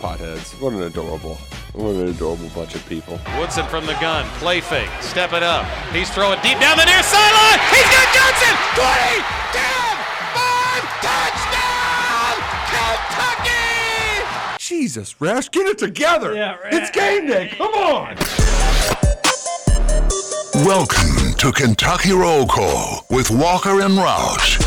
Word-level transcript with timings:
Potheads. 0.00 0.60
What 0.60 0.72
an 0.72 0.82
adorable, 0.82 1.36
what 1.72 1.94
an 1.94 2.08
adorable 2.08 2.48
bunch 2.54 2.74
of 2.74 2.86
people. 2.88 3.18
Woodson 3.38 3.66
from 3.66 3.86
the 3.86 3.94
gun. 3.94 4.24
Play 4.38 4.60
fake. 4.60 4.90
Step 5.00 5.32
it 5.32 5.42
up. 5.42 5.66
He's 5.92 6.10
throwing 6.10 6.40
deep 6.42 6.58
down 6.60 6.76
the 6.76 6.84
near 6.84 7.02
sideline. 7.02 7.58
He's 7.70 7.88
got 7.90 8.06
Johnson. 8.14 8.54
20, 8.76 9.22
10, 9.52 9.96
5, 10.36 10.82
touchdown! 11.02 12.34
Kentucky! 12.72 14.58
Jesus, 14.58 15.20
Rash, 15.20 15.50
get 15.50 15.66
it 15.66 15.78
together. 15.78 16.34
Yeah, 16.34 16.56
Rash. 16.56 16.72
It's 16.72 16.90
game 16.90 17.26
day. 17.26 17.52
Come 17.56 17.72
on. 17.74 18.16
Welcome 20.64 21.34
to 21.38 21.52
Kentucky 21.52 22.12
Roll 22.12 22.46
Call 22.46 23.06
with 23.10 23.30
Walker 23.30 23.80
and 23.82 23.94
Roush. 23.94 24.65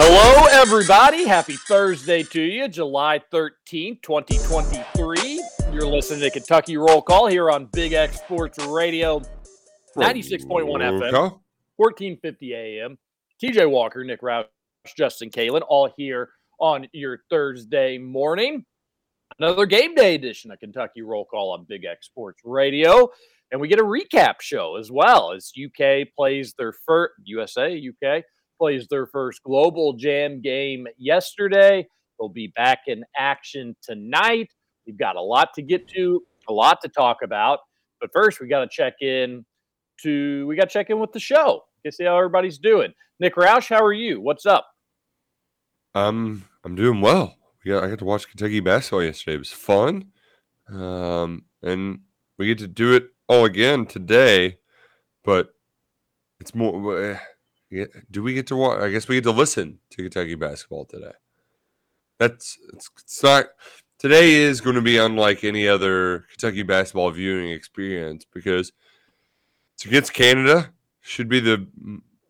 Hello, 0.00 0.46
everybody. 0.52 1.26
Happy 1.26 1.56
Thursday 1.56 2.22
to 2.22 2.40
you, 2.40 2.68
July 2.68 3.20
13th, 3.32 4.00
2023. 4.00 5.44
You're 5.72 5.86
listening 5.88 6.20
to 6.20 6.30
Kentucky 6.30 6.76
Roll 6.76 7.02
Call 7.02 7.26
here 7.26 7.50
on 7.50 7.64
Big 7.72 7.94
X 7.94 8.18
Sports 8.18 8.64
Radio, 8.64 9.18
96.1 9.96 10.46
FM, 10.46 11.40
1450 11.74 12.54
AM. 12.54 12.96
TJ 13.42 13.68
Walker, 13.68 14.04
Nick 14.04 14.20
Roush, 14.20 14.44
Justin 14.96 15.30
Kalen, 15.30 15.62
all 15.68 15.90
here 15.96 16.30
on 16.60 16.86
your 16.92 17.22
Thursday 17.28 17.98
morning. 17.98 18.64
Another 19.40 19.66
game 19.66 19.96
day 19.96 20.14
edition 20.14 20.52
of 20.52 20.60
Kentucky 20.60 21.02
Roll 21.02 21.24
Call 21.24 21.50
on 21.50 21.66
Big 21.68 21.84
X 21.84 22.06
Sports 22.06 22.42
Radio. 22.44 23.10
And 23.50 23.60
we 23.60 23.66
get 23.66 23.80
a 23.80 23.82
recap 23.82 24.34
show 24.42 24.76
as 24.76 24.92
well 24.92 25.32
as 25.32 25.50
UK 25.60 26.06
plays 26.16 26.54
their 26.56 26.72
first, 26.86 27.14
USA, 27.24 27.76
UK 27.76 28.22
plays 28.58 28.86
their 28.88 29.06
first 29.06 29.42
global 29.42 29.92
jam 29.94 30.40
game 30.40 30.86
yesterday. 30.98 31.86
They'll 32.18 32.28
be 32.28 32.52
back 32.56 32.80
in 32.86 33.04
action 33.16 33.76
tonight. 33.82 34.50
We've 34.86 34.98
got 34.98 35.16
a 35.16 35.20
lot 35.20 35.54
to 35.54 35.62
get 35.62 35.88
to, 35.88 36.22
a 36.48 36.52
lot 36.52 36.80
to 36.82 36.88
talk 36.88 37.18
about. 37.22 37.60
But 38.00 38.10
first, 38.12 38.40
we 38.40 38.48
got 38.48 38.60
to 38.60 38.68
check 38.70 38.94
in 39.00 39.44
to 40.02 40.46
we 40.46 40.56
got 40.56 40.64
to 40.64 40.72
check 40.72 40.90
in 40.90 40.98
with 40.98 41.12
the 41.12 41.20
show. 41.20 41.64
Get 41.84 41.94
see 41.94 42.04
how 42.04 42.16
everybody's 42.16 42.58
doing. 42.58 42.92
Nick 43.20 43.34
Roush, 43.34 43.68
how 43.68 43.84
are 43.84 43.92
you? 43.92 44.20
What's 44.20 44.46
up? 44.46 44.66
Um, 45.94 46.44
I'm 46.64 46.74
doing 46.74 47.00
well. 47.00 47.36
Yeah, 47.64 47.80
I 47.80 47.88
got 47.88 47.98
to 47.98 48.04
watch 48.04 48.28
Kentucky 48.28 48.60
basketball 48.60 49.02
yesterday. 49.02 49.34
It 49.34 49.38
was 49.38 49.52
fun. 49.52 50.12
Um, 50.68 51.44
and 51.62 52.00
we 52.38 52.46
get 52.46 52.58
to 52.58 52.68
do 52.68 52.94
it 52.94 53.08
all 53.28 53.44
again 53.44 53.86
today, 53.86 54.58
but 55.24 55.48
it's 56.40 56.54
more. 56.54 57.20
Do 57.70 58.22
we 58.22 58.34
get 58.34 58.46
to 58.48 58.56
watch? 58.56 58.80
I 58.80 58.90
guess 58.90 59.08
we 59.08 59.16
get 59.16 59.24
to 59.24 59.30
listen 59.30 59.78
to 59.90 60.02
Kentucky 60.02 60.34
basketball 60.34 60.86
today. 60.86 61.12
That's 62.18 62.58
it's, 62.72 62.90
it's 62.98 63.22
not. 63.22 63.46
Today 63.98 64.34
is 64.34 64.60
going 64.60 64.76
to 64.76 64.82
be 64.82 64.96
unlike 64.96 65.42
any 65.42 65.66
other 65.66 66.20
Kentucky 66.30 66.62
basketball 66.62 67.10
viewing 67.10 67.50
experience 67.50 68.24
because 68.32 68.72
it's 69.74 69.84
against 69.84 70.14
Canada. 70.14 70.72
Should 71.00 71.28
be 71.28 71.40
the 71.40 71.66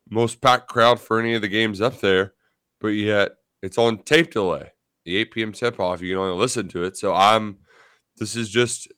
most 0.08 0.40
packed 0.40 0.68
crowd 0.68 1.00
for 1.00 1.20
any 1.20 1.34
of 1.34 1.42
the 1.42 1.48
games 1.48 1.80
up 1.80 2.00
there, 2.00 2.32
but 2.80 2.88
yet 2.88 3.32
it's 3.62 3.78
on 3.78 4.02
tape 4.02 4.32
delay. 4.32 4.72
The 5.04 5.16
8 5.16 5.30
p.m. 5.30 5.52
tip 5.52 5.80
off, 5.80 6.02
you 6.02 6.14
can 6.14 6.18
only 6.18 6.38
listen 6.38 6.68
to 6.68 6.84
it. 6.84 6.96
So 6.96 7.14
I'm. 7.14 7.58
This 8.16 8.34
is 8.34 8.48
just 8.48 8.88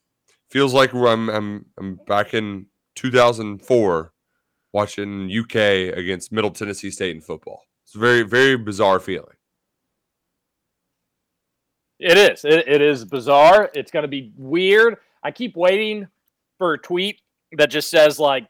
feels 0.48 0.72
like 0.72 0.94
I'm 0.94 1.28
I'm 1.28 1.66
I'm 1.78 2.00
back 2.06 2.32
in 2.34 2.66
2004 2.94 4.12
watching 4.72 5.30
UK 5.30 5.96
against 5.96 6.32
Middle 6.32 6.50
Tennessee 6.50 6.90
State 6.90 7.14
in 7.14 7.20
football. 7.20 7.62
It's 7.84 7.94
a 7.94 7.98
very 7.98 8.22
very 8.22 8.56
bizarre 8.56 9.00
feeling. 9.00 9.36
It 11.98 12.16
is. 12.16 12.44
It, 12.44 12.66
it 12.66 12.80
is 12.80 13.04
bizarre. 13.04 13.70
It's 13.74 13.90
going 13.90 14.04
to 14.04 14.08
be 14.08 14.32
weird. 14.36 14.96
I 15.22 15.30
keep 15.30 15.54
waiting 15.54 16.08
for 16.56 16.72
a 16.72 16.78
tweet 16.78 17.20
that 17.52 17.70
just 17.70 17.90
says 17.90 18.18
like, 18.18 18.46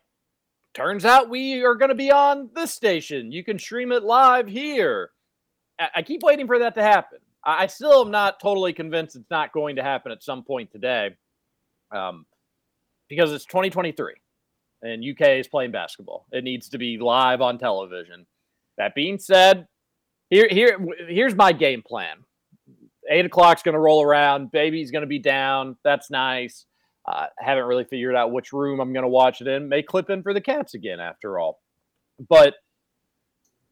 "Turns 0.75 1.05
out 1.05 1.31
we 1.31 1.65
are 1.65 1.75
going 1.75 1.89
to 1.89 1.95
be 1.95 2.13
on 2.13 2.51
this 2.55 2.73
station. 2.73 3.33
You 3.33 3.43
can 3.43 3.59
stream 3.59 3.93
it 3.93 4.05
live 4.05 4.47
here." 4.47 5.11
I, 5.81 5.89
I 5.97 6.03
keep 6.03 6.23
waiting 6.23 6.47
for 6.47 6.59
that 6.59 6.75
to 6.77 6.83
happen. 6.83 7.19
I, 7.45 7.65
I 7.65 7.67
still 7.67 8.03
am 8.03 8.11
not 8.11 8.41
totally 8.41 8.73
convinced 8.73 9.17
it's 9.17 9.31
not 9.31 9.53
going 9.53 9.77
to 9.77 9.83
happen 9.83 10.13
at 10.13 10.23
some 10.23 10.45
point 10.45 10.71
today, 10.71 11.17
um, 11.91 12.27
because 13.09 13.33
it's 13.33 13.47
2023 13.47 14.15
and 14.83 15.05
UK 15.05 15.39
is 15.39 15.49
playing 15.49 15.73
basketball. 15.73 16.27
It 16.33 16.45
needs 16.45 16.69
to 16.71 16.79
be 16.79 16.99
live 16.99 17.41
on 17.41 17.59
television. 17.59 18.27
That 18.79 18.95
being 18.95 19.19
said, 19.19 19.67
here 20.31 20.49
here 20.51 20.79
here's 21.09 21.35
my 21.35 21.53
game 21.53 21.83
plan 21.83 22.25
eight 23.11 23.25
o'clock's 23.25 23.63
going 23.63 23.75
to 23.75 23.81
roll 23.81 24.03
around. 24.03 24.53
Baby's 24.53 24.91
going 24.91 25.03
to 25.03 25.09
be 25.09 25.19
down. 25.19 25.77
That's 25.85 26.11
nice. 26.11 26.67
Uh, 27.07 27.27
haven't 27.39 27.65
really 27.65 27.85
figured 27.85 28.15
out 28.15 28.33
which 28.33 28.53
room 28.53 28.81
I'm 28.81 28.93
going 28.93 29.03
to 29.03 29.09
watch 29.09 29.41
it 29.41 29.49
in. 29.49 29.69
May 29.69 29.83
clip 29.83 30.11
in 30.11 30.23
for 30.23 30.33
the 30.33 30.41
cats 30.41 30.75
again, 30.75 31.01
after 31.01 31.39
all. 31.39 31.61
But 32.29 32.55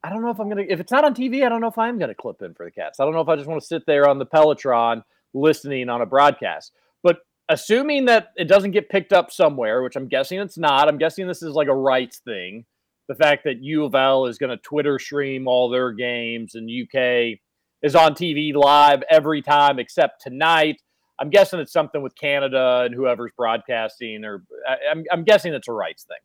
I 0.03 0.11
don't 0.11 0.23
know 0.23 0.31
if 0.31 0.41
I'm 0.41 0.49
going 0.49 0.67
to. 0.67 0.73
If 0.73 0.81
it's 0.81 0.93
not 0.93 1.05
on 1.05 1.15
TV, 1.15 1.45
I 1.45 1.49
don't 1.49 1.61
know 1.61 1.69
if 1.69 1.79
I'm 1.79 1.99
going 1.99 2.09
to 2.09 2.15
clip 2.15 2.43
in 2.43 2.55
for 2.55 2.65
the 2.65 2.73
cats. 2.73 3.01
I 3.01 3.05
don't 3.05 3.15
know 3.15 3.21
if 3.21 3.29
I 3.29 3.37
just 3.37 3.49
want 3.49 3.61
to 3.61 3.67
sit 3.67 3.85
there 3.87 4.09
on 4.09 4.19
the 4.19 4.27
Peloton 4.27 5.05
listening 5.35 5.89
on 5.89 6.01
a 6.01 6.07
broadcast. 6.07 6.73
But 7.03 7.19
assuming 7.49 8.05
that 8.07 8.33
it 8.37 8.47
doesn't 8.47 8.73
get 8.73 8.89
picked 8.89 9.13
up 9.13 9.31
somewhere, 9.31 9.83
which 9.83 9.97
I'm 9.97 10.09
guessing 10.09 10.39
it's 10.39 10.59
not, 10.59 10.89
I'm 10.89 10.99
guessing 10.99 11.27
this 11.27 11.43
is 11.43 11.55
like 11.55 11.69
a 11.69 11.75
rights 11.75 12.19
thing. 12.19 12.65
The 13.09 13.15
fact 13.15 13.45
that 13.45 13.63
U 13.63 13.85
of 13.85 13.95
L 13.95 14.27
is 14.27 14.39
going 14.39 14.51
to 14.51 14.59
Twitter 14.59 14.99
stream 14.99 15.49
all 15.49 15.71
their 15.71 15.93
games 15.93 16.55
and 16.55 16.69
UK 16.71 17.39
is 17.83 17.95
on 17.95 18.15
TV 18.15 18.55
live 18.55 19.03
every 19.11 19.41
time 19.41 19.79
except 19.79 20.23
tonight. 20.23 20.83
I'm 21.19 21.31
guessing 21.31 21.59
it's 21.59 21.73
something 21.73 22.03
with 22.03 22.15
Canada 22.17 22.83
and 22.85 22.95
whoever's 22.95 23.33
broadcasting, 23.37 24.25
or 24.25 24.45
I, 24.69 24.77
I'm, 24.91 25.05
I'm 25.11 25.25
guessing 25.25 25.55
it's 25.55 25.69
a 25.69 25.73
rights 25.73 26.05
thing. 26.05 26.19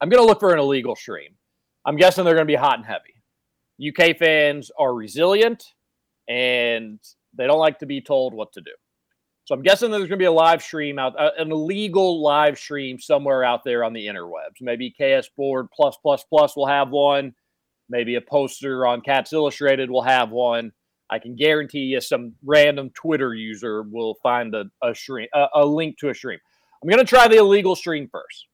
I'm 0.00 0.08
going 0.08 0.22
to 0.22 0.26
look 0.26 0.40
for 0.40 0.52
an 0.52 0.58
illegal 0.58 0.96
stream. 0.96 1.30
I'm 1.84 1.96
guessing 1.96 2.24
they're 2.24 2.34
going 2.34 2.46
to 2.46 2.52
be 2.52 2.56
hot 2.56 2.78
and 2.78 2.86
heavy. 2.86 3.14
UK 3.80 4.16
fans 4.16 4.70
are 4.78 4.92
resilient 4.92 5.64
and 6.28 6.98
they 7.34 7.46
don't 7.46 7.60
like 7.60 7.78
to 7.78 7.86
be 7.86 8.00
told 8.00 8.34
what 8.34 8.52
to 8.52 8.60
do. 8.60 8.72
So 9.48 9.54
I'm 9.54 9.62
guessing 9.62 9.90
there's 9.90 10.00
going 10.00 10.10
to 10.10 10.16
be 10.18 10.26
a 10.26 10.30
live 10.30 10.62
stream 10.62 10.98
out, 10.98 11.18
uh, 11.18 11.30
an 11.38 11.50
illegal 11.50 12.20
live 12.20 12.58
stream 12.58 13.00
somewhere 13.00 13.42
out 13.42 13.64
there 13.64 13.82
on 13.82 13.94
the 13.94 14.06
interwebs. 14.06 14.60
Maybe 14.60 14.90
KS 14.90 15.30
Board 15.38 15.68
plus 15.74 15.96
plus 16.02 16.22
plus 16.28 16.54
will 16.54 16.66
have 16.66 16.90
one. 16.90 17.32
Maybe 17.88 18.16
a 18.16 18.20
poster 18.20 18.86
on 18.86 19.00
Cats 19.00 19.32
Illustrated 19.32 19.90
will 19.90 20.02
have 20.02 20.28
one. 20.28 20.70
I 21.08 21.18
can 21.18 21.34
guarantee 21.34 21.78
you 21.78 22.02
some 22.02 22.34
random 22.44 22.90
Twitter 22.90 23.32
user 23.32 23.84
will 23.84 24.16
find 24.22 24.54
a, 24.54 24.66
a 24.82 24.94
stream, 24.94 25.28
a, 25.32 25.46
a 25.54 25.64
link 25.64 25.96
to 26.00 26.10
a 26.10 26.14
stream. 26.14 26.40
I'm 26.82 26.90
going 26.90 27.02
to 27.02 27.08
try 27.08 27.26
the 27.26 27.38
illegal 27.38 27.74
stream 27.74 28.06
first. 28.12 28.48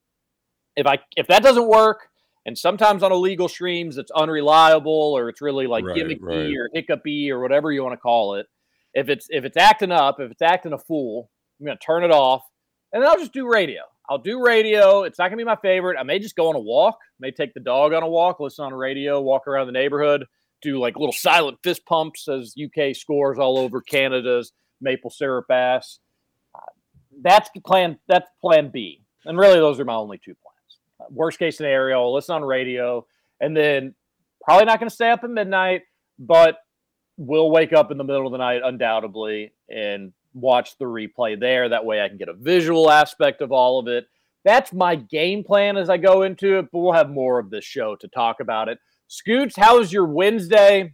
If 0.76 0.86
I 0.86 1.00
if 1.16 1.26
that 1.26 1.42
doesn't 1.42 1.66
work, 1.66 2.06
and 2.46 2.56
sometimes 2.56 3.02
on 3.02 3.10
illegal 3.10 3.48
streams 3.48 3.98
it's 3.98 4.12
unreliable 4.12 4.92
or 5.18 5.28
it's 5.28 5.42
really 5.42 5.66
like 5.66 5.84
Right, 5.84 5.96
gimmicky 5.96 6.22
right. 6.22 6.56
or 6.56 6.70
hiccupy 6.72 7.32
or 7.32 7.40
whatever 7.40 7.72
you 7.72 7.82
want 7.82 7.94
to 7.94 8.00
call 8.00 8.36
it. 8.36 8.46
If 8.94 9.08
it's 9.08 9.26
if 9.30 9.44
it's 9.44 9.56
acting 9.56 9.92
up, 9.92 10.20
if 10.20 10.30
it's 10.30 10.42
acting 10.42 10.72
a 10.72 10.78
fool, 10.78 11.30
I'm 11.60 11.66
to 11.66 11.84
turn 11.84 12.04
it 12.04 12.10
off, 12.10 12.42
and 12.92 13.02
then 13.02 13.10
I'll 13.10 13.18
just 13.18 13.32
do 13.32 13.48
radio. 13.48 13.82
I'll 14.08 14.18
do 14.18 14.44
radio. 14.44 15.04
It's 15.04 15.18
not 15.18 15.30
to 15.30 15.36
be 15.36 15.44
my 15.44 15.56
favorite. 15.56 15.96
I 15.98 16.02
may 16.02 16.18
just 16.18 16.36
go 16.36 16.48
on 16.48 16.56
a 16.56 16.60
walk. 16.60 16.98
May 17.18 17.30
take 17.30 17.54
the 17.54 17.60
dog 17.60 17.92
on 17.92 18.02
a 18.02 18.08
walk, 18.08 18.38
listen 18.38 18.64
on 18.64 18.74
radio, 18.74 19.20
walk 19.20 19.48
around 19.48 19.66
the 19.66 19.72
neighborhood, 19.72 20.26
do 20.62 20.78
like 20.78 20.96
little 20.96 21.12
silent 21.12 21.58
fist 21.64 21.86
pumps 21.86 22.28
as 22.28 22.54
UK 22.62 22.94
scores 22.94 23.38
all 23.38 23.58
over 23.58 23.80
Canada's 23.80 24.52
maple 24.80 25.10
syrup 25.10 25.50
ass. 25.50 26.00
Uh, 26.54 26.60
that's 27.22 27.48
plan. 27.66 27.98
That's 28.08 28.28
plan 28.40 28.70
B, 28.72 29.02
and 29.24 29.38
really 29.38 29.58
those 29.58 29.80
are 29.80 29.84
my 29.84 29.94
only 29.94 30.18
two 30.18 30.34
plans. 30.34 30.78
Uh, 31.00 31.04
worst 31.10 31.38
case 31.38 31.56
scenario, 31.56 32.00
I'll 32.00 32.14
listen 32.14 32.34
on 32.34 32.44
radio, 32.44 33.06
and 33.40 33.56
then 33.56 33.94
probably 34.42 34.66
not 34.66 34.78
going 34.78 34.90
to 34.90 34.94
stay 34.94 35.10
up 35.10 35.24
at 35.24 35.30
midnight, 35.30 35.82
but 36.18 36.58
will 37.16 37.50
wake 37.50 37.72
up 37.72 37.90
in 37.90 37.98
the 37.98 38.04
middle 38.04 38.26
of 38.26 38.32
the 38.32 38.38
night 38.38 38.62
undoubtedly 38.64 39.52
and 39.68 40.12
watch 40.32 40.76
the 40.78 40.84
replay 40.84 41.38
there. 41.38 41.68
That 41.68 41.84
way, 41.84 42.02
I 42.02 42.08
can 42.08 42.18
get 42.18 42.28
a 42.28 42.34
visual 42.34 42.90
aspect 42.90 43.40
of 43.40 43.52
all 43.52 43.78
of 43.78 43.88
it. 43.88 44.06
That's 44.44 44.72
my 44.72 44.96
game 44.96 45.42
plan 45.42 45.76
as 45.76 45.88
I 45.88 45.96
go 45.96 46.22
into 46.22 46.58
it, 46.58 46.66
but 46.70 46.80
we'll 46.80 46.92
have 46.92 47.08
more 47.08 47.38
of 47.38 47.50
this 47.50 47.64
show 47.64 47.96
to 47.96 48.08
talk 48.08 48.40
about 48.40 48.68
it. 48.68 48.78
Scoots, 49.08 49.56
how 49.56 49.78
was 49.78 49.92
your 49.92 50.06
Wednesday? 50.06 50.92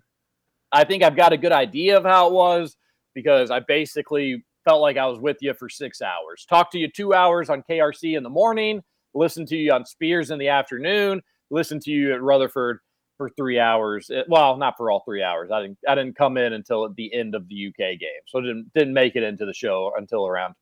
I 0.72 0.84
think 0.84 1.02
I've 1.02 1.16
got 1.16 1.32
a 1.32 1.38
good 1.38 1.52
idea 1.52 1.96
of 1.96 2.04
how 2.04 2.28
it 2.28 2.32
was 2.32 2.76
because 3.14 3.50
I 3.50 3.60
basically 3.60 4.44
felt 4.64 4.80
like 4.80 4.96
I 4.96 5.06
was 5.06 5.18
with 5.18 5.38
you 5.40 5.54
for 5.54 5.68
six 5.68 6.00
hours. 6.00 6.46
Talked 6.48 6.72
to 6.72 6.78
you 6.78 6.88
two 6.88 7.12
hours 7.12 7.50
on 7.50 7.64
KRC 7.68 8.16
in 8.16 8.22
the 8.22 8.30
morning, 8.30 8.82
listened 9.14 9.48
to 9.48 9.56
you 9.56 9.72
on 9.72 9.84
Spears 9.84 10.30
in 10.30 10.38
the 10.38 10.48
afternoon, 10.48 11.22
listened 11.50 11.82
to 11.82 11.90
you 11.90 12.14
at 12.14 12.22
Rutherford 12.22 12.80
for 13.20 13.28
three 13.36 13.58
hours. 13.58 14.08
It- 14.08 14.26
well, 14.30 14.56
not 14.56 14.78
for 14.78 14.90
all 14.90 15.02
three 15.04 15.22
hours. 15.22 15.50
I 15.52 15.60
didn't. 15.60 15.78
I 15.86 15.94
didn't 15.94 16.16
come 16.16 16.38
in 16.38 16.54
until 16.54 16.86
at 16.86 16.96
the 16.96 17.12
end 17.12 17.34
of 17.34 17.46
the 17.48 17.66
UK 17.68 17.98
game, 17.98 18.22
so 18.26 18.40
didn't 18.40 18.72
didn't 18.74 18.94
make 18.94 19.14
it 19.14 19.22
into 19.22 19.44
the 19.44 19.52
show 19.52 19.92
until 19.96 20.26
around 20.26 20.54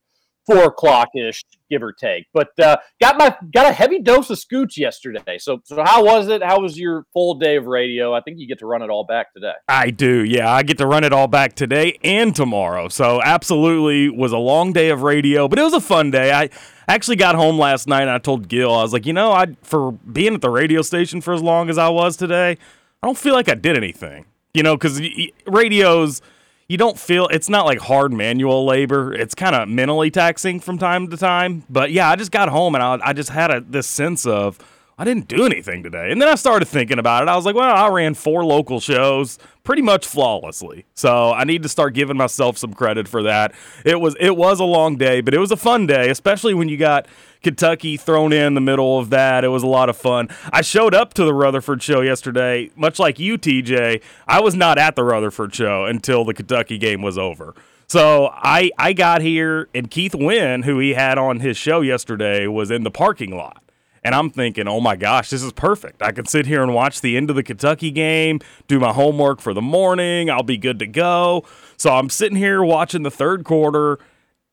four 0.45 0.65
o'clock 0.65 1.09
ish, 1.15 1.43
give 1.69 1.83
or 1.83 1.91
take. 1.91 2.25
But 2.33 2.57
uh, 2.59 2.77
got 3.01 3.17
my 3.17 3.35
got 3.53 3.67
a 3.67 3.71
heavy 3.71 3.99
dose 3.99 4.29
of 4.29 4.37
scooch 4.37 4.77
yesterday. 4.77 5.37
So 5.37 5.61
so 5.63 5.83
how 5.83 6.03
was 6.03 6.27
it? 6.27 6.43
How 6.43 6.59
was 6.59 6.77
your 6.77 7.05
full 7.13 7.35
day 7.35 7.55
of 7.55 7.67
radio? 7.67 8.13
I 8.13 8.21
think 8.21 8.39
you 8.39 8.47
get 8.47 8.59
to 8.59 8.65
run 8.65 8.81
it 8.81 8.89
all 8.89 9.03
back 9.03 9.33
today. 9.33 9.53
I 9.67 9.89
do, 9.91 10.23
yeah. 10.23 10.51
I 10.51 10.63
get 10.63 10.77
to 10.79 10.87
run 10.87 11.03
it 11.03 11.13
all 11.13 11.27
back 11.27 11.53
today 11.53 11.99
and 12.03 12.35
tomorrow. 12.35 12.87
So 12.89 13.21
absolutely 13.21 14.09
was 14.09 14.31
a 14.31 14.37
long 14.37 14.73
day 14.73 14.89
of 14.89 15.03
radio, 15.03 15.47
but 15.47 15.59
it 15.59 15.63
was 15.63 15.73
a 15.73 15.81
fun 15.81 16.11
day. 16.11 16.31
I 16.31 16.49
actually 16.87 17.17
got 17.17 17.35
home 17.35 17.57
last 17.57 17.87
night 17.87 18.01
and 18.01 18.11
I 18.11 18.17
told 18.17 18.47
Gil, 18.47 18.73
I 18.73 18.81
was 18.81 18.93
like, 18.93 19.05
you 19.05 19.13
know, 19.13 19.31
I 19.31 19.55
for 19.61 19.91
being 19.91 20.33
at 20.33 20.41
the 20.41 20.49
radio 20.49 20.81
station 20.81 21.21
for 21.21 21.33
as 21.33 21.41
long 21.41 21.69
as 21.69 21.77
I 21.77 21.89
was 21.89 22.17
today, 22.17 22.57
I 23.01 23.07
don't 23.07 23.17
feel 23.17 23.33
like 23.33 23.49
I 23.49 23.55
did 23.55 23.77
anything. 23.77 24.25
You 24.53 24.63
know, 24.63 24.75
because 24.75 24.99
radios, 25.45 26.23
you 26.69 26.77
don't 26.77 26.97
feel 26.97 27.27
it's 27.27 27.49
not 27.49 27.65
like 27.65 27.79
hard 27.79 28.13
manual 28.13 28.63
labor. 28.63 29.11
It's 29.11 29.35
kind 29.35 29.55
of 29.55 29.67
mentally 29.67 30.11
taxing 30.11 30.59
from 30.59 30.77
time 30.77 31.09
to 31.09 31.17
time. 31.17 31.63
But 31.67 31.91
yeah, 31.91 32.09
I 32.09 32.15
just 32.15 32.31
got 32.31 32.47
home 32.47 32.75
and 32.75 32.83
I, 32.83 32.99
I 33.03 33.11
just 33.11 33.31
had 33.31 33.51
a, 33.51 33.59
this 33.59 33.87
sense 33.87 34.25
of 34.25 34.59
I 34.95 35.03
didn't 35.03 35.27
do 35.27 35.45
anything 35.45 35.81
today. 35.81 36.11
And 36.11 36.21
then 36.21 36.29
I 36.29 36.35
started 36.35 36.67
thinking 36.67 36.99
about 36.99 37.23
it. 37.23 37.29
I 37.29 37.35
was 37.35 37.45
like, 37.45 37.55
well, 37.55 37.75
I 37.75 37.87
ran 37.89 38.13
four 38.13 38.45
local 38.45 38.79
shows 38.79 39.39
pretty 39.63 39.81
much 39.81 40.05
flawlessly. 40.05 40.85
So 40.93 41.31
I 41.31 41.43
need 41.43 41.63
to 41.63 41.69
start 41.69 41.95
giving 41.95 42.17
myself 42.17 42.57
some 42.57 42.73
credit 42.73 43.07
for 43.07 43.23
that. 43.23 43.55
It 43.83 43.99
was 43.99 44.15
it 44.19 44.37
was 44.37 44.59
a 44.59 44.65
long 44.65 44.95
day, 44.95 45.21
but 45.21 45.33
it 45.33 45.39
was 45.39 45.51
a 45.51 45.57
fun 45.57 45.87
day, 45.87 46.09
especially 46.11 46.53
when 46.53 46.69
you 46.69 46.77
got 46.77 47.07
Kentucky 47.41 47.97
thrown 47.97 48.33
in 48.33 48.53
the 48.53 48.61
middle 48.61 48.99
of 48.99 49.09
that. 49.11 49.43
It 49.43 49.49
was 49.49 49.63
a 49.63 49.67
lot 49.67 49.89
of 49.89 49.97
fun. 49.97 50.29
I 50.51 50.61
showed 50.61 50.93
up 50.93 51.13
to 51.15 51.23
the 51.23 51.33
Rutherford 51.33 51.81
show 51.81 52.01
yesterday, 52.01 52.71
much 52.75 52.99
like 52.99 53.19
you, 53.19 53.37
TJ. 53.37 54.01
I 54.27 54.41
was 54.41 54.55
not 54.55 54.77
at 54.77 54.95
the 54.95 55.03
Rutherford 55.03 55.55
show 55.55 55.85
until 55.85 56.25
the 56.25 56.33
Kentucky 56.33 56.77
game 56.77 57.01
was 57.01 57.17
over. 57.17 57.55
So 57.87 58.29
I 58.33 58.69
I 58.77 58.93
got 58.93 59.21
here 59.21 59.67
and 59.73 59.89
Keith 59.89 60.13
Wynn, 60.13 60.63
who 60.63 60.77
he 60.79 60.93
had 60.93 61.17
on 61.17 61.39
his 61.39 61.57
show 61.57 61.81
yesterday, 61.81 62.45
was 62.45 62.69
in 62.69 62.83
the 62.83 62.91
parking 62.91 63.35
lot. 63.35 63.63
And 64.03 64.15
I'm 64.15 64.29
thinking, 64.29 64.67
oh 64.67 64.79
my 64.79 64.95
gosh, 64.95 65.29
this 65.29 65.43
is 65.43 65.51
perfect. 65.51 66.01
I 66.01 66.11
can 66.11 66.25
sit 66.25 66.45
here 66.45 66.63
and 66.63 66.73
watch 66.73 67.01
the 67.01 67.17
end 67.17 67.29
of 67.29 67.35
the 67.35 67.43
Kentucky 67.43 67.91
game, 67.91 68.39
do 68.67 68.79
my 68.79 68.93
homework 68.93 69.41
for 69.41 69.53
the 69.53 69.61
morning. 69.61 70.29
I'll 70.29 70.43
be 70.43 70.57
good 70.57 70.79
to 70.79 70.87
go. 70.87 71.43
So 71.77 71.93
I'm 71.93 72.09
sitting 72.09 72.37
here 72.37 72.63
watching 72.63 73.03
the 73.03 73.11
third 73.11 73.43
quarter, 73.43 73.99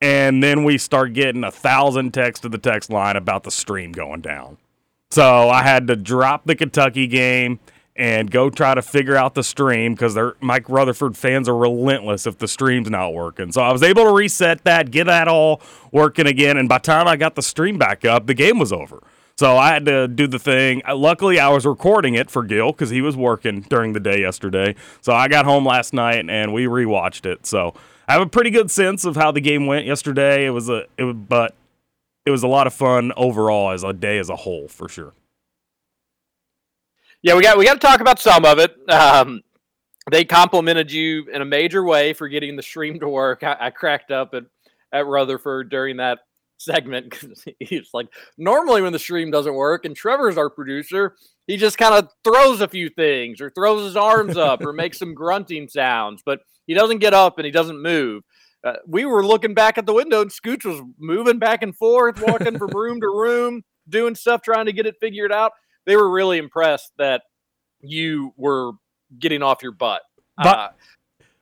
and 0.06 0.40
then 0.40 0.62
we 0.62 0.78
start 0.78 1.14
getting 1.14 1.42
a 1.42 1.50
thousand 1.50 2.14
texts 2.14 2.42
to 2.42 2.48
the 2.48 2.58
text 2.58 2.90
line 2.90 3.16
about 3.16 3.42
the 3.42 3.50
stream 3.50 3.90
going 3.90 4.20
down. 4.20 4.56
So 5.10 5.50
I 5.50 5.64
had 5.64 5.88
to 5.88 5.96
drop 5.96 6.44
the 6.44 6.54
Kentucky 6.54 7.08
game 7.08 7.58
and 7.96 8.30
go 8.30 8.48
try 8.48 8.76
to 8.76 8.82
figure 8.82 9.16
out 9.16 9.34
the 9.34 9.42
stream 9.42 9.94
because 9.94 10.14
they're 10.14 10.36
Mike 10.40 10.68
Rutherford 10.68 11.16
fans 11.16 11.48
are 11.48 11.56
relentless 11.56 12.24
if 12.24 12.38
the 12.38 12.46
stream's 12.46 12.88
not 12.88 13.14
working. 13.14 13.50
So 13.50 13.62
I 13.62 13.72
was 13.72 13.82
able 13.82 14.04
to 14.04 14.12
reset 14.12 14.62
that, 14.62 14.92
get 14.92 15.08
that 15.08 15.26
all 15.26 15.60
working 15.90 16.28
again, 16.28 16.56
and 16.56 16.68
by 16.68 16.78
the 16.78 16.82
time 16.82 17.08
I 17.08 17.16
got 17.16 17.34
the 17.34 17.42
stream 17.42 17.76
back 17.76 18.04
up, 18.04 18.28
the 18.28 18.34
game 18.34 18.60
was 18.60 18.72
over. 18.72 19.02
So 19.36 19.56
I 19.56 19.72
had 19.72 19.86
to 19.86 20.06
do 20.06 20.28
the 20.28 20.38
thing. 20.38 20.82
Luckily, 20.88 21.40
I 21.40 21.48
was 21.48 21.66
recording 21.66 22.14
it 22.14 22.30
for 22.30 22.44
Gil 22.44 22.70
because 22.70 22.90
he 22.90 23.02
was 23.02 23.16
working 23.16 23.62
during 23.62 23.92
the 23.92 24.00
day 24.00 24.20
yesterday. 24.20 24.76
So 25.00 25.12
I 25.12 25.26
got 25.26 25.46
home 25.46 25.66
last 25.66 25.92
night 25.92 26.30
and 26.30 26.54
we 26.54 26.66
rewatched 26.66 27.26
it. 27.26 27.44
So 27.44 27.74
I 28.08 28.12
have 28.12 28.22
a 28.22 28.26
pretty 28.26 28.50
good 28.50 28.70
sense 28.70 29.04
of 29.04 29.16
how 29.16 29.32
the 29.32 29.40
game 29.40 29.66
went 29.66 29.86
yesterday. 29.86 30.46
It 30.46 30.50
was 30.50 30.68
a, 30.68 30.84
it 30.96 31.28
but 31.28 31.54
it 32.24 32.30
was 32.30 32.42
a 32.42 32.48
lot 32.48 32.66
of 32.66 32.74
fun 32.74 33.12
overall 33.16 33.70
as 33.70 33.82
a 33.82 33.92
day 33.92 34.18
as 34.18 34.30
a 34.30 34.36
whole 34.36 34.68
for 34.68 34.88
sure. 34.88 35.12
Yeah, 37.22 37.34
we 37.34 37.42
got 37.42 37.58
we 37.58 37.64
got 37.64 37.74
to 37.74 37.86
talk 37.86 38.00
about 38.00 38.20
some 38.20 38.44
of 38.44 38.58
it. 38.58 38.76
Um, 38.88 39.42
they 40.10 40.24
complimented 40.24 40.92
you 40.92 41.28
in 41.32 41.42
a 41.42 41.44
major 41.44 41.82
way 41.82 42.12
for 42.12 42.28
getting 42.28 42.56
the 42.56 42.62
stream 42.62 43.00
to 43.00 43.08
work. 43.08 43.42
I, 43.42 43.56
I 43.58 43.70
cracked 43.70 44.10
up 44.10 44.34
at 44.34 44.44
at 44.92 45.06
Rutherford 45.06 45.68
during 45.68 45.96
that 45.96 46.20
segment 46.58 47.10
because 47.10 47.44
he's 47.60 47.90
like, 47.92 48.08
normally 48.38 48.82
when 48.82 48.92
the 48.92 48.98
stream 48.98 49.30
doesn't 49.30 49.54
work, 49.54 49.84
and 49.84 49.96
Trevor's 49.96 50.38
our 50.38 50.50
producer, 50.50 51.16
he 51.46 51.56
just 51.56 51.78
kind 51.78 51.94
of 51.94 52.10
throws 52.24 52.60
a 52.60 52.68
few 52.68 52.88
things 52.88 53.40
or 53.40 53.50
throws 53.50 53.84
his 53.84 53.96
arms 53.96 54.36
up 54.36 54.62
or 54.62 54.72
makes 54.72 54.98
some 54.98 55.14
grunting 55.14 55.68
sounds, 55.68 56.22
but 56.24 56.40
he 56.66 56.74
doesn't 56.74 56.98
get 56.98 57.14
up 57.14 57.38
and 57.38 57.46
he 57.46 57.50
doesn't 57.52 57.80
move. 57.80 58.22
Uh, 58.64 58.74
we 58.86 59.04
were 59.04 59.24
looking 59.24 59.54
back 59.54 59.78
at 59.78 59.86
the 59.86 59.92
window 59.92 60.22
and 60.22 60.30
Scooch 60.30 60.64
was 60.64 60.82
moving 60.98 61.38
back 61.38 61.62
and 61.62 61.76
forth, 61.76 62.20
walking 62.20 62.58
from 62.58 62.70
room 62.70 63.00
to 63.00 63.06
room, 63.08 63.62
doing 63.88 64.14
stuff, 64.14 64.42
trying 64.42 64.66
to 64.66 64.72
get 64.72 64.86
it 64.86 64.96
figured 65.00 65.30
out. 65.32 65.52
They 65.84 65.94
were 65.96 66.10
really 66.10 66.38
impressed 66.38 66.92
that 66.98 67.22
you 67.80 68.32
were 68.36 68.72
getting 69.18 69.42
off 69.42 69.62
your 69.62 69.72
butt. 69.72 70.02
But 70.36 70.58
Uh, 70.58 70.68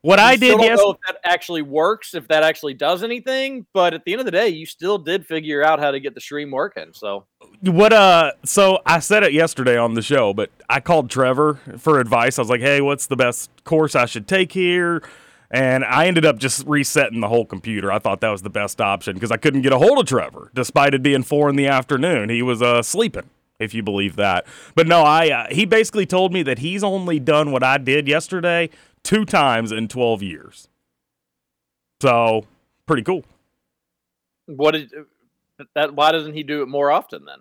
what 0.05 0.19
I 0.19 0.33
you 0.33 0.37
still 0.37 0.49
did 0.51 0.56
don't 0.59 0.67
yes, 0.67 0.79
know 0.79 0.91
if 0.91 0.99
that 1.06 1.17
actually 1.25 1.62
works, 1.62 2.15
if 2.15 2.29
that 2.29 2.43
actually 2.43 2.75
does 2.75 3.03
anything. 3.03 3.65
But 3.73 3.95
at 3.95 4.05
the 4.05 4.12
end 4.12 4.21
of 4.21 4.27
the 4.27 4.33
day, 4.33 4.49
you 4.49 4.67
still 4.67 4.99
did 4.99 5.27
figure 5.27 5.65
out 5.65 5.81
how 5.81 5.91
to 5.91 5.99
get 5.99 6.15
the 6.15 6.21
stream 6.21 6.51
working. 6.51 6.91
So 6.93 7.25
what 7.62 7.95
uh 7.95 8.33
so 8.45 8.81
I 8.85 8.99
said 8.99 9.23
it 9.23 9.33
yesterday 9.33 9.79
on 9.79 9.95
the 9.95 10.03
show, 10.03 10.35
but 10.35 10.51
I 10.69 10.81
called 10.81 11.09
Trevor 11.09 11.55
for 11.79 12.01
advice. 12.01 12.39
I 12.39 12.43
was 12.43 12.51
like, 12.51 12.61
"Hey, 12.61 12.83
what's 12.83 13.06
the 13.06 13.17
best 13.17 13.51
course 13.65 13.95
I 13.95 14.05
should 14.05 14.29
take 14.29 14.53
here?" 14.53 15.03
And 15.51 15.87
I 15.87 16.07
ended 16.07 16.26
up 16.26 16.38
just 16.38 16.67
resetting 16.67 17.21
the 17.21 17.28
whole 17.28 17.47
computer. 17.47 17.90
I 17.90 17.99
thought 17.99 18.21
that 18.21 18.31
was 18.31 18.43
the 18.43 18.50
best 18.50 18.83
option 18.83 19.14
because 19.14 19.31
I 19.31 19.38
couldn't 19.38 19.62
get 19.62 19.73
a 19.73 19.78
hold 19.78 19.99
of 19.99 20.07
Trevor 20.07 20.50
despite 20.52 20.93
it 20.93 21.02
being 21.02 21.23
4 21.23 21.49
in 21.49 21.57
the 21.57 21.69
afternoon. 21.69 22.28
He 22.28 22.43
was 22.43 22.61
uh 22.61 22.83
sleeping, 22.83 23.31
if 23.59 23.73
you 23.73 23.83
believe 23.83 24.17
that. 24.17 24.45
But 24.75 24.87
no, 24.87 25.00
I 25.02 25.31
uh, 25.31 25.47
he 25.50 25.64
basically 25.64 26.05
told 26.05 26.35
me 26.35 26.43
that 26.43 26.59
he's 26.59 26.85
only 26.85 27.19
done 27.19 27.52
what 27.52 27.62
I 27.62 27.78
did 27.78 28.07
yesterday 28.07 28.69
two 29.04 29.25
times 29.25 29.70
in 29.70 29.87
12 29.87 30.23
years. 30.23 30.68
So, 32.02 32.46
pretty 32.87 33.02
cool. 33.02 33.25
what 34.46 34.73
did 34.73 34.90
that? 35.75 35.94
Why 35.94 36.11
doesn't 36.12 36.34
he 36.34 36.42
do 36.42 36.62
it 36.62 36.66
more 36.68 36.90
often 36.90 37.25
then? 37.25 37.38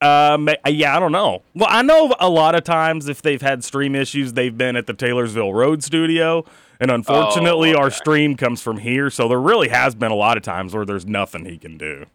Um, 0.00 0.48
yeah, 0.66 0.96
I 0.96 1.00
don't 1.00 1.12
know. 1.12 1.42
Well, 1.54 1.68
I 1.70 1.82
know 1.82 2.14
a 2.20 2.28
lot 2.28 2.54
of 2.54 2.64
times 2.64 3.08
if 3.08 3.22
they've 3.22 3.42
had 3.42 3.64
stream 3.64 3.94
issues, 3.94 4.32
they've 4.34 4.56
been 4.56 4.76
at 4.76 4.86
the 4.86 4.94
Taylorsville 4.94 5.52
Road 5.54 5.82
studio, 5.82 6.44
and 6.78 6.90
unfortunately, 6.90 7.74
Oh, 7.74 7.78
our 7.78 7.90
stream 7.90 8.36
comes 8.36 8.60
from 8.62 8.78
here. 8.78 9.10
So 9.10 9.26
there 9.28 9.40
really 9.40 9.68
has 9.68 9.94
been 9.94 10.12
a 10.12 10.16
lot 10.16 10.36
of 10.36 10.42
times 10.42 10.74
where 10.74 10.84
there's 10.84 11.06
nothing 11.06 11.44
he 11.46 11.58
can 11.58 11.78
do. 11.78 12.06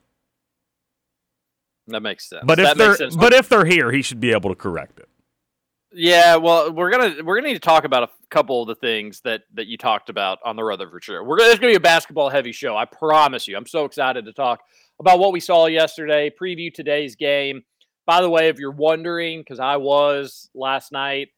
That 1.88 2.02
makes 2.02 2.30
sense. 2.30 2.44
But 2.46 2.60
if 2.60 2.66
that 2.68 2.78
they're 2.78 2.88
makes 2.90 3.00
sense. 3.00 3.16
but 3.18 3.34
if 3.34 3.50
they're 3.50 3.66
here, 3.66 3.92
he 3.92 4.02
should 4.02 4.22
be 4.22 4.32
able 4.32 4.50
to 4.50 4.56
correct 4.56 5.00
it. 5.00 5.10
Yeah, 5.94 6.38
well, 6.38 6.72
we're 6.72 6.90
gonna 6.90 7.24
we're 7.24 7.36
gonna 7.36 7.50
need 7.50 7.54
to 7.54 7.60
talk 7.60 7.84
about 7.84 8.04
a 8.04 8.10
couple 8.30 8.62
of 8.62 8.68
the 8.68 8.76
things 8.76 9.22
that 9.22 9.44
that 9.54 9.68
you 9.68 9.78
talked 9.78 10.10
about 10.10 10.40
on 10.44 10.56
the 10.56 10.64
Rutherford 10.64 11.04
show. 11.04 11.22
We're 11.24 11.38
gonna, 11.38 11.52
it's 11.52 11.60
gonna 11.60 11.72
be 11.72 11.78
a 11.78 11.80
basketball 11.80 12.30
heavy 12.30 12.52
show. 12.52 12.76
I 12.76 12.86
promise 12.86 13.48
you. 13.48 13.56
I'm 13.56 13.68
so 13.68 13.86
excited 13.86 14.26
to 14.26 14.34
talk 14.34 14.62
about 15.00 15.20
what 15.20 15.32
we 15.34 15.40
saw 15.40 15.68
yesterday. 15.68 16.32
Preview 16.32 16.74
today's 16.74 17.16
game. 17.16 17.64
By 18.06 18.22
the 18.22 18.30
way, 18.30 18.50
if 18.50 18.60
you're 18.60 18.72
wondering, 18.72 19.42
because 19.42 19.60
I 19.60 19.78
was 19.78 20.50
last 20.54 20.92
night, 20.92 21.30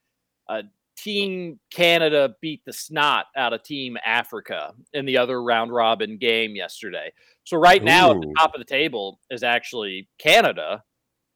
uh, 0.48 0.64
Team 0.98 1.60
Canada 1.72 2.36
beat 2.42 2.64
the 2.66 2.74
snot 2.74 3.26
out 3.36 3.54
of 3.54 3.62
Team 3.62 3.98
Africa 4.06 4.74
in 4.94 5.06
the 5.06 5.18
other 5.18 5.44
round 5.44 5.74
robin 5.74 6.18
game 6.18 6.56
yesterday. 6.56 7.12
So 7.44 7.58
right 7.58 7.84
now 7.84 8.12
at 8.12 8.22
the 8.22 8.34
top 8.38 8.56
of 8.56 8.60
the 8.60 8.66
table 8.66 9.20
is 9.30 9.44
actually 9.44 10.08
Canada, 10.18 10.84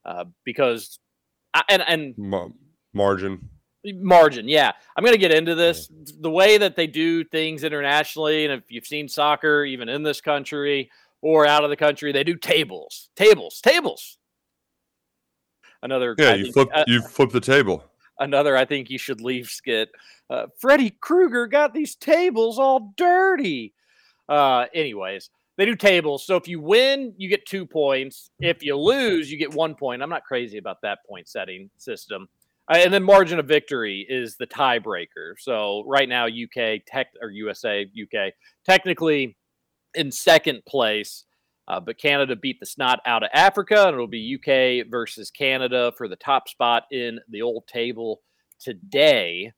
uh, 0.06 0.26
because 0.46 1.00
I- 1.54 1.64
and 1.70 1.84
and 1.86 2.18
Ma- 2.18 2.48
margin. 2.94 3.50
margin 3.86 4.48
yeah 4.48 4.72
i'm 4.98 5.04
going 5.04 5.14
to 5.14 5.18
get 5.20 5.32
into 5.32 5.56
this 5.56 5.90
the 6.20 6.30
way 6.30 6.58
that 6.58 6.76
they 6.76 6.88
do 6.88 7.24
things 7.24 7.64
internationally 7.64 8.46
and 8.46 8.54
if 8.54 8.64
you've 8.70 8.86
seen 8.88 9.08
soccer 9.08 9.64
even 9.64 9.88
in 9.90 10.04
this 10.04 10.20
country 10.22 10.90
or 11.22 11.46
out 11.48 11.64
of 11.64 11.70
the 11.70 11.76
country 11.78 12.12
they 12.12 12.24
do 12.24 12.36
tables 12.36 13.10
tables 13.16 13.62
tables 13.62 14.18
another 15.82 16.16
Yeah, 16.18 16.32
I 16.32 16.36
you 16.36 16.44
think- 16.44 16.54
flip 16.54 16.70
uh, 16.74 16.84
you 16.88 17.02
flip 17.02 17.32
the 17.32 17.40
table. 17.42 17.84
another 18.20 18.58
I 18.58 18.66
think 18.66 18.90
you 18.90 18.98
should 18.98 19.22
leave 19.22 19.48
skit. 19.48 19.90
Uh, 20.30 20.48
Freddy 20.60 20.90
Krueger 21.02 21.48
got 21.48 21.74
these 21.74 21.96
tables 21.96 22.60
all 22.60 22.94
dirty. 22.98 23.74
Uh, 24.28 24.66
anyways, 24.74 25.30
they 25.58 25.66
do 25.66 25.76
tables. 25.76 26.26
So 26.26 26.36
if 26.36 26.48
you 26.48 26.60
win, 26.60 27.14
you 27.18 27.30
get 27.30 27.46
two 27.46 27.66
points. 27.66 28.30
If 28.40 28.62
you 28.62 28.78
lose, 28.78 29.32
you 29.32 29.38
get 29.38 29.54
one 29.54 29.74
point. 29.74 30.04
I'm 30.04 30.10
not 30.10 30.24
crazy 30.24 30.58
about 30.58 30.82
that 30.82 31.00
point 31.08 31.28
setting 31.28 31.70
system. 31.78 32.28
And 32.70 32.94
then 32.94 33.04
margin 33.04 33.40
of 33.40 33.48
victory 33.48 34.06
is 34.08 34.38
the 34.38 34.46
tiebreaker. 34.46 35.34
So 35.40 35.84
right 35.88 36.08
now, 36.08 36.28
UK 36.28 36.82
tech 36.86 37.08
or 37.20 37.32
USA 37.32 37.82
UK 37.82 38.34
technically 38.64 39.36
in 39.96 40.12
second 40.12 40.62
place, 40.68 41.26
uh, 41.68 41.80
but 41.80 41.98
Canada 41.98 42.36
beat 42.36 42.60
the 42.60 42.66
snot 42.68 43.00
out 43.08 43.24
of 43.24 43.30
Africa, 43.34 43.86
and 43.86 43.94
it'll 43.94 44.08
be 44.08 44.38
UK 44.38 44.90
versus 44.90 45.32
Canada 45.32 45.92
for 45.98 46.08
the 46.08 46.16
top 46.16 46.48
spot 46.48 46.84
in 46.92 47.20
the 47.30 47.42
old 47.42 47.66
table 47.68 48.22
today. 48.60 49.52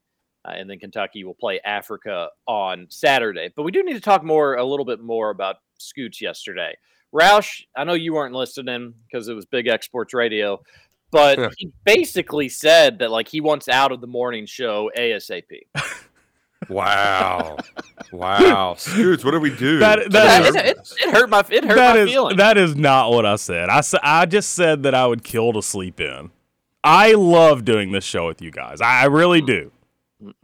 Uh, 0.46 0.54
and 0.56 0.70
then 0.70 0.80
Kentucky 0.80 1.24
will 1.24 1.36
play 1.36 1.60
Africa 1.66 2.30
on 2.48 2.88
Saturday. 2.90 3.52
But 3.56 3.64
we 3.64 3.72
do 3.72 3.84
need 3.84 3.94
to 3.94 4.02
talk 4.02 4.24
more, 4.24 4.56
a 4.56 4.66
little 4.66 4.86
bit 4.86 5.02
more 5.02 5.30
about 5.30 5.58
Scoots 5.78 6.22
yesterday. 6.22 6.76
Roush, 7.14 7.64
I 7.76 7.84
know 7.84 7.94
you 7.94 8.14
weren't 8.14 8.34
listening 8.34 8.94
because 9.06 9.28
it 9.28 9.34
was 9.34 9.46
Big 9.46 9.68
X 9.68 9.86
Sports 9.86 10.14
Radio, 10.14 10.62
but 11.12 11.54
he 11.58 11.72
basically 11.84 12.50
said 12.50 13.00
that 13.00 13.12
like 13.12 13.28
he 13.28 13.42
wants 13.42 13.68
out 13.70 13.92
of 13.92 14.02
the 14.02 14.08
morning 14.08 14.46
show 14.46 14.90
ASAP. 14.98 15.44
Wow. 16.70 17.58
wow. 18.12 18.76
Scoots, 18.78 19.24
what 19.26 19.32
do 19.32 19.40
we 19.40 19.56
do? 19.56 19.80
That- 19.80 20.00
It, 20.00 20.12
that 20.12 20.46
is- 20.46 20.56
it, 20.56 20.78
it 21.08 21.12
hurt 21.12 21.30
my 21.30 21.40
it 21.50 21.66
hurt 21.66 21.76
That 21.76 21.96
my 21.96 22.02
is 22.02 22.10
feelings. 22.12 22.38
that 22.38 22.58
is 22.58 22.76
not 22.76 23.12
what 23.12 23.26
I 23.26 23.36
said. 23.36 23.70
I 23.70 23.82
sa- 23.82 24.00
I 24.04 24.26
just 24.26 24.52
said 24.54 24.84
that 24.84 24.94
I 24.96 25.08
would 25.08 25.24
kill 25.24 25.54
to 25.54 25.62
sleep 25.62 26.00
in. 26.00 26.32
I 26.84 27.14
love 27.14 27.66
doing 27.66 27.92
this 27.92 28.04
show 28.04 28.28
with 28.28 28.42
you 28.42 28.52
guys. 28.52 28.82
I 28.82 29.02
I 29.02 29.06
really 29.06 29.42
do. 29.42 29.72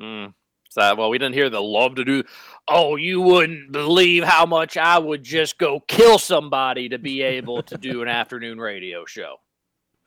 Mm. 0.01 0.33
So, 0.69 0.95
well, 0.95 1.09
we 1.09 1.17
didn't 1.17 1.33
hear 1.33 1.49
the 1.49 1.61
love 1.61 1.95
to 1.95 2.05
do. 2.05 2.23
Oh, 2.67 2.95
you 2.97 3.21
wouldn't 3.21 3.71
believe 3.71 4.23
how 4.23 4.45
much 4.45 4.75
I 4.77 4.99
would 4.99 5.23
just 5.23 5.57
go 5.57 5.79
kill 5.87 6.19
somebody 6.19 6.89
to 6.89 6.99
be 6.99 7.21
able 7.23 7.63
to 7.63 7.77
do 7.77 8.01
an 8.03 8.07
afternoon 8.07 8.59
radio 8.59 9.05
show. 9.05 9.37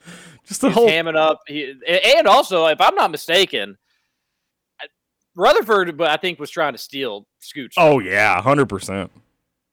Just 0.47 0.61
the 0.63 0.69
He's 0.69 0.75
whole 0.75 0.89
hamming 0.89 1.17
up. 1.17 1.41
He, 1.47 1.75
and 1.87 2.27
also, 2.27 2.67
if 2.67 2.81
I'm 2.81 2.95
not 2.95 3.11
mistaken, 3.11 3.77
Rutherford, 5.35 5.97
but 5.97 6.11
I 6.11 6.17
think 6.17 6.39
was 6.39 6.51
trying 6.51 6.73
to 6.73 6.79
steal 6.79 7.27
Scooch. 7.41 7.75
Oh 7.77 7.99
yeah, 8.01 8.41
hundred 8.43 8.67
percent. 8.69 9.11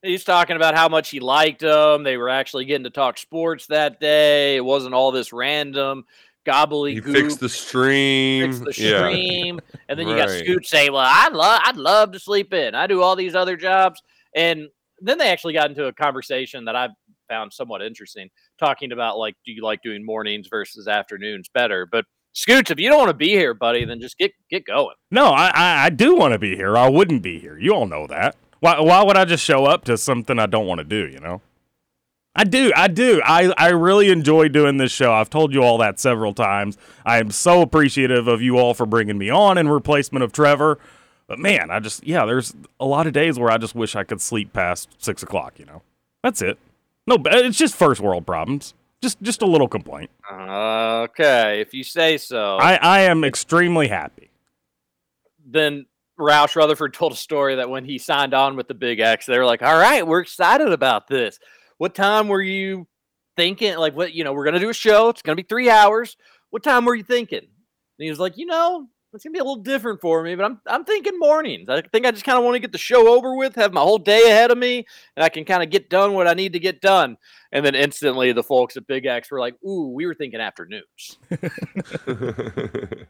He's 0.03 0.23
talking 0.23 0.55
about 0.55 0.75
how 0.75 0.87
much 0.87 1.09
he 1.09 1.19
liked 1.19 1.61
them. 1.61 2.03
They 2.03 2.17
were 2.17 2.29
actually 2.29 2.65
getting 2.65 2.83
to 2.83 2.89
talk 2.91 3.17
sports 3.17 3.65
that 3.67 3.99
day. 3.99 4.55
It 4.55 4.63
wasn't 4.63 4.93
all 4.93 5.11
this 5.11 5.33
random 5.33 6.05
gobbly 6.45 6.93
He 6.93 7.01
fixed 7.01 7.41
the 7.41 7.49
stream. 7.49 8.53
fix 8.53 8.77
the 8.77 8.81
Yeah. 8.81 8.99
stream, 8.99 9.59
and 9.89 9.99
then 9.99 10.07
you 10.07 10.15
got 10.15 10.29
Scooch 10.29 10.43
Scoot 10.43 10.65
saying, 10.65 10.93
"Well, 10.93 11.03
I'd 11.05 11.33
love, 11.33 11.61
I'd 11.65 11.75
love 11.75 12.11
to 12.11 12.19
sleep 12.19 12.53
in. 12.53 12.75
I 12.75 12.87
do 12.87 13.01
all 13.01 13.15
these 13.15 13.35
other 13.35 13.57
jobs." 13.57 14.01
And 14.35 14.69
then 15.01 15.17
they 15.17 15.29
actually 15.29 15.53
got 15.53 15.69
into 15.69 15.85
a 15.87 15.93
conversation 15.93 16.65
that 16.65 16.75
I 16.75 16.89
found 17.27 17.51
somewhat 17.51 17.81
interesting, 17.81 18.29
talking 18.57 18.91
about 18.91 19.17
like, 19.17 19.35
do 19.45 19.51
you 19.51 19.63
like 19.63 19.81
doing 19.81 20.05
mornings 20.05 20.47
versus 20.49 20.87
afternoons 20.87 21.49
better? 21.53 21.85
But 21.85 22.05
Scoots, 22.33 22.69
if 22.69 22.79
you 22.79 22.89
don't 22.89 22.99
want 22.99 23.09
to 23.09 23.15
be 23.15 23.29
here, 23.29 23.53
buddy, 23.53 23.85
then 23.85 23.99
just 23.99 24.17
get 24.17 24.31
get 24.49 24.65
going. 24.65 24.95
No, 25.11 25.27
I 25.27 25.47
I, 25.53 25.85
I 25.85 25.89
do 25.89 26.15
want 26.15 26.33
to 26.33 26.39
be 26.39 26.55
here. 26.55 26.77
I 26.77 26.89
wouldn't 26.89 27.23
be 27.23 27.39
here. 27.39 27.57
You 27.57 27.73
all 27.73 27.87
know 27.87 28.07
that. 28.07 28.35
Why 28.59 28.79
why 28.79 29.03
would 29.03 29.17
I 29.17 29.25
just 29.25 29.43
show 29.43 29.65
up 29.65 29.85
to 29.85 29.97
something 29.97 30.37
I 30.37 30.45
don't 30.45 30.67
want 30.67 30.79
to 30.79 30.85
do? 30.85 31.07
You 31.07 31.19
know. 31.19 31.41
I 32.39 32.43
do. 32.43 32.71
I 32.75 32.87
do. 32.87 33.19
I, 33.25 33.51
I 33.57 33.69
really 33.69 34.11
enjoy 34.11 34.47
doing 34.49 34.77
this 34.77 34.91
show. 34.91 35.11
I've 35.11 35.31
told 35.31 35.55
you 35.55 35.63
all 35.63 35.79
that 35.79 35.99
several 35.99 36.35
times. 36.35 36.77
I 37.03 37.17
am 37.17 37.31
so 37.31 37.63
appreciative 37.63 38.27
of 38.27 38.43
you 38.43 38.59
all 38.59 38.75
for 38.75 38.85
bringing 38.85 39.17
me 39.17 39.31
on 39.31 39.57
in 39.57 39.67
replacement 39.67 40.23
of 40.23 40.31
Trevor. 40.31 40.77
But 41.25 41.39
man, 41.39 41.71
I 41.71 41.79
just, 41.79 42.05
yeah, 42.05 42.25
there's 42.25 42.53
a 42.79 42.85
lot 42.85 43.07
of 43.07 43.13
days 43.13 43.39
where 43.39 43.49
I 43.49 43.57
just 43.57 43.73
wish 43.73 43.95
I 43.95 44.03
could 44.03 44.21
sleep 44.21 44.53
past 44.53 44.89
six 44.99 45.23
o'clock, 45.23 45.57
you 45.57 45.65
know? 45.65 45.81
That's 46.21 46.43
it. 46.43 46.59
No, 47.07 47.17
it's 47.25 47.57
just 47.57 47.75
first 47.75 48.01
world 48.01 48.27
problems. 48.27 48.73
Just, 49.01 49.21
just 49.21 49.41
a 49.41 49.45
little 49.45 49.67
complaint. 49.67 50.09
Okay, 50.31 51.61
if 51.61 51.73
you 51.73 51.83
say 51.83 52.17
so. 52.17 52.57
I, 52.57 52.75
I 52.75 52.99
am 53.01 53.23
extremely 53.23 53.87
happy. 53.87 54.29
then 55.45 55.85
Roush 56.19 56.55
Rutherford 56.55 56.93
told 56.95 57.13
a 57.13 57.15
story 57.15 57.55
that 57.55 57.69
when 57.69 57.85
he 57.85 57.99
signed 57.99 58.33
on 58.33 58.55
with 58.55 58.67
the 58.67 58.73
Big 58.73 58.99
X, 58.99 59.27
they 59.27 59.37
were 59.37 59.45
like, 59.45 59.61
"All 59.61 59.77
right, 59.77 60.05
we're 60.05 60.19
excited 60.19 60.69
about 60.69 61.07
this. 61.07 61.37
What 61.77 61.93
time 61.93 62.27
were 62.27 62.41
you 62.41 62.87
thinking? 63.35 63.77
Like, 63.77 63.95
what 63.95 64.13
you 64.13 64.23
know, 64.23 64.33
we're 64.33 64.45
gonna 64.45 64.59
do 64.59 64.69
a 64.69 64.73
show. 64.73 65.09
It's 65.09 65.21
gonna 65.21 65.35
be 65.35 65.43
three 65.43 65.69
hours. 65.69 66.17
What 66.49 66.63
time 66.63 66.85
were 66.85 66.95
you 66.95 67.03
thinking?" 67.03 67.37
And 67.39 67.47
he 68.03 68.09
was 68.09 68.19
like, 68.19 68.35
"You 68.35 68.47
know, 68.47 68.87
it's 69.13 69.23
gonna 69.23 69.33
be 69.33 69.39
a 69.39 69.43
little 69.43 69.63
different 69.63 70.01
for 70.01 70.21
me, 70.23 70.35
but 70.35 70.45
I'm 70.45 70.59
I'm 70.67 70.83
thinking 70.83 71.17
mornings. 71.17 71.69
I 71.69 71.81
think 71.81 72.05
I 72.05 72.11
just 72.11 72.25
kind 72.25 72.37
of 72.37 72.43
want 72.43 72.55
to 72.55 72.59
get 72.59 72.71
the 72.71 72.77
show 72.77 73.15
over 73.15 73.35
with, 73.35 73.55
have 73.55 73.73
my 73.73 73.81
whole 73.81 73.97
day 73.97 74.29
ahead 74.29 74.51
of 74.51 74.57
me, 74.57 74.85
and 75.15 75.23
I 75.23 75.29
can 75.29 75.45
kind 75.45 75.63
of 75.63 75.69
get 75.69 75.89
done 75.89 76.13
what 76.13 76.27
I 76.27 76.33
need 76.33 76.53
to 76.53 76.59
get 76.59 76.81
done." 76.81 77.17
And 77.51 77.65
then 77.65 77.75
instantly, 77.75 78.31
the 78.31 78.43
folks 78.43 78.77
at 78.77 78.87
Big 78.87 79.05
X 79.05 79.31
were 79.31 79.39
like, 79.39 79.55
"Ooh, 79.63 79.91
we 79.93 80.05
were 80.05 80.13
thinking 80.13 80.39
afternoons." 80.39 81.17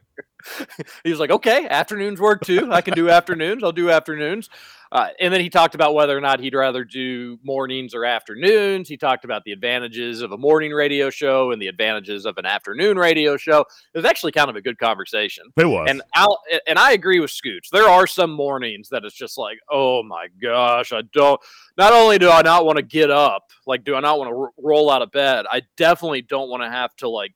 he 1.04 1.10
was 1.10 1.20
like, 1.20 1.32
okay, 1.32 1.68
afternoons 1.68 2.20
work 2.20 2.46
too. 2.46 2.72
I 2.72 2.82
can 2.82 2.94
do 2.94 3.10
afternoons. 3.10 3.64
I'll 3.64 3.72
do 3.72 3.90
afternoons. 3.90 4.50
Uh, 4.90 5.10
and 5.20 5.34
then 5.34 5.42
he 5.42 5.50
talked 5.50 5.76
about 5.76 5.94
whether 5.94 6.18
or 6.18 6.22
not 6.22 6.40
he'd 6.40 6.54
rather 6.54 6.86
do 6.86 7.38
mornings 7.44 7.94
or 7.94 8.06
afternoons. 8.06 8.88
He 8.88 8.96
talked 8.96 9.26
about 9.26 9.44
the 9.44 9.52
advantages 9.52 10.22
of 10.22 10.32
a 10.32 10.38
morning 10.38 10.72
radio 10.72 11.10
show 11.10 11.52
and 11.52 11.62
the 11.62 11.68
advantages 11.68 12.26
of 12.26 12.38
an 12.38 12.46
afternoon 12.46 12.98
radio 12.98 13.36
show. 13.36 13.66
It 13.94 13.98
was 13.98 14.06
actually 14.06 14.32
kind 14.32 14.50
of 14.50 14.56
a 14.56 14.62
good 14.62 14.78
conversation. 14.78 15.46
It 15.58 15.66
was. 15.66 15.88
And 15.90 16.02
I'll, 16.16 16.40
and 16.66 16.80
I 16.80 16.94
agree 16.94 17.20
with 17.20 17.32
Scooch. 17.32 17.70
There 17.72 17.90
are 17.90 18.08
some 18.08 18.32
mornings 18.32 18.88
that 18.90 19.04
it's 19.04 19.16
just 19.16 19.38
like, 19.38 19.58
oh 19.70 20.04
my 20.04 20.28
gosh, 20.42 20.94
I 20.94 21.02
don't. 21.14 21.42
Not 21.78 21.92
only 21.92 22.18
do 22.18 22.30
I 22.30 22.42
not 22.42 22.66
want 22.66 22.78
to 22.78 22.84
get 22.84 23.12
up, 23.12 23.44
like, 23.66 23.84
do 23.84 23.96
I 23.96 24.00
not 24.00 24.18
want 24.18 24.27
to 24.30 24.36
r- 24.38 24.52
roll 24.58 24.90
out 24.90 25.02
of 25.02 25.12
bed? 25.12 25.46
I 25.52 25.64
definitely 25.78 26.22
don't 26.22 26.50
want 26.50 26.64
to 26.64 26.70
have 26.70 26.96
to 26.98 27.10
like 27.10 27.34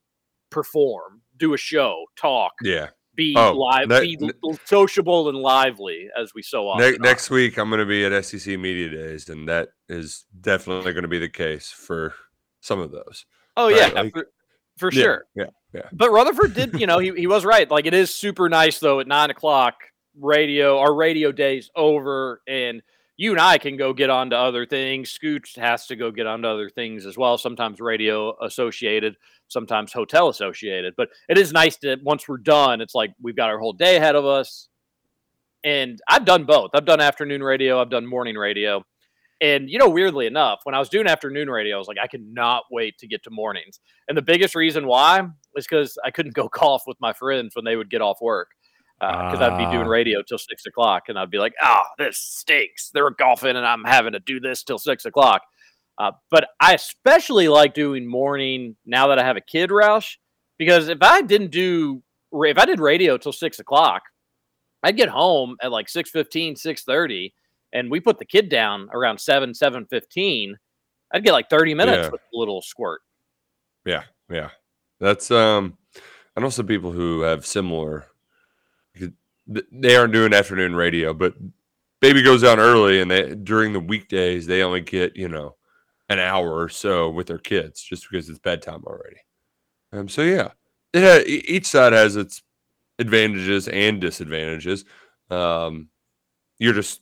perform, 0.49 1.21
do 1.37 1.53
a 1.53 1.57
show, 1.57 2.05
talk, 2.17 2.51
yeah. 2.63 2.87
be 3.15 3.33
Oh, 3.37 3.53
live, 3.53 3.87
ne- 3.89 4.01
be 4.01 4.17
ne- 4.19 4.57
sociable 4.65 5.29
and 5.29 5.37
lively 5.37 6.07
as 6.17 6.33
we 6.33 6.41
so 6.41 6.67
often 6.67 6.91
Ne- 6.91 6.97
next 6.97 7.29
week, 7.29 7.57
I'm 7.57 7.69
going 7.69 7.79
to 7.79 7.85
be 7.85 8.03
at 8.05 8.25
SEC 8.25 8.57
Media 8.59 8.89
Days, 8.89 9.29
and 9.29 9.47
that 9.49 9.69
is 9.89 10.25
definitely 10.39 10.93
going 10.93 11.03
to 11.03 11.07
be 11.09 11.19
the 11.19 11.29
case 11.29 11.69
for 11.71 12.13
some 12.61 12.79
of 12.79 12.91
those. 12.91 13.25
Oh 13.57 13.69
right, 13.69 13.93
yeah, 13.93 14.01
like- 14.01 14.13
for, 14.13 14.27
for 14.77 14.91
Yeah, 14.91 15.03
sure. 15.03 15.25
Yeah. 15.35 15.45
Yeah. 15.73 15.87
But 15.93 16.11
Rutherford 16.11 16.53
did, 16.53 16.79
you 16.79 16.85
know, 16.85 16.99
he, 16.99 17.11
he 17.15 17.27
was 17.27 17.45
right. 17.45 17.69
Like 17.71 17.85
it 17.85 17.93
is 17.93 18.13
super 18.13 18.49
nice 18.49 18.79
though 18.79 18.99
at 18.99 19.07
nine 19.07 19.29
o'clock 19.29 19.75
radio, 20.19 20.79
our 20.79 20.93
radio 20.93 21.31
days 21.31 21.69
over, 21.77 22.41
and 22.45 22.81
you 23.21 23.33
and 23.33 23.39
I 23.39 23.59
can 23.59 23.77
go 23.77 23.93
get 23.93 24.09
on 24.09 24.31
to 24.31 24.35
other 24.35 24.65
things. 24.65 25.15
Scooch 25.15 25.55
has 25.55 25.85
to 25.85 25.95
go 25.95 26.09
get 26.09 26.25
on 26.25 26.41
to 26.41 26.49
other 26.49 26.71
things 26.71 27.05
as 27.05 27.19
well. 27.19 27.37
Sometimes 27.37 27.79
radio 27.79 28.35
associated, 28.43 29.15
sometimes 29.47 29.93
hotel 29.93 30.29
associated. 30.29 30.95
But 30.97 31.09
it 31.29 31.37
is 31.37 31.53
nice 31.53 31.77
that 31.83 32.01
once 32.01 32.27
we're 32.27 32.39
done, 32.39 32.81
it's 32.81 32.95
like 32.95 33.13
we've 33.21 33.35
got 33.35 33.51
our 33.51 33.59
whole 33.59 33.73
day 33.73 33.95
ahead 33.95 34.15
of 34.15 34.25
us. 34.25 34.69
And 35.63 36.01
I've 36.09 36.25
done 36.25 36.45
both. 36.45 36.71
I've 36.73 36.85
done 36.85 36.99
afternoon 36.99 37.43
radio, 37.43 37.79
I've 37.79 37.91
done 37.91 38.07
morning 38.07 38.37
radio. 38.37 38.83
And 39.39 39.69
you 39.69 39.77
know, 39.77 39.89
weirdly 39.89 40.25
enough, 40.25 40.61
when 40.63 40.73
I 40.73 40.79
was 40.79 40.89
doing 40.89 41.05
afternoon 41.05 41.47
radio, 41.47 41.75
I 41.75 41.77
was 41.77 41.87
like, 41.87 41.99
I 42.01 42.07
cannot 42.07 42.63
wait 42.71 42.97
to 42.97 43.07
get 43.07 43.21
to 43.25 43.29
mornings. 43.29 43.81
And 44.07 44.17
the 44.17 44.23
biggest 44.23 44.55
reason 44.55 44.87
why 44.87 45.21
is 45.55 45.67
because 45.67 45.95
I 46.03 46.09
couldn't 46.09 46.33
go 46.33 46.47
golf 46.51 46.85
with 46.87 46.97
my 46.99 47.13
friends 47.13 47.55
when 47.55 47.65
they 47.65 47.75
would 47.75 47.91
get 47.91 48.01
off 48.01 48.17
work. 48.19 48.47
Because 49.01 49.41
I'd 49.41 49.57
be 49.57 49.65
doing 49.71 49.87
Ah. 49.87 49.89
radio 49.89 50.21
till 50.21 50.37
six 50.37 50.65
o'clock, 50.67 51.09
and 51.09 51.17
I'd 51.17 51.31
be 51.31 51.39
like, 51.39 51.53
"Oh, 51.61 51.81
this 51.97 52.17
stinks. 52.19 52.91
They're 52.91 53.09
golfing, 53.09 53.55
and 53.57 53.65
I'm 53.65 53.83
having 53.83 54.13
to 54.13 54.19
do 54.19 54.39
this 54.39 54.63
till 54.63 54.77
six 54.77 55.05
o'clock." 55.05 55.41
Uh, 55.97 56.11
but 56.29 56.49
I 56.59 56.73
especially 56.75 57.47
like 57.47 57.73
doing 57.73 58.07
morning 58.07 58.75
now 58.85 59.07
that 59.07 59.17
I 59.19 59.23
have 59.23 59.37
a 59.37 59.41
kid, 59.41 59.71
Roush, 59.71 60.17
because 60.57 60.87
if 60.87 60.99
I 61.01 61.21
didn't 61.21 61.49
do 61.51 62.03
if 62.33 62.57
I 62.57 62.65
did 62.65 62.79
radio 62.79 63.17
till 63.17 63.33
six 63.33 63.59
o'clock, 63.59 64.03
I'd 64.83 64.95
get 64.97 65.09
home 65.09 65.57
at 65.61 65.71
like 65.71 65.87
6.15, 65.89 66.55
6.30, 66.55 67.33
and 67.73 67.91
we 67.91 67.99
put 67.99 68.19
the 68.19 68.25
kid 68.25 68.47
down 68.49 68.87
around 68.93 69.19
7, 69.19 69.51
7.15. 69.53 70.53
I'd 71.13 71.23
get 71.25 71.33
like 71.33 71.49
30 71.49 71.73
minutes 71.73 72.05
Yeah. 72.05 72.09
with 72.11 72.21
a 72.21 72.37
little 72.37 72.61
squirt. 72.61 73.01
Yeah, 73.85 74.03
yeah. 74.29 74.51
That's 74.99 75.29
um 75.31 75.77
I 76.37 76.39
know 76.39 76.49
some 76.49 76.67
people 76.67 76.91
who 76.93 77.21
have 77.21 77.45
similar 77.45 78.05
they 79.47 79.95
aren't 79.95 80.13
doing 80.13 80.33
afternoon 80.33 80.75
radio, 80.75 81.13
but 81.13 81.33
baby 81.99 82.21
goes 82.21 82.41
down 82.41 82.59
early 82.59 83.01
and 83.01 83.09
they 83.11 83.35
during 83.35 83.73
the 83.73 83.79
weekdays 83.79 84.45
they 84.45 84.63
only 84.63 84.81
get, 84.81 85.15
you 85.15 85.27
know, 85.27 85.55
an 86.09 86.19
hour 86.19 86.51
or 86.59 86.69
so 86.69 87.09
with 87.09 87.27
their 87.27 87.37
kids 87.37 87.81
just 87.81 88.09
because 88.09 88.29
it's 88.29 88.39
bedtime 88.39 88.83
already. 88.85 89.17
Um 89.93 90.07
so 90.09 90.21
yeah. 90.23 90.49
It 90.93 91.01
ha- 91.03 91.23
each 91.25 91.67
side 91.67 91.93
has 91.93 92.15
its 92.15 92.41
advantages 92.99 93.67
and 93.67 93.99
disadvantages. 94.01 94.85
Um 95.29 95.89
you're 96.59 96.73
just 96.73 97.01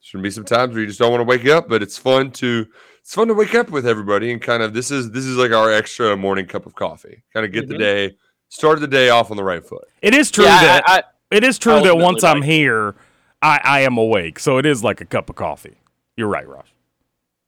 there's 0.00 0.12
gonna 0.12 0.22
be 0.22 0.30
some 0.30 0.44
times 0.44 0.72
where 0.72 0.80
you 0.82 0.86
just 0.86 0.98
don't 1.00 1.10
want 1.10 1.20
to 1.20 1.24
wake 1.24 1.46
up, 1.46 1.68
but 1.68 1.82
it's 1.82 1.98
fun 1.98 2.30
to 2.32 2.66
it's 3.00 3.14
fun 3.14 3.28
to 3.28 3.34
wake 3.34 3.54
up 3.54 3.70
with 3.70 3.86
everybody 3.86 4.30
and 4.32 4.40
kind 4.42 4.62
of 4.62 4.74
this 4.74 4.90
is 4.90 5.10
this 5.10 5.24
is 5.24 5.36
like 5.36 5.52
our 5.52 5.72
extra 5.72 6.16
morning 6.16 6.46
cup 6.46 6.66
of 6.66 6.74
coffee. 6.74 7.22
Kind 7.32 7.46
of 7.46 7.52
get 7.52 7.64
Mhm. 7.66 7.68
the 7.68 7.78
day 7.78 8.16
start 8.48 8.80
the 8.80 8.86
day 8.88 9.10
off 9.10 9.30
on 9.30 9.36
the 9.36 9.44
right 9.44 9.64
foot. 9.64 9.86
It 10.02 10.14
is 10.14 10.30
true 10.30 10.44
Yeah, 10.44 10.62
that 10.62 10.88
I- 10.88 10.98
I- 10.98 11.02
it 11.30 11.44
is 11.44 11.58
true 11.58 11.80
that 11.80 11.96
once 11.96 12.24
I'm 12.24 12.42
here, 12.42 12.94
I, 13.42 13.60
I 13.62 13.80
am 13.80 13.98
awake. 13.98 14.38
So 14.38 14.58
it 14.58 14.66
is 14.66 14.82
like 14.82 15.00
a 15.00 15.04
cup 15.04 15.30
of 15.30 15.36
coffee. 15.36 15.78
You're 16.16 16.28
right, 16.28 16.46
Roush. 16.46 16.64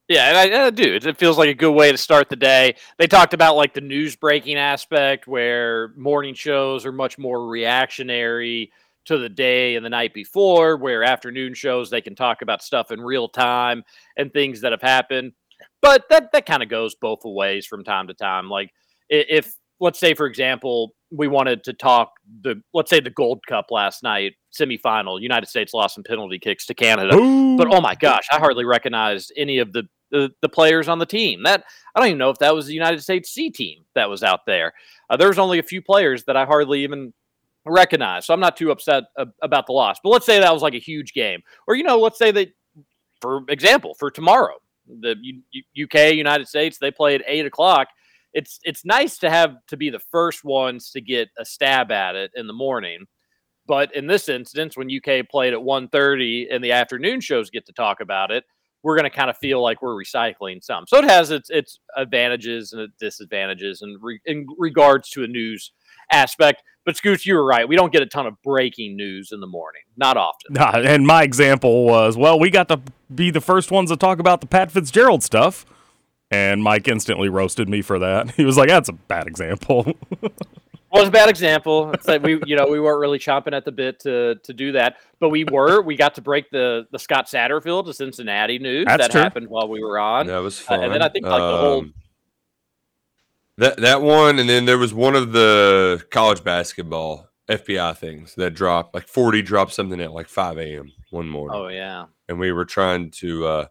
Yeah, 0.09 0.29
and 0.29 0.55
I, 0.55 0.67
I 0.67 0.71
do. 0.71 0.95
It 0.95 1.07
it 1.07 1.19
feels 1.19 1.39
like 1.39 1.49
a 1.49 1.55
good 1.55 1.71
way 1.71 1.93
to 1.93 1.99
start 1.99 2.29
the 2.29 2.37
day. 2.37 2.75
They 2.99 3.07
talked 3.07 3.33
about 3.33 3.55
like 3.55 3.75
the 3.75 3.81
news 3.81 4.17
breaking 4.17 4.57
aspect, 4.57 5.29
where 5.29 5.93
morning 5.97 6.35
shows 6.35 6.85
are 6.85 6.91
much 6.91 7.17
more 7.17 7.47
reactionary 7.47 8.73
to 9.05 9.19
the 9.19 9.29
day 9.29 9.77
and 9.77 9.87
the 9.87 9.91
night 9.91 10.13
before, 10.13 10.77
where 10.77 11.05
afternoon 11.05 11.55
shows 11.55 11.91
they 11.91 12.01
can 12.01 12.17
talk 12.17 12.43
about 12.43 12.61
stuff 12.61 12.91
in 12.91 13.01
real 13.01 13.29
time 13.29 13.85
and 14.17 14.33
things 14.33 14.61
that 14.63 14.73
have 14.73 14.83
happened. 14.83 15.33
But 15.81 16.09
that 16.11 16.33
that 16.33 16.45
kind 16.45 16.65
of 16.65 16.69
goes 16.69 16.97
both 16.97 17.21
ways 17.25 17.65
from 17.65 17.85
time 17.85 18.09
to 18.09 18.15
time. 18.15 18.51
Like 18.51 18.73
if 19.09 19.55
let's 19.79 20.01
say, 20.01 20.15
for 20.15 20.27
example, 20.27 20.93
we 21.11 21.29
wanted 21.29 21.65
to 21.65 21.73
talk 21.73 22.13
the 22.43 22.63
let's 22.73 22.91
say 22.91 23.01
the 23.01 23.11
Gold 23.11 23.41
Cup 23.47 23.67
last 23.71 24.03
night 24.03 24.35
semifinal, 24.53 25.21
United 25.21 25.47
States 25.47 25.75
lost 25.75 25.95
some 25.95 26.05
penalty 26.05 26.39
kicks 26.39 26.67
to 26.67 26.75
Canada. 26.75 27.17
But 27.57 27.69
oh 27.73 27.81
my 27.81 27.95
gosh, 27.95 28.27
I 28.33 28.39
hardly 28.39 28.65
recognized 28.65 29.33
any 29.37 29.59
of 29.59 29.73
the, 29.73 29.85
the 30.11 30.31
the 30.41 30.49
players 30.49 30.89
on 30.89 30.99
the 30.99 31.07
team. 31.07 31.43
That 31.43 31.65
I 31.95 32.01
don't 32.01 32.09
even 32.09 32.19
know 32.19 32.31
if 32.31 32.39
that 32.39 32.55
was 32.55 32.67
the 32.67 32.75
United 32.75 33.03
States 33.03 33.31
C 33.31 33.51
team 33.51 33.85
that 33.95 34.09
was 34.09 34.23
out 34.23 34.47
there. 34.47 34.73
Uh, 35.09 35.17
there 35.17 35.29
was 35.29 35.39
only 35.39 35.59
a 35.59 35.65
few 35.65 35.83
players 35.83 36.25
that 36.25 36.37
I 36.37 36.45
hardly 36.45 36.83
even 36.85 37.13
recognized, 37.67 38.27
so 38.27 38.35
I'm 38.35 38.41
not 38.41 38.57
too 38.57 38.71
upset 38.71 39.05
uh, 39.19 39.27
about 39.43 39.67
the 39.67 39.73
loss. 39.73 39.99
But 40.03 40.11
let's 40.11 40.27
say 40.27 40.41
that 40.41 40.53
was 40.53 40.63
like 40.63 40.75
a 40.75 40.79
huge 40.79 41.13
game, 41.13 41.41
or 41.67 41.75
you 41.75 41.83
know, 41.83 41.99
let's 41.99 42.19
say 42.19 42.31
that, 42.31 42.49
for 43.21 43.43
example, 43.49 43.95
for 43.99 44.11
tomorrow, 44.11 44.57
the 45.01 45.17
U- 45.21 45.43
U- 45.53 45.85
UK 45.85 46.15
United 46.15 46.49
States 46.49 46.79
they 46.79 46.91
play 46.91 47.15
at 47.15 47.23
eight 47.27 47.47
o'clock. 47.47 47.89
It's 48.33 48.61
it's 48.63 48.85
nice 48.85 49.19
to 49.19 49.31
have 49.31 49.57
to 49.69 49.77
be 49.77 49.91
the 49.91 49.99
first 49.99 50.45
ones 50.45 50.91
to 50.93 51.01
get 51.01 51.29
a 51.39 51.45
stab 51.45 51.91
at 51.91 52.15
it 52.15 52.31
in 52.35 52.47
the 52.47 52.53
morning. 52.53 53.07
But 53.67 53.95
in 53.95 54.07
this 54.07 54.29
instance, 54.29 54.77
when 54.77 54.89
UK 54.89 55.29
played 55.29 55.53
at 55.53 55.61
1.30 55.61 56.47
and 56.51 56.65
the 56.65 56.73
afternoon 56.73 57.21
shows 57.21 57.51
get 57.51 57.67
to 57.67 57.73
talk 57.73 58.01
about 58.01 58.33
it, 58.33 58.45
we're 58.83 58.97
going 58.97 59.09
to 59.09 59.17
kind 59.17 59.31
of 59.31 59.37
feel 59.37 59.63
like 59.63 59.83
we're 59.83 59.95
recycling 59.95 60.63
some. 60.63 60.87
So 60.89 60.99
it 60.99 61.05
has 61.05 61.31
its 61.31 61.51
its 61.51 61.79
advantages 61.97 62.73
and 62.73 62.89
disadvantages 62.99 63.83
in, 63.83 63.99
re- 64.01 64.21
in 64.25 64.47
regards 64.59 65.11
to 65.11 65.25
a 65.25 65.27
news 65.27 65.73
aspect. 66.11 66.63
But 66.85 66.97
Scoots, 66.97 67.27
you 67.27 67.35
were 67.35 67.45
right. 67.45 67.69
We 67.69 67.77
don't 67.77 67.93
get 67.93 68.03
a 68.03 68.07
ton 68.07 68.27
of 68.27 68.41
breaking 68.43 68.97
news 68.97 69.33
in 69.33 69.41
the 69.41 69.47
morning. 69.47 69.83
Not 69.97 70.17
often. 70.17 70.55
Nah, 70.55 70.79
and 70.79 71.07
my 71.07 71.23
example 71.23 71.85
was, 71.85 72.17
well, 72.17 72.41
we 72.41 72.51
got 72.51 72.69
to 72.69 72.81
be 73.15 73.31
the 73.31 73.41
first 73.41 73.71
ones 73.71 73.91
to 73.91 73.97
talk 73.97 74.19
about 74.19 74.41
the 74.41 74.47
Pat 74.47 74.73
Fitzgerald 74.73 75.23
stuff. 75.23 75.67
And 76.31 76.63
Mike 76.63 76.87
instantly 76.87 77.29
roasted 77.29 77.69
me 77.69 77.83
for 77.83 77.99
that. 77.99 78.31
He 78.37 78.45
was 78.45 78.57
like, 78.57 78.69
that's 78.69 78.89
a 78.89 78.93
bad 78.93 79.27
example. 79.27 79.93
was 80.93 81.09
a 81.09 81.11
bad 81.11 81.29
example. 81.29 81.91
It's 81.93 82.07
like 82.07 82.23
we, 82.23 82.41
you 82.47 82.55
know, 82.57 82.67
we 82.69 82.79
weren't 82.81 83.01
really 83.01 83.19
chomping 83.19 83.53
at 83.53 83.65
the 83.65 83.73
bit 83.73 83.99
to 84.01 84.37
to 84.45 84.53
do 84.53 84.73
that, 84.73 84.97
but 85.19 85.29
we 85.31 85.45
were. 85.45 85.83
We 85.83 85.97
got 85.97 86.15
to 86.17 86.23
break 86.23 86.51
the 86.51 86.87
the 86.93 86.99
Scott 86.99 87.27
Satterfield 87.27 87.87
to 87.87 87.93
Cincinnati 87.93 88.59
news 88.59 88.85
That's 88.87 89.05
that 89.05 89.11
true. 89.11 89.21
happened 89.21 89.49
while 89.49 89.69
we 89.69 89.83
were 89.83 89.99
on. 89.99 90.27
That 90.29 90.39
was 90.39 90.61
Uh, 90.61 90.65
fun. 90.65 90.85
and 90.85 90.93
then 90.95 91.03
I 91.03 91.09
think 91.09 91.27
like 91.27 91.41
the 91.41 91.57
whole 91.59 91.79
Um, 91.81 91.95
that 93.59 93.77
that 93.79 94.01
one, 94.03 94.39
and 94.39 94.49
then 94.49 94.65
there 94.67 94.79
was 94.79 94.95
one 94.95 95.15
of 95.17 95.33
the 95.33 96.03
college 96.11 96.43
basketball 96.43 97.29
FBI 97.49 97.97
things 97.97 98.35
that 98.37 98.55
dropped. 98.55 98.95
Like 98.95 99.07
forty 99.09 99.43
dropped 99.43 99.73
something 99.73 100.01
at 100.01 100.13
like 100.13 100.29
five 100.29 100.59
a.m. 100.59 100.93
one 101.11 101.29
morning, 101.29 101.61
oh 101.61 101.69
yeah, 101.69 102.07
and 102.29 102.39
we 102.39 102.53
were 102.53 102.65
trying 102.65 103.11
to 103.13 103.47
uh, 103.47 103.67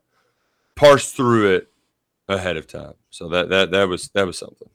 parse 0.75 1.11
through 1.11 1.55
it 1.55 1.67
ahead 2.29 2.57
of 2.57 2.67
time. 2.67 2.93
So 3.09 3.27
that 3.29 3.49
that 3.49 3.71
that 3.71 3.89
was 3.89 4.09
that 4.13 4.25
was 4.25 4.37
something. 4.37 4.69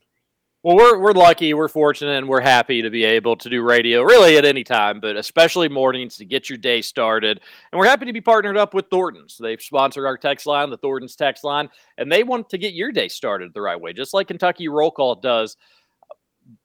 Well, 0.61 0.75
we're 0.75 0.97
we're 0.97 1.13
lucky, 1.13 1.53
we're 1.53 1.67
fortunate, 1.67 2.17
and 2.17 2.27
we're 2.27 2.41
happy 2.41 2.81
to 2.81 2.89
be 2.89 3.03
able 3.03 3.35
to 3.37 3.49
do 3.49 3.61
radio 3.61 4.01
really 4.01 4.37
at 4.37 4.45
any 4.45 4.63
time, 4.63 4.99
but 4.99 5.15
especially 5.15 5.69
mornings 5.69 6.17
to 6.17 6.25
get 6.25 6.49
your 6.49 6.57
day 6.57 6.81
started. 6.81 7.39
And 7.71 7.79
we're 7.79 7.85
happy 7.85 8.05
to 8.05 8.13
be 8.13 8.21
partnered 8.21 8.57
up 8.57 8.73
with 8.73 8.87
Thornton's. 8.89 9.37
They've 9.39 9.61
sponsored 9.61 10.05
our 10.05 10.17
text 10.17 10.47
line, 10.47 10.71
the 10.71 10.77
Thornton's 10.77 11.15
text 11.15 11.43
line, 11.43 11.69
and 11.99 12.11
they 12.11 12.23
want 12.23 12.49
to 12.49 12.57
get 12.57 12.73
your 12.73 12.91
day 12.91 13.07
started 13.07 13.53
the 13.53 13.61
right 13.61 13.79
way, 13.79 13.93
just 13.93 14.13
like 14.13 14.27
Kentucky 14.27 14.67
Roll 14.67 14.91
Call 14.91 15.15
does. 15.15 15.55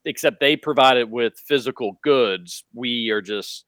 Except 0.04 0.40
they 0.40 0.56
provide 0.56 0.96
it 0.98 1.08
with 1.08 1.34
physical 1.46 1.98
goods. 2.02 2.64
We 2.74 3.10
are 3.10 3.22
just 3.22 3.64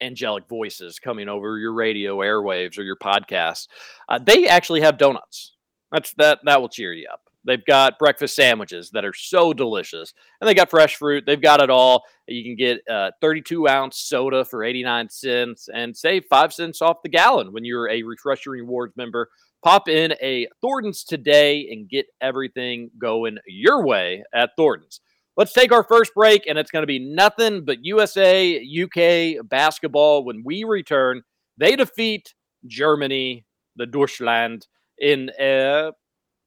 angelic 0.00 0.48
voices 0.48 0.98
coming 0.98 1.28
over 1.28 1.58
your 1.58 1.72
radio 1.72 2.18
airwaves 2.18 2.78
or 2.78 2.82
your 2.82 2.96
podcast. 2.96 3.68
Uh, 4.08 4.18
they 4.18 4.48
actually 4.48 4.80
have 4.80 4.98
donuts. 4.98 5.52
That's 5.92 6.12
that 6.14 6.40
that 6.44 6.60
will 6.60 6.68
cheer 6.68 6.92
you 6.92 7.06
up. 7.12 7.20
They've 7.44 7.64
got 7.64 7.98
breakfast 7.98 8.36
sandwiches 8.36 8.90
that 8.90 9.04
are 9.04 9.12
so 9.12 9.52
delicious, 9.52 10.14
and 10.40 10.48
they 10.48 10.54
got 10.54 10.70
fresh 10.70 10.96
fruit. 10.96 11.24
They've 11.26 11.40
got 11.40 11.60
it 11.62 11.70
all. 11.70 12.04
You 12.28 12.44
can 12.44 12.56
get 12.56 12.80
a 12.88 13.12
32 13.20 13.68
ounce 13.68 13.98
soda 13.98 14.44
for 14.44 14.62
89 14.62 15.10
cents 15.10 15.68
and 15.72 15.96
save 15.96 16.24
five 16.30 16.52
cents 16.52 16.80
off 16.80 17.02
the 17.02 17.08
gallon 17.08 17.52
when 17.52 17.64
you're 17.64 17.90
a 17.90 18.02
Refresher 18.04 18.50
Rewards 18.50 18.96
member. 18.96 19.28
Pop 19.64 19.88
in 19.88 20.14
a 20.22 20.48
Thornton's 20.60 21.04
today 21.04 21.68
and 21.70 21.88
get 21.88 22.06
everything 22.20 22.90
going 22.98 23.38
your 23.46 23.84
way 23.84 24.22
at 24.34 24.50
Thornton's. 24.56 25.00
Let's 25.36 25.52
take 25.52 25.72
our 25.72 25.84
first 25.84 26.14
break, 26.14 26.46
and 26.46 26.58
it's 26.58 26.70
going 26.70 26.82
to 26.82 26.86
be 26.86 26.98
nothing 26.98 27.64
but 27.64 27.84
USA 27.84 28.56
UK 28.58 29.48
basketball 29.48 30.24
when 30.24 30.42
we 30.44 30.64
return. 30.64 31.22
They 31.58 31.74
defeat 31.74 32.34
Germany, 32.66 33.46
the 33.76 33.86
Deutschland, 33.86 34.66
in 35.02 35.30
a 35.38 35.92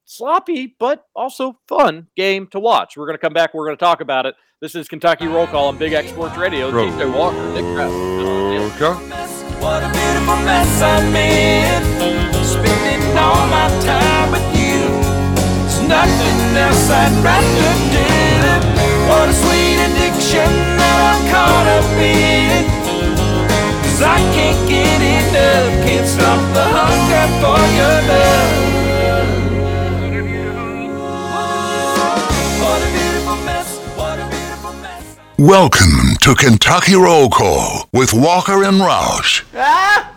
sloppy 0.06 0.74
but 0.80 1.04
also 1.14 1.58
fun 1.68 2.08
game 2.16 2.48
to 2.48 2.58
watch. 2.58 2.96
We're 2.96 3.06
going 3.06 3.18
to 3.18 3.20
come 3.20 3.34
back. 3.34 3.54
We're 3.54 3.66
going 3.66 3.76
to 3.76 3.84
talk 3.84 4.00
about 4.00 4.26
it. 4.26 4.34
This 4.60 4.74
is 4.74 4.88
Kentucky 4.88 5.26
Roll 5.26 5.46
Call 5.46 5.68
on 5.68 5.76
Big 5.76 5.92
X 5.92 6.08
Sports 6.08 6.36
Radio. 6.38 6.70
Roll. 6.70 6.90
TJ 6.90 7.14
Walker, 7.14 7.52
Nick 7.52 7.64
Kress. 7.76 7.92
Okay. 8.80 8.94
What 9.60 9.82
a 9.82 9.88
beautiful 9.92 10.36
mess 10.44 10.82
I'm 10.82 11.14
in. 11.14 11.82
Spending 12.42 13.16
all 13.18 13.46
my 13.48 13.68
time 13.84 14.32
with 14.32 14.48
you. 14.56 14.80
There's 15.36 15.80
nothing 15.88 16.56
else 16.56 16.90
I'd 16.90 17.12
rather 17.22 17.72
do. 17.92 18.06
What 19.08 19.28
a 19.28 19.34
sweet 19.34 19.78
addiction 19.86 20.50
that 20.80 20.98
I'm 21.12 21.22
caught 21.30 21.66
up 21.68 21.84
in. 22.00 22.85
Cause 23.96 24.04
I 24.04 24.18
can't 24.34 24.68
get 24.68 25.00
enough. 25.00 25.88
Can't 25.88 26.06
stop 26.06 26.38
the 26.52 26.64
hunger 26.68 27.26
for 27.40 27.56
your 27.78 27.96
love. 28.12 28.52
What 32.60 32.82
a 32.82 32.88
beautiful 32.92 33.36
mess. 33.46 33.78
What 33.96 34.18
a 34.18 34.28
beautiful 34.28 34.74
mess. 34.82 35.16
Welcome 35.38 36.14
to 36.20 36.34
Kentucky 36.34 36.94
Roll 36.94 37.30
Call 37.30 37.88
with 37.94 38.12
Walker 38.12 38.64
and 38.64 38.82
Roush. 38.82 39.44
Ah! 39.54 40.12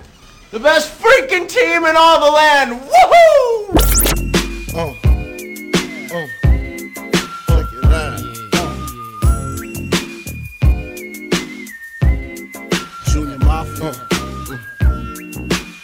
The 0.51 0.59
best 0.59 0.91
freaking 1.01 1.47
team 1.47 1.85
in 1.85 1.95
all 1.95 2.19
the 2.25 2.31
land! 2.33 2.81
Woohoo! 2.81 3.75
Oh. 4.75 4.93
Oh. 6.11 6.48
Junior 13.65 13.91
Mafia. 13.91 13.91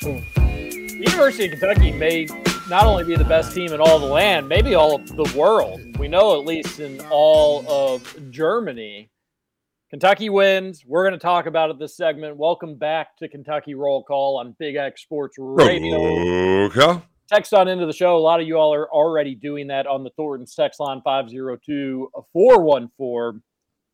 Mm. 0.01 0.91
University 0.91 1.45
of 1.45 1.59
Kentucky 1.59 1.91
may 1.91 2.27
not 2.69 2.85
only 2.85 3.03
be 3.03 3.15
the 3.15 3.25
best 3.25 3.53
team 3.53 3.73
in 3.73 3.81
all 3.81 3.99
the 3.99 4.05
land, 4.05 4.47
maybe 4.47 4.75
all 4.75 4.95
of 4.95 5.07
the 5.07 5.33
world. 5.37 5.81
We 5.97 6.07
know 6.07 6.39
at 6.39 6.45
least 6.45 6.79
in 6.79 7.01
all 7.09 7.67
of 7.67 8.31
Germany. 8.31 9.09
Kentucky 9.89 10.29
wins. 10.29 10.83
We're 10.85 11.03
going 11.03 11.19
to 11.19 11.23
talk 11.23 11.45
about 11.45 11.69
it 11.69 11.79
this 11.79 11.95
segment. 11.95 12.37
Welcome 12.37 12.75
back 12.75 13.17
to 13.17 13.27
Kentucky 13.27 13.75
Roll 13.75 14.03
Call 14.03 14.37
on 14.37 14.55
Big 14.57 14.75
X 14.75 15.03
Sports 15.03 15.35
Radio. 15.37 16.65
Okay. 16.65 17.01
Text 17.27 17.53
on 17.53 17.67
into 17.67 17.85
the 17.85 17.93
show. 17.93 18.15
A 18.15 18.19
lot 18.19 18.39
of 18.39 18.47
you 18.47 18.57
all 18.57 18.73
are 18.73 18.89
already 18.91 19.35
doing 19.35 19.67
that 19.67 19.87
on 19.87 20.03
the 20.03 20.11
Thornton's 20.11 20.55
text 20.55 20.79
line 20.79 21.01
502 21.03 22.09
414 22.33 23.41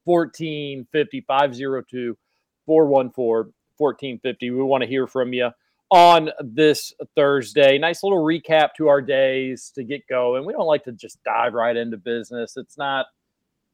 1450. 0.05 1.25
502 1.27 2.17
414 2.65 3.53
1450. 3.77 4.51
We 4.51 4.63
want 4.63 4.83
to 4.83 4.89
hear 4.89 5.07
from 5.07 5.33
you 5.33 5.49
on 5.91 6.29
this 6.39 6.93
Thursday. 7.15 7.77
Nice 7.77 8.01
little 8.01 8.23
recap 8.23 8.69
to 8.77 8.87
our 8.87 9.01
days 9.01 9.71
to 9.75 9.83
get 9.83 10.07
going. 10.07 10.45
We 10.45 10.53
don't 10.53 10.65
like 10.65 10.85
to 10.85 10.93
just 10.93 11.21
dive 11.23 11.53
right 11.53 11.75
into 11.75 11.97
business. 11.97 12.57
It's 12.57 12.77
not 12.77 13.07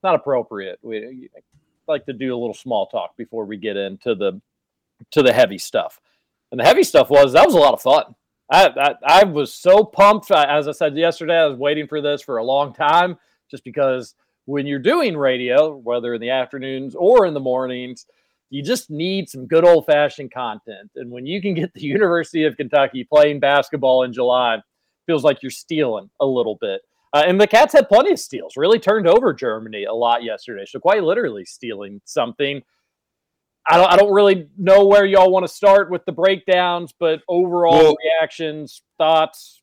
not 0.03 0.15
appropriate. 0.15 0.79
We 0.81 1.29
like 1.87 2.05
to 2.05 2.13
do 2.13 2.35
a 2.35 2.37
little 2.37 2.53
small 2.53 2.87
talk 2.87 3.15
before 3.17 3.45
we 3.45 3.57
get 3.57 3.77
into 3.77 4.15
the 4.15 4.41
to 5.11 5.21
the 5.21 5.31
heavy 5.31 5.57
stuff. 5.57 5.99
And 6.51 6.59
the 6.59 6.65
heavy 6.65 6.83
stuff 6.83 7.09
was 7.09 7.33
that 7.33 7.45
was 7.45 7.55
a 7.55 7.59
lot 7.59 7.73
of 7.73 7.81
fun. 7.81 8.15
I 8.51 8.67
I, 8.67 9.21
I 9.21 9.23
was 9.23 9.53
so 9.53 9.83
pumped. 9.83 10.31
As 10.31 10.67
I 10.67 10.71
said 10.71 10.97
yesterday, 10.97 11.37
I 11.37 11.45
was 11.45 11.59
waiting 11.59 11.87
for 11.87 12.01
this 12.01 12.21
for 12.21 12.37
a 12.37 12.43
long 12.43 12.73
time, 12.73 13.17
just 13.49 13.63
because 13.63 14.15
when 14.45 14.65
you're 14.65 14.79
doing 14.79 15.15
radio, 15.15 15.75
whether 15.75 16.13
in 16.15 16.21
the 16.21 16.29
afternoons 16.29 16.95
or 16.95 17.25
in 17.25 17.33
the 17.33 17.39
mornings, 17.39 18.07
you 18.49 18.63
just 18.63 18.89
need 18.89 19.29
some 19.29 19.45
good 19.45 19.65
old 19.65 19.85
fashioned 19.85 20.31
content. 20.31 20.91
And 20.95 21.11
when 21.11 21.25
you 21.25 21.41
can 21.41 21.53
get 21.53 21.73
the 21.73 21.81
University 21.81 22.45
of 22.45 22.57
Kentucky 22.57 23.03
playing 23.03 23.39
basketball 23.39 24.03
in 24.03 24.13
July, 24.13 24.61
feels 25.05 25.23
like 25.23 25.41
you're 25.41 25.51
stealing 25.51 26.09
a 26.19 26.25
little 26.25 26.57
bit. 26.59 26.81
Uh, 27.13 27.23
and 27.25 27.39
the 27.39 27.47
Cats 27.47 27.73
had 27.73 27.87
plenty 27.87 28.11
of 28.11 28.19
steals, 28.19 28.57
really 28.57 28.79
turned 28.79 29.07
over 29.07 29.33
Germany 29.33 29.85
a 29.85 29.93
lot 29.93 30.23
yesterday. 30.23 30.65
So 30.67 30.79
quite 30.79 31.03
literally 31.03 31.45
stealing 31.45 32.01
something. 32.05 32.61
I 33.69 33.77
don't, 33.77 33.91
I 33.91 33.95
don't 33.97 34.13
really 34.13 34.47
know 34.57 34.85
where 34.85 35.05
y'all 35.05 35.31
want 35.31 35.45
to 35.45 35.53
start 35.53 35.89
with 35.89 36.05
the 36.05 36.11
breakdowns, 36.11 36.93
but 36.97 37.21
overall 37.27 37.77
Well- 37.77 37.95
reactions, 38.03 38.81
thoughts. 38.97 39.61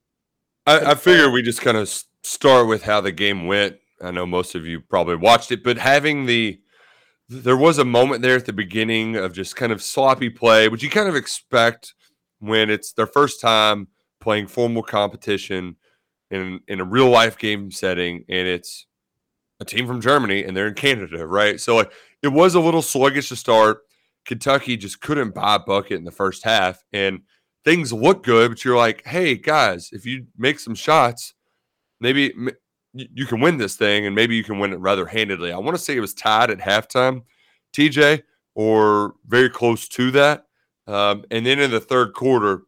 I, 0.66 0.92
I 0.92 0.94
figure 0.94 1.30
we 1.30 1.42
just 1.42 1.60
kind 1.60 1.76
of 1.76 1.92
start 2.22 2.66
with 2.66 2.82
how 2.84 3.02
the 3.02 3.12
game 3.12 3.46
went. 3.46 3.76
I 4.02 4.10
know 4.10 4.24
most 4.24 4.54
of 4.54 4.66
you 4.66 4.80
probably 4.80 5.16
watched 5.16 5.52
it, 5.52 5.62
but 5.62 5.76
having 5.76 6.24
the 6.24 6.58
there 7.28 7.56
was 7.56 7.78
a 7.78 7.84
moment 7.84 8.22
there 8.22 8.36
at 8.36 8.46
the 8.46 8.52
beginning 8.52 9.16
of 9.16 9.32
just 9.32 9.56
kind 9.56 9.72
of 9.72 9.82
sloppy 9.82 10.30
play, 10.30 10.68
which 10.68 10.82
you 10.82 10.90
kind 10.90 11.08
of 11.08 11.16
expect 11.16 11.94
when 12.40 12.70
it's 12.70 12.92
their 12.92 13.06
first 13.06 13.40
time 13.40 13.88
playing 14.20 14.46
formal 14.46 14.82
competition 14.82 15.76
in 16.30 16.60
in 16.68 16.80
a 16.80 16.84
real 16.84 17.08
life 17.08 17.38
game 17.38 17.70
setting, 17.70 18.24
and 18.28 18.48
it's 18.48 18.86
a 19.60 19.64
team 19.64 19.86
from 19.86 20.00
Germany 20.00 20.44
and 20.44 20.56
they're 20.56 20.68
in 20.68 20.74
Canada, 20.74 21.26
right? 21.26 21.60
So 21.60 21.76
like 21.76 21.92
it 22.22 22.28
was 22.28 22.54
a 22.54 22.60
little 22.60 22.82
sluggish 22.82 23.28
to 23.28 23.36
start. 23.36 23.82
Kentucky 24.24 24.76
just 24.76 25.00
couldn't 25.00 25.34
buy 25.34 25.56
a 25.56 25.58
bucket 25.58 25.98
in 25.98 26.04
the 26.04 26.10
first 26.10 26.44
half, 26.44 26.82
and 26.92 27.20
things 27.64 27.92
look 27.92 28.22
good, 28.22 28.50
but 28.50 28.64
you're 28.64 28.76
like, 28.76 29.06
hey 29.06 29.36
guys, 29.36 29.90
if 29.92 30.04
you 30.06 30.26
make 30.36 30.58
some 30.58 30.74
shots, 30.74 31.34
maybe 32.00 32.34
you 32.94 33.26
can 33.26 33.40
win 33.40 33.58
this 33.58 33.76
thing, 33.76 34.06
and 34.06 34.14
maybe 34.14 34.36
you 34.36 34.44
can 34.44 34.58
win 34.58 34.72
it 34.72 34.78
rather 34.78 35.06
handedly. 35.06 35.52
I 35.52 35.58
want 35.58 35.76
to 35.76 35.82
say 35.82 35.96
it 35.96 36.00
was 36.00 36.14
tied 36.14 36.50
at 36.50 36.58
halftime, 36.58 37.22
TJ, 37.72 38.22
or 38.54 39.14
very 39.26 39.50
close 39.50 39.88
to 39.88 40.10
that. 40.12 40.46
Um, 40.86 41.24
and 41.30 41.44
then 41.44 41.58
in 41.58 41.70
the 41.70 41.80
third 41.80 42.12
quarter, 42.14 42.62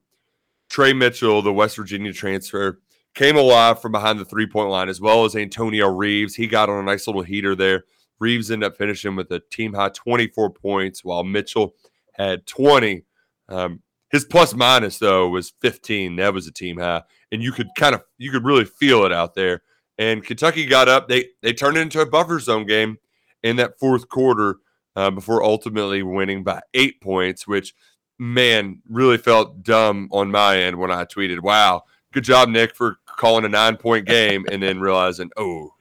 Tre 0.69 0.93
Mitchell, 0.93 1.43
the 1.43 1.53
West 1.53 1.77
Virginia 1.77 2.13
transfer, 2.13 2.81
came 3.15 3.37
alive 3.37 3.81
from 3.81 3.93
behind 3.93 4.19
the 4.19 4.25
three 4.25 4.47
point 4.47 4.71
line, 4.71 4.89
as 4.89 5.01
well 5.01 5.25
as 5.25 5.37
Antonio 5.37 5.89
Reeves. 5.89 6.35
He 6.35 6.47
got 6.47 6.69
on 6.69 6.79
a 6.79 6.83
nice 6.83 7.07
little 7.07 7.23
heater 7.23 7.55
there. 7.55 7.85
Reeves 8.19 8.51
ended 8.51 8.73
up 8.73 8.77
finishing 8.77 9.15
with 9.15 9.31
a 9.31 9.41
team 9.51 9.75
high 9.75 9.91
24 9.91 10.51
points, 10.51 11.05
while 11.05 11.23
Mitchell 11.23 11.75
had 12.13 12.47
20. 12.47 13.05
Um, 13.49 13.83
his 14.11 14.25
plus 14.25 14.55
minus 14.55 14.99
though 14.99 15.29
was 15.29 15.53
15. 15.61 16.17
That 16.17 16.35
was 16.35 16.47
a 16.47 16.53
team 16.53 16.79
high, 16.79 17.03
and 17.31 17.43
you 17.43 17.53
could 17.53 17.69
kind 17.77 17.95
of 17.95 18.03
you 18.19 18.31
could 18.31 18.45
really 18.45 18.65
feel 18.65 19.05
it 19.05 19.13
out 19.13 19.35
there. 19.35 19.63
And 19.99 20.25
Kentucky 20.25 20.67
got 20.67 20.89
up. 20.89 21.09
They 21.09 21.29
they 21.43 21.53
turned 21.53 21.77
it 21.77 21.81
into 21.81 22.01
a 22.01 22.07
buffer 22.07 22.39
zone 22.39 22.67
game 22.67 22.99
in 23.43 23.57
that 23.57 23.79
fourth 23.79 24.09
quarter 24.09 24.57
uh, 24.95 25.11
before 25.11 25.43
ultimately 25.43 26.03
winning 26.03 26.45
by 26.45 26.61
eight 26.75 27.01
points, 27.01 27.47
which 27.47 27.75
man 28.19 28.83
really 28.89 29.19
felt 29.19 29.63
dumb 29.63 30.09
on 30.13 30.31
my 30.31 30.59
end 30.59 30.79
when 30.79 30.91
I 30.91 31.05
tweeted, 31.05 31.41
"Wow, 31.41 31.85
good 32.13 32.25
job, 32.25 32.49
Nick, 32.49 32.75
for 32.75 32.97
calling 33.07 33.45
a 33.45 33.49
nine 33.49 33.77
point 33.77 34.07
game," 34.07 34.45
and 34.51 34.63
then 34.63 34.81
realizing, 34.81 35.31
"Oh, 35.37 35.75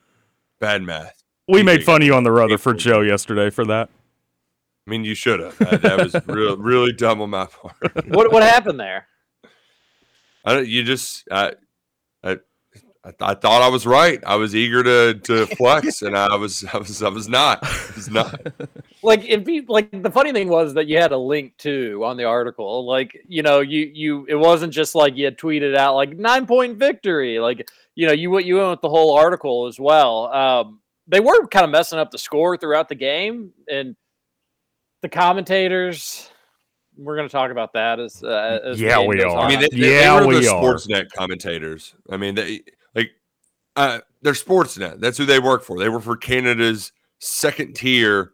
bad 0.60 0.82
math." 0.84 1.24
We 1.48 1.62
made 1.62 1.84
fun 1.84 2.02
of 2.02 2.08
you 2.08 2.16
on 2.16 2.24
the 2.24 2.32
Rutherford 2.32 2.82
show 2.82 3.02
yesterday 3.02 3.50
for 3.50 3.66
that. 3.66 3.90
I 4.88 4.90
mean, 4.90 5.04
you 5.04 5.16
should 5.16 5.40
have. 5.40 5.58
That, 5.58 5.82
that 5.82 5.98
was 5.98 6.16
real, 6.28 6.58
really 6.60 6.94
dumb 6.94 7.22
on 7.22 7.32
my 7.32 7.46
part. 7.46 8.08
What 8.08 8.32
what 8.32 8.44
happened 8.44 8.80
there? 8.80 9.08
I 10.46 10.54
don't, 10.54 10.68
you 10.68 10.84
just, 10.84 11.28
I, 11.32 11.48
I, 11.48 11.54
I, 13.06 13.14
I 13.22 13.34
thought 13.36 13.62
I 13.62 13.68
was 13.68 13.86
right. 13.86 14.22
I 14.26 14.36
was 14.36 14.56
eager 14.56 14.82
to 14.84 15.14
to 15.14 15.46
flex, 15.56 16.02
and 16.02 16.18
I 16.18 16.36
was, 16.36 16.66
I 16.74 16.78
was, 16.78 17.04
I 17.04 17.10
was 17.10 17.30
not. 17.30 17.60
I 17.64 17.92
was 17.96 18.10
not. 18.10 18.42
like 19.04 19.24
if 19.24 19.48
you 19.48 19.64
like 19.68 19.90
the 20.02 20.10
funny 20.10 20.32
thing 20.34 20.50
was 20.50 20.74
that 20.74 20.88
you 20.88 20.98
had 20.98 21.12
a 21.12 21.18
link 21.18 21.56
too 21.58 22.02
on 22.04 22.18
the 22.18 22.24
article 22.24 22.86
like 22.88 23.16
you 23.28 23.44
know 23.44 23.60
you 23.60 23.92
you 23.94 24.26
it 24.28 24.36
wasn't 24.36 24.74
just 24.74 24.96
like 24.96 25.16
you 25.16 25.26
had 25.26 25.38
tweeted 25.38 25.76
out 25.76 25.94
like 25.96 26.18
nine 26.18 26.48
point 26.48 26.78
victory 26.78 27.38
like 27.38 27.68
you 27.94 28.08
know 28.08 28.14
you 28.14 28.32
went 28.32 28.46
you 28.48 28.56
went 28.56 28.70
with 28.70 28.82
the 28.82 28.90
whole 28.90 29.16
article 29.16 29.68
as 29.68 29.80
well 29.80 30.34
um 30.34 30.80
they 31.08 31.20
were 31.20 31.46
kind 31.48 31.64
of 31.66 31.70
messing 31.70 32.00
up 32.00 32.10
the 32.10 32.18
score 32.18 32.58
throughout 32.58 32.90
the 32.90 32.96
game 32.96 33.52
and 33.70 33.96
the 35.04 35.10
commentators 35.10 36.32
we're 36.98 37.16
going 37.16 37.28
to 37.28 37.32
talk 37.32 37.52
about 37.52 37.74
that 37.74 38.00
as, 38.00 38.24
uh, 38.24 38.60
as 38.64 38.80
Yeah, 38.82 39.06
we 39.06 39.18
goes 39.18 39.34
are. 39.34 39.40
I 39.40 39.50
mean, 39.50 39.60
they, 39.60 39.68
they- 39.72 40.00
Yeah, 40.00 40.18
they 40.20 40.26
were 40.26 40.28
we 40.28 40.40
the 40.46 40.52
are. 40.52 40.64
Sportsnet 40.64 41.12
commentators. 41.12 41.94
I 42.10 42.16
mean, 42.16 42.36
they 42.36 42.52
like, 42.52 42.74
uh, 43.76 44.00
they're 44.22 44.34
Sportsnet. 44.34 45.00
That's 45.00 45.18
who 45.18 45.26
they 45.26 45.40
work 45.40 45.64
for. 45.64 45.78
They 45.80 45.90
work 45.90 46.04
for 46.04 46.18
Canada's 46.18 46.92
second 47.20 47.76
tier 47.76 48.34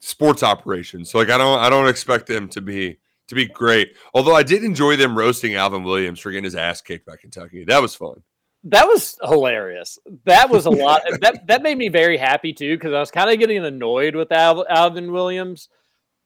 sports 0.00 0.42
operations. 0.42 1.10
So, 1.10 1.18
like, 1.18 1.30
I 1.30 1.38
don't, 1.38 1.58
I 1.58 1.68
don't 1.68 1.88
expect 1.88 2.26
them 2.26 2.48
to 2.50 2.60
be 2.60 2.98
to 3.28 3.34
be 3.34 3.46
great. 3.46 3.94
Although 4.14 4.34
I 4.34 4.42
did 4.42 4.64
enjoy 4.64 4.96
them 4.96 5.16
roasting 5.16 5.54
Alvin 5.54 5.84
Williams 5.84 6.20
for 6.20 6.30
getting 6.30 6.44
his 6.44 6.54
ass 6.54 6.80
kicked 6.80 7.06
by 7.06 7.16
Kentucky. 7.16 7.64
That 7.64 7.82
was 7.82 7.94
fun. 7.94 8.22
That 8.64 8.86
was 8.86 9.16
hilarious. 9.22 9.98
That 10.24 10.50
was 10.50 10.66
a 10.66 10.70
lot. 10.70 11.02
that 11.20 11.46
that 11.46 11.62
made 11.62 11.78
me 11.78 11.88
very 11.88 12.16
happy 12.16 12.52
too 12.52 12.76
because 12.76 12.92
I 12.94 13.00
was 13.00 13.10
kind 13.10 13.30
of 13.30 13.38
getting 13.38 13.64
annoyed 13.64 14.14
with 14.16 14.32
Al- 14.32 14.66
Alvin 14.68 15.12
Williams. 15.12 15.68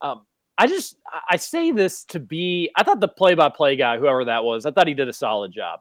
Um, 0.00 0.22
I 0.58 0.66
just 0.66 0.96
I- 1.06 1.20
I 1.34 1.36
say 1.36 1.72
this 1.72 2.04
to 2.06 2.20
be. 2.20 2.70
I 2.76 2.84
thought 2.84 3.00
the 3.00 3.08
play-by-play 3.08 3.76
guy, 3.76 3.98
whoever 3.98 4.24
that 4.26 4.44
was, 4.44 4.64
I 4.66 4.70
thought 4.70 4.86
he 4.86 4.94
did 4.94 5.08
a 5.08 5.12
solid 5.12 5.52
job. 5.52 5.80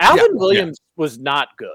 Alvin 0.00 0.26
yeah. 0.26 0.38
Williams 0.38 0.80
was 0.96 1.18
not 1.18 1.48
good, 1.56 1.70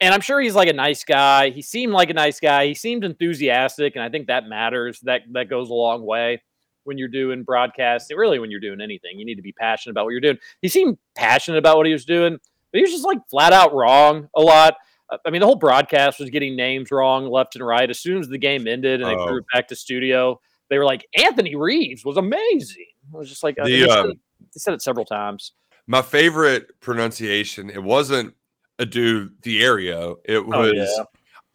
and 0.00 0.14
I'm 0.14 0.20
sure 0.20 0.40
he's 0.40 0.54
like 0.54 0.68
a 0.68 0.72
nice 0.74 1.04
guy. 1.04 1.50
He 1.50 1.62
seemed 1.62 1.92
like 1.92 2.10
a 2.10 2.14
nice 2.14 2.40
guy. 2.40 2.66
He 2.66 2.74
seemed 2.74 3.04
enthusiastic, 3.04 3.96
and 3.96 4.02
I 4.02 4.08
think 4.08 4.26
that 4.28 4.46
matters. 4.48 5.00
That 5.00 5.22
that 5.32 5.48
goes 5.50 5.70
a 5.70 5.74
long 5.74 6.04
way 6.04 6.42
when 6.84 6.98
you're 6.98 7.08
doing 7.08 7.42
broadcasting. 7.42 8.16
Really, 8.16 8.38
when 8.38 8.50
you're 8.50 8.60
doing 8.60 8.80
anything, 8.80 9.18
you 9.18 9.24
need 9.24 9.36
to 9.36 9.42
be 9.42 9.52
passionate 9.52 9.92
about 9.92 10.04
what 10.04 10.10
you're 10.10 10.20
doing. 10.20 10.38
He 10.62 10.68
seemed 10.68 10.98
passionate 11.14 11.58
about 11.58 11.76
what 11.76 11.86
he 11.86 11.92
was 11.92 12.04
doing 12.04 12.38
but 12.72 12.78
he 12.78 12.82
was 12.82 12.90
just 12.90 13.04
like 13.04 13.18
flat 13.30 13.52
out 13.52 13.74
wrong 13.74 14.28
a 14.36 14.40
lot. 14.40 14.76
Uh, 15.10 15.16
I 15.24 15.30
mean, 15.30 15.40
the 15.40 15.46
whole 15.46 15.56
broadcast 15.56 16.20
was 16.20 16.30
getting 16.30 16.54
names 16.56 16.90
wrong 16.90 17.26
left 17.26 17.56
and 17.56 17.66
right. 17.66 17.88
As 17.88 17.98
soon 17.98 18.18
as 18.18 18.28
the 18.28 18.38
game 18.38 18.66
ended 18.66 19.00
and 19.00 19.08
they 19.08 19.14
Oh. 19.16 19.26
threw 19.26 19.38
it 19.38 19.44
back 19.52 19.68
to 19.68 19.76
studio, 19.76 20.38
they 20.68 20.78
were 20.78 20.84
like, 20.84 21.06
Anthony 21.16 21.56
Reeves 21.56 22.04
was 22.04 22.16
amazing. 22.16 22.84
I 23.14 23.16
was 23.16 23.28
just 23.28 23.42
like, 23.42 23.58
uh, 23.58 23.64
The, 23.64 23.80
they, 23.80 23.88
said 23.88 23.98
um, 23.98 24.10
it, 24.10 24.18
they 24.40 24.58
said 24.58 24.74
it 24.74 24.82
several 24.82 25.06
times. 25.06 25.52
My 25.88 26.02
favorite 26.02 26.78
pronunciation. 26.80 27.70
It 27.70 27.82
wasn't 27.82 28.34
Adu 28.78 29.30
Thierro. 29.40 30.16
It 30.24 30.46
was 30.46 30.72
yeah. 30.74 31.04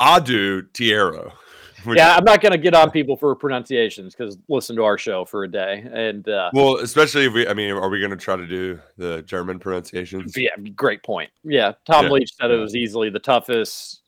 Adu 0.02 0.63
Tiero. 0.74 1.32
Yeah, 1.86 2.15
I'm 2.15 2.24
not 2.24 2.39
going 2.39 2.54
to 2.54 2.58
get 2.58 2.74
on 2.74 2.91
people 2.91 3.17
for 3.17 3.36
pronunciations 3.36 4.15
because 4.15 4.38
listen 4.48 4.78
to 4.78 4.86
our 4.86 4.98
show 4.98 5.26
for 5.26 5.43
a 5.43 5.52
day. 5.52 5.86
And 5.91 6.26
uh, 6.30 6.50
Well, 6.54 6.78
especially 6.78 7.26
if 7.26 7.34
we, 7.34 7.46
I 7.46 7.54
mean, 7.54 7.72
are 7.72 7.89
we 7.89 8.00
going 8.00 8.12
to 8.12 8.15
try 8.15 8.38
to 8.38 8.48
do 8.48 8.80
the 8.96 9.22
German 9.24 9.60
pronunciations? 9.60 10.38
yeah, 10.38 10.52
great 10.78 11.04
point. 11.04 11.30
Yeah, 11.43 11.74
Tom 11.86 12.06
Yeah, 12.06 12.12
Leach 12.12 12.32
said 12.39 12.52
it 12.52 12.58
was 12.58 12.74
easily 12.74 13.10
the 13.10 13.19
toughest 13.19 14.00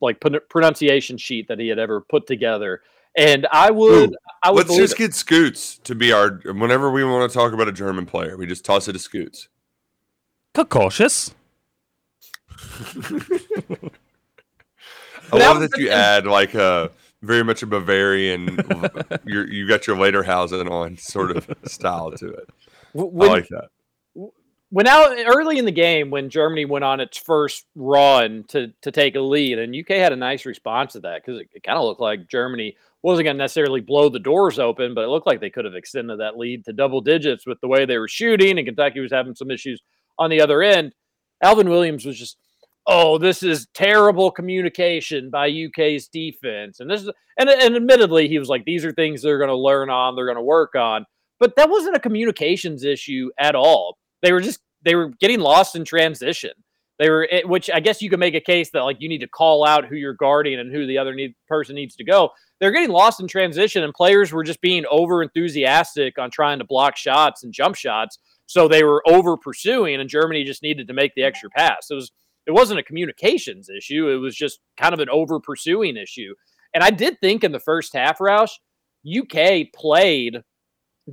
like 0.00 0.22
pronunciation 0.48 1.18
sheet 1.18 1.48
that 1.48 1.58
he 1.58 1.68
had 1.68 1.78
ever 1.78 2.00
put 2.00 2.26
together. 2.26 2.80
And 3.14 3.46
I 3.52 3.72
would, 3.72 4.10
Ooh, 4.10 4.16
I 4.42 4.50
would 4.50 4.68
Let's 4.68 4.78
just 4.78 4.96
get 4.96 5.12
Scoots 5.12 5.76
to 5.84 5.94
be 5.94 6.12
our. 6.12 6.40
Whenever 6.46 6.90
we 6.90 7.04
want 7.04 7.30
to 7.30 7.36
talk 7.36 7.52
about 7.52 7.68
a 7.68 7.72
German 7.72 8.06
player, 8.06 8.38
we 8.38 8.46
just 8.46 8.64
toss 8.64 8.88
it 8.88 8.94
to 8.94 8.98
Scoots. 8.98 9.48
Cautious. 10.64 11.34
I 15.32 15.36
love 15.36 15.60
that 15.60 15.76
you 15.76 15.90
add 15.90 16.26
like 16.26 16.54
a 16.54 16.90
very 17.22 17.42
much 17.42 17.62
a 17.62 17.66
Bavarian. 17.66 18.46
you 19.24 19.44
you 19.44 19.68
got 19.68 19.86
your 19.86 19.96
Lederhosen 19.96 20.70
on 20.70 20.96
sort 20.96 21.36
of 21.36 21.48
style 21.64 22.10
to 22.12 22.28
it. 22.28 22.48
when, 22.92 23.28
I 23.28 23.32
like 23.32 23.48
that. 23.48 23.68
when 24.70 24.86
out 24.86 25.16
early 25.26 25.58
in 25.58 25.64
the 25.64 25.72
game 25.72 26.10
when 26.10 26.30
Germany 26.30 26.64
went 26.64 26.84
on 26.84 27.00
its 27.00 27.18
first 27.18 27.66
run 27.74 28.44
to 28.48 28.72
to 28.82 28.90
take 28.90 29.16
a 29.16 29.20
lead, 29.20 29.58
and 29.58 29.74
UK 29.74 29.98
had 29.98 30.12
a 30.12 30.16
nice 30.16 30.46
response 30.46 30.92
to 30.94 31.00
that 31.00 31.22
because 31.24 31.40
it, 31.40 31.48
it 31.54 31.62
kind 31.62 31.78
of 31.78 31.84
looked 31.84 32.00
like 32.00 32.28
Germany 32.28 32.76
wasn't 33.02 33.24
going 33.24 33.36
to 33.36 33.42
necessarily 33.42 33.80
blow 33.80 34.08
the 34.08 34.18
doors 34.18 34.58
open, 34.58 34.92
but 34.94 35.04
it 35.04 35.08
looked 35.08 35.26
like 35.26 35.40
they 35.40 35.50
could 35.50 35.64
have 35.64 35.74
extended 35.74 36.18
that 36.18 36.36
lead 36.36 36.64
to 36.64 36.72
double 36.72 37.00
digits 37.00 37.46
with 37.46 37.60
the 37.60 37.68
way 37.68 37.84
they 37.84 37.98
were 37.98 38.08
shooting, 38.08 38.58
and 38.58 38.66
Kentucky 38.66 39.00
was 39.00 39.12
having 39.12 39.34
some 39.34 39.50
issues 39.50 39.80
on 40.18 40.30
the 40.30 40.40
other 40.40 40.62
end. 40.62 40.92
Alvin 41.42 41.68
Williams 41.68 42.04
was 42.04 42.18
just, 42.18 42.36
oh, 42.86 43.18
this 43.18 43.42
is 43.42 43.68
terrible 43.74 44.30
communication 44.30 45.30
by 45.30 45.48
UK's 45.48 46.08
defense, 46.08 46.80
and 46.80 46.90
this 46.90 47.02
is, 47.02 47.10
and 47.38 47.48
and 47.48 47.76
admittedly, 47.76 48.28
he 48.28 48.38
was 48.38 48.48
like, 48.48 48.64
these 48.64 48.84
are 48.84 48.92
things 48.92 49.22
they're 49.22 49.38
going 49.38 49.48
to 49.48 49.56
learn 49.56 49.90
on, 49.90 50.16
they're 50.16 50.26
going 50.26 50.36
to 50.36 50.42
work 50.42 50.74
on, 50.74 51.04
but 51.38 51.54
that 51.56 51.70
wasn't 51.70 51.96
a 51.96 52.00
communications 52.00 52.84
issue 52.84 53.30
at 53.38 53.54
all. 53.54 53.96
They 54.22 54.32
were 54.32 54.40
just 54.40 54.60
they 54.84 54.94
were 54.94 55.10
getting 55.20 55.40
lost 55.40 55.76
in 55.76 55.84
transition. 55.84 56.52
They 56.98 57.10
were, 57.10 57.28
which 57.44 57.70
I 57.72 57.78
guess 57.78 58.02
you 58.02 58.10
could 58.10 58.18
make 58.18 58.34
a 58.34 58.40
case 58.40 58.70
that 58.70 58.82
like 58.82 58.96
you 59.00 59.08
need 59.08 59.20
to 59.20 59.28
call 59.28 59.64
out 59.64 59.86
who 59.86 59.94
you're 59.94 60.14
guarding 60.14 60.58
and 60.58 60.74
who 60.74 60.86
the 60.86 60.98
other 60.98 61.14
need, 61.14 61.34
person 61.46 61.76
needs 61.76 61.94
to 61.96 62.04
go. 62.04 62.30
They're 62.58 62.72
getting 62.72 62.90
lost 62.90 63.20
in 63.20 63.28
transition, 63.28 63.84
and 63.84 63.94
players 63.94 64.32
were 64.32 64.42
just 64.42 64.60
being 64.60 64.84
over 64.90 65.22
enthusiastic 65.22 66.18
on 66.18 66.30
trying 66.30 66.58
to 66.58 66.64
block 66.64 66.96
shots 66.96 67.44
and 67.44 67.52
jump 67.52 67.76
shots. 67.76 68.18
So 68.48 68.66
they 68.66 68.82
were 68.82 69.02
over 69.06 69.36
pursuing, 69.36 70.00
and 70.00 70.08
Germany 70.08 70.42
just 70.42 70.62
needed 70.62 70.88
to 70.88 70.94
make 70.94 71.14
the 71.14 71.22
extra 71.22 71.50
pass. 71.50 71.88
It 71.90 71.94
was 71.94 72.10
it 72.46 72.52
wasn't 72.52 72.80
a 72.80 72.82
communications 72.82 73.68
issue. 73.68 74.08
It 74.08 74.16
was 74.16 74.34
just 74.34 74.60
kind 74.78 74.94
of 74.94 75.00
an 75.00 75.10
over 75.10 75.38
pursuing 75.38 75.98
issue. 75.98 76.34
And 76.72 76.82
I 76.82 76.88
did 76.88 77.20
think 77.20 77.44
in 77.44 77.52
the 77.52 77.60
first 77.60 77.92
half, 77.92 78.18
Roush, 78.18 78.52
UK 79.06 79.70
played 79.74 80.42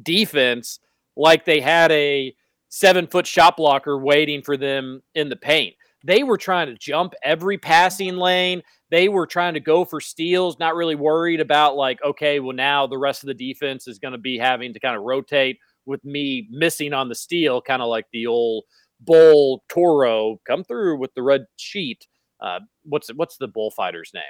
defense 0.01 0.79
like 1.17 1.43
they 1.43 1.59
had 1.59 1.91
a 1.91 2.33
seven 2.69 3.05
foot 3.05 3.27
shot 3.27 3.57
blocker 3.57 3.99
waiting 3.99 4.41
for 4.41 4.55
them 4.55 5.01
in 5.13 5.27
the 5.27 5.35
paint. 5.35 5.75
they 6.05 6.23
were 6.23 6.37
trying 6.37 6.67
to 6.67 6.77
jump 6.77 7.13
every 7.23 7.57
passing 7.57 8.15
lane. 8.15 8.61
They 8.91 9.09
were 9.09 9.25
trying 9.25 9.55
to 9.55 9.59
go 9.59 9.83
for 9.83 9.99
steals, 9.99 10.59
not 10.59 10.75
really 10.75 10.95
worried 10.95 11.41
about 11.41 11.75
like, 11.75 11.99
okay, 12.03 12.39
well 12.39 12.55
now 12.55 12.87
the 12.87 12.97
rest 12.97 13.23
of 13.23 13.27
the 13.27 13.33
defense 13.33 13.87
is 13.87 13.99
going 13.99 14.11
to 14.13 14.17
be 14.19 14.37
having 14.37 14.73
to 14.73 14.79
kind 14.79 14.95
of 14.95 15.03
rotate 15.03 15.57
with 15.85 16.03
me 16.03 16.47
missing 16.51 16.93
on 16.93 17.09
the 17.09 17.15
steal, 17.15 17.61
kind 17.61 17.81
of 17.81 17.87
like 17.87 18.05
the 18.11 18.27
old 18.27 18.65
bull 19.01 19.63
Toro 19.69 20.39
come 20.47 20.63
through 20.63 20.97
with 20.97 21.13
the 21.13 21.23
red 21.23 21.45
sheet. 21.57 22.07
Uh, 22.39 22.59
what's 22.83 23.09
what's 23.13 23.37
the 23.37 23.47
bullfighter's 23.47 24.11
name? 24.13 24.23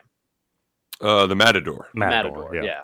Uh, 1.01 1.27
the 1.27 1.35
Matador. 1.35 1.89
Matador, 1.93 2.55
yeah. 2.55 2.63
yeah. 2.63 2.79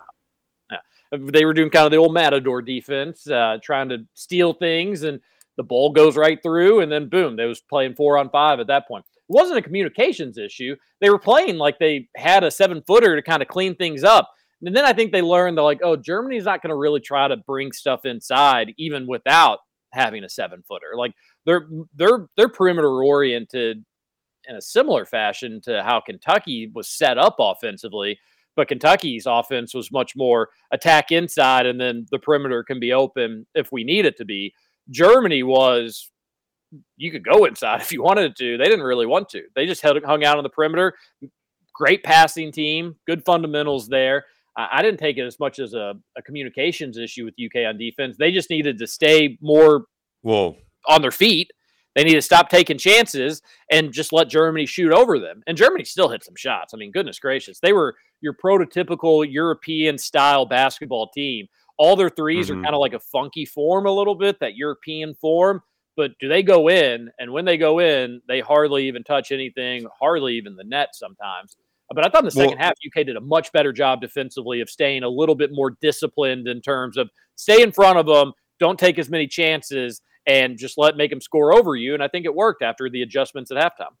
Yeah. 0.70 1.18
They 1.32 1.44
were 1.44 1.54
doing 1.54 1.70
kind 1.70 1.86
of 1.86 1.92
the 1.92 1.98
old 1.98 2.14
Matador 2.14 2.62
defense, 2.62 3.26
uh, 3.26 3.58
trying 3.62 3.88
to 3.90 4.06
steal 4.14 4.52
things, 4.54 5.02
and 5.02 5.20
the 5.56 5.62
ball 5.62 5.92
goes 5.92 6.16
right 6.16 6.42
through, 6.42 6.80
and 6.80 6.90
then 6.90 7.08
boom, 7.08 7.36
they 7.36 7.46
was 7.46 7.60
playing 7.60 7.94
four 7.94 8.18
on 8.18 8.30
five 8.30 8.60
at 8.60 8.66
that 8.68 8.88
point. 8.88 9.04
It 9.16 9.32
wasn't 9.32 9.58
a 9.58 9.62
communications 9.62 10.38
issue. 10.38 10.76
They 11.00 11.10
were 11.10 11.18
playing 11.18 11.56
like 11.56 11.78
they 11.78 12.08
had 12.16 12.44
a 12.44 12.50
seven 12.50 12.82
footer 12.86 13.16
to 13.16 13.22
kind 13.22 13.42
of 13.42 13.48
clean 13.48 13.74
things 13.76 14.04
up. 14.04 14.30
And 14.62 14.76
then 14.76 14.84
I 14.84 14.92
think 14.92 15.12
they 15.12 15.22
learned 15.22 15.56
they're 15.56 15.64
like, 15.64 15.80
oh, 15.82 15.96
Germany's 15.96 16.44
not 16.44 16.62
going 16.62 16.70
to 16.70 16.76
really 16.76 17.00
try 17.00 17.26
to 17.28 17.36
bring 17.36 17.72
stuff 17.72 18.04
inside, 18.04 18.72
even 18.78 19.06
without 19.06 19.58
having 19.92 20.24
a 20.24 20.28
seven 20.28 20.62
footer. 20.66 20.92
Like 20.96 21.12
they're 21.44 21.66
they're 21.94 22.28
they're 22.36 22.48
perimeter 22.48 23.02
oriented 23.02 23.84
in 24.48 24.56
a 24.56 24.62
similar 24.62 25.04
fashion 25.04 25.60
to 25.62 25.82
how 25.82 26.00
Kentucky 26.00 26.70
was 26.74 26.88
set 26.88 27.18
up 27.18 27.36
offensively. 27.38 28.18
But 28.54 28.68
Kentucky's 28.68 29.24
offense 29.26 29.72
was 29.72 29.90
much 29.90 30.14
more 30.14 30.50
attack 30.72 31.10
inside, 31.10 31.64
and 31.64 31.80
then 31.80 32.06
the 32.10 32.18
perimeter 32.18 32.62
can 32.62 32.78
be 32.78 32.92
open 32.92 33.46
if 33.54 33.72
we 33.72 33.82
need 33.82 34.04
it 34.04 34.16
to 34.18 34.24
be. 34.26 34.52
Germany 34.90 35.42
was 35.42 36.10
you 36.96 37.10
could 37.10 37.24
go 37.24 37.44
inside 37.44 37.80
if 37.82 37.92
you 37.92 38.02
wanted 38.02 38.36
to. 38.36 38.58
They 38.58 38.64
didn't 38.64 38.84
really 38.84 39.06
want 39.06 39.28
to. 39.30 39.42
They 39.54 39.66
just 39.66 39.82
held, 39.82 40.02
hung 40.04 40.24
out 40.24 40.38
on 40.38 40.44
the 40.44 40.50
perimeter. 40.50 40.94
Great 41.74 42.04
passing 42.04 42.52
team, 42.52 42.96
good 43.06 43.24
fundamentals 43.24 43.88
there. 43.88 44.26
I, 44.56 44.68
I 44.72 44.82
didn't 44.82 44.98
take 45.00 45.18
it 45.18 45.26
as 45.26 45.38
much 45.40 45.58
as 45.58 45.74
a, 45.74 45.94
a 46.16 46.22
communications 46.22 46.98
issue 46.98 47.24
with 47.24 47.34
UK 47.42 47.66
on 47.66 47.78
defense. 47.78 48.16
They 48.18 48.30
just 48.32 48.50
needed 48.50 48.78
to 48.78 48.86
stay 48.86 49.38
more 49.40 49.86
Well, 50.22 50.56
on 50.88 51.02
their 51.02 51.10
feet. 51.10 51.52
They 51.94 52.04
need 52.04 52.14
to 52.14 52.22
stop 52.22 52.48
taking 52.48 52.78
chances 52.78 53.42
and 53.70 53.92
just 53.92 54.12
let 54.14 54.28
Germany 54.28 54.64
shoot 54.64 54.92
over 54.92 55.18
them. 55.18 55.42
And 55.46 55.58
Germany 55.58 55.84
still 55.84 56.08
hit 56.08 56.24
some 56.24 56.36
shots. 56.36 56.72
I 56.72 56.78
mean, 56.78 56.90
goodness 56.90 57.18
gracious. 57.18 57.60
They 57.60 57.74
were 57.74 57.96
your 58.22 58.32
prototypical 58.34 59.30
European 59.30 59.98
style 59.98 60.46
basketball 60.46 61.08
team. 61.08 61.48
All 61.76 61.96
their 61.96 62.08
3s 62.08 62.48
Mhm. 62.48 62.58
are 62.58 62.62
kind 62.62 62.74
of 62.74 62.80
like 62.80 62.94
a 62.94 63.00
funky 63.00 63.44
form 63.44 63.84
a 63.86 63.92
little 63.92 64.14
bit, 64.14 64.40
that 64.40 64.56
European 64.56 65.14
form. 65.14 65.62
But 65.94 66.12
do 66.18 66.28
they 66.28 66.42
go 66.42 66.68
in? 66.68 67.10
And 67.18 67.30
when 67.32 67.44
they 67.44 67.58
go 67.58 67.78
in, 67.78 68.22
they 68.26 68.40
hardly 68.40 68.86
even 68.88 69.04
touch 69.04 69.30
anything, 69.30 69.86
hardly 70.00 70.36
even 70.36 70.56
the 70.56 70.64
net 70.64 70.94
sometimes. 70.94 71.56
But 71.94 72.06
I 72.06 72.10
thought 72.10 72.24
in 72.24 72.28
the 72.30 72.38
Well- 72.38 72.48
second 72.48 72.58
half, 72.62 72.74
UK 72.84 73.04
did 73.04 73.16
a 73.16 73.20
much 73.20 73.50
better 73.52 73.72
job 73.72 74.00
defensively 74.00 74.60
of 74.60 74.68
staying 74.70 75.02
a 75.02 75.08
little 75.08 75.34
bit 75.34 75.50
more 75.52 75.76
disciplined 75.80 76.48
in 76.48 76.60
terms 76.60 76.96
of 76.96 77.10
stay 77.36 77.62
in 77.62 77.72
front 77.72 77.98
of 77.98 78.06
them, 78.06 78.32
don't 78.58 78.78
take 78.78 78.98
as 78.98 79.08
many 79.08 79.26
chances, 79.26 80.00
and 80.26 80.56
just 80.58 80.78
let 80.78 80.96
make 80.96 81.10
them 81.10 81.20
score 81.20 81.52
over 81.52 81.74
you. 81.76 81.94
And 81.94 82.02
I 82.02 82.08
think 82.08 82.24
it 82.26 82.34
worked 82.34 82.62
after 82.62 82.88
the 82.88 83.02
adjustments 83.02 83.50
at 83.50 83.56
halftime. 83.56 83.94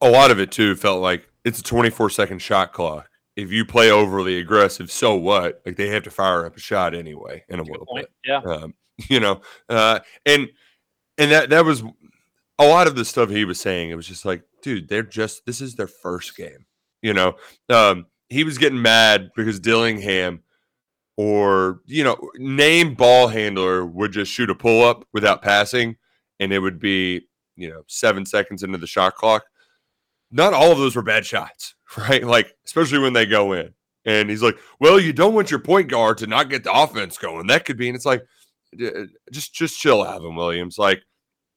a 0.00 0.10
lot 0.10 0.30
of 0.32 0.40
it 0.40 0.50
too 0.50 0.74
felt 0.74 1.00
like 1.00 1.28
it's 1.44 1.60
a 1.60 1.62
24 1.62 2.10
second 2.10 2.40
shot 2.40 2.72
clock. 2.72 3.08
If 3.36 3.50
you 3.52 3.64
play 3.64 3.90
overly 3.90 4.38
aggressive, 4.38 4.90
so 4.90 5.14
what? 5.14 5.62
Like 5.64 5.76
they 5.76 5.88
have 5.88 6.02
to 6.02 6.10
fire 6.10 6.44
up 6.44 6.56
a 6.56 6.60
shot 6.60 6.94
anyway 6.94 7.44
in 7.48 7.60
a 7.60 7.62
little 7.62 7.86
Point. 7.86 8.06
bit. 8.24 8.30
Yeah. 8.44 8.52
um, 8.52 8.74
you 9.08 9.20
know, 9.20 9.40
uh, 9.68 10.00
and 10.26 10.48
and 11.18 11.30
that 11.30 11.50
that 11.50 11.64
was 11.64 11.82
a 12.58 12.66
lot 12.66 12.86
of 12.88 12.96
the 12.96 13.04
stuff 13.04 13.30
he 13.30 13.44
was 13.44 13.60
saying. 13.60 13.90
It 13.90 13.94
was 13.94 14.06
just 14.06 14.24
like, 14.24 14.42
dude, 14.62 14.88
they're 14.88 15.02
just 15.02 15.44
this 15.46 15.60
is 15.60 15.74
their 15.74 15.88
first 15.88 16.36
game. 16.36 16.66
You 17.02 17.14
know, 17.14 17.34
um, 17.68 18.06
he 18.28 18.44
was 18.44 18.58
getting 18.58 18.80
mad 18.80 19.30
because 19.36 19.60
Dillingham 19.60 20.42
or 21.16 21.80
you 21.86 22.04
know, 22.04 22.16
name 22.36 22.94
ball 22.94 23.28
handler 23.28 23.84
would 23.84 24.12
just 24.12 24.32
shoot 24.32 24.50
a 24.50 24.54
pull 24.54 24.84
up 24.84 25.04
without 25.12 25.42
passing, 25.42 25.96
and 26.40 26.52
it 26.52 26.58
would 26.58 26.78
be 26.78 27.22
you 27.56 27.68
know 27.68 27.82
seven 27.86 28.24
seconds 28.24 28.62
into 28.62 28.78
the 28.78 28.86
shot 28.86 29.14
clock. 29.14 29.44
Not 30.30 30.54
all 30.54 30.72
of 30.72 30.78
those 30.78 30.96
were 30.96 31.02
bad 31.02 31.26
shots, 31.26 31.74
right? 31.96 32.24
Like 32.24 32.54
especially 32.64 33.00
when 33.00 33.12
they 33.12 33.26
go 33.26 33.52
in. 33.52 33.74
And 34.04 34.28
he's 34.28 34.42
like, 34.42 34.58
"Well, 34.80 34.98
you 34.98 35.12
don't 35.12 35.34
want 35.34 35.50
your 35.52 35.60
point 35.60 35.88
guard 35.88 36.18
to 36.18 36.26
not 36.26 36.50
get 36.50 36.64
the 36.64 36.72
offense 36.72 37.18
going. 37.18 37.46
That 37.46 37.64
could 37.64 37.76
be." 37.76 37.88
And 37.88 37.94
it's 37.94 38.06
like, 38.06 38.22
just 39.30 39.54
just 39.54 39.78
chill, 39.78 40.04
Alvin 40.04 40.34
Williams. 40.34 40.76
Like 40.76 41.02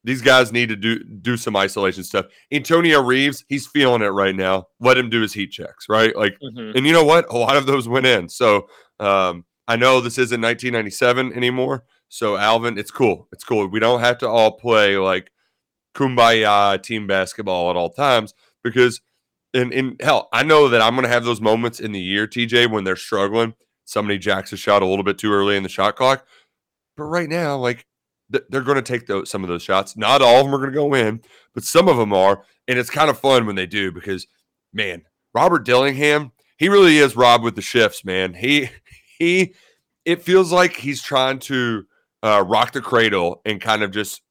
these 0.06 0.22
guys 0.22 0.52
need 0.52 0.70
to 0.70 0.76
do 0.76 1.02
do 1.04 1.36
some 1.36 1.54
isolation 1.56 2.02
stuff. 2.04 2.26
Antonio 2.50 3.02
Reeves, 3.02 3.44
he's 3.48 3.66
feeling 3.66 4.00
it 4.02 4.06
right 4.06 4.34
now. 4.34 4.68
Let 4.80 4.96
him 4.96 5.10
do 5.10 5.20
his 5.20 5.34
heat 5.34 5.48
checks, 5.50 5.86
right? 5.88 6.16
Like, 6.16 6.38
Mhm. 6.40 6.74
and 6.76 6.86
you 6.86 6.92
know 6.94 7.04
what? 7.04 7.28
A 7.28 7.36
lot 7.36 7.56
of 7.56 7.66
those 7.66 7.86
went 7.88 8.06
in. 8.06 8.28
So 8.30 8.68
um, 9.00 9.44
I 9.68 9.76
know 9.76 10.00
this 10.00 10.16
isn't 10.16 10.40
1997 10.40 11.34
anymore. 11.34 11.84
So 12.08 12.36
Alvin, 12.36 12.78
it's 12.78 12.90
cool. 12.90 13.28
It's 13.32 13.44
cool. 13.44 13.66
We 13.66 13.80
don't 13.80 14.00
have 14.00 14.16
to 14.18 14.28
all 14.28 14.52
play 14.52 14.96
like 14.96 15.30
kumbaya 15.94 16.80
team 16.82 17.06
basketball 17.06 17.70
at 17.70 17.76
all 17.76 17.90
times 17.90 18.32
because 18.62 19.00
in 19.54 19.72
in 19.72 19.96
hell, 20.00 20.28
I 20.32 20.42
know 20.42 20.68
that 20.68 20.82
I'm 20.82 20.94
gonna 20.94 21.08
have 21.08 21.24
those 21.24 21.40
moments 21.40 21.80
in 21.80 21.92
the 21.92 22.00
year, 22.00 22.26
TJ, 22.26 22.66
when 22.70 22.84
they're 22.84 22.96
struggling. 22.96 23.54
Somebody 23.84 24.18
jacks 24.18 24.52
a 24.52 24.56
shot 24.56 24.82
a 24.82 24.86
little 24.86 25.04
bit 25.04 25.18
too 25.18 25.32
early 25.32 25.56
in 25.56 25.62
the 25.62 25.68
shot 25.68 25.96
clock. 25.96 26.26
But 26.96 27.04
right 27.04 27.28
now, 27.28 27.56
like 27.56 27.86
they're 28.28 28.62
going 28.62 28.76
to 28.76 28.82
take 28.82 29.06
those 29.06 29.30
some 29.30 29.42
of 29.42 29.48
those 29.48 29.62
shots. 29.62 29.96
Not 29.96 30.22
all 30.22 30.40
of 30.40 30.46
them 30.46 30.54
are 30.54 30.58
going 30.58 30.72
to 30.72 30.76
go 30.76 30.94
in, 30.94 31.22
but 31.54 31.64
some 31.64 31.88
of 31.88 31.96
them 31.96 32.12
are, 32.12 32.42
and 32.68 32.78
it's 32.78 32.90
kind 32.90 33.10
of 33.10 33.18
fun 33.18 33.46
when 33.46 33.56
they 33.56 33.66
do 33.66 33.92
because, 33.92 34.26
man, 34.72 35.02
Robert 35.34 35.64
Dillingham, 35.64 36.32
he 36.58 36.68
really 36.68 36.98
is 36.98 37.16
Rob 37.16 37.42
with 37.42 37.54
the 37.54 37.62
shifts, 37.62 38.04
man. 38.04 38.34
He 38.34 38.70
he, 39.18 39.54
it 40.04 40.22
feels 40.22 40.52
like 40.52 40.76
he's 40.76 41.02
trying 41.02 41.38
to 41.40 41.84
uh, 42.22 42.44
rock 42.46 42.72
the 42.72 42.80
cradle 42.80 43.40
and 43.44 43.60
kind 43.60 43.82
of 43.82 43.90
just 43.90 44.22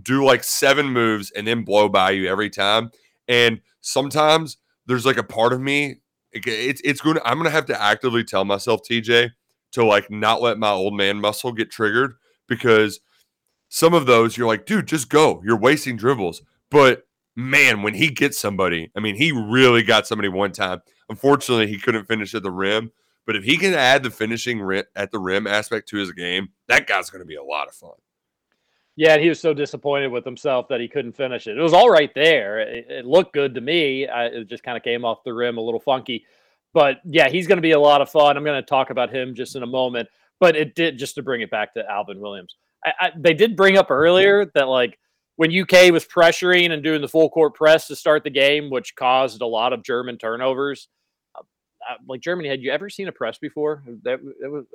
do 0.00 0.24
like 0.24 0.42
seven 0.44 0.86
moves 0.86 1.30
and 1.32 1.46
then 1.46 1.64
blow 1.64 1.88
by 1.88 2.10
you 2.10 2.28
every 2.28 2.48
time. 2.48 2.90
And 3.28 3.60
sometimes 3.80 4.56
there's 4.86 5.06
like 5.06 5.18
a 5.18 5.22
part 5.22 5.52
of 5.52 5.60
me, 5.60 6.00
it's, 6.32 6.80
it's 6.84 7.00
going. 7.00 7.16
to 7.16 7.26
I'm 7.26 7.34
going 7.34 7.44
to 7.44 7.50
have 7.50 7.66
to 7.66 7.80
actively 7.80 8.24
tell 8.24 8.44
myself, 8.44 8.80
TJ, 8.88 9.30
to 9.72 9.84
like 9.84 10.10
not 10.10 10.40
let 10.40 10.58
my 10.58 10.70
old 10.70 10.94
man 10.94 11.20
muscle 11.20 11.52
get 11.52 11.70
triggered 11.70 12.14
because 12.48 13.00
some 13.74 13.94
of 13.94 14.04
those 14.04 14.36
you're 14.36 14.46
like, 14.46 14.66
dude, 14.66 14.86
just 14.86 15.08
go. 15.08 15.40
You're 15.42 15.56
wasting 15.56 15.96
dribbles. 15.96 16.42
But 16.70 17.06
man, 17.34 17.80
when 17.80 17.94
he 17.94 18.10
gets 18.10 18.38
somebody, 18.38 18.90
I 18.94 19.00
mean, 19.00 19.14
he 19.14 19.32
really 19.32 19.82
got 19.82 20.06
somebody 20.06 20.28
one 20.28 20.52
time. 20.52 20.82
Unfortunately, 21.08 21.68
he 21.68 21.78
couldn't 21.78 22.04
finish 22.04 22.34
at 22.34 22.42
the 22.42 22.50
rim. 22.50 22.92
But 23.26 23.34
if 23.34 23.44
he 23.44 23.56
can 23.56 23.72
add 23.72 24.02
the 24.02 24.10
finishing 24.10 24.60
at 24.94 25.10
the 25.10 25.18
rim 25.18 25.46
aspect 25.46 25.88
to 25.88 25.96
his 25.96 26.12
game, 26.12 26.50
that 26.68 26.86
guy's 26.86 27.08
going 27.08 27.22
to 27.22 27.26
be 27.26 27.36
a 27.36 27.42
lot 27.42 27.66
of 27.66 27.74
fun. 27.74 27.94
Yeah, 28.94 29.14
and 29.14 29.22
he 29.22 29.30
was 29.30 29.40
so 29.40 29.54
disappointed 29.54 30.08
with 30.08 30.26
himself 30.26 30.68
that 30.68 30.82
he 30.82 30.86
couldn't 30.86 31.16
finish 31.16 31.46
it. 31.46 31.56
It 31.56 31.62
was 31.62 31.72
all 31.72 31.88
right 31.88 32.12
there. 32.14 32.60
It, 32.60 32.86
it 32.90 33.06
looked 33.06 33.32
good 33.32 33.54
to 33.54 33.62
me. 33.62 34.06
I, 34.06 34.26
it 34.26 34.50
just 34.50 34.64
kind 34.64 34.76
of 34.76 34.82
came 34.82 35.02
off 35.02 35.24
the 35.24 35.32
rim 35.32 35.56
a 35.56 35.62
little 35.62 35.80
funky. 35.80 36.26
But 36.74 37.00
yeah, 37.06 37.30
he's 37.30 37.46
going 37.46 37.56
to 37.56 37.62
be 37.62 37.72
a 37.72 37.80
lot 37.80 38.02
of 38.02 38.10
fun. 38.10 38.36
I'm 38.36 38.44
going 38.44 38.62
to 38.62 38.68
talk 38.68 38.90
about 38.90 39.08
him 39.08 39.34
just 39.34 39.56
in 39.56 39.62
a 39.62 39.66
moment. 39.66 40.10
But 40.40 40.56
it 40.56 40.74
did 40.74 40.98
just 40.98 41.14
to 41.14 41.22
bring 41.22 41.40
it 41.40 41.50
back 41.50 41.72
to 41.72 41.90
Alvin 41.90 42.20
Williams. 42.20 42.56
I, 42.84 42.92
I, 43.00 43.12
they 43.16 43.34
did 43.34 43.56
bring 43.56 43.76
up 43.76 43.90
earlier 43.90 44.50
that 44.54 44.68
like 44.68 44.98
when 45.36 45.56
UK 45.56 45.92
was 45.92 46.04
pressuring 46.04 46.72
and 46.72 46.82
doing 46.82 47.00
the 47.00 47.08
full 47.08 47.30
court 47.30 47.54
press 47.54 47.86
to 47.88 47.96
start 47.96 48.24
the 48.24 48.30
game, 48.30 48.70
which 48.70 48.94
caused 48.94 49.40
a 49.40 49.46
lot 49.46 49.72
of 49.72 49.82
German 49.82 50.18
turnovers. 50.18 50.88
uh, 51.34 51.40
uh, 51.90 51.94
like 52.08 52.20
Germany, 52.20 52.48
had 52.48 52.62
you 52.62 52.70
ever 52.70 52.90
seen 52.90 53.08
a 53.08 53.12
press 53.12 53.38
before? 53.38 53.82
That, 54.04 54.20
that 54.40 54.50
was, 54.50 54.66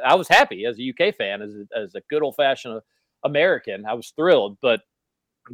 I 0.04 0.14
was 0.14 0.28
happy 0.28 0.64
as 0.64 0.78
a 0.78 0.90
UK 0.90 1.14
fan, 1.14 1.42
as 1.42 1.54
a, 1.54 1.78
as 1.78 1.94
a 1.94 2.00
good 2.10 2.22
old 2.22 2.36
fashioned 2.36 2.80
American. 3.24 3.84
I 3.86 3.94
was 3.94 4.12
thrilled, 4.16 4.58
but 4.62 4.80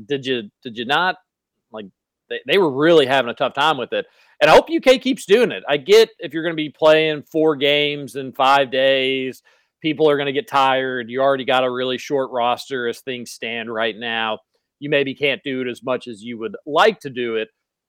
did 0.07 0.27
you 0.27 0.51
did 0.63 0.77
you 0.77 0.85
not 0.85 1.17
like 1.73 1.87
they, 2.29 2.41
they 2.47 2.59
were 2.59 2.71
really 2.71 3.07
having 3.07 3.31
a 3.31 3.35
tough 3.35 3.55
time 3.55 3.77
with 3.77 3.93
it. 3.93 4.07
And 4.41 4.51
I 4.51 4.55
hope 4.55 4.69
UK 4.71 5.01
keeps 5.01 5.27
doing 5.27 5.53
it. 5.53 5.63
I 5.69 5.77
get 5.77 6.11
if 6.19 6.33
you're 6.33 6.43
going 6.43 6.55
to 6.55 6.57
be 6.57 6.71
playing 6.71 7.23
four 7.23 7.57
games 7.57 8.17
in 8.17 8.33
five 8.33 8.71
days, 8.71 9.43
people 9.85 10.09
are 10.09 10.17
going 10.17 10.27
to 10.27 10.33
get 10.33 10.49
tired. 10.49 11.11
You 11.11 11.21
already 11.21 11.45
got 11.45 11.63
a 11.63 11.71
really 11.71 11.99
short 11.99 12.31
roster 12.31 12.89
as 12.89 13.01
things 13.01 13.31
stand 13.31 13.71
right 13.71 13.95
now. 13.95 14.39
You 14.81 14.89
maybe 14.89 15.15
can't 15.15 15.43
do 15.45 15.61
it 15.61 15.69
as 15.69 15.83
much 15.83 16.09
as 16.09 16.23
you 16.23 16.39
would 16.39 16.57
like 16.65 17.01
to 17.01 17.11
do 17.11 17.37
it, 17.37 17.49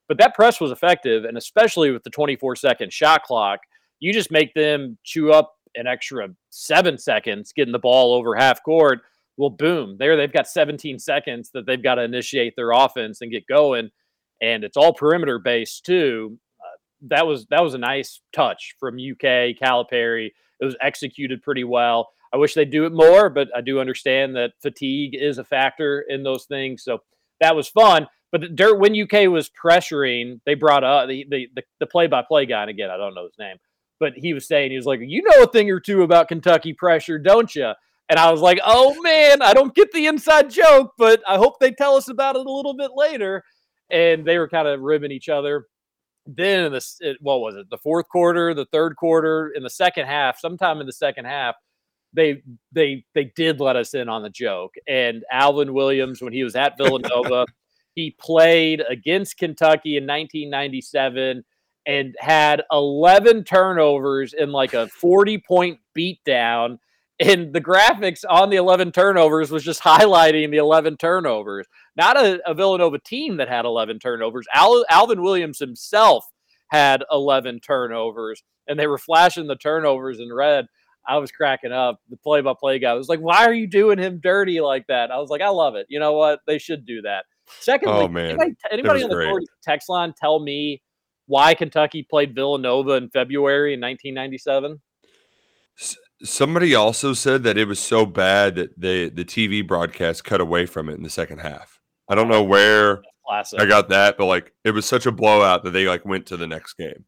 but 0.09 0.17
that 0.17 0.35
press 0.35 0.59
was 0.59 0.71
effective. 0.71 1.23
And 1.23 1.37
especially 1.37 1.91
with 1.91 2.03
the 2.03 2.09
24 2.09 2.57
second 2.57 2.91
shot 2.91 3.23
clock, 3.23 3.61
you 4.01 4.11
just 4.11 4.29
make 4.29 4.53
them 4.53 4.97
chew 5.05 5.31
up 5.31 5.53
an 5.75 5.87
extra 5.87 6.27
seven 6.49 6.97
seconds 6.97 7.53
getting 7.53 7.71
the 7.71 7.79
ball 7.79 8.13
over 8.13 8.35
half 8.35 8.61
court. 8.61 8.99
Well, 9.37 9.49
boom, 9.49 9.95
there 9.97 10.17
they've 10.17 10.31
got 10.31 10.49
17 10.49 10.99
seconds 10.99 11.49
that 11.53 11.65
they've 11.65 11.81
got 11.81 11.95
to 11.95 12.03
initiate 12.03 12.55
their 12.57 12.71
offense 12.71 13.21
and 13.21 13.31
get 13.31 13.47
going 13.47 13.89
and 14.41 14.65
it's 14.65 14.75
all 14.75 14.93
perimeter 14.93 15.39
based 15.39 15.85
too. 15.85 16.37
Uh, 16.59 16.77
that 17.07 17.25
was 17.25 17.45
that 17.51 17.63
was 17.63 17.73
a 17.73 17.77
nice 17.77 18.21
touch 18.33 18.75
from 18.79 18.95
UK 18.95 19.55
Calipari. 19.61 20.31
It 20.59 20.65
was 20.65 20.75
executed 20.81 21.41
pretty 21.41 21.63
well. 21.63 22.09
I 22.33 22.37
wish 22.37 22.53
they'd 22.53 22.69
do 22.69 22.85
it 22.85 22.93
more, 22.93 23.29
but 23.29 23.47
I 23.55 23.61
do 23.61 23.79
understand 23.79 24.35
that 24.35 24.53
fatigue 24.61 25.15
is 25.15 25.37
a 25.37 25.43
factor 25.43 26.05
in 26.07 26.23
those 26.23 26.45
things. 26.45 26.83
So 26.83 26.99
that 27.39 27.55
was 27.55 27.67
fun. 27.67 28.07
But 28.31 28.55
Dirt 28.55 28.79
when 28.79 28.99
UK 28.99 29.29
was 29.29 29.49
pressuring, 29.49 30.41
they 30.45 30.55
brought 30.55 30.83
up 30.83 31.07
the 31.07 31.25
the 31.29 31.47
the, 31.55 31.63
the 31.79 31.85
play-by-play 31.85 32.47
guy, 32.47 32.61
and 32.61 32.69
again, 32.69 32.89
I 32.89 32.97
don't 32.97 33.15
know 33.15 33.23
his 33.23 33.39
name, 33.39 33.57
but 33.99 34.13
he 34.13 34.33
was 34.33 34.47
saying 34.47 34.71
he 34.71 34.77
was 34.77 34.85
like, 34.85 34.99
you 35.01 35.21
know 35.23 35.43
a 35.43 35.47
thing 35.47 35.69
or 35.69 35.79
two 35.79 36.03
about 36.03 36.27
Kentucky 36.27 36.73
pressure, 36.73 37.17
don't 37.17 37.53
you? 37.55 37.71
And 38.09 38.19
I 38.19 38.31
was 38.31 38.41
like, 38.41 38.59
oh 38.65 39.01
man, 39.01 39.41
I 39.41 39.53
don't 39.53 39.73
get 39.73 39.91
the 39.91 40.07
inside 40.07 40.49
joke, 40.49 40.91
but 40.97 41.21
I 41.27 41.37
hope 41.37 41.59
they 41.59 41.71
tell 41.71 41.95
us 41.95 42.09
about 42.09 42.35
it 42.35 42.45
a 42.45 42.51
little 42.51 42.75
bit 42.75 42.91
later. 42.93 43.43
And 43.89 44.25
they 44.25 44.37
were 44.37 44.49
kind 44.49 44.67
of 44.67 44.81
ribbing 44.81 45.11
each 45.11 45.29
other. 45.29 45.67
Then 46.25 46.65
in 46.65 46.71
the 46.71 47.15
what 47.21 47.41
was 47.41 47.55
it? 47.55 47.69
The 47.69 47.77
fourth 47.77 48.09
quarter, 48.09 48.53
the 48.53 48.65
third 48.65 48.95
quarter, 48.95 49.49
in 49.55 49.63
the 49.63 49.69
second 49.69 50.07
half, 50.07 50.39
sometime 50.39 50.79
in 50.79 50.87
the 50.87 50.93
second 50.93 51.25
half, 51.25 51.55
they 52.13 52.41
they 52.71 53.05
they 53.13 53.25
did 53.35 53.59
let 53.59 53.75
us 53.75 53.93
in 53.93 54.09
on 54.09 54.23
the 54.23 54.29
joke. 54.29 54.73
And 54.87 55.23
Alvin 55.31 55.73
Williams, 55.73 56.21
when 56.21 56.33
he 56.33 56.43
was 56.43 56.55
at 56.55 56.77
Villanova, 56.77 57.45
he 57.95 58.15
played 58.19 58.83
against 58.89 59.37
Kentucky 59.37 59.97
in 59.97 60.03
1997 60.03 61.43
and 61.85 62.15
had 62.19 62.63
11 62.71 63.43
turnovers 63.43 64.33
in 64.33 64.51
like 64.51 64.73
a 64.73 64.87
40 64.87 65.37
point 65.39 65.79
beatdown. 65.97 66.79
And 67.19 67.53
the 67.53 67.61
graphics 67.61 68.23
on 68.29 68.49
the 68.49 68.57
11 68.57 68.91
turnovers 68.91 69.49
was 69.49 69.63
just 69.63 69.81
highlighting 69.81 70.51
the 70.51 70.57
11 70.57 70.97
turnovers, 70.97 71.65
not 71.95 72.17
a, 72.17 72.41
a 72.49 72.53
Villanova 72.53 72.99
team 72.99 73.37
that 73.37 73.47
had 73.47 73.63
11 73.65 73.99
turnovers. 73.99 74.45
Al, 74.53 74.83
Alvin 74.89 75.21
Williams 75.21 75.59
himself 75.59 76.25
had 76.67 77.03
11 77.09 77.61
turnovers, 77.61 78.43
and 78.67 78.77
they 78.77 78.87
were 78.87 78.97
flashing 78.97 79.47
the 79.47 79.55
turnovers 79.55 80.19
in 80.19 80.33
red. 80.33 80.65
I 81.07 81.17
was 81.19 81.31
cracking 81.31 81.71
up. 81.71 82.01
The 82.09 82.17
play 82.17 82.41
by 82.41 82.53
play 82.59 82.79
guy 82.79 82.93
was 82.95 83.07
like, 83.07 83.19
Why 83.19 83.45
are 83.45 83.53
you 83.53 83.67
doing 83.67 83.99
him 83.99 84.19
dirty 84.21 84.59
like 84.59 84.87
that? 84.87 85.11
I 85.11 85.19
was 85.19 85.29
like, 85.29 85.41
I 85.41 85.49
love 85.49 85.75
it. 85.75 85.85
You 85.87 85.99
know 85.99 86.13
what? 86.13 86.39
They 86.47 86.57
should 86.57 86.85
do 86.85 87.01
that. 87.03 87.25
Secondly, 87.61 87.95
Oh, 87.95 88.07
man. 88.07 88.31
anybody, 88.31 88.55
anybody 88.71 89.03
on 89.03 89.09
the 89.09 89.15
great. 89.15 89.47
Text 89.63 89.87
line 89.87 90.13
tell 90.17 90.39
me 90.39 90.81
why 91.27 91.53
Kentucky 91.53 92.03
played 92.03 92.33
Villanova 92.35 92.93
in 92.93 93.09
February 93.09 93.73
in 93.73 93.79
1997? 93.79 94.81
Somebody 96.25 96.75
also 96.75 97.13
said 97.13 97.43
that 97.43 97.57
it 97.57 97.67
was 97.67 97.79
so 97.79 98.05
bad 98.05 98.55
that 98.55 98.79
they 98.79 99.09
the 99.09 99.25
TV 99.25 99.65
broadcast 99.65 100.23
cut 100.23 100.41
away 100.41 100.65
from 100.65 100.89
it 100.89 100.95
in 100.95 101.03
the 101.03 101.09
second 101.09 101.39
half. 101.39 101.79
I 102.09 102.15
don't 102.15 102.27
know 102.27 102.43
where 102.43 103.01
Classic. 103.25 103.59
I 103.59 103.65
got 103.65 103.89
that, 103.89 104.17
but 104.17 104.25
like 104.25 104.53
it 104.63 104.71
was 104.71 104.85
such 104.85 105.05
a 105.05 105.11
blowout 105.11 105.63
that 105.63 105.71
they 105.71 105.87
like 105.87 106.05
went 106.05 106.27
to 106.27 106.37
the 106.37 106.47
next 106.47 106.73
game. 106.73 107.05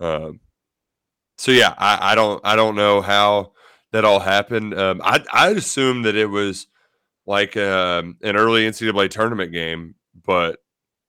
Um, 0.00 0.40
so 1.38 1.52
yeah, 1.52 1.74
I, 1.78 2.12
I 2.12 2.14
don't 2.14 2.40
I 2.44 2.56
don't 2.56 2.74
know 2.74 3.00
how 3.00 3.52
that 3.92 4.04
all 4.04 4.20
happened. 4.20 4.78
Um, 4.78 5.00
I 5.02 5.24
I'd 5.32 5.56
assume 5.56 6.02
that 6.02 6.16
it 6.16 6.26
was 6.26 6.66
like 7.26 7.56
um, 7.56 8.16
an 8.22 8.36
early 8.36 8.68
NCAA 8.68 9.10
tournament 9.10 9.52
game, 9.52 9.94
but 10.24 10.58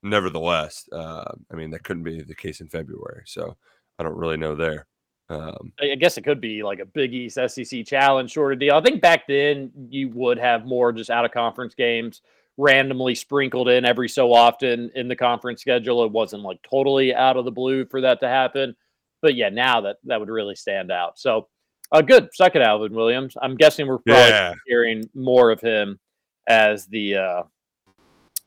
nevertheless, 0.04 0.88
uh, 0.92 1.32
I 1.52 1.56
mean 1.56 1.72
that 1.72 1.84
couldn't 1.84 2.04
be 2.04 2.22
the 2.22 2.36
case 2.36 2.62
in 2.62 2.68
February. 2.68 3.24
So 3.26 3.58
I 4.00 4.04
don't 4.04 4.18
really 4.18 4.38
know 4.38 4.56
there. 4.56 4.88
Um, 5.30 5.72
I 5.82 5.96
guess 5.96 6.18
it 6.18 6.24
could 6.24 6.40
be 6.40 6.62
like 6.62 6.80
a 6.80 6.86
Big 6.86 7.14
East 7.14 7.40
SEC 7.48 7.86
challenge 7.86 8.34
sort 8.34 8.54
of 8.54 8.60
deal. 8.60 8.76
I 8.76 8.82
think 8.82 9.02
back 9.02 9.26
then 9.28 9.72
you 9.90 10.10
would 10.10 10.38
have 10.38 10.66
more 10.66 10.92
just 10.92 11.10
out 11.10 11.26
of 11.26 11.32
conference 11.32 11.74
games 11.74 12.22
randomly 12.58 13.16
sprinkled 13.16 13.68
in 13.68 13.86
every 13.86 14.08
so 14.08 14.32
often 14.32 14.92
in 14.96 15.08
the 15.08 15.16
conference 15.16 15.62
schedule. 15.62 16.06
It 16.06 16.12
wasn't 16.12 16.44
like 16.44 16.60
totally 16.70 17.14
out 17.14 17.38
of 17.38 17.46
the 17.46 17.52
blue 17.52 17.86
for 17.86 18.02
that 18.02 18.20
to 18.22 18.28
happen. 18.28 18.76
But 19.22 19.36
yeah, 19.36 19.50
now 19.50 19.82
that 19.82 19.98
that 20.04 20.20
would 20.20 20.30
really 20.30 20.56
stand 20.56 20.92
out. 20.92 21.18
So 21.18 21.48
uh, 21.92 22.02
good. 22.02 22.30
second 22.34 22.62
Alvin 22.62 22.94
Williams. 22.94 23.36
I'm 23.42 23.56
guessing 23.56 23.88
we're 23.88 23.98
probably 23.98 24.30
Yeah. 24.30 24.54
hearing 24.68 25.10
more 25.16 25.50
of 25.52 25.60
him 25.60 26.00
as 26.48 26.86
the 26.86 27.16
uh 27.16 27.44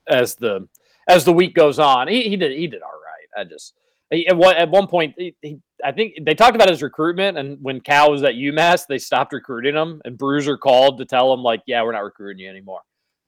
as 0.08 0.36
the 0.36 0.68
as 1.08 1.24
the 1.24 1.32
week 1.32 1.54
goes 1.54 1.78
on. 1.80 2.06
He, 2.08 2.28
he 2.28 2.36
did 2.36 2.52
he 2.56 2.66
did 2.68 2.82
all 2.82 2.90
right. 2.90 3.40
I 3.40 3.44
just 3.48 3.74
he, 4.10 4.26
at 4.28 4.36
one 4.36 4.56
at 4.56 4.70
one 4.70 4.86
point 4.86 5.14
he, 5.18 5.34
he, 5.42 5.58
I 5.84 5.92
think 5.92 6.14
they 6.22 6.34
talked 6.34 6.56
about 6.56 6.68
his 6.68 6.82
recruitment, 6.82 7.38
and 7.38 7.58
when 7.62 7.80
Cal 7.80 8.10
was 8.10 8.22
at 8.22 8.34
UMass, 8.34 8.86
they 8.88 8.98
stopped 8.98 9.32
recruiting 9.32 9.74
him, 9.74 10.00
and 10.04 10.18
Bruiser 10.18 10.56
called 10.56 10.98
to 10.98 11.04
tell 11.04 11.32
him 11.32 11.40
like, 11.40 11.62
"Yeah, 11.66 11.82
we're 11.82 11.92
not 11.92 12.04
recruiting 12.04 12.44
you 12.44 12.50
anymore. 12.50 12.80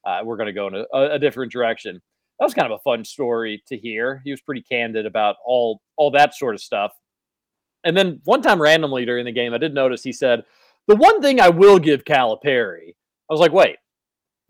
Uh, 0.04 0.20
we're 0.24 0.36
going 0.36 0.48
to 0.48 0.52
go 0.52 0.66
in 0.66 0.74
a, 0.74 1.14
a, 1.14 1.18
different 1.18 1.52
direction." 1.52 2.00
That 2.38 2.44
was 2.46 2.54
kind 2.54 2.70
of 2.70 2.78
a 2.78 2.82
fun 2.82 3.04
story 3.04 3.62
to 3.68 3.76
hear. 3.76 4.20
He 4.24 4.30
was 4.30 4.40
pretty 4.40 4.62
candid 4.62 5.06
about 5.06 5.36
all 5.44 5.80
all 5.96 6.10
that 6.12 6.34
sort 6.34 6.54
of 6.54 6.60
stuff. 6.60 6.92
And 7.84 7.96
then 7.96 8.20
one 8.24 8.42
time 8.42 8.60
randomly 8.60 9.04
during 9.04 9.24
the 9.24 9.32
game, 9.32 9.54
I 9.54 9.58
did 9.58 9.74
notice 9.74 10.02
he 10.02 10.12
said, 10.12 10.42
"The 10.88 10.96
one 10.96 11.22
thing 11.22 11.40
I 11.40 11.50
will 11.50 11.78
give 11.78 12.04
Calipari." 12.04 12.90
I 12.90 13.32
was 13.32 13.40
like, 13.40 13.52
"Wait, 13.52 13.76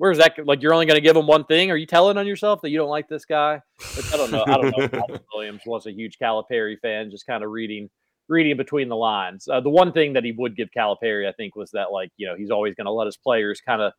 where's 0.00 0.16
that? 0.16 0.34
Like, 0.46 0.62
you're 0.62 0.72
only 0.72 0.86
going 0.86 0.96
to 0.96 1.02
give 1.02 1.14
him 1.14 1.26
one 1.26 1.44
thing? 1.44 1.70
Are 1.70 1.76
you 1.76 1.84
telling 1.84 2.16
on 2.16 2.26
yourself 2.26 2.62
that 2.62 2.70
you 2.70 2.78
don't 2.78 2.88
like 2.88 3.06
this 3.06 3.26
guy?" 3.26 3.60
I 4.12 4.16
don't 4.16 4.30
know. 4.30 4.44
I 4.46 4.56
don't 4.56 4.92
know. 4.92 5.18
Williams 5.34 5.60
was 5.66 5.86
a 5.86 5.92
huge 5.92 6.16
Calipari 6.18 6.80
fan, 6.80 7.10
just 7.10 7.26
kind 7.26 7.44
of 7.44 7.50
reading 7.50 7.90
reading 8.26 8.56
between 8.56 8.88
the 8.88 8.96
lines. 8.96 9.46
Uh, 9.46 9.60
the 9.60 9.68
one 9.68 9.92
thing 9.92 10.14
that 10.14 10.24
he 10.24 10.32
would 10.32 10.56
give 10.56 10.70
Calipari, 10.74 11.28
I 11.28 11.32
think, 11.32 11.54
was 11.54 11.70
that 11.72 11.92
like 11.92 12.10
you 12.16 12.26
know 12.26 12.34
he's 12.34 12.50
always 12.50 12.74
going 12.74 12.86
to 12.86 12.92
let 12.92 13.06
his 13.06 13.18
players 13.18 13.60
kind 13.60 13.82
of 13.82 13.92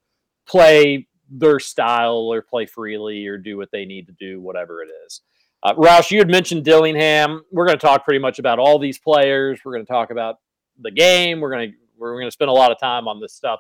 play 0.48 1.08
their 1.30 1.60
style 1.60 2.34
or 2.34 2.42
play 2.42 2.66
freely 2.66 3.28
or 3.28 3.38
do 3.38 3.56
what 3.56 3.70
they 3.72 3.86
need 3.86 4.08
to 4.08 4.14
do, 4.20 4.42
whatever 4.42 4.82
it 4.82 4.90
is. 5.06 5.22
Uh, 5.64 5.76
Roush, 5.76 6.10
you 6.10 6.18
had 6.18 6.30
mentioned 6.30 6.66
Dillingham. 6.66 7.44
We're 7.52 7.68
going 7.68 7.78
to 7.78 7.86
talk 7.86 8.04
pretty 8.04 8.20
much 8.20 8.40
about 8.40 8.58
all 8.58 8.80
these 8.80 8.98
players. 8.98 9.60
We're 9.64 9.74
going 9.74 9.86
to 9.86 9.92
talk 9.92 10.10
about 10.10 10.38
the 10.80 10.90
game. 10.90 11.40
We're 11.40 11.52
going 11.52 11.72
to 11.72 11.78
we're 12.00 12.16
going 12.16 12.26
to 12.26 12.32
spend 12.32 12.50
a 12.50 12.54
lot 12.54 12.72
of 12.72 12.80
time 12.80 13.08
on 13.08 13.22
this 13.22 13.36
stuff 13.36 13.60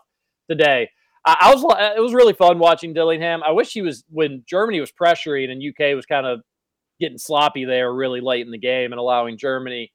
today. 0.49 0.89
I, 1.23 1.53
was 1.53 1.63
uh, 1.63 1.93
it 1.95 1.99
was 1.99 2.13
really 2.13 2.33
fun 2.33 2.57
watching 2.57 2.93
Dillingham. 2.93 3.43
I 3.43 3.51
wish 3.51 3.71
he 3.71 3.81
was 3.81 4.03
when 4.09 4.43
Germany 4.47 4.79
was 4.79 4.91
pressuring 4.91 5.51
and 5.51 5.61
UK 5.63 5.95
was 5.95 6.05
kind 6.05 6.25
of 6.25 6.41
getting 6.99 7.17
sloppy 7.17 7.65
there 7.65 7.93
really 7.93 8.21
late 8.21 8.45
in 8.45 8.51
the 8.51 8.57
game 8.57 8.91
and 8.91 8.99
allowing 8.99 9.37
Germany 9.37 9.91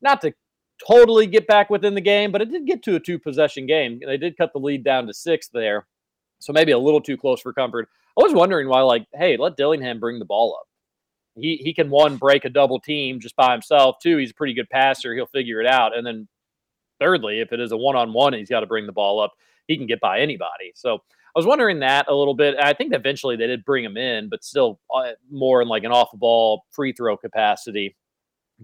not 0.00 0.20
to 0.20 0.32
totally 0.86 1.26
get 1.26 1.46
back 1.46 1.70
within 1.70 1.94
the 1.94 2.00
game, 2.00 2.32
but 2.32 2.42
it 2.42 2.50
did 2.50 2.66
get 2.66 2.82
to 2.84 2.96
a 2.96 3.00
two 3.00 3.18
possession 3.18 3.66
game. 3.66 4.00
They 4.04 4.16
did 4.16 4.36
cut 4.36 4.52
the 4.52 4.58
lead 4.58 4.84
down 4.84 5.06
to 5.06 5.14
six 5.14 5.48
there. 5.48 5.86
So 6.40 6.52
maybe 6.52 6.72
a 6.72 6.78
little 6.78 7.00
too 7.00 7.16
close 7.16 7.40
for 7.40 7.52
comfort. 7.52 7.88
I 8.18 8.22
was 8.22 8.34
wondering 8.34 8.68
why, 8.68 8.80
like, 8.82 9.06
hey, 9.14 9.36
let 9.36 9.56
Dillingham 9.56 10.00
bring 10.00 10.18
the 10.18 10.24
ball 10.24 10.56
up. 10.60 10.66
He 11.34 11.56
he 11.62 11.72
can 11.72 11.88
one 11.88 12.16
break 12.16 12.44
a 12.44 12.50
double 12.50 12.78
team 12.78 13.20
just 13.20 13.36
by 13.36 13.52
himself. 13.52 13.96
Two, 14.02 14.18
he's 14.18 14.32
a 14.32 14.34
pretty 14.34 14.52
good 14.52 14.68
passer. 14.68 15.14
He'll 15.14 15.26
figure 15.26 15.60
it 15.60 15.66
out. 15.66 15.96
And 15.96 16.06
then 16.06 16.28
thirdly, 17.00 17.40
if 17.40 17.52
it 17.52 17.60
is 17.60 17.72
a 17.72 17.76
one 17.76 17.96
on 17.96 18.12
one 18.12 18.34
he's 18.34 18.50
got 18.50 18.60
to 18.60 18.66
bring 18.66 18.86
the 18.86 18.92
ball 18.92 19.20
up, 19.20 19.32
he 19.68 19.76
can 19.76 19.86
get 19.86 20.00
by 20.00 20.20
anybody. 20.20 20.72
So 20.74 20.96
I 20.96 21.38
was 21.38 21.46
wondering 21.46 21.80
that 21.80 22.08
a 22.08 22.14
little 22.14 22.34
bit. 22.34 22.56
I 22.60 22.72
think 22.72 22.94
eventually 22.94 23.36
they 23.36 23.46
did 23.46 23.64
bring 23.64 23.84
him 23.84 23.96
in, 23.96 24.28
but 24.28 24.44
still 24.44 24.80
uh, 24.94 25.12
more 25.30 25.62
in 25.62 25.68
like 25.68 25.84
an 25.84 25.92
off 25.92 26.10
ball 26.12 26.64
free 26.70 26.92
throw 26.92 27.16
capacity 27.16 27.96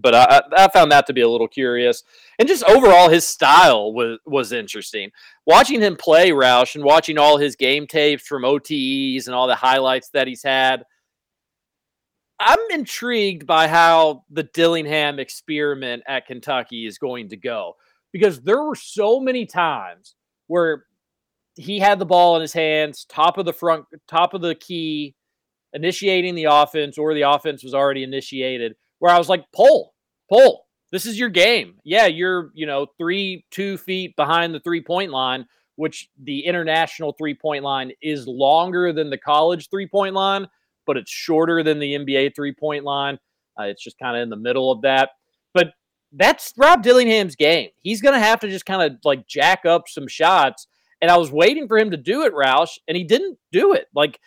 but 0.01 0.15
I- 0.15 0.43
I 0.65 0.67
found 0.69 0.91
that 0.91 1.07
to 1.07 1.13
be 1.13 1.21
a 1.21 1.29
little 1.29 1.47
curious. 1.47 2.03
And 2.37 2.47
just 2.47 2.63
overall, 2.63 3.09
his 3.09 3.27
style 3.27 3.93
was 3.93 4.19
was 4.25 4.51
interesting. 4.51 5.11
Watching 5.45 5.81
him 5.81 5.95
play 5.95 6.31
Roush 6.31 6.75
and 6.75 6.83
watching 6.83 7.17
all 7.17 7.37
his 7.37 7.55
game 7.55 7.87
tapes 7.87 8.25
from 8.25 8.43
OTEs 8.43 9.25
and 9.27 9.35
all 9.35 9.47
the 9.47 9.55
highlights 9.55 10.09
that 10.09 10.27
he's 10.27 10.43
had, 10.43 10.85
I'm 12.39 12.59
intrigued 12.71 13.45
by 13.45 13.67
how 13.67 14.23
the 14.29 14.43
Dillingham 14.43 15.19
experiment 15.19 16.03
at 16.07 16.25
Kentucky 16.25 16.85
is 16.85 16.97
going 16.97 17.29
to 17.29 17.37
go 17.37 17.75
because 18.13 18.41
there 18.41 18.63
were 18.63 18.75
so 18.75 19.19
many 19.19 19.45
times 19.45 20.15
where 20.47 20.85
he 21.59 21.79
had 21.79 21.99
the 21.99 22.05
ball 22.05 22.35
in 22.37 22.41
his 22.41 22.53
hands, 22.53 23.05
top 23.09 23.37
of 23.37 23.45
the 23.45 23.53
front, 23.53 23.85
top 24.07 24.33
of 24.33 24.41
the 24.41 24.55
key, 24.55 25.13
initiating 25.73 26.33
the 26.35 26.45
offense, 26.45 26.97
or 26.97 27.13
the 27.13 27.29
offense 27.29 27.63
was 27.63 27.73
already 27.73 28.03
initiated. 28.03 28.75
Where 28.99 29.13
I 29.13 29.17
was 29.17 29.29
like, 29.29 29.45
pull, 29.53 29.93
pull. 30.29 30.65
This 30.91 31.05
is 31.05 31.19
your 31.19 31.29
game. 31.29 31.75
Yeah, 31.83 32.07
you're, 32.07 32.51
you 32.53 32.65
know, 32.65 32.87
three, 32.97 33.45
two 33.51 33.77
feet 33.77 34.15
behind 34.15 34.55
the 34.55 34.61
three 34.61 34.81
point 34.81 35.11
line, 35.11 35.45
which 35.75 36.09
the 36.23 36.45
international 36.45 37.11
three 37.11 37.35
point 37.35 37.63
line 37.63 37.91
is 38.01 38.25
longer 38.25 38.93
than 38.93 39.09
the 39.09 39.17
college 39.17 39.69
three 39.69 39.87
point 39.87 40.15
line, 40.15 40.47
but 40.87 40.97
it's 40.97 41.11
shorter 41.11 41.61
than 41.61 41.79
the 41.79 41.93
NBA 41.93 42.35
three 42.35 42.53
point 42.53 42.85
line. 42.85 43.19
Uh, 43.59 43.63
it's 43.63 43.83
just 43.83 43.99
kind 43.99 44.15
of 44.15 44.23
in 44.23 44.29
the 44.29 44.37
middle 44.37 44.71
of 44.71 44.81
that. 44.81 45.09
But 45.53 45.73
that's 46.13 46.53
Rob 46.57 46.81
Dillingham's 46.83 47.35
game. 47.35 47.69
He's 47.81 48.01
going 48.01 48.13
to 48.13 48.25
have 48.25 48.39
to 48.39 48.49
just 48.49 48.65
kind 48.65 48.81
of 48.81 48.97
like 49.03 49.27
jack 49.27 49.65
up 49.65 49.89
some 49.89 50.07
shots. 50.07 50.67
And 51.01 51.09
I 51.09 51.17
was 51.17 51.31
waiting 51.31 51.67
for 51.67 51.77
him 51.77 51.91
to 51.91 51.97
do 51.97 52.23
it, 52.23 52.33
Roush, 52.33 52.77
and 52.87 52.97
he 52.97 53.03
didn't 53.03 53.37
do 53.51 53.73
it. 53.73 53.87
Like, 53.95 54.19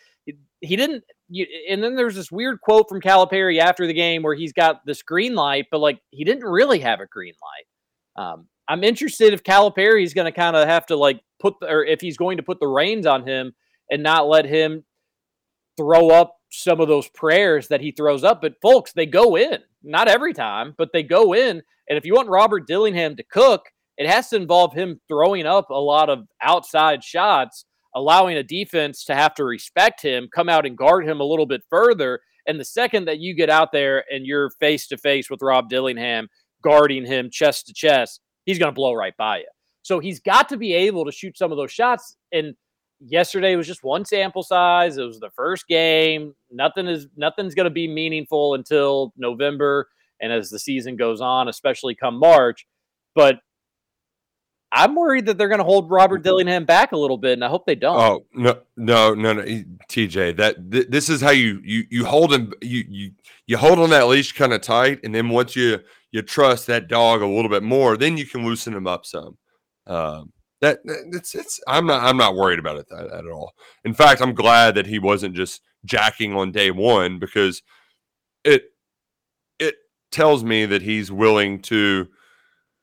he 0.60 0.76
didn't. 0.76 1.04
You, 1.28 1.46
and 1.68 1.82
then 1.82 1.96
there's 1.96 2.14
this 2.14 2.30
weird 2.30 2.60
quote 2.60 2.88
from 2.88 3.00
Calipari 3.00 3.58
after 3.58 3.86
the 3.86 3.94
game 3.94 4.22
where 4.22 4.34
he's 4.34 4.52
got 4.52 4.84
this 4.86 5.02
green 5.02 5.34
light, 5.34 5.66
but 5.70 5.80
like 5.80 5.98
he 6.10 6.24
didn't 6.24 6.44
really 6.44 6.78
have 6.80 7.00
a 7.00 7.06
green 7.06 7.34
light. 7.42 8.22
Um, 8.22 8.46
I'm 8.68 8.84
interested 8.84 9.32
if 9.32 9.42
Calipari 9.42 10.04
is 10.04 10.14
going 10.14 10.30
to 10.30 10.38
kind 10.38 10.56
of 10.56 10.68
have 10.68 10.86
to 10.86 10.96
like 10.96 11.20
put, 11.40 11.54
the, 11.60 11.68
or 11.68 11.84
if 11.84 12.00
he's 12.00 12.16
going 12.16 12.36
to 12.36 12.42
put 12.42 12.60
the 12.60 12.68
reins 12.68 13.06
on 13.06 13.26
him 13.26 13.54
and 13.90 14.02
not 14.02 14.28
let 14.28 14.44
him 14.44 14.84
throw 15.76 16.10
up 16.10 16.36
some 16.50 16.80
of 16.80 16.88
those 16.88 17.08
prayers 17.08 17.68
that 17.68 17.80
he 17.80 17.90
throws 17.90 18.24
up. 18.24 18.42
But 18.42 18.60
folks, 18.60 18.92
they 18.92 19.06
go 19.06 19.36
in, 19.36 19.58
not 19.82 20.08
every 20.08 20.34
time, 20.34 20.74
but 20.76 20.90
they 20.92 21.02
go 21.02 21.34
in. 21.34 21.62
And 21.88 21.98
if 21.98 22.04
you 22.04 22.14
want 22.14 22.28
Robert 22.28 22.66
Dillingham 22.66 23.16
to 23.16 23.22
cook, 23.24 23.62
it 23.98 24.08
has 24.08 24.28
to 24.30 24.36
involve 24.36 24.74
him 24.74 25.00
throwing 25.08 25.46
up 25.46 25.70
a 25.70 25.74
lot 25.74 26.08
of 26.10 26.26
outside 26.42 27.04
shots. 27.04 27.64
allowing 27.94 28.36
a 28.36 28.42
defense 28.42 29.04
to 29.04 29.14
have 29.14 29.34
to 29.34 29.44
respect 29.44 30.02
him, 30.02 30.28
come 30.34 30.48
out 30.48 30.66
and 30.66 30.76
guard 30.76 31.06
him 31.06 31.20
a 31.20 31.24
little 31.24 31.46
bit 31.46 31.62
further. 31.70 32.20
And 32.46 32.58
the 32.58 32.64
second 32.64 33.04
that 33.06 33.18
you 33.18 33.34
get 33.34 33.50
out 33.50 33.70
there 33.72 34.04
and 34.10 34.26
you're 34.26 34.50
face 34.60 34.86
to 34.88 34.96
face 34.96 35.30
with 35.30 35.42
Rob 35.42 35.68
Dillingham, 35.68 36.28
guarding 36.62 37.04
him 37.04 37.30
chest 37.30 37.66
to 37.66 37.74
chest, 37.74 38.20
he's 38.44 38.58
going 38.58 38.70
to 38.70 38.74
blow 38.74 38.94
right 38.94 39.16
by 39.16 39.38
you. 39.38 39.48
So 39.82 39.98
he's 39.98 40.20
got 40.20 40.48
to 40.48 40.56
be 40.56 40.74
able 40.74 41.04
to 41.04 41.12
shoot 41.12 41.36
some 41.36 41.52
of 41.52 41.58
those 41.58 41.72
shots. 41.72 42.16
And 42.32 42.54
yesterday 43.00 43.56
was 43.56 43.66
just 43.66 43.84
one 43.84 44.04
sample 44.04 44.42
size. 44.42 44.96
It 44.96 45.04
was 45.04 45.20
the 45.20 45.30
first 45.30 45.66
game. 45.68 46.34
Nothing 46.50 46.86
is 46.86 47.08
nothing's 47.16 47.54
going 47.54 47.64
to 47.64 47.70
be 47.70 47.88
meaningful 47.88 48.54
until 48.54 49.12
November 49.16 49.88
and 50.20 50.32
as 50.32 50.50
the 50.50 50.58
season 50.58 50.96
goes 50.96 51.20
on, 51.20 51.48
especially 51.48 51.96
come 51.96 52.18
March. 52.18 52.64
But 53.14 53.36
I'm 54.74 54.94
worried 54.94 55.26
that 55.26 55.36
they're 55.36 55.48
going 55.48 55.58
to 55.58 55.64
hold 55.64 55.90
Robert 55.90 56.22
Dillingham 56.22 56.64
back 56.64 56.92
a 56.92 56.96
little 56.96 57.18
bit, 57.18 57.34
and 57.34 57.44
I 57.44 57.48
hope 57.48 57.66
they 57.66 57.74
don't. 57.74 58.00
Oh 58.00 58.24
no, 58.32 58.58
no, 58.76 59.12
no, 59.14 59.34
no, 59.34 59.42
TJ. 59.90 60.38
That 60.38 60.72
th- 60.72 60.86
this 60.88 61.10
is 61.10 61.20
how 61.20 61.30
you 61.30 61.60
you 61.62 61.84
you 61.90 62.04
hold 62.06 62.32
him. 62.32 62.52
You 62.62 62.84
you 62.88 63.10
you 63.46 63.58
hold 63.58 63.78
on 63.78 63.90
that 63.90 64.08
leash 64.08 64.32
kind 64.32 64.52
of 64.52 64.62
tight, 64.62 65.00
and 65.04 65.14
then 65.14 65.28
once 65.28 65.54
you 65.54 65.80
you 66.10 66.22
trust 66.22 66.66
that 66.68 66.88
dog 66.88 67.20
a 67.20 67.26
little 67.26 67.50
bit 67.50 67.62
more, 67.62 67.98
then 67.98 68.16
you 68.16 68.24
can 68.24 68.44
loosen 68.44 68.72
him 68.74 68.86
up 68.86 69.04
some. 69.04 69.36
Um, 69.86 70.32
that 70.62 70.78
that- 70.86 71.04
it's 71.12 71.34
it's. 71.34 71.60
I'm 71.68 71.86
not 71.86 72.02
I'm 72.02 72.16
not 72.16 72.34
worried 72.34 72.58
about 72.58 72.78
it 72.78 72.86
that, 72.88 73.12
at 73.12 73.26
all. 73.26 73.52
In 73.84 73.92
fact, 73.92 74.22
I'm 74.22 74.34
glad 74.34 74.74
that 74.76 74.86
he 74.86 74.98
wasn't 74.98 75.34
just 75.34 75.60
jacking 75.84 76.34
on 76.34 76.50
day 76.50 76.70
one 76.70 77.18
because 77.18 77.62
it 78.42 78.64
it 79.58 79.74
tells 80.10 80.42
me 80.44 80.64
that 80.64 80.80
he's 80.80 81.12
willing 81.12 81.60
to 81.62 82.08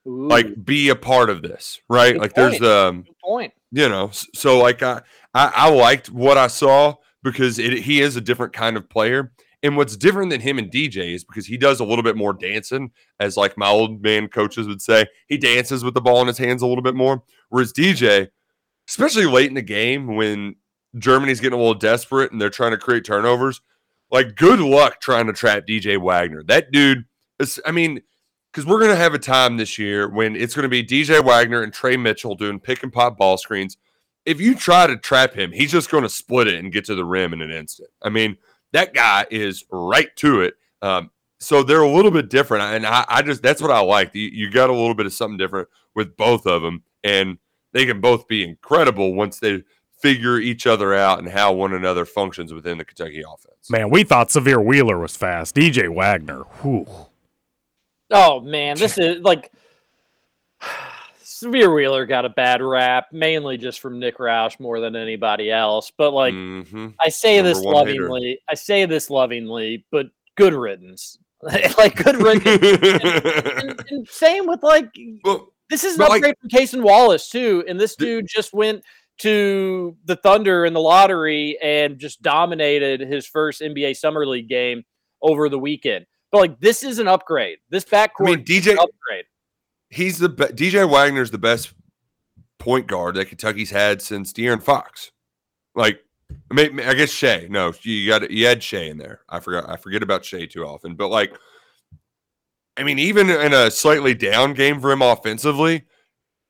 Ooh, 0.08 0.28
like 0.28 0.64
be 0.64 0.90
a 0.90 0.96
part 0.96 1.30
of 1.30 1.42
this, 1.42 1.80
right? 1.90 2.14
Good 2.14 2.22
like 2.22 2.34
there's 2.34 2.60
point. 2.60 2.64
um 2.66 3.02
good 3.04 3.16
point. 3.24 3.54
you 3.72 3.90
know 3.90 4.10
so 4.34 4.58
like 4.60 4.82
I, 4.82 5.02
I 5.34 5.52
i 5.56 5.70
liked 5.70 6.10
what 6.10 6.38
i 6.38 6.48
saw 6.48 6.96
because 7.24 7.60
it, 7.60 7.74
he 7.80 8.02
is 8.02 8.16
a 8.16 8.22
different 8.22 8.54
kind 8.54 8.78
of 8.78 8.90
player 8.90 9.32
and 9.62 9.76
what's 9.76 9.98
different 9.98 10.32
than 10.32 10.42
him 10.42 10.58
and 10.58 10.72
dj 10.72 11.14
is 11.14 11.24
because 11.24 11.46
he 11.46 11.58
does 11.58 11.80
a 11.80 11.86
little 11.86 12.04
bit 12.04 12.16
more 12.16 12.34
dancing 12.34 12.92
as 13.20 13.38
like 13.38 13.58
my 13.58 13.68
old 13.68 14.02
man 14.02 14.28
coaches 14.28 14.68
would 14.68 14.82
say 14.82 15.06
he 15.28 15.38
dances 15.38 15.84
with 15.84 15.94
the 15.94 16.02
ball 16.02 16.22
in 16.22 16.28
his 16.28 16.38
hands 16.38 16.62
a 16.62 16.68
little 16.68 16.84
bit 16.84 16.96
more 16.96 17.22
whereas 17.50 17.74
dj 17.74 18.28
especially 18.88 19.26
late 19.26 19.48
in 19.50 19.54
the 19.54 19.62
game 19.62 20.16
when 20.16 20.56
germany's 20.98 21.40
getting 21.40 21.58
a 21.60 21.62
little 21.62 21.76
desperate 21.80 22.32
and 22.32 22.42
they're 22.42 22.50
trying 22.50 22.72
to 22.72 22.78
create 22.78 23.04
turnovers 23.06 23.62
like 24.10 24.36
good 24.36 24.60
luck 24.60 25.00
trying 25.02 25.28
to 25.28 25.34
trap 25.34 25.68
dj 25.68 26.02
wagner 26.02 26.42
that 26.44 26.72
dude 26.72 27.06
is 27.40 27.60
i 27.66 27.72
mean 27.72 28.02
because 28.52 28.66
we're 28.66 28.80
going 28.80 28.92
to 28.92 28.98
have 28.98 29.14
a 29.14 29.20
time 29.20 29.58
this 29.58 29.78
year 29.78 30.10
when 30.10 30.36
it's 30.36 30.56
going 30.56 30.64
to 30.64 30.70
be 30.70 30.84
DJ 30.84 31.24
Wagner 31.24 31.62
and 31.62 31.72
Tre 31.74 31.98
Mitchell 31.98 32.36
doing 32.36 32.60
pick 32.60 32.84
and 32.84 32.92
pop 32.92 33.18
ball 33.18 33.38
screens. 33.38 33.78
If 34.26 34.42
you 34.42 34.56
try 34.56 34.88
to 34.88 34.98
trap 34.98 35.34
him, 35.34 35.52
he's 35.52 35.72
just 35.72 35.90
going 35.90 36.04
to 36.04 36.10
split 36.10 36.48
it 36.48 36.56
and 36.56 36.72
get 36.72 36.86
to 36.86 36.96
the 36.96 37.06
rim 37.06 37.34
in 37.34 37.42
an 37.42 37.52
instant. 37.52 37.90
I 38.02 38.10
mean, 38.10 38.38
that 38.74 38.94
guy 38.94 39.26
is 39.32 39.64
right 39.72 40.14
to 40.18 40.42
it. 40.42 40.56
Um, 40.82 41.12
so 41.40 41.64
they're 41.64 41.82
a 41.82 41.90
little 41.92 42.12
bit 42.12 42.30
different, 42.30 42.64
and 42.64 42.86
I, 42.86 43.06
I 43.08 43.22
just 43.22 43.42
that's 43.42 43.62
what 43.62 43.72
I 43.72 43.80
like. 43.80 44.14
You, 44.14 44.28
you 44.28 44.52
got 44.52 44.70
a 44.70 44.74
little 44.74 44.94
bit 44.94 45.06
of 45.06 45.14
something 45.14 45.38
different 45.38 45.70
with 45.96 46.18
both 46.18 46.46
of 46.46 46.62
them, 46.62 46.84
and 47.04 47.38
they 47.72 47.86
can 47.86 48.02
both 48.02 48.28
be 48.28 48.44
incredible 48.44 49.14
once 49.14 49.40
they 49.40 49.64
figure 50.02 50.38
each 50.38 50.68
other 50.68 50.94
out 50.94 51.20
and 51.20 51.30
how 51.30 51.54
one 51.54 51.74
another 51.74 52.06
functions 52.06 52.54
within 52.54 52.78
the 52.78 52.86
Kentucky 52.86 53.22
offense. 53.22 53.70
Man, 53.70 53.90
we 53.90 54.04
thought 54.04 54.30
Sahvir 54.30 54.64
Wheeler 54.64 55.00
was 55.00 55.16
fast. 55.16 55.56
DJ 55.56 55.94
Wagner, 55.94 56.44
whew. 56.62 57.09
Oh 58.12 58.40
man, 58.42 58.78
this 58.78 58.98
is 58.98 59.22
like 59.22 59.52
Sahvir 61.24 61.74
Wheeler 61.74 62.06
got 62.06 62.26
a 62.26 62.30
bad 62.30 62.62
rap, 62.62 63.08
mainly 63.12 63.58
just 63.58 63.80
from 63.80 64.00
Nick 64.00 64.18
Roush 64.18 64.60
more 64.60 64.80
than 64.80 64.96
anybody 64.96 65.52
else. 65.52 65.92
But 65.98 66.12
like 66.12 66.34
Mhm. 66.34 66.96
I 67.00 67.10
say 67.10 67.38
Number 67.38 67.50
this 67.54 67.62
one 67.64 67.88
hater. 67.88 68.02
lovingly, 68.04 68.40
I 68.50 68.56
say 68.56 68.86
this 68.86 69.10
lovingly, 69.10 69.86
but 69.92 70.08
good 70.36 70.54
riddance. 70.54 71.18
like 71.78 71.96
good 72.04 72.18
riddance. 72.18 73.04
and, 73.64 73.84
and 73.90 74.08
same 74.10 74.46
with 74.46 74.62
like 74.64 74.90
Well, 75.24 75.54
this 75.70 75.84
is 75.86 75.94
an 75.94 76.00
But, 76.00 76.10
like- 76.22 76.40
from 76.40 76.50
Cason 76.50 76.82
Wallace 76.84 77.30
too. 77.30 77.64
And 77.68 77.80
this 77.80 77.96
dude 77.96 78.26
just 78.28 78.54
went 78.54 78.84
to 79.20 79.96
the 80.06 80.16
Thunder 80.18 80.66
in 80.66 80.74
the 80.74 80.80
lottery 80.82 81.58
and 81.62 81.98
just 82.00 82.22
dominated 82.22 83.02
his 83.02 83.26
first 83.28 83.62
NBA 83.62 83.96
Summer 83.96 84.26
League 84.26 84.48
game 84.50 84.84
over 85.22 85.48
the 85.50 85.60
weekend. 85.60 86.06
But 86.32 86.38
like 86.40 86.60
this 86.60 86.84
is 86.84 87.00
an 87.00 87.08
upgrade. 87.08 87.60
This 87.70 87.86
backcourt 87.86 88.28
I 88.28 88.36
mean, 88.36 88.40
is 88.40 88.46
DJ 88.46 88.72
an 88.74 88.80
upgrade. 88.80 89.26
he's 89.90 90.20
the 90.20 90.30
be- 90.30 90.46
DJ 90.46 90.90
Wagner's 90.90 91.32
the 91.32 91.38
best 91.38 91.74
point 92.60 92.88
guard 92.88 93.16
that 93.16 93.26
Kentucky's 93.26 93.72
had 93.72 94.02
since 94.02 94.32
De'Aaron 94.34 94.62
Fox. 94.62 95.12
Like, 95.76 96.02
I, 96.52 96.54
mean, 96.54 96.80
I 96.82 96.94
guess 96.94 97.10
Shai. 97.10 97.48
No, 97.50 97.74
you 97.82 98.08
got 98.08 98.30
you 98.30 98.46
had 98.46 98.62
Shai 98.62 98.84
in 98.84 98.98
there. 98.98 99.22
I 99.30 99.40
forgot. 99.40 99.70
I 99.70 99.78
forget 99.78 100.04
about 100.04 100.26
Shai 100.26 100.46
too 100.46 100.66
often. 100.66 100.96
But 100.96 101.10
like, 101.10 101.34
I 102.78 102.84
mean, 102.84 103.00
even 103.00 103.30
in 103.30 103.54
a 103.54 103.72
slightly 103.72 104.14
down 104.14 104.54
game 104.54 104.80
for 104.80 104.92
him 104.92 105.02
offensively, 105.02 105.86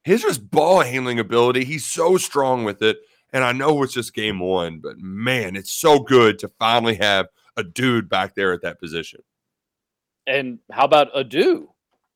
his 0.03 0.23
just 0.23 0.49
ball 0.49 0.81
handling 0.81 1.19
ability. 1.19 1.63
He's 1.63 1.85
so 1.85 2.17
strong 2.17 2.63
with 2.63 2.81
it. 2.81 2.97
And 3.31 3.43
I 3.43 3.51
know 3.51 3.83
it's 3.83 3.93
just 3.93 4.13
game 4.15 4.39
one, 4.39 4.79
but 4.79 4.97
man, 4.97 5.55
it's 5.55 5.71
so 5.71 5.99
good 5.99 6.39
to 6.39 6.49
finally 6.59 6.95
have 6.95 7.27
a 7.57 7.63
dude 7.63 8.09
back 8.09 8.33
there 8.33 8.53
at 8.53 8.61
that 8.63 8.79
position. 8.79 9.21
And 10.29 10.59
how 10.71 10.85
about 10.85 11.09
Adou? 11.15 11.67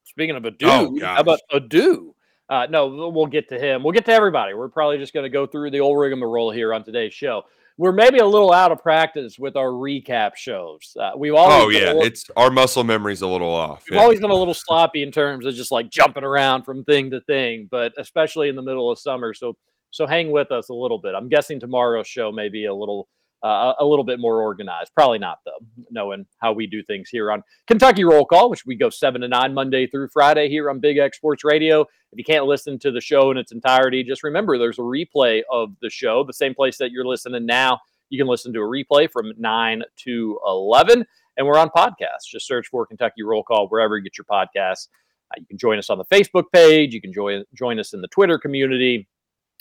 Speaking 0.06 0.36
of 0.36 0.46
Adou, 0.46 0.68
Oh, 0.70 1.00
how 1.02 1.20
about 1.22 1.40
Adou? 1.52 2.14
Uh, 2.50 2.68
no, 2.70 3.10
we'll 3.10 3.26
get 3.26 3.50
to 3.50 3.58
him. 3.60 3.84
We'll 3.84 3.94
get 3.94 4.06
to 4.06 4.14
everybody. 4.14 4.54
We're 4.54 4.70
probably 4.70 4.98
just 5.00 5.14
going 5.14 5.24
to 5.24 5.30
go 5.30 5.48
through 5.48 5.72
the 5.72 5.80
old 5.80 5.98
rigmarole 5.98 6.52
here 6.52 6.74
on 6.74 6.84
today's 6.84 7.14
show. 7.14 7.44
We're 7.78 7.94
maybe 7.94 8.20
a 8.20 8.26
little 8.28 8.54
out 8.54 8.72
of 8.72 8.84
practice 8.84 9.40
with 9.40 9.56
our 9.56 9.70
recap 9.70 10.36
shows. 10.36 10.96
Uh, 11.00 11.12
we've 11.18 11.34
always 11.34 11.64
Oh 11.64 11.70
yeah, 11.70 11.88
little- 11.88 12.04
it's 12.04 12.30
our 12.38 12.52
muscle 12.52 12.84
memory's 12.84 13.24
a 13.24 13.28
little 13.28 13.50
off. 13.50 13.86
We've 13.90 13.96
Yeah. 13.96 14.04
always 14.04 14.20
been 14.20 14.30
a 14.30 14.36
little 14.36 14.54
sloppy 14.54 15.02
in 15.02 15.12
terms 15.12 15.48
of 15.48 15.56
just 15.56 15.72
like 15.72 15.90
jumping 15.90 16.24
around 16.24 16.64
from 16.66 16.84
thing 16.84 17.10
to 17.12 17.22
thing, 17.22 17.68
but 17.72 17.94
especially 17.98 18.50
in 18.50 18.56
the 18.56 18.62
middle 18.62 18.92
of 18.92 19.00
summer. 19.00 19.34
So 19.34 19.56
so 19.90 20.06
hang 20.06 20.30
with 20.32 20.52
us 20.52 20.70
a 20.70 20.74
little 20.74 20.98
bit. 21.00 21.14
I'm 21.16 21.30
guessing 21.30 21.60
tomorrow's 21.60 22.08
show 22.08 22.32
may 22.32 22.50
be 22.50 22.66
a 22.66 22.74
little 22.74 23.08
uh, 23.44 23.74
a 23.80 23.86
little 23.86 24.06
bit 24.06 24.20
more 24.20 24.42
organized. 24.42 24.92
Probably 24.96 25.20
not 25.20 25.40
though, 25.46 25.66
knowing 25.92 26.26
how 26.40 26.54
we 26.54 26.66
do 26.66 26.82
things 26.84 27.10
here 27.10 27.32
on 27.32 27.44
Kentucky 27.68 28.04
Roll 28.04 28.26
Call, 28.26 28.50
which 28.50 28.66
we 28.66 28.76
go 28.76 28.90
seven 28.90 29.22
to 29.22 29.28
nine 29.28 29.54
Monday 29.54 29.86
through 29.86 30.08
Friday 30.08 30.50
here 30.50 30.70
on 30.70 30.80
Big 30.80 30.98
X 30.98 31.18
Sports 31.18 31.44
Radio. 31.44 31.82
If 31.82 32.18
you 32.18 32.24
can't 32.24 32.46
listen 32.46 32.80
to 32.80 32.92
the 32.92 33.02
show 33.02 33.32
in 33.32 33.38
its 33.38 33.52
entirety, 33.52 34.04
just 34.04 34.24
remember 34.24 34.58
there's 34.58 34.80
a 34.80 34.84
replay 34.84 35.42
of 35.52 35.74
the 35.82 35.90
show, 35.90 36.24
the 36.24 36.34
same 36.34 36.54
place 36.54 36.78
that 36.78 36.92
you're 36.92 37.06
listening 37.06 37.46
now. 37.46 37.80
You 38.10 38.20
can 38.20 38.28
listen 38.28 38.54
to 38.54 38.60
a 38.60 38.64
replay 38.64 39.10
from 39.10 39.34
9 39.38 39.82
to 40.04 40.40
11. 40.46 41.06
And 41.36 41.48
we're 41.48 41.58
on 41.58 41.70
podcasts. 41.70 42.28
Just 42.30 42.48
search 42.48 42.68
for 42.68 42.86
Kentucky 42.86 43.24
Roll 43.24 43.44
Call 43.44 43.68
wherever 43.68 43.98
you 43.98 44.04
get 44.04 44.18
your 44.18 44.26
podcasts. 44.26 44.88
Uh, 45.32 45.40
you 45.40 45.46
can 45.48 45.58
join 45.58 45.80
us 45.80 45.90
on 45.90 45.98
the 45.98 46.06
Facebook 46.06 46.46
page. 46.54 46.94
You 46.94 47.02
can 47.02 47.12
join 47.12 47.44
join 47.56 47.80
us 47.80 47.94
in 47.94 48.02
the 48.02 48.08
Twitter 48.10 48.38
community. 48.38 49.08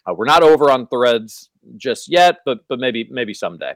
Uh, 0.07 0.14
we're 0.14 0.24
not 0.24 0.42
over 0.42 0.70
on 0.70 0.86
Threads 0.88 1.50
just 1.76 2.11
yet, 2.11 2.38
but 2.44 2.61
but 2.68 2.78
maybe 2.78 3.09
maybe 3.11 3.34
someday. 3.34 3.74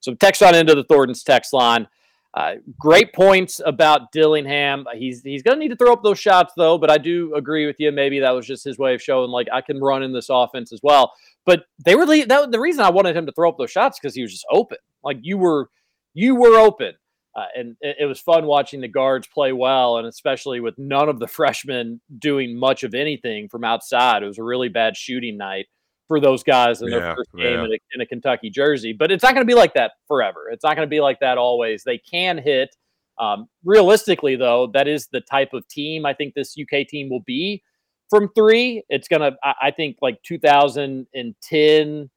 So 0.00 0.14
text 0.14 0.42
on 0.42 0.54
into 0.54 0.74
the 0.74 0.84
Thornton's 0.84 1.22
text 1.22 1.52
line. 1.52 1.88
Uh, 2.34 2.54
great 2.80 3.12
points 3.14 3.60
about 3.64 4.10
Dillingham. 4.10 4.86
He's 4.94 5.22
he's 5.22 5.42
going 5.42 5.56
to 5.56 5.60
need 5.60 5.68
to 5.68 5.76
throw 5.76 5.92
up 5.92 6.02
those 6.02 6.18
shots 6.18 6.52
though. 6.56 6.78
But 6.78 6.90
I 6.90 6.98
do 6.98 7.32
agree 7.36 7.64
with 7.66 7.76
you. 7.78 7.92
Maybe 7.92 8.18
that 8.20 8.32
was 8.32 8.44
just 8.44 8.64
his 8.64 8.76
way 8.76 8.92
of 8.94 9.00
showing 9.00 9.30
like 9.30 9.46
I 9.52 9.60
can 9.60 9.80
run 9.80 10.02
in 10.02 10.12
this 10.12 10.26
offense 10.30 10.72
as 10.72 10.80
well. 10.82 11.12
But 11.46 11.64
they 11.84 11.94
were 11.94 12.06
that 12.06 12.50
the 12.50 12.60
reason 12.60 12.84
I 12.84 12.90
wanted 12.90 13.16
him 13.16 13.26
to 13.26 13.32
throw 13.32 13.48
up 13.48 13.56
those 13.56 13.70
shots 13.70 13.98
because 14.00 14.16
he 14.16 14.22
was 14.22 14.32
just 14.32 14.46
open. 14.50 14.78
Like 15.04 15.18
you 15.22 15.38
were 15.38 15.70
you 16.12 16.34
were 16.34 16.58
open. 16.58 16.94
Uh, 17.36 17.46
and 17.56 17.76
it, 17.80 17.96
it 18.00 18.06
was 18.06 18.20
fun 18.20 18.46
watching 18.46 18.80
the 18.80 18.88
guards 18.88 19.26
play 19.26 19.52
well, 19.52 19.98
and 19.98 20.06
especially 20.06 20.60
with 20.60 20.78
none 20.78 21.08
of 21.08 21.18
the 21.18 21.26
freshmen 21.28 22.00
doing 22.18 22.56
much 22.56 22.84
of 22.84 22.94
anything 22.94 23.48
from 23.48 23.64
outside. 23.64 24.22
It 24.22 24.26
was 24.26 24.38
a 24.38 24.44
really 24.44 24.68
bad 24.68 24.96
shooting 24.96 25.36
night 25.36 25.66
for 26.06 26.20
those 26.20 26.42
guys 26.42 26.82
in 26.82 26.90
their 26.90 27.00
Yeah, 27.00 27.14
first 27.14 27.32
game 27.32 27.46
yeah. 27.46 27.64
in, 27.64 27.72
a, 27.72 27.78
in 27.94 28.00
a 28.00 28.06
Kentucky 28.06 28.50
jersey. 28.50 28.92
But 28.92 29.10
it's 29.10 29.22
not 29.22 29.34
going 29.34 29.46
to 29.46 29.50
be 29.50 29.54
like 29.58 29.74
that 29.74 29.92
forever. 30.06 30.50
It's 30.50 30.62
not 30.62 30.76
going 30.76 30.86
to 30.86 30.90
be 30.90 31.00
like 31.00 31.20
that 31.20 31.38
always. 31.38 31.82
They 31.82 31.98
can 31.98 32.38
hit. 32.38 32.76
Um, 33.18 33.46
realistically, 33.64 34.36
though, 34.36 34.68
that 34.74 34.88
is 34.88 35.08
the 35.12 35.20
type 35.20 35.54
of 35.54 35.66
team 35.68 36.04
I 36.04 36.14
think 36.14 36.34
this 36.34 36.56
UK 36.60 36.86
team 36.86 37.08
will 37.08 37.22
be 37.26 37.62
from 38.10 38.28
three. 38.34 38.82
It's 38.88 39.08
going 39.08 39.22
to, 39.22 39.36
I 39.44 39.70
think, 39.70 39.98
like 40.02 40.20
2010 40.24 42.10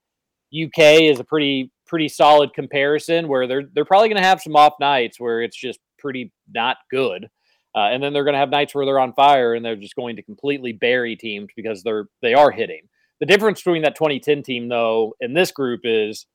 UK 0.53 0.79
is 0.79 1.19
a 1.19 1.23
pretty 1.23 1.71
pretty 1.87 2.09
solid 2.09 2.53
comparison 2.53 3.27
where 3.27 3.47
they're 3.47 3.63
they're 3.73 3.85
probably 3.85 4.09
going 4.09 4.21
to 4.21 4.27
have 4.27 4.41
some 4.41 4.55
off 4.55 4.73
nights 4.79 5.19
where 5.19 5.41
it's 5.41 5.57
just 5.57 5.79
pretty 5.97 6.31
not 6.53 6.77
good. 6.91 7.29
Uh, 7.75 7.89
and 7.91 8.01
then 8.01 8.11
they're 8.11 8.23
going 8.23 8.33
to 8.33 8.39
have 8.39 8.49
nights 8.49 8.73
where 8.73 8.85
they're 8.85 8.99
on 8.99 9.13
fire 9.13 9.53
and 9.53 9.63
they're 9.63 9.75
just 9.75 9.95
going 9.95 10.15
to 10.15 10.23
completely 10.23 10.71
bury 10.71 11.15
teams 11.15 11.49
because 11.55 11.83
they're 11.83 12.05
they 12.21 12.33
are 12.33 12.51
hitting. 12.51 12.81
The 13.19 13.25
difference 13.25 13.61
between 13.61 13.83
that 13.83 13.95
2010 13.95 14.43
team 14.43 14.67
though 14.67 15.15
and 15.21 15.35
this 15.35 15.51
group 15.51 15.81
is 15.83 16.25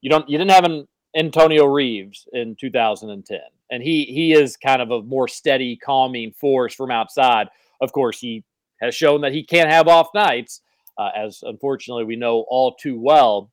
you 0.00 0.10
don't 0.10 0.28
you 0.28 0.38
didn't 0.38 0.52
have 0.52 0.64
an 0.64 0.86
Antonio 1.16 1.66
Reeves 1.66 2.26
in 2.32 2.56
2010 2.60 3.38
and 3.70 3.82
he 3.82 4.04
he 4.04 4.32
is 4.32 4.56
kind 4.56 4.82
of 4.82 4.90
a 4.90 5.02
more 5.02 5.28
steady 5.28 5.76
calming 5.76 6.32
force 6.32 6.74
from 6.74 6.90
outside. 6.90 7.48
Of 7.80 7.92
course, 7.92 8.18
he 8.18 8.44
has 8.80 8.94
shown 8.94 9.22
that 9.22 9.32
he 9.32 9.42
can't 9.42 9.70
have 9.70 9.88
off 9.88 10.08
nights, 10.14 10.62
uh, 10.98 11.10
as 11.16 11.40
unfortunately 11.42 12.04
we 12.04 12.16
know 12.16 12.44
all 12.48 12.74
too 12.74 12.98
well. 12.98 13.50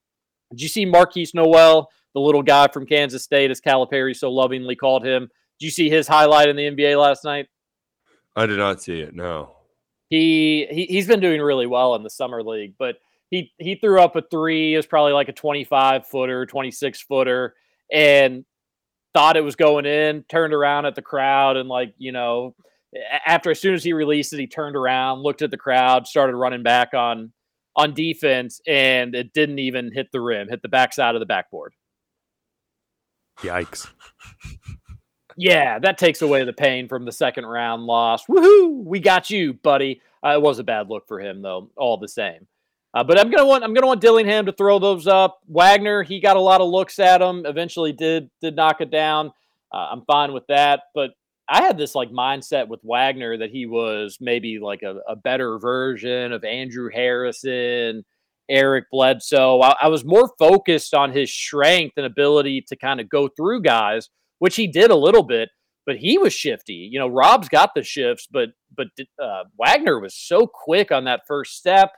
Did 0.53 0.61
you 0.61 0.69
see 0.69 0.85
Markquis 0.85 1.33
Nowell, 1.33 1.89
the 2.13 2.21
little 2.21 2.43
guy 2.43 2.67
from 2.67 2.85
Kansas 2.85 3.23
State, 3.23 3.51
as 3.51 3.59
Calipari 3.59 4.15
so 4.15 4.31
lovingly 4.31 4.75
called 4.75 5.05
him? 5.05 5.29
Did 5.59 5.65
you 5.65 5.71
see 5.71 5.89
his 5.89 6.07
highlight 6.07 6.49
in 6.49 6.55
the 6.55 6.69
NBA 6.69 7.01
last 7.01 7.23
night? 7.23 7.47
I 8.35 8.45
did 8.45 8.57
not 8.57 8.81
see 8.81 8.99
it. 8.99 9.15
No. 9.15 9.51
He, 10.09 10.67
he 10.69 10.85
he's 10.85 11.07
been 11.07 11.19
doing 11.19 11.41
really 11.41 11.65
well 11.65 11.95
in 11.95 12.03
the 12.03 12.09
summer 12.09 12.43
league, 12.43 12.75
but 12.77 12.97
he 13.31 13.51
he 13.57 13.75
threw 13.75 13.99
up 13.99 14.15
a 14.15 14.21
three. 14.21 14.75
It 14.75 14.77
was 14.77 14.85
probably 14.85 15.13
like 15.13 15.27
a 15.27 15.33
25 15.33 16.05
footer, 16.05 16.45
26 16.45 17.01
footer, 17.01 17.55
and 17.91 18.45
thought 19.15 19.37
it 19.37 19.43
was 19.43 19.55
going 19.55 19.87
in. 19.87 20.23
Turned 20.29 20.53
around 20.53 20.85
at 20.85 20.93
the 20.93 21.01
crowd 21.01 21.57
and 21.57 21.67
like 21.67 21.95
you 21.97 22.11
know, 22.11 22.55
after 23.25 23.49
as 23.49 23.59
soon 23.59 23.73
as 23.73 23.83
he 23.83 23.93
released 23.93 24.33
it, 24.33 24.39
he 24.39 24.45
turned 24.45 24.75
around, 24.75 25.21
looked 25.21 25.41
at 25.41 25.49
the 25.49 25.57
crowd, 25.57 26.05
started 26.05 26.35
running 26.35 26.61
back 26.61 26.93
on 26.93 27.31
on 27.75 27.93
defense, 27.93 28.61
and 28.67 29.15
it 29.15 29.33
didn't 29.33 29.59
even 29.59 29.91
hit 29.91 30.11
the 30.11 30.21
rim, 30.21 30.47
hit 30.49 30.61
the 30.61 30.69
backside 30.69 31.15
of 31.15 31.19
the 31.19 31.25
backboard. 31.25 31.73
Yikes. 33.39 33.87
Yeah, 35.35 35.79
that 35.79 35.97
takes 35.97 36.21
away 36.21 36.43
the 36.43 36.53
pain 36.53 36.87
from 36.87 37.05
the 37.05 37.11
second 37.11 37.45
round 37.45 37.83
loss. 37.83 38.25
Woohoo! 38.27 38.83
We 38.83 38.99
got 38.99 39.29
you, 39.29 39.53
buddy. 39.53 40.01
Uh, 40.23 40.33
it 40.33 40.41
was 40.41 40.59
a 40.59 40.63
bad 40.63 40.89
look 40.89 41.07
for 41.07 41.19
him, 41.19 41.41
though, 41.41 41.71
all 41.75 41.97
the 41.97 42.07
same. 42.07 42.47
Uh, 42.93 43.03
but 43.03 43.19
I'm 43.19 43.31
gonna 43.31 43.45
want 43.45 43.63
I'm 43.63 43.73
gonna 43.73 43.87
want 43.87 44.01
Dillingham 44.01 44.45
to 44.45 44.51
throw 44.51 44.77
those 44.77 45.07
up. 45.07 45.39
Wagner, 45.47 46.03
he 46.03 46.19
got 46.19 46.37
a 46.37 46.41
lot 46.41 46.61
of 46.61 46.69
looks 46.69 46.99
at 46.99 47.21
him. 47.21 47.43
Eventually, 47.45 47.91
did 47.91 48.29
did 48.39 48.55
knock 48.55 48.81
it 48.81 48.91
down. 48.91 49.31
Uh, 49.71 49.87
I'm 49.91 50.03
fine 50.05 50.31
with 50.31 50.45
that. 50.47 50.83
But 50.93 51.11
I 51.53 51.61
had 51.61 51.77
this 51.77 51.93
like 51.93 52.09
mindset 52.09 52.67
with 52.67 52.79
Wagner 52.83 53.37
that 53.37 53.51
he 53.51 53.67
was 53.67 54.17
maybe 54.19 54.57
like 54.57 54.81
a, 54.81 55.01
a 55.07 55.15
better 55.15 55.59
version 55.59 56.31
of 56.33 56.43
Andrew 56.43 56.89
Harrison, 56.91 58.03
Eric 58.49 58.85
Bledsoe. 58.91 59.61
I, 59.61 59.75
I 59.83 59.87
was 59.89 60.03
more 60.03 60.31
focused 60.39 60.95
on 60.95 61.11
his 61.11 61.31
strength 61.31 61.93
and 61.97 62.07
ability 62.07 62.61
to 62.69 62.75
kind 62.75 62.99
of 62.99 63.07
go 63.07 63.27
through 63.27 63.61
guys, 63.61 64.09
which 64.39 64.55
he 64.55 64.65
did 64.65 64.89
a 64.89 64.95
little 64.95 65.21
bit. 65.21 65.49
But 65.85 65.97
he 65.97 66.17
was 66.17 66.33
shifty. 66.33 66.89
You 66.91 66.97
know, 66.97 67.07
Rob's 67.07 67.49
got 67.49 67.75
the 67.75 67.83
shifts, 67.83 68.27
but 68.31 68.49
but 68.75 68.87
uh, 69.21 69.43
Wagner 69.59 69.99
was 69.99 70.15
so 70.15 70.47
quick 70.47 70.91
on 70.91 71.03
that 71.03 71.27
first 71.27 71.55
step 71.55 71.91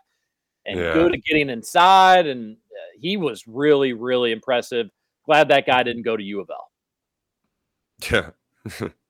and 0.66 0.78
Yeah. 0.78 0.94
good 0.94 1.14
at 1.14 1.24
getting 1.24 1.50
inside. 1.50 2.28
And 2.28 2.58
uh, 2.58 3.00
he 3.00 3.16
was 3.16 3.48
really, 3.48 3.94
really 3.94 4.34
impressive. 4.34 4.88
Glad 5.26 5.48
that 5.48 5.66
guy 5.66 5.84
didn't 5.84 6.04
go 6.04 6.18
to 6.18 6.24
U 6.24 6.42
of 6.42 6.50
L. 6.50 6.72
Yeah. 8.12 8.90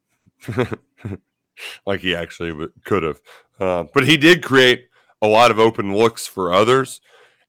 like 1.86 2.02
he 2.02 2.16
actually 2.16 2.68
could 2.84 3.04
have. 3.04 3.22
Uh, 3.60 3.86
but 3.94 4.06
he 4.06 4.18
did 4.18 4.44
create 4.44 4.88
a 5.22 5.28
lot 5.28 5.52
of 5.52 5.60
open 5.60 5.96
looks 5.96 6.28
for 6.28 6.54
others. 6.54 7.02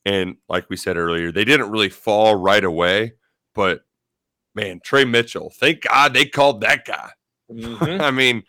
And 0.05 0.37
like 0.49 0.71
we 0.71 0.77
said 0.77 0.97
earlier, 0.97 1.33
they 1.33 1.45
didn't 1.45 1.71
really 1.71 1.89
fall 1.89 2.37
right 2.37 2.63
away. 2.63 3.15
But 3.55 3.81
man, 4.55 4.81
Tre 4.85 5.05
Mitchell, 5.05 5.51
thank 5.51 5.83
God 5.83 6.15
they 6.15 6.27
called 6.27 6.61
that 6.61 6.85
guy. 6.85 7.11
Mhm. 7.51 8.01
I 8.01 8.11
mean, 8.11 8.45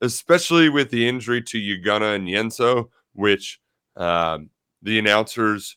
especially 0.00 0.68
with 0.68 0.90
the 0.90 1.08
injury 1.08 1.42
to 1.42 1.58
Ugonna 1.58 2.18
Onyenso, 2.18 2.88
which 3.12 3.60
um, 3.96 4.50
the 4.82 4.98
announcers, 4.98 5.76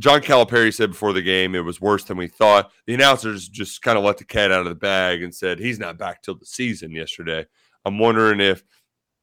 John 0.00 0.22
Calipari 0.22 0.72
said 0.72 0.90
before 0.90 1.12
the 1.12 1.22
game, 1.22 1.54
it 1.54 1.64
was 1.64 1.80
worse 1.80 2.04
than 2.04 2.16
we 2.16 2.26
thought. 2.26 2.72
The 2.86 2.94
announcers 2.94 3.48
just 3.48 3.82
kind 3.82 3.98
of 3.98 4.04
let 4.04 4.16
the 4.16 4.24
cat 4.24 4.50
out 4.50 4.60
of 4.60 4.68
the 4.68 4.74
bag 4.74 5.22
and 5.22 5.34
said 5.34 5.58
he's 5.58 5.78
not 5.78 5.98
back 5.98 6.22
till 6.22 6.34
the 6.34 6.46
season 6.46 6.92
yesterday. 6.92 7.46
I'm 7.84 7.98
wondering 7.98 8.40
if 8.40 8.64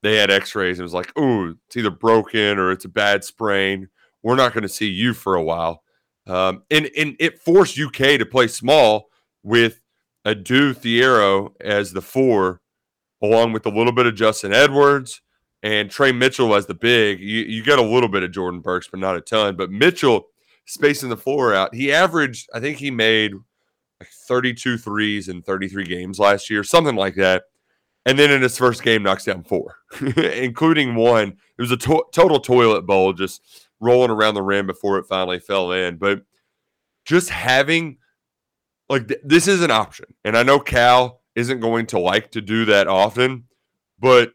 they 0.03 0.17
had 0.17 0.29
x 0.29 0.53
rays 0.55 0.77
and 0.77 0.81
it 0.81 0.83
was 0.83 0.93
like, 0.93 1.11
oh, 1.15 1.55
it's 1.65 1.77
either 1.77 1.89
broken 1.89 2.59
or 2.59 2.71
it's 2.71 2.85
a 2.85 2.89
bad 2.89 3.23
sprain. 3.23 3.89
We're 4.21 4.35
not 4.35 4.53
going 4.53 4.63
to 4.63 4.69
see 4.69 4.87
you 4.87 5.13
for 5.13 5.35
a 5.35 5.43
while. 5.43 5.83
Um, 6.27 6.63
and, 6.69 6.89
and 6.95 7.15
it 7.19 7.39
forced 7.39 7.79
UK 7.79 8.19
to 8.19 8.25
play 8.25 8.47
small 8.47 9.09
with 9.41 9.81
Adou 10.25 10.73
Thiero 10.73 11.53
as 11.59 11.91
the 11.91 12.01
four, 12.01 12.61
along 13.21 13.53
with 13.53 13.65
a 13.65 13.71
little 13.71 13.93
bit 13.93 14.05
of 14.05 14.15
Justin 14.15 14.53
Edwards 14.53 15.21
and 15.63 15.89
Tre 15.89 16.11
Mitchell 16.11 16.53
as 16.53 16.67
the 16.67 16.75
big. 16.75 17.19
You, 17.19 17.43
you 17.43 17.63
get 17.63 17.79
a 17.79 17.83
little 17.83 18.09
bit 18.09 18.23
of 18.23 18.31
Jordan 18.31 18.59
Burks, 18.59 18.87
but 18.89 18.99
not 18.99 19.15
a 19.15 19.21
ton. 19.21 19.55
But 19.55 19.71
Mitchell 19.71 20.27
spacing 20.67 21.09
the 21.09 21.17
floor 21.17 21.53
out. 21.53 21.73
He 21.73 21.91
averaged, 21.91 22.49
I 22.53 22.59
think 22.59 22.77
he 22.77 22.91
made 22.91 23.33
like 23.99 24.09
32 24.27 24.77
threes 24.77 25.27
in 25.27 25.41
33 25.41 25.85
games 25.85 26.19
last 26.19 26.49
year, 26.49 26.63
something 26.63 26.95
like 26.95 27.15
that. 27.15 27.43
And 28.05 28.17
then 28.17 28.31
in 28.31 28.41
his 28.41 28.57
first 28.57 28.83
game, 28.83 29.03
knocks 29.03 29.25
down 29.25 29.43
four, 29.43 29.75
including 30.15 30.95
one. 30.95 31.29
It 31.57 31.61
was 31.61 31.71
a 31.71 31.77
to- 31.77 32.05
total 32.13 32.39
toilet 32.39 32.83
bowl, 32.83 33.11
just 33.11 33.67
rolling 33.79 34.11
around 34.11 34.35
the 34.35 34.43
rim 34.43 34.67
before 34.67 34.97
it 34.97 35.07
finally 35.07 35.39
fell 35.39 35.71
in. 35.71 35.97
But 35.97 36.21
just 37.05 37.29
having 37.29 37.97
like 38.89 39.07
th- 39.07 39.19
this 39.23 39.47
is 39.47 39.61
an 39.61 39.71
option, 39.71 40.05
and 40.23 40.37
I 40.37 40.43
know 40.43 40.59
Cal 40.59 41.21
isn't 41.35 41.59
going 41.59 41.87
to 41.87 41.99
like 41.99 42.31
to 42.31 42.41
do 42.41 42.65
that 42.65 42.87
often, 42.87 43.45
but 43.99 44.33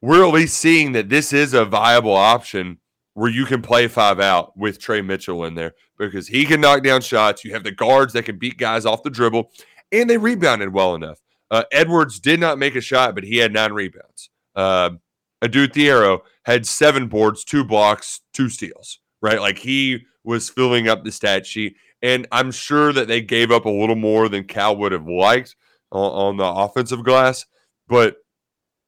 we're 0.00 0.24
at 0.24 0.32
least 0.32 0.58
seeing 0.58 0.92
that 0.92 1.08
this 1.08 1.32
is 1.32 1.52
a 1.52 1.64
viable 1.64 2.14
option 2.14 2.78
where 3.14 3.30
you 3.30 3.44
can 3.44 3.62
play 3.62 3.88
five 3.88 4.20
out 4.20 4.56
with 4.56 4.78
Tre 4.78 5.02
Mitchell 5.02 5.44
in 5.44 5.54
there 5.54 5.74
because 5.98 6.28
he 6.28 6.44
can 6.44 6.60
knock 6.60 6.82
down 6.82 7.00
shots. 7.00 7.44
You 7.44 7.52
have 7.52 7.64
the 7.64 7.72
guards 7.72 8.12
that 8.12 8.24
can 8.24 8.38
beat 8.38 8.56
guys 8.56 8.86
off 8.86 9.02
the 9.02 9.10
dribble, 9.10 9.50
and 9.92 10.08
they 10.08 10.16
rebounded 10.16 10.72
well 10.72 10.94
enough. 10.94 11.18
Uh, 11.50 11.64
Edwards 11.72 12.20
did 12.20 12.38
not 12.38 12.58
make 12.58 12.76
a 12.76 12.80
shot, 12.80 13.14
but 13.14 13.24
he 13.24 13.36
had 13.36 13.52
nine 13.52 13.72
rebounds. 13.72 14.30
Uh, 14.54 14.90
Adou 15.42 15.66
Thiero 15.66 16.20
had 16.44 16.66
seven 16.66 17.08
boards, 17.08 17.44
two 17.44 17.64
blocks, 17.64 18.20
two 18.32 18.48
steals, 18.48 19.00
right? 19.20 19.40
Like 19.40 19.58
he 19.58 20.04
was 20.24 20.48
filling 20.48 20.88
up 20.88 21.02
the 21.02 21.12
stat 21.12 21.46
sheet. 21.46 21.76
And 22.02 22.26
I'm 22.32 22.50
sure 22.50 22.92
that 22.92 23.08
they 23.08 23.20
gave 23.20 23.50
up 23.50 23.64
a 23.64 23.70
little 23.70 23.96
more 23.96 24.28
than 24.28 24.44
Cal 24.44 24.76
would 24.76 24.92
have 24.92 25.06
liked 25.06 25.56
on, 25.92 26.12
on 26.12 26.36
the 26.36 26.46
offensive 26.46 27.04
glass, 27.04 27.46
but 27.88 28.16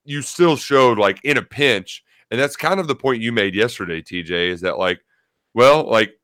you 0.04 0.22
still 0.22 0.56
showed 0.56 0.98
like 0.98 1.22
in 1.24 1.36
a 1.36 1.42
pinch. 1.42 2.02
And 2.32 2.40
that's 2.40 2.56
kind 2.56 2.80
of 2.80 2.88
the 2.88 2.94
point 2.94 3.20
you 3.20 3.30
made 3.30 3.54
yesterday, 3.54 4.00
TJ, 4.00 4.48
is 4.48 4.62
that 4.62 4.78
like, 4.78 5.00
well, 5.52 5.86
like 5.86 6.14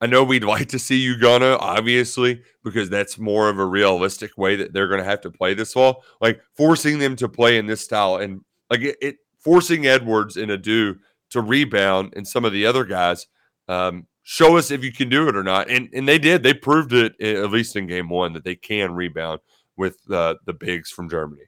I 0.00 0.06
know 0.06 0.24
we'd 0.24 0.44
like 0.44 0.68
to 0.70 0.78
see 0.78 1.14
Ugonna, 1.14 1.58
obviously, 1.60 2.40
because 2.64 2.88
that's 2.88 3.18
more 3.18 3.50
of 3.50 3.58
a 3.58 3.66
realistic 3.66 4.38
way 4.38 4.56
that 4.56 4.72
they're 4.72 4.88
going 4.88 5.02
to 5.02 5.04
have 5.04 5.20
to 5.20 5.30
play 5.30 5.52
this 5.52 5.74
fall. 5.74 6.04
Like 6.22 6.40
forcing 6.54 6.98
them 6.98 7.16
to 7.16 7.28
play 7.28 7.58
in 7.58 7.66
this 7.66 7.82
style 7.82 8.16
and 8.16 8.40
like 8.70 8.80
it, 8.80 8.96
it 9.02 9.16
forcing 9.40 9.86
Edwards 9.86 10.38
and 10.38 10.50
Adou 10.50 10.96
to 11.30 11.42
rebound 11.42 12.14
and 12.16 12.26
some 12.26 12.46
of 12.46 12.52
the 12.54 12.64
other 12.64 12.86
guys. 12.86 13.26
Um, 13.68 14.06
show 14.22 14.56
us 14.56 14.70
if 14.70 14.82
you 14.82 14.90
can 14.90 15.10
do 15.10 15.28
it 15.28 15.36
or 15.36 15.42
not. 15.42 15.68
And 15.68 15.90
and 15.92 16.08
they 16.08 16.18
did. 16.18 16.42
They 16.42 16.54
proved 16.54 16.94
it 16.94 17.20
at 17.20 17.50
least 17.50 17.76
in 17.76 17.88
game 17.88 18.08
one 18.08 18.32
that 18.32 18.44
they 18.44 18.56
can 18.56 18.94
rebound 18.94 19.40
with 19.76 19.98
uh, 20.10 20.36
the 20.46 20.54
bigs 20.54 20.90
from 20.90 21.10
Germany. 21.10 21.42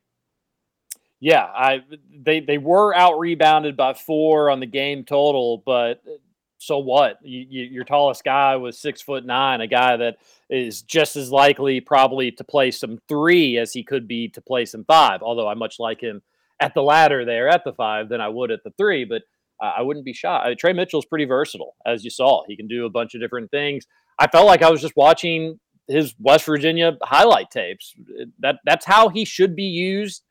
Yeah, 1.21 1.45
I 1.45 1.81
they 2.17 2.41
they 2.41 2.59
were 2.59 2.95
out 2.95 3.19
rebounded 3.19 3.77
by 3.77 3.95
four 3.95 4.51
on 4.51 4.61
the 4.61 4.67
game 4.67 5.05
total, 5.05 5.63
but 5.67 6.01
uh, 6.07 6.19
so 6.59 6.79
what? 6.79 7.19
You, 7.23 7.47
you, 7.49 7.63
your 7.65 7.85
tallest 7.85 8.25
guy 8.25 8.57
was 8.57 8.79
six 8.79 9.03
foot 9.03 9.25
nine, 9.25 9.61
a 9.61 9.67
guy 9.67 9.97
that 9.97 10.19
is 10.49 10.83
just 10.83 11.17
as 11.17 11.31
likely 11.31 11.81
probably 11.81 12.31
to 12.33 12.45
play 12.45 12.71
some 12.71 12.99
three 13.09 13.59
as 13.59 13.73
he 13.73 13.83
could 13.83 14.07
be 14.07 14.29
to 14.29 14.41
play 14.41 14.65
some 14.65 14.85
five. 14.85 15.23
Although 15.23 15.49
I 15.49 15.55
much 15.55 15.77
like 15.79 16.01
him 16.01 16.23
at 16.61 16.75
the 16.75 16.83
ladder 16.83 17.25
there 17.25 17.49
at 17.49 17.65
the 17.65 17.73
five 17.73 18.09
than 18.09 18.21
I 18.21 18.29
would 18.29 18.51
at 18.51 18.63
the 18.65 18.73
three, 18.79 19.05
but 19.05 19.23
uh, 19.63 19.73
I 19.79 19.83
wouldn't 19.83 20.05
be 20.05 20.13
shocked. 20.13 20.47
Uh, 20.47 20.55
Tre 20.59 20.73
Mitchell's 20.73 21.07
pretty 21.07 21.25
versatile, 21.25 21.75
as 21.85 22.05
you 22.05 22.11
saw. 22.11 22.45
He 22.47 22.57
can 22.57 22.69
do 22.69 22.87
a 22.87 22.91
bunch 22.91 23.15
of 23.15 23.21
different 23.21 23.51
things. 23.51 23.87
I 24.19 24.27
felt 24.29 24.47
like 24.47 24.63
I 24.63 24.71
was 24.71 24.81
just 24.81 24.97
watching 24.97 25.59
his 25.89 26.15
West 26.19 26.45
Virginia 26.45 26.97
highlight 27.03 27.51
tapes. 27.51 27.95
That 28.41 28.57
that's 28.65 28.85
how 28.85 29.09
he 29.09 29.25
should 29.25 29.57
be 29.57 29.65
used. 29.65 30.23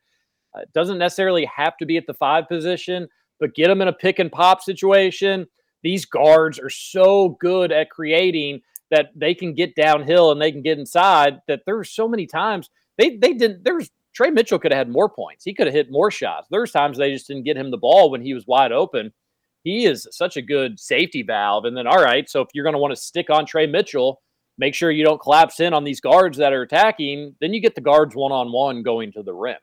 Uh, 0.58 0.62
It 0.62 0.72
doesn't 0.72 0.98
necessarily 0.98 1.44
have 1.46 1.76
to 1.78 1.86
be 1.86 1.96
at 1.96 2.06
the 2.06 2.14
five 2.14 2.48
position, 2.48 3.08
but 3.40 3.54
get 3.54 3.70
him 3.70 3.80
in 3.82 3.88
a 3.88 3.92
pick 3.92 4.18
and 4.18 4.32
pop 4.32 4.62
situation. 4.62 5.46
These 5.82 6.06
guards 6.06 6.58
are 6.58 6.70
so 6.70 7.30
good 7.40 7.72
at 7.72 7.90
creating 7.90 8.62
that 8.90 9.10
they 9.14 9.34
can 9.34 9.54
get 9.54 9.74
downhill 9.74 10.32
and 10.32 10.40
they 10.40 10.50
can 10.50 10.62
get 10.62 10.78
inside. 10.78 11.40
That 11.46 11.62
there 11.66 11.76
were 11.76 11.84
so 11.84 12.08
many 12.08 12.26
times 12.26 12.70
they 12.96 13.16
they 13.16 13.32
didn't. 13.34 13.64
there's 13.64 13.90
Tre 14.14 14.30
Mitchell 14.30 14.58
could 14.58 14.72
have 14.72 14.78
had 14.78 14.88
more 14.88 15.08
points. 15.08 15.44
He 15.44 15.54
could 15.54 15.66
have 15.66 15.74
hit 15.74 15.92
more 15.92 16.10
shots. 16.10 16.48
There's 16.50 16.72
times 16.72 16.98
they 16.98 17.12
just 17.12 17.28
didn't 17.28 17.44
get 17.44 17.56
him 17.56 17.70
the 17.70 17.76
ball 17.76 18.10
when 18.10 18.20
he 18.20 18.34
was 18.34 18.46
wide 18.48 18.72
open. 18.72 19.12
He 19.62 19.84
is 19.84 20.08
such 20.10 20.36
a 20.36 20.42
good 20.42 20.80
safety 20.80 21.22
valve. 21.22 21.66
And 21.66 21.76
then, 21.76 21.86
all 21.86 22.02
right, 22.02 22.28
so 22.28 22.40
if 22.40 22.48
you're 22.52 22.64
going 22.64 22.74
to 22.74 22.80
want 22.80 22.92
to 22.92 23.00
stick 23.00 23.30
on 23.30 23.46
Tre 23.46 23.66
Mitchell, 23.66 24.20
make 24.56 24.74
sure 24.74 24.90
you 24.90 25.04
don't 25.04 25.20
collapse 25.20 25.60
in 25.60 25.72
on 25.72 25.84
these 25.84 26.00
guards 26.00 26.38
that 26.38 26.52
are 26.52 26.62
attacking. 26.62 27.36
Then 27.40 27.52
you 27.54 27.60
get 27.60 27.76
the 27.76 27.80
guards 27.80 28.16
one 28.16 28.32
on 28.32 28.50
one 28.50 28.82
going 28.82 29.12
to 29.12 29.22
the 29.22 29.34
rim. 29.34 29.58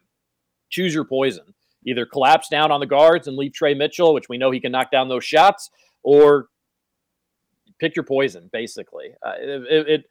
Choose 0.76 0.94
your 0.94 1.06
poison. 1.06 1.54
Either 1.88 2.06
collapse 2.06 2.50
down 2.50 2.70
on 2.70 2.82
the 2.82 2.86
guards 2.86 3.30
and 3.30 3.38
leave 3.38 3.54
Tre 3.54 3.74
Mitchell, 3.74 4.14
which 4.14 4.28
we 4.28 4.38
know 4.38 4.52
he 4.52 4.60
can 4.60 4.74
knock 4.74 4.92
down 4.92 5.08
those 5.08 5.24
shots, 5.24 5.70
or 6.04 6.48
pick 7.80 7.96
your 7.96 8.04
poison. 8.04 8.50
Basically, 8.52 9.12
uh, 9.26 9.36
it, 9.40 9.88
it, 9.88 10.06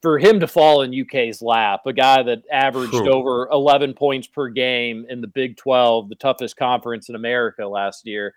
for 0.00 0.16
him 0.20 0.38
to 0.38 0.46
fall 0.46 0.82
in 0.82 0.94
UK's 0.94 1.42
lap, 1.42 1.80
a 1.86 1.92
guy 1.92 2.22
that 2.22 2.44
averaged 2.52 2.92
Phew. 2.92 3.10
over 3.10 3.48
11 3.50 3.94
points 3.94 4.28
per 4.28 4.48
game 4.48 5.06
in 5.08 5.20
the 5.20 5.26
Big 5.26 5.56
12, 5.56 6.08
the 6.08 6.14
toughest 6.14 6.56
conference 6.56 7.08
in 7.08 7.16
America 7.16 7.66
last 7.66 8.06
year. 8.06 8.28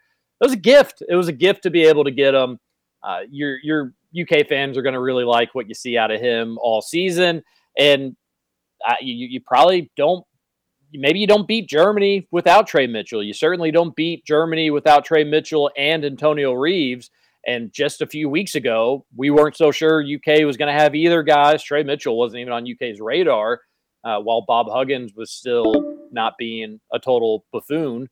it 0.42 0.46
was 0.46 0.54
a 0.54 0.58
gift. 0.58 1.04
It 1.08 1.16
was 1.16 1.28
a 1.28 1.34
gift 1.34 1.62
to 1.64 1.70
be 1.70 1.84
able 1.84 2.04
to 2.06 2.12
get 2.12 2.34
him. 2.34 2.60
Uh, 3.04 3.20
your 3.30 3.60
your 3.62 3.94
UK 4.20 4.48
fans 4.48 4.76
are 4.76 4.82
going 4.82 4.94
to 4.94 5.02
really 5.02 5.26
like 5.26 5.54
what 5.54 5.68
you 5.68 5.76
see 5.76 6.00
out 6.00 6.10
of 6.10 6.20
him 6.20 6.58
all 6.60 6.82
season, 6.82 7.44
and 7.78 8.16
uh, 8.88 8.96
you 9.02 9.28
you 9.28 9.40
probably 9.40 9.92
don't. 9.96 10.26
Maybe 10.94 11.20
you 11.20 11.28
don't 11.28 11.48
beat 11.48 11.68
Germany 11.68 12.28
without 12.32 12.68
Tre 12.68 12.88
Mitchell. 12.88 13.24
You 13.24 13.34
certainly 13.34 13.72
don't 13.72 13.96
beat 13.96 14.26
Germany 14.26 14.70
without 14.70 15.06
Tre 15.06 15.24
Mitchell 15.24 15.72
and 15.78 16.06
Antonio 16.06 16.54
Reeves. 16.54 17.10
And 17.46 17.74
just 17.74 18.02
a 18.02 18.08
few 18.08 18.30
weeks 18.30 18.56
ago, 18.56 19.06
we 19.16 19.30
weren't 19.30 19.58
so 19.58 19.72
sure 19.72 20.02
UK 20.02 20.46
was 20.46 20.56
going 20.56 20.74
to 20.74 20.80
have 20.80 20.96
either 20.96 21.24
guys. 21.24 21.64
Tre 21.64 21.84
Mitchell 21.84 22.18
wasn't 22.18 22.42
even 22.42 22.54
on 22.54 22.68
UK's 22.70 23.02
radar, 23.02 23.62
uh, 24.04 24.20
while 24.20 24.46
Bob 24.48 24.68
Huggins 24.70 25.14
was 25.14 25.32
still 25.32 25.98
not 26.12 26.38
being 26.38 26.80
a 26.94 27.00
total 27.00 27.44
buffoon. 27.52 28.10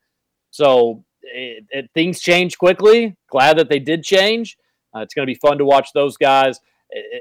So 0.50 1.06
it, 1.22 1.66
it, 1.70 1.90
things 1.94 2.20
change 2.20 2.58
quickly. 2.58 3.16
Glad 3.30 3.58
that 3.58 3.70
they 3.70 3.80
did 3.80 4.04
change. 4.04 4.58
Uh, 4.94 5.00
it's 5.00 5.14
going 5.14 5.26
to 5.26 5.34
be 5.34 5.40
fun 5.40 5.58
to 5.60 5.66
watch 5.66 5.90
those 5.94 6.18
guys, 6.18 6.60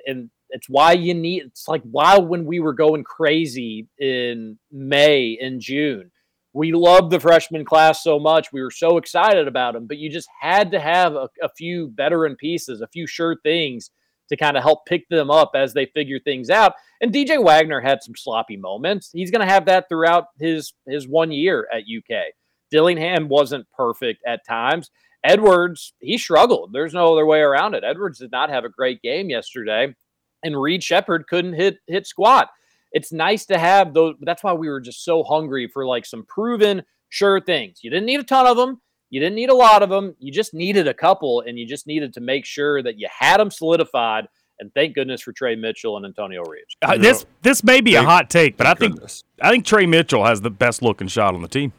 and 0.06 0.30
it's 0.50 0.68
why 0.68 0.92
you 0.92 1.14
need. 1.14 1.44
It's 1.46 1.68
like 1.68 1.82
why 1.82 2.18
when 2.18 2.44
we 2.44 2.60
were 2.60 2.72
going 2.72 3.04
crazy 3.04 3.88
in 3.98 4.58
May 4.70 5.38
and 5.40 5.60
June, 5.60 6.10
we 6.52 6.72
loved 6.72 7.10
the 7.10 7.20
freshman 7.20 7.64
class 7.64 8.02
so 8.02 8.18
much. 8.18 8.52
We 8.52 8.62
were 8.62 8.70
so 8.70 8.96
excited 8.96 9.46
about 9.46 9.74
them, 9.74 9.86
but 9.86 9.98
you 9.98 10.10
just 10.10 10.28
had 10.40 10.70
to 10.72 10.80
have 10.80 11.14
a, 11.14 11.28
a 11.42 11.48
few 11.56 11.92
veteran 11.94 12.36
pieces, 12.36 12.80
a 12.80 12.88
few 12.88 13.06
sure 13.06 13.36
things 13.42 13.90
to 14.30 14.36
kind 14.36 14.56
of 14.56 14.62
help 14.62 14.86
pick 14.86 15.08
them 15.08 15.30
up 15.30 15.52
as 15.54 15.74
they 15.74 15.86
figure 15.86 16.18
things 16.18 16.50
out. 16.50 16.74
And 17.00 17.12
DJ 17.12 17.42
Wagner 17.42 17.80
had 17.80 18.02
some 18.02 18.14
sloppy 18.16 18.56
moments. 18.56 19.10
He's 19.12 19.30
going 19.30 19.46
to 19.46 19.52
have 19.52 19.66
that 19.66 19.88
throughout 19.88 20.26
his 20.38 20.72
his 20.86 21.06
one 21.06 21.32
year 21.32 21.68
at 21.72 21.82
UK. 21.82 22.32
Dillingham 22.70 23.28
wasn't 23.28 23.66
perfect 23.76 24.22
at 24.26 24.46
times. 24.46 24.90
Edwards, 25.22 25.92
he 26.00 26.16
struggled. 26.16 26.72
There's 26.72 26.94
no 26.94 27.12
other 27.12 27.26
way 27.26 27.40
around 27.40 27.74
it. 27.74 27.84
Edwards 27.84 28.18
did 28.18 28.30
not 28.30 28.50
have 28.50 28.64
a 28.64 28.70
great 28.70 29.02
game 29.02 29.28
yesterday, 29.28 29.94
and 30.42 30.60
Reed 30.60 30.82
Sheppard 30.82 31.26
couldn't 31.28 31.54
hit 31.54 31.78
hit 31.86 32.06
squat. 32.06 32.48
It's 32.92 33.12
nice 33.12 33.46
to 33.46 33.58
have 33.58 33.94
those. 33.94 34.16
That's 34.20 34.42
why 34.42 34.52
we 34.52 34.68
were 34.68 34.80
just 34.80 35.04
so 35.04 35.22
hungry 35.22 35.68
for 35.68 35.86
like 35.86 36.04
some 36.04 36.24
proven, 36.26 36.82
sure 37.08 37.40
things. 37.40 37.80
You 37.82 37.90
didn't 37.90 38.06
need 38.06 38.20
a 38.20 38.24
ton 38.24 38.46
of 38.46 38.56
them. 38.56 38.80
You 39.10 39.20
didn't 39.20 39.34
need 39.36 39.50
a 39.50 39.54
lot 39.54 39.82
of 39.82 39.90
them. 39.90 40.14
You 40.18 40.32
just 40.32 40.54
needed 40.54 40.86
a 40.88 40.94
couple, 40.94 41.40
and 41.40 41.58
you 41.58 41.66
just 41.66 41.86
needed 41.86 42.12
to 42.14 42.20
make 42.20 42.44
sure 42.44 42.82
that 42.82 42.98
you 42.98 43.08
had 43.16 43.38
them 43.38 43.50
solidified. 43.50 44.28
And 44.60 44.72
thank 44.74 44.94
goodness 44.94 45.22
for 45.22 45.32
Tre 45.32 45.56
Mitchell 45.56 45.96
and 45.96 46.04
Antonio 46.04 46.42
Reeves. 46.42 46.76
Uh, 46.82 46.98
this 46.98 47.24
this 47.42 47.64
may 47.64 47.80
be 47.80 47.94
Thank- 47.94 48.06
a 48.06 48.10
hot 48.10 48.28
take, 48.30 48.56
but 48.56 48.66
I 48.66 48.74
think 48.74 48.94
goodness. 48.94 49.24
I 49.40 49.50
think 49.50 49.64
Tre 49.64 49.86
Mitchell 49.86 50.24
has 50.24 50.40
the 50.42 50.50
best 50.50 50.82
looking 50.82 51.08
shot 51.08 51.34
on 51.34 51.42
the 51.42 51.48
team. 51.48 51.72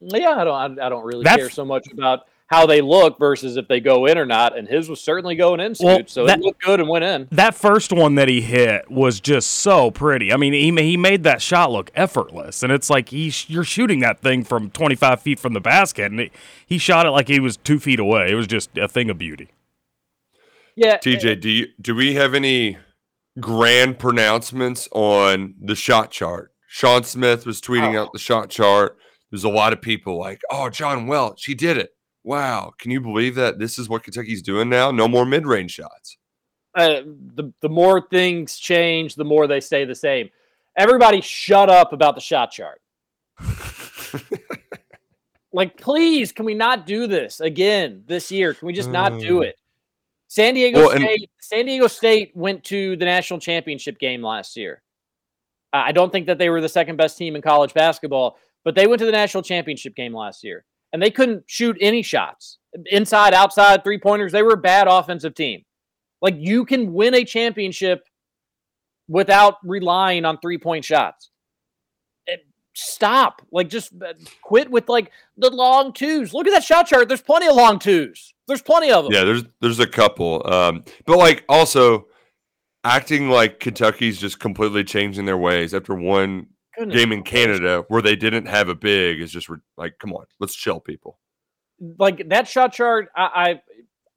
Yeah, 0.00 0.30
I 0.36 0.44
don't. 0.44 0.78
I, 0.78 0.86
I 0.86 0.88
don't 0.88 1.04
really 1.04 1.24
That's- 1.24 1.38
care 1.38 1.50
so 1.50 1.64
much 1.64 1.86
about 1.92 2.26
how 2.48 2.64
they 2.64 2.80
look 2.80 3.18
versus 3.18 3.56
if 3.56 3.66
they 3.66 3.80
go 3.80 4.06
in 4.06 4.16
or 4.16 4.24
not. 4.24 4.56
And 4.56 4.68
his 4.68 4.88
was 4.88 5.00
certainly 5.00 5.34
going 5.34 5.58
in, 5.58 5.74
Well, 5.80 6.00
so 6.06 6.26
that- 6.26 6.38
it 6.38 6.44
looked 6.44 6.62
good 6.62 6.78
and 6.78 6.88
went 6.88 7.04
in. 7.04 7.26
That 7.32 7.54
first 7.56 7.92
one 7.92 8.14
that 8.14 8.28
he 8.28 8.40
hit 8.40 8.88
was 8.90 9.18
just 9.20 9.48
so 9.50 9.90
pretty. 9.90 10.32
I 10.32 10.36
mean, 10.36 10.52
he 10.52 10.70
he 10.82 10.96
made 10.96 11.24
that 11.24 11.42
shot 11.42 11.72
look 11.72 11.90
effortless, 11.94 12.62
and 12.62 12.72
it's 12.72 12.88
like 12.88 13.08
he 13.08 13.32
you're 13.48 13.64
shooting 13.64 14.00
that 14.00 14.20
thing 14.20 14.44
from 14.44 14.70
25 14.70 15.20
feet 15.20 15.40
from 15.40 15.54
the 15.54 15.60
basket, 15.60 16.10
and 16.12 16.20
he, 16.20 16.30
he 16.66 16.78
shot 16.78 17.04
it 17.06 17.10
like 17.10 17.28
he 17.28 17.40
was 17.40 17.56
two 17.56 17.80
feet 17.80 17.98
away. 17.98 18.30
It 18.30 18.34
was 18.36 18.46
just 18.46 18.76
a 18.78 18.86
thing 18.88 19.10
of 19.10 19.18
beauty. 19.18 19.48
Yeah, 20.76 20.98
TJ, 20.98 21.40
do 21.40 21.48
you 21.50 21.66
do 21.80 21.94
we 21.94 22.14
have 22.14 22.34
any 22.34 22.76
grand 23.40 23.98
pronouncements 23.98 24.88
on 24.92 25.54
the 25.60 25.74
shot 25.74 26.10
chart? 26.10 26.52
Sean 26.68 27.02
Smith 27.02 27.46
was 27.46 27.60
tweeting 27.60 27.94
Oh. 27.96 28.02
out 28.02 28.12
the 28.12 28.18
shot 28.18 28.50
chart. 28.50 28.96
There's 29.30 29.44
a 29.44 29.48
lot 29.48 29.72
of 29.72 29.80
people 29.80 30.18
like, 30.18 30.40
"Oh, 30.50 30.68
John 30.68 31.06
Welch, 31.06 31.46
he 31.46 31.54
did 31.54 31.76
it! 31.78 31.95
Wow, 32.26 32.72
can 32.76 32.90
you 32.90 33.00
believe 33.00 33.36
that? 33.36 33.58
This 33.60 33.78
is 33.78 33.88
what 33.88 34.02
Kentucky's 34.02 34.42
doing 34.42 34.68
now. 34.68 34.90
No 34.90 35.06
more 35.08 35.24
mid-range 35.24 35.70
shots." 35.70 36.18
uh, 36.74 37.00
the 37.36 37.52
the 37.62 37.68
more 37.70 38.02
things 38.10 38.58
change, 38.58 39.14
the 39.14 39.24
more 39.24 39.46
they 39.46 39.60
stay 39.60 39.84
the 39.86 39.94
same. 39.94 40.28
Everybody, 40.76 41.20
shut 41.22 41.70
up 41.70 41.92
about 41.94 42.14
the 42.16 42.20
shot 42.20 42.50
chart. 42.50 42.82
like, 45.52 45.76
please, 45.80 46.32
can 46.32 46.44
we 46.44 46.54
not 46.54 46.86
do 46.86 47.06
this 47.06 47.40
again 47.40 48.02
this 48.06 48.30
year? 48.30 48.52
Can 48.54 48.66
we 48.66 48.72
just 48.74 48.90
not 48.90 49.18
do 49.20 49.38
Uh. 49.38 49.42
it? 49.46 49.56
San 50.28 50.54
Diego 50.54 50.80
Well, 50.80 50.90
and- 50.90 51.04
State. 51.04 51.30
San 51.40 51.64
Diego 51.66 51.86
State 51.86 52.32
went 52.34 52.64
to 52.64 52.96
the 52.96 53.04
national 53.04 53.38
championship 53.38 53.98
game 53.98 54.22
last 54.22 54.56
year. 54.56 54.82
I 55.72 55.92
don't 55.92 56.10
think 56.10 56.26
that 56.26 56.38
they 56.38 56.48
were 56.50 56.60
the 56.60 56.68
second 56.68 56.96
best 56.96 57.16
team 57.16 57.36
in 57.36 57.42
college 57.42 57.72
basketball, 57.74 58.36
but 58.64 58.74
they 58.74 58.86
went 58.86 58.98
to 58.98 59.06
the 59.06 59.12
national 59.12 59.42
championship 59.44 59.94
game 59.94 60.14
last 60.14 60.42
year, 60.42 60.64
and 60.92 61.02
they 61.02 61.10
couldn't 61.10 61.44
shoot 61.46 61.76
any 61.80 62.02
shots, 62.02 62.58
inside, 62.86 63.34
outside, 63.34 63.84
three 63.84 63.98
pointers. 63.98 64.32
They 64.32 64.42
were 64.42 64.54
a 64.54 64.58
bad 64.58 64.88
offensive 64.88 65.34
team. 65.34 65.62
Like 66.22 66.34
you 66.38 66.64
can 66.64 66.92
win 66.92 67.14
a 67.14 67.24
championship 67.24 68.04
without 69.08 69.56
relying 69.62 70.24
on 70.24 70.38
three 70.38 70.58
point 70.58 70.84
shots. 70.84 71.30
Eh, 72.28 72.36
Stop. 72.74 73.42
Like 73.52 73.68
just 73.68 73.92
uh, 74.02 74.14
quit 74.42 74.70
with 74.70 74.88
like 74.88 75.10
the 75.36 75.50
long 75.50 75.92
twos. 75.92 76.32
Look 76.32 76.46
at 76.46 76.52
that 76.52 76.64
shot 76.64 76.86
chart. 76.86 77.08
There's 77.08 77.22
plenty 77.22 77.46
of 77.46 77.56
long 77.56 77.78
twos. 77.78 78.34
There's 78.48 78.62
plenty 78.62 78.90
of 78.90 79.04
them. 79.04 79.12
Yeah, 79.12 79.24
there's 79.24 79.44
there's 79.60 79.80
a 79.80 79.86
couple, 79.86 80.48
um, 80.50 80.84
but 81.04 81.18
like 81.18 81.44
also 81.48 82.06
acting 82.84 83.28
like 83.28 83.58
Kentucky's 83.58 84.20
just 84.20 84.38
completely 84.38 84.84
changing 84.84 85.24
their 85.24 85.36
ways 85.36 85.74
after 85.74 85.94
one 85.94 86.46
Goodness 86.78 86.96
game 86.96 87.12
in. 87.12 87.22
Canada 87.22 87.84
where 87.88 88.02
they 88.02 88.16
didn't 88.16 88.46
have 88.46 88.68
a 88.68 88.74
big 88.74 89.20
is 89.20 89.30
just 89.32 89.48
like, 89.76 89.98
come 89.98 90.12
on, 90.12 90.26
let's 90.40 90.54
chill, 90.54 90.80
people. 90.80 91.18
Like 91.98 92.28
that 92.30 92.48
shot 92.48 92.72
chart, 92.72 93.08
I, 93.14 93.60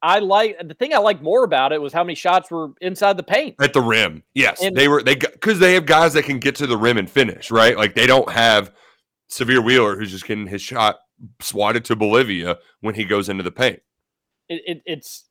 I 0.02 0.16
I 0.16 0.18
like 0.20 0.56
the 0.66 0.72
thing 0.74 0.94
I 0.94 0.98
like 0.98 1.20
more 1.20 1.44
about 1.44 1.72
it 1.72 1.80
was 1.80 1.92
how 1.92 2.02
many 2.02 2.14
shots 2.14 2.50
were 2.50 2.68
inside 2.80 3.16
the 3.18 3.22
paint. 3.22 3.56
At 3.60 3.74
the 3.74 3.82
rim, 3.82 4.22
yes, 4.34 4.62
And- 4.62 4.74
they 4.74 4.88
were 4.88 5.02
they 5.02 5.14
because 5.14 5.58
they 5.58 5.74
have 5.74 5.84
guys 5.86 6.14
that 6.14 6.22
can 6.24 6.38
get 6.38 6.54
to 6.56 6.66
the 6.66 6.76
rim 6.76 6.96
and 6.96 7.10
finish, 7.10 7.50
right? 7.50 7.76
Like 7.76 7.94
they 7.94 8.06
don't 8.06 8.30
have 8.30 8.72
Sahvir 9.30 9.62
Wheeler 9.64 9.96
who's 9.96 10.10
just 10.10 10.26
getting 10.26 10.46
his 10.46 10.62
shot 10.62 11.00
swatted 11.40 11.84
to 11.84 11.96
Bolivia 11.96 12.58
when 12.80 12.94
he 12.94 13.04
goes 13.04 13.28
into 13.28 13.42
the 13.42 13.50
paint. 13.52 13.80
it, 14.48 14.62
it, 14.66 14.82
it's 14.86 15.26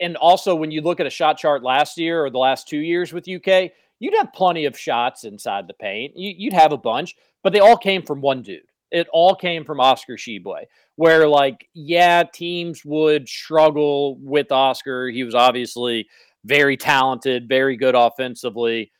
and 0.00 0.16
also 0.16 0.54
when 0.54 0.70
you 0.70 0.80
look 0.80 0.98
at 0.98 1.06
a 1.06 1.10
shot 1.10 1.36
chart 1.36 1.62
last 1.62 1.98
year 1.98 2.24
or 2.24 2.30
the 2.30 2.38
last 2.38 2.66
two 2.68 2.78
years 2.78 3.12
with 3.12 3.28
UK, 3.28 3.70
you'd 4.00 4.14
have 4.16 4.32
plenty 4.32 4.64
of 4.64 4.76
shots 4.76 5.22
inside 5.22 5.68
the 5.68 5.74
paint. 5.74 6.16
You, 6.16 6.34
you'd 6.36 6.52
have 6.54 6.72
a 6.72 6.78
bunch, 6.78 7.14
but 7.44 7.52
they 7.52 7.60
all 7.60 7.76
came 7.76 8.02
from 8.02 8.20
one 8.20 8.42
dude. 8.42 8.62
It 8.90 9.06
all 9.12 9.36
came 9.36 9.64
from 9.64 9.78
Oscar 9.78 10.16
Tshiebwe, 10.16 10.64
where 10.96 11.28
like 11.28 11.68
yeah, 11.74 12.24
teams 12.24 12.84
would 12.84 13.28
struggle 13.28 14.16
with 14.18 14.50
Oscar. 14.50 15.08
He 15.08 15.22
was 15.22 15.36
obviously 15.36 16.08
very 16.44 16.76
talented, 16.76 17.48
very 17.48 17.76
good 17.76 17.94
offensively, 17.94 18.90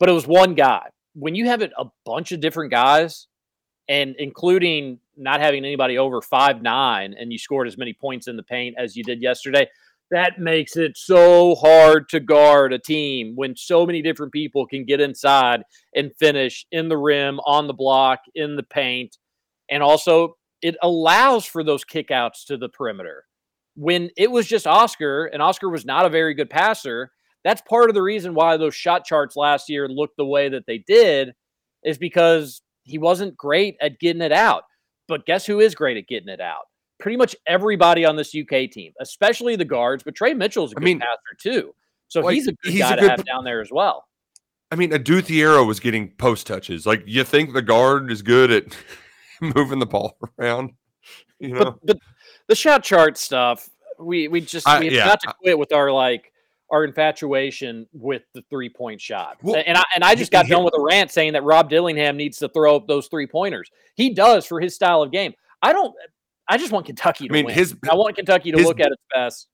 but 0.00 0.08
it 0.08 0.12
was 0.12 0.26
one 0.26 0.54
guy. 0.54 0.88
When 1.14 1.36
you 1.36 1.46
have 1.46 1.62
it 1.62 1.72
a 1.78 1.86
bunch 2.04 2.32
of 2.32 2.40
different 2.40 2.72
guys, 2.72 3.28
and 3.88 4.16
including 4.18 4.98
not 5.16 5.40
having 5.40 5.64
anybody 5.64 5.96
over 5.96 6.20
five 6.20 6.60
nine, 6.60 7.14
and 7.18 7.32
you 7.32 7.38
scored 7.38 7.68
as 7.68 7.78
many 7.78 7.92
points 7.92 8.26
in 8.26 8.36
the 8.36 8.42
paint 8.42 8.74
as 8.76 8.96
you 8.96 9.04
did 9.04 9.22
yesterday, 9.22 9.68
that 10.10 10.38
makes 10.38 10.76
it 10.76 10.96
so 10.96 11.54
hard 11.56 12.08
to 12.10 12.20
guard 12.20 12.72
a 12.72 12.78
team 12.78 13.32
when 13.34 13.56
so 13.56 13.84
many 13.84 14.02
different 14.02 14.32
people 14.32 14.66
can 14.66 14.84
get 14.84 15.00
inside 15.00 15.62
and 15.94 16.12
finish 16.18 16.66
in 16.70 16.88
the 16.88 16.96
rim, 16.96 17.40
on 17.40 17.66
the 17.66 17.74
block, 17.74 18.20
in 18.34 18.56
the 18.56 18.62
paint, 18.62 19.16
and 19.70 19.82
also 19.82 20.36
it 20.62 20.76
allows 20.82 21.44
for 21.44 21.64
those 21.64 21.84
kickouts 21.84 22.44
to 22.46 22.56
the 22.56 22.68
perimeter. 22.68 23.24
When 23.74 24.10
it 24.16 24.30
was 24.30 24.46
just 24.46 24.66
Oscar, 24.66 25.26
and 25.26 25.42
Oscar 25.42 25.68
was 25.68 25.84
not 25.84 26.06
a 26.06 26.10
very 26.10 26.34
good 26.34 26.48
passer, 26.48 27.10
that's 27.44 27.62
part 27.68 27.90
of 27.90 27.94
the 27.94 28.02
reason 28.02 28.34
why 28.34 28.56
those 28.56 28.74
shot 28.74 29.04
charts 29.04 29.36
last 29.36 29.68
year 29.68 29.88
looked 29.88 30.16
the 30.16 30.24
way 30.24 30.48
that 30.48 30.64
they 30.66 30.78
did, 30.78 31.32
is 31.84 31.98
because 31.98 32.62
he 32.84 32.98
wasn't 32.98 33.36
great 33.36 33.76
at 33.80 34.00
getting 34.00 34.22
it 34.22 34.32
out. 34.32 34.64
But 35.08 35.26
guess 35.26 35.46
who 35.46 35.60
is 35.60 35.74
great 35.74 35.96
at 35.96 36.08
getting 36.08 36.28
it 36.28 36.40
out? 36.40 36.64
Pretty 36.98 37.16
much 37.16 37.36
everybody 37.46 38.04
on 38.04 38.16
this 38.16 38.34
UK 38.34 38.70
team, 38.70 38.92
especially 39.00 39.54
the 39.56 39.64
guards. 39.64 40.02
But 40.02 40.14
Tre 40.14 40.32
Mitchell's 40.34 40.72
a 40.72 40.76
I 40.76 40.80
good 40.80 40.84
mean, 40.84 41.00
passer 41.00 41.36
too, 41.38 41.74
so 42.08 42.20
like, 42.20 42.34
he's 42.34 42.48
a 42.48 42.52
good 42.52 42.72
he's 42.72 42.80
guy 42.80 42.92
a 42.92 42.96
to 42.96 43.02
good 43.02 43.10
have 43.10 43.24
down 43.24 43.44
there 43.44 43.60
as 43.60 43.70
well. 43.70 44.06
I 44.72 44.76
mean, 44.76 44.92
Adou 44.92 45.22
Thiero 45.22 45.66
was 45.66 45.78
getting 45.78 46.08
post 46.12 46.46
touches. 46.46 46.86
Like, 46.86 47.04
you 47.06 47.22
think 47.22 47.52
the 47.52 47.62
guard 47.62 48.10
is 48.10 48.22
good 48.22 48.50
at 48.50 48.76
moving 49.40 49.78
the 49.78 49.86
ball 49.86 50.16
around? 50.38 50.72
You 51.38 51.50
know, 51.54 51.64
But, 51.64 51.86
but 51.86 51.98
the 52.48 52.54
shot 52.54 52.82
chart 52.82 53.18
stuff, 53.18 53.68
we 53.98 54.28
we 54.28 54.40
just 54.40 54.66
I- 54.66 54.80
we 54.80 54.86
have 54.86 54.94
yeah, 54.94 55.06
got 55.06 55.20
to 55.20 55.34
quit 55.40 55.58
with 55.58 55.72
our 55.72 55.92
like 55.92 56.32
our 56.70 56.82
infatuation 56.84 57.86
with 57.92 58.22
the 58.34 58.42
three 58.50 58.68
point 58.68 59.00
shot. 59.00 59.36
Well, 59.42 59.62
and 59.64 59.78
I 59.78 59.84
and 59.94 60.02
I 60.02 60.14
just 60.14 60.32
got 60.32 60.46
done 60.46 60.64
with 60.64 60.74
a 60.76 60.80
rant 60.80 61.10
saying 61.12 61.34
that 61.34 61.44
Rob 61.44 61.70
Dillingham 61.70 62.16
needs 62.16 62.38
to 62.38 62.48
throw 62.48 62.74
up 62.76 62.88
those 62.88 63.06
three 63.08 63.26
pointers. 63.26 63.70
He 63.94 64.14
does 64.14 64.46
for 64.46 64.60
his 64.60 64.74
style 64.74 65.02
of 65.02 65.12
game. 65.12 65.34
I 65.62 65.72
don't. 65.72 65.94
I 66.48 66.56
just 66.58 66.72
want 66.72 66.86
Kentucky 66.86 67.26
to 67.28 67.32
mean, 67.32 67.46
win. 67.46 67.54
his- 67.54 67.76
I 67.90 67.94
want 67.94 68.14
Kentucky 68.16 68.52
to 68.52 68.58
his- 68.58 68.66
look 68.66 68.80
at 68.80 68.86
its 68.92 69.02
best. 69.14 69.48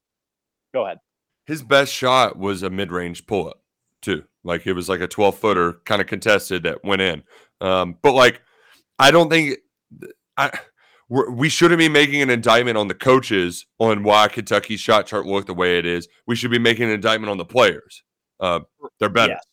Go 0.74 0.84
ahead. 0.86 0.98
his 1.46 1.62
best 1.62 1.92
shot 1.92 2.36
was 2.38 2.62
a 2.62 2.70
mid 2.70 2.92
range 2.92 3.26
pull 3.26 3.48
up, 3.48 3.60
too. 4.00 4.24
Like, 4.44 4.66
it 4.66 4.72
was 4.74 4.88
like 4.88 5.00
a 5.00 5.06
12 5.08 5.36
footer 5.38 5.74
kind 5.84 6.00
of 6.00 6.06
contested 6.06 6.62
that 6.64 6.82
went 6.84 7.02
in. 7.02 7.22
Um, 7.60 7.96
but, 8.02 8.12
like, 8.12 8.40
I 8.98 9.10
don't 9.10 9.28
think 9.30 9.58
I 10.36 10.50
we're, 11.08 11.30
we 11.30 11.48
shouldn't 11.50 11.78
be 11.78 11.88
making 11.90 12.22
an 12.22 12.30
indictment 12.30 12.78
on 12.78 12.88
the 12.88 12.94
coaches 12.94 13.66
on 13.78 14.02
why 14.02 14.28
Kentucky's 14.28 14.80
shot 14.80 15.06
chart 15.06 15.26
looked 15.26 15.48
the 15.48 15.54
way 15.54 15.78
it 15.78 15.84
is. 15.84 16.08
We 16.26 16.36
should 16.36 16.50
be 16.50 16.58
making 16.58 16.84
an 16.84 16.90
indictment 16.90 17.30
on 17.30 17.36
the 17.38 17.44
players. 17.44 18.02
Uh, 18.40 18.60
they're 18.98 19.08
better. 19.10 19.32
Yes. 19.34 19.44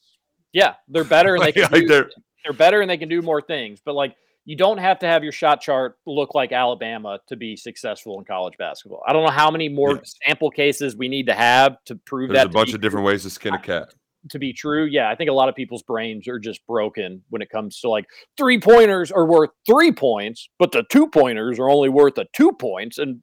Yeah, 0.53 0.73
they're 0.87 1.03
better 1.03 1.35
and 1.35 1.43
they 1.43 1.51
can 1.53 1.63
Like, 1.63 1.71
do, 1.81 1.87
they're- 1.87 2.09
they're 2.45 2.53
better 2.53 2.79
and 2.81 2.89
they 2.89 2.97
can 2.97 3.09
do 3.09 3.21
more 3.21 3.41
things. 3.41 3.81
But 3.83 3.95
like 3.95 4.15
you 4.49 4.55
don't 4.55 4.79
have 4.79 4.97
to 4.97 5.05
have 5.05 5.21
your 5.23 5.31
shot 5.31 5.61
chart 5.61 5.97
look 6.07 6.33
like 6.33 6.51
Alabama 6.51 7.19
to 7.27 7.35
be 7.35 7.55
successful 7.55 8.17
in 8.17 8.25
college 8.25 8.55
basketball. 8.57 9.03
I 9.07 9.13
don't 9.13 9.23
know 9.23 9.29
how 9.31 9.51
many 9.51 9.69
more 9.69 9.97
Yes. 9.97 10.15
sample 10.25 10.49
cases 10.49 10.95
we 10.95 11.07
need 11.07 11.27
to 11.27 11.35
have 11.35 11.77
to 11.85 11.95
prove 11.95 12.29
There's 12.29 12.39
that 12.45 12.47
a 12.47 12.49
bunch 12.49 12.73
of 12.73 12.81
different 12.81 13.05
ways 13.05 13.21
to 13.23 13.29
skin 13.29 13.53
a 13.53 13.59
cat. 13.59 13.93
to 14.31 14.39
be 14.39 14.51
true. 14.51 14.85
Yeah, 14.85 15.07
I 15.07 15.13
think 15.13 15.29
a 15.29 15.33
lot 15.33 15.49
of 15.49 15.55
people's 15.55 15.83
brains 15.83 16.27
are 16.27 16.39
just 16.39 16.65
broken 16.65 17.23
when 17.29 17.43
it 17.43 17.51
comes 17.51 17.79
to 17.81 17.89
like 17.89 18.05
three 18.37 18.59
pointers 18.59 19.11
are 19.11 19.27
worth 19.27 19.51
three 19.67 19.91
points, 19.91 20.49
but 20.57 20.71
the 20.71 20.83
two 20.91 21.07
pointers 21.07 21.59
are 21.59 21.69
only 21.69 21.89
worth 21.89 22.17
a 22.17 22.25
two 22.33 22.51
points, 22.53 22.97
and 22.97 23.21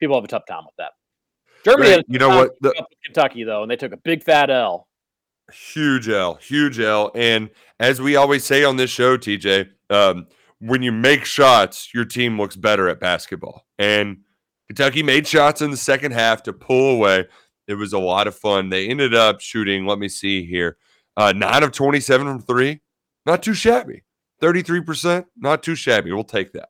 people 0.00 0.16
have 0.16 0.24
a 0.24 0.28
tough 0.28 0.46
time 0.48 0.64
with 0.64 0.74
that. 0.78 0.90
Germany, 1.64 1.90
Right, 1.96 2.04
you 2.08 2.18
know 2.18 2.28
what? 2.30 2.50
The- 2.60 2.70
keeping 2.70 2.82
up 2.82 2.88
with 2.90 2.98
Kentucky 3.04 3.44
though, 3.44 3.62
and 3.62 3.70
they 3.70 3.76
took 3.76 3.92
a 3.92 3.96
big 3.98 4.24
fat 4.24 4.50
L. 4.50 4.88
Huge 5.52 6.08
L, 6.08 6.34
huge 6.34 6.80
L. 6.80 7.10
And 7.14 7.50
as 7.80 8.00
we 8.00 8.16
always 8.16 8.44
say 8.44 8.64
on 8.64 8.76
this 8.76 8.90
show, 8.90 9.16
TJ, 9.16 9.68
um, 9.90 10.26
when 10.60 10.82
you 10.82 10.92
make 10.92 11.24
shots, 11.24 11.92
your 11.92 12.04
team 12.04 12.38
looks 12.38 12.56
better 12.56 12.88
at 12.88 13.00
basketball. 13.00 13.66
And 13.78 14.18
Kentucky 14.68 15.02
made 15.02 15.26
shots 15.26 15.60
in 15.60 15.70
the 15.70 15.76
second 15.76 16.12
half 16.12 16.42
to 16.44 16.52
pull 16.52 16.94
away. 16.94 17.26
It 17.66 17.74
was 17.74 17.92
a 17.92 17.98
lot 17.98 18.26
of 18.26 18.34
fun. 18.34 18.68
They 18.68 18.88
ended 18.88 19.14
up 19.14 19.40
shooting, 19.40 19.86
let 19.86 19.98
me 19.98 20.08
see 20.08 20.44
here, 20.44 20.76
uh, 21.16 21.32
nine 21.32 21.62
of 21.62 21.72
27 21.72 22.26
from 22.26 22.40
three. 22.42 22.80
Not 23.26 23.42
too 23.42 23.54
shabby. 23.54 24.02
33%, 24.40 25.26
not 25.36 25.62
too 25.62 25.74
shabby. 25.74 26.12
We'll 26.12 26.24
take 26.24 26.52
that. 26.52 26.68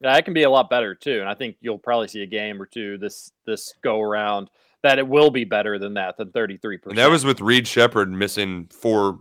Yeah, 0.00 0.16
it 0.16 0.24
can 0.24 0.34
be 0.34 0.42
a 0.42 0.50
lot 0.50 0.68
better 0.68 0.96
too, 0.96 1.20
and 1.20 1.28
I 1.28 1.34
think 1.34 1.56
you'll 1.60 1.78
probably 1.78 2.08
see 2.08 2.22
a 2.22 2.26
game 2.26 2.60
or 2.60 2.66
two 2.66 2.98
this 2.98 3.30
this 3.46 3.72
go 3.84 4.00
around 4.00 4.50
that 4.82 4.98
it 4.98 5.06
will 5.06 5.30
be 5.30 5.44
better 5.44 5.78
than 5.78 5.94
that 5.94 6.16
than 6.16 6.28
33%. 6.28 6.86
And 6.86 6.98
that 6.98 7.10
was 7.10 7.24
with 7.24 7.40
Reed 7.40 7.66
Sheppard 7.66 8.10
missing 8.10 8.68
four 8.72 9.20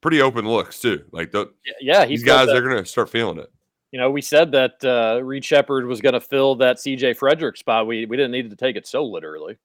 pretty 0.00 0.20
open 0.22 0.46
looks, 0.46 0.80
too. 0.80 1.04
Like, 1.12 1.30
the, 1.32 1.52
yeah, 1.80 2.06
these 2.06 2.22
guys, 2.22 2.46
that- 2.46 2.52
they're 2.52 2.62
going 2.62 2.82
to 2.82 2.88
start 2.88 3.10
feeling 3.10 3.38
it. 3.38 3.50
You 3.90 4.00
know, 4.00 4.10
we 4.10 4.22
said 4.22 4.52
that 4.52 4.82
uh, 4.84 5.22
Reed 5.22 5.44
Sheppard 5.44 5.86
was 5.86 6.00
going 6.00 6.14
to 6.14 6.20
fill 6.20 6.54
that 6.56 6.78
CJ 6.78 7.18
Fredrick 7.18 7.58
spot. 7.58 7.86
We 7.86 8.06
we 8.06 8.16
didn't 8.16 8.32
need 8.32 8.48
to 8.48 8.56
take 8.56 8.76
it 8.76 8.86
so 8.86 9.04
literally. 9.04 9.58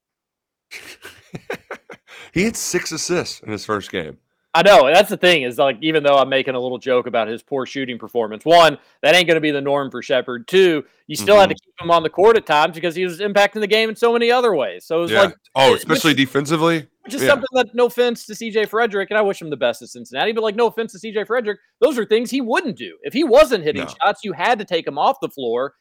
He 2.34 2.44
had 2.44 2.56
six 2.56 2.92
assists 2.92 3.40
in 3.40 3.52
his 3.52 3.66
first 3.66 3.92
game. 3.92 4.18
I 4.54 4.64
know 4.64 4.88
that's 4.92 5.10
the 5.10 5.18
thing 5.18 5.44
is 5.44 5.58
like 5.58 5.78
even 5.82 6.04
though 6.04 6.18
I'm 6.18 6.30
making 6.30 6.56
a 6.56 6.60
little 6.60 6.80
joke 6.80 7.06
about 7.06 7.28
his 7.28 7.44
poor 7.44 7.66
shooting 7.66 8.00
performance, 8.00 8.44
one 8.44 8.78
that 9.04 9.14
ain't 9.14 9.28
going 9.28 9.36
to 9.36 9.42
be 9.42 9.52
the 9.52 9.62
norm 9.62 9.92
for 9.92 10.02
Sheppard. 10.02 10.48
Two, 10.48 10.84
you 11.06 11.16
still 11.16 11.40
had 11.40 11.50
to 11.50 11.56
mm-hmm. 11.56 11.64
keep 11.64 11.86
him 11.86 11.92
on 11.92 12.02
the 12.02 12.10
court 12.10 12.38
at 12.38 12.46
times 12.46 12.74
because 12.74 12.96
he 12.96 13.04
was 13.04 13.20
impacting 13.20 13.60
the 13.60 13.68
game 13.68 13.90
in 13.90 13.96
so 13.96 14.12
many 14.14 14.32
other 14.32 14.56
ways. 14.56 14.86
So 14.86 15.00
it 15.00 15.02
was 15.02 15.12
Yeah. 15.12 15.22
like 15.24 15.36
oh, 15.56 15.72
which- 15.72 15.82
especially 15.82 16.14
defensively. 16.14 16.88
which 17.04 17.14
is 17.14 17.22
Yeah. 17.22 17.30
something 17.30 17.48
that 17.54 17.68
no 17.76 17.86
offense 17.86 18.26
to 18.26 18.34
CJ 18.34 18.66
Fredrick, 18.66 19.08
and 19.10 19.18
I 19.18 19.22
wish 19.22 19.42
him 19.42 19.50
the 19.50 19.58
best 19.58 19.82
at 19.82 19.90
Cincinnati, 19.90 20.32
but 20.32 20.44
like 20.44 20.56
no 20.56 20.68
offense 20.68 20.92
to 20.94 21.00
CJ 21.00 21.26
Fredrick, 21.26 21.58
those 21.80 21.98
are 22.00 22.06
things 22.06 22.32
he 22.32 22.42
wouldn't 22.42 22.78
do. 22.78 22.98
If 23.04 23.14
he 23.14 23.24
wasn't 23.24 23.64
hitting 23.64 23.84
No. 23.84 23.94
shots, 24.04 24.22
you 24.24 24.34
had 24.34 24.58
to 24.60 24.66
take 24.66 24.88
him 24.88 24.98
off 24.98 25.18
the 25.22 25.30
floor. 25.30 25.76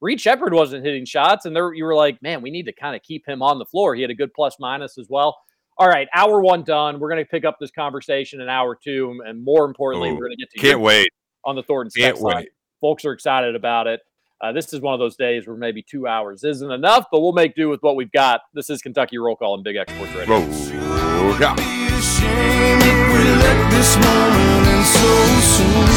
Reed 0.00 0.20
Sheppard 0.20 0.54
wasn't 0.54 0.84
hitting 0.84 1.04
shots, 1.04 1.44
and 1.44 1.54
there 1.54 1.74
you 1.74 1.84
were 1.84 1.94
like, 1.94 2.22
man, 2.22 2.40
we 2.42 2.50
need 2.50 2.64
to 2.66 2.72
kind 2.72 2.96
of 2.96 3.02
keep 3.02 3.26
him 3.26 3.42
on 3.42 3.58
the 3.58 3.66
floor. 3.66 3.94
He 3.94 4.02
had 4.02 4.10
a 4.10 4.14
good 4.14 4.32
plus 4.32 4.56
minus 4.58 4.96
as 4.96 5.08
well. 5.10 5.36
All 5.80 5.88
right, 5.88 6.06
hour 6.14 6.42
one 6.42 6.62
done. 6.62 7.00
We're 7.00 7.08
going 7.08 7.24
to 7.24 7.28
pick 7.30 7.46
up 7.46 7.56
this 7.58 7.70
conversation 7.70 8.42
in 8.42 8.50
hour 8.50 8.76
two, 8.76 9.18
and 9.24 9.42
more 9.42 9.64
importantly, 9.64 10.10
Ooh, 10.10 10.14
we're 10.14 10.26
going 10.26 10.32
to 10.32 10.36
get 10.36 10.50
to 10.50 10.58
Can't 10.58 10.70
your 10.72 10.78
wait. 10.80 11.08
on 11.46 11.56
the 11.56 11.62
Thornton 11.62 11.90
Can't 11.96 12.10
text 12.16 12.22
line. 12.22 12.36
wait. 12.36 12.48
Folks 12.82 13.06
are 13.06 13.12
excited 13.12 13.54
about 13.56 13.86
it. 13.86 14.00
Uh, 14.42 14.52
this 14.52 14.74
is 14.74 14.80
one 14.82 14.92
of 14.92 15.00
those 15.00 15.16
days 15.16 15.46
where 15.46 15.56
maybe 15.56 15.82
two 15.82 16.06
hours 16.06 16.44
isn't 16.44 16.70
enough, 16.70 17.06
but 17.10 17.22
we'll 17.22 17.32
make 17.32 17.54
do 17.54 17.70
with 17.70 17.82
what 17.82 17.96
we've 17.96 18.12
got. 18.12 18.42
This 18.52 18.68
is 18.68 18.82
Kentucky 18.82 19.16
Roll 19.16 19.36
Call 19.36 19.54
and 19.54 19.64
Big 19.64 19.76
X 19.76 19.90
Sports 19.90 20.12
Radio. 20.14 20.40
Whoa, 20.40 21.38
yeah. 21.40 21.54
ashamed 21.54 22.82
that 22.82 23.08
we 23.14 23.24
let 23.40 23.70
this 23.70 23.96
moment 23.96 24.68
end 24.68 24.84
so 24.84 25.14
soon. 25.56 25.88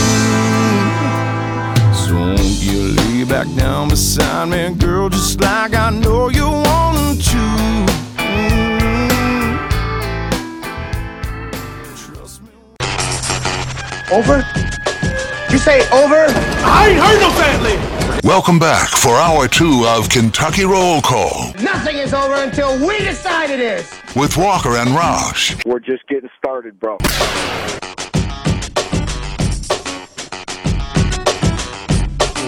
So 1.94 2.16
won't 2.16 2.64
you 2.64 2.80
lay 2.96 3.26
back 3.26 3.48
down 3.58 3.90
beside 3.90 4.48
me, 4.48 4.74
girl, 4.80 5.10
just 5.10 5.42
like 5.42 5.74
I 5.74 5.90
know 5.90 6.30
you 6.30 6.48
want 6.48 7.22
to. 7.22 7.93
Over? 14.14 14.38
You 15.52 15.58
say 15.58 15.82
over? 15.90 16.26
I 16.66 16.90
ain't 16.90 17.00
heard 17.00 17.20
no 17.20 17.32
family. 17.32 18.20
Welcome 18.24 18.60
back 18.60 18.90
for 18.90 19.16
hour 19.16 19.48
two 19.48 19.86
of 19.88 20.08
Kentucky 20.10 20.64
Roll 20.66 21.02
Call 21.02 21.52
Nothing 21.62 21.98
is 21.98 22.14
over 22.14 22.36
until 22.36 22.78
we 22.86 23.00
decide 23.00 23.50
it 23.50 23.60
is. 23.60 23.92
with 24.16 24.38
Walker 24.38 24.78
and 24.78 24.90
Roush. 24.92 25.66
We're 25.66 25.80
just 25.80 26.06
getting 26.08 26.30
started, 26.38 26.80
bro. 26.80 26.98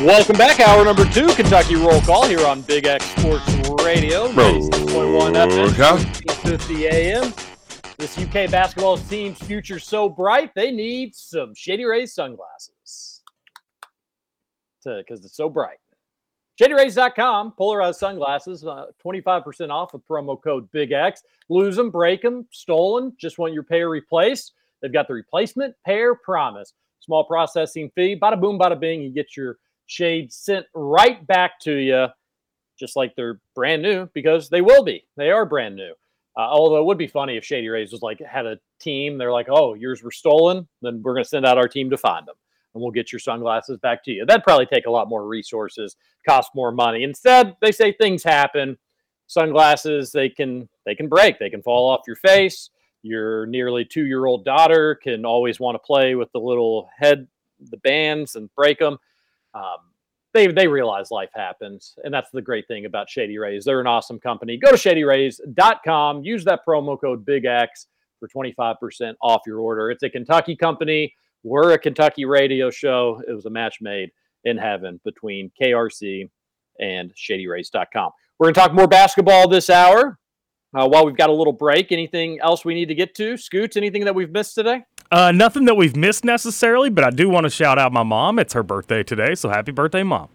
Welcome 0.03 0.38
back, 0.38 0.59
hour 0.59 0.84
number 0.86 1.05
two, 1.05 1.28
Kentucky 1.34 1.76
Roll 1.76 2.01
Call 2.01 2.28
here 2.28 2.45
on 2.45 2.61
Big 2.61 2.86
X 2.86 3.05
Sports 3.05 3.47
Radio, 3.84 4.28
96.1 4.34 5.34
FM, 5.34 5.72
Okay. 5.72 6.03
1550 6.26 6.88
AM. 6.88 7.34
This 7.98 8.18
UK 8.18 8.52
basketball 8.52 8.98
team's 8.98 9.39
future 9.39 9.80
so 9.80 10.10
bright, 10.10 10.54
they 10.54 10.70
need 10.70 11.16
some 11.16 11.54
Shady 11.56 11.86
Rays 11.86 12.14
sunglasses 12.14 13.22
because 14.84 15.24
it's 15.24 15.36
so 15.36 15.50
bright. 15.50 15.78
ShadyRays.com, 16.62 17.54
polarized 17.58 18.00
sunglasses, 18.00 18.66
uh, 18.66 18.86
25% 19.04 19.70
off 19.72 19.93
with 19.93 20.08
promo 20.08 20.41
code 20.41 20.70
Big 20.72 20.91
X. 20.91 21.24
Lose 21.50 21.76
them, 21.76 21.89
break 21.89 22.22
them, 22.22 22.48
stolen, 22.52 23.14
just 23.20 23.38
want 23.38 23.54
your 23.54 23.64
pair 23.64 23.89
replaced. 23.89 24.54
They've 24.82 24.93
got 24.93 25.08
the 25.08 25.14
replacement 25.14 25.76
pair 25.86 26.16
promise. 26.16 26.74
Small 27.02 27.26
processing 27.26 27.91
fee, 27.93 28.18
bada 28.18 28.39
boom, 28.39 28.58
bada 28.58 28.80
bing, 28.80 29.02
you 29.02 29.10
get 29.10 29.36
your 29.36 29.58
shades 29.88 30.36
sent 30.36 30.66
right 30.74 31.26
back 31.28 31.60
to 31.62 31.74
you, 31.74 32.08
just 32.80 32.96
like 32.96 33.16
they're 33.16 33.41
brand 33.54 33.82
new 33.82 34.08
because 34.14 34.50
they 34.50 34.62
will 34.62 34.84
be. 34.84 35.06
They 35.18 35.32
are 35.32 35.46
brand 35.46 35.76
new. 35.76 35.93
Uh, 36.38 36.41
although 36.41 36.77
it 36.77 36.86
would 36.86 36.97
be 36.97 37.07
funny 37.07 37.38
if 37.38 37.45
Shady 37.45 37.69
Rays 37.69 37.91
was 37.91 38.01
like 38.01 38.19
had 38.19 38.45
a 38.45 38.59
team, 38.79 39.17
they're 39.17 39.31
like, 39.31 39.47
oh, 39.49 39.73
yours 39.73 40.03
were 40.03 40.11
stolen, 40.11 40.67
then 40.81 41.01
we're 41.01 41.13
going 41.13 41.23
to 41.23 41.29
send 41.29 41.45
out 41.45 41.57
our 41.57 41.67
team 41.67 41.89
to 41.89 41.97
find 41.97 42.27
them, 42.27 42.36
and 42.73 42.81
we'll 42.81 42.91
get 42.91 43.11
your 43.11 43.19
sunglasses 43.19 43.77
back 43.77 44.03
to 44.03 44.11
you. 44.11 44.25
That'd 44.25 44.43
probably 44.43 44.65
take 44.65 44.86
a 44.86 44.91
lot 44.91 45.07
more 45.07 45.25
resources, 45.25 45.95
cost 46.27 46.51
more 46.53 46.71
money. 46.71 47.03
Instead, 47.03 47.55
they 47.61 47.71
say 47.71 47.93
things 47.93 48.23
happen. 48.23 48.77
Sunglasses 49.27 50.11
they 50.11 50.29
can 50.29 50.69
they 50.86 50.93
can 50.93 51.07
break, 51.07 51.39
they 51.39 51.49
can 51.49 51.63
fall 51.63 51.89
off 51.89 52.01
your 52.05 52.17
face. 52.17 52.69
Your 53.01 53.45
nearly 53.45 53.86
two 53.86 54.05
year 54.05 54.25
old 54.25 54.45
daughter 54.45 54.95
can 54.95 55.25
always 55.25 55.59
want 55.59 55.75
to 55.75 55.79
play 55.79 56.15
with 56.15 56.31
the 56.31 56.39
little 56.39 56.89
head, 56.97 57.27
the 57.69 57.77
bands, 57.77 58.36
and 58.36 58.53
break 58.55 58.79
them 58.79 58.97
um, 59.53 59.77
they 60.36 60.47
they 60.47 60.67
realize 60.67 61.09
life 61.09 61.31
happens, 61.33 61.95
and 62.03 62.13
that's 62.13 62.29
the 62.31 62.41
great 62.41 62.67
thing 62.67 62.86
about 62.86 63.09
Shady 63.09 63.38
Rays. 63.39 63.63
They're 63.65 63.79
an 63.79 63.88
awesome 63.88 64.19
company. 64.19 64.57
Go 64.57 64.69
to 64.69 64.77
shadyrays.com, 64.77 66.23
use 66.23 66.43
that 66.43 66.59
promo 66.67 66.99
code 66.99 67.25
Big 67.25 67.45
X 67.45 67.88
for 68.19 68.27
25% 68.27 69.13
off 69.21 69.41
your 69.47 69.59
order. 69.59 69.89
It's 69.89 70.03
a 70.03 70.09
Kentucky 70.09 70.55
company. 70.55 71.13
We're 71.43 71.71
a 71.71 71.79
Kentucky 71.79 72.25
radio 72.25 72.69
show. 72.69 73.21
It 73.27 73.33
was 73.33 73.45
a 73.45 73.49
match 73.49 73.77
made 73.81 74.09
in 74.43 74.57
heaven 74.57 74.99
between 75.05 75.51
KRC 75.61 76.29
and 76.79 77.11
shadyrays.com. 77.15 78.11
We're 78.38 78.45
going 78.45 78.53
to 78.53 78.59
talk 78.59 78.73
more 78.73 78.88
basketball 78.88 79.47
this 79.47 79.69
hour. 79.69 80.19
Uh, 80.77 80.88
while 80.88 81.05
we've 81.05 81.15
got 81.15 81.29
a 81.29 81.33
little 81.33 81.53
break, 81.53 81.93
anything 81.93 82.39
else 82.41 82.65
we 82.65 82.73
need 82.73 82.88
to 82.88 82.95
get 82.95 83.15
to? 83.15 83.38
Scoots, 83.38 83.77
anything 83.77 84.03
that 84.03 84.13
we've 84.13 84.31
missed 84.31 84.55
today? 84.55 84.83
Uh, 85.12 85.32
nothing 85.32 85.66
that 85.66 85.76
we've 85.76 85.95
missed 85.95 86.26
necessarily, 86.26 86.89
but 86.89 87.03
I 87.03 87.10
do 87.10 87.30
want 87.30 87.45
to 87.45 87.49
shout 87.49 87.78
out 87.78 87.93
my 87.93 88.03
mom. 88.03 88.39
It's 88.39 88.53
her 88.53 88.64
birthday 88.64 89.03
today, 89.03 89.36
so 89.36 89.49
happy 89.49 89.72
birthday, 89.72 90.03
mom. 90.03 90.30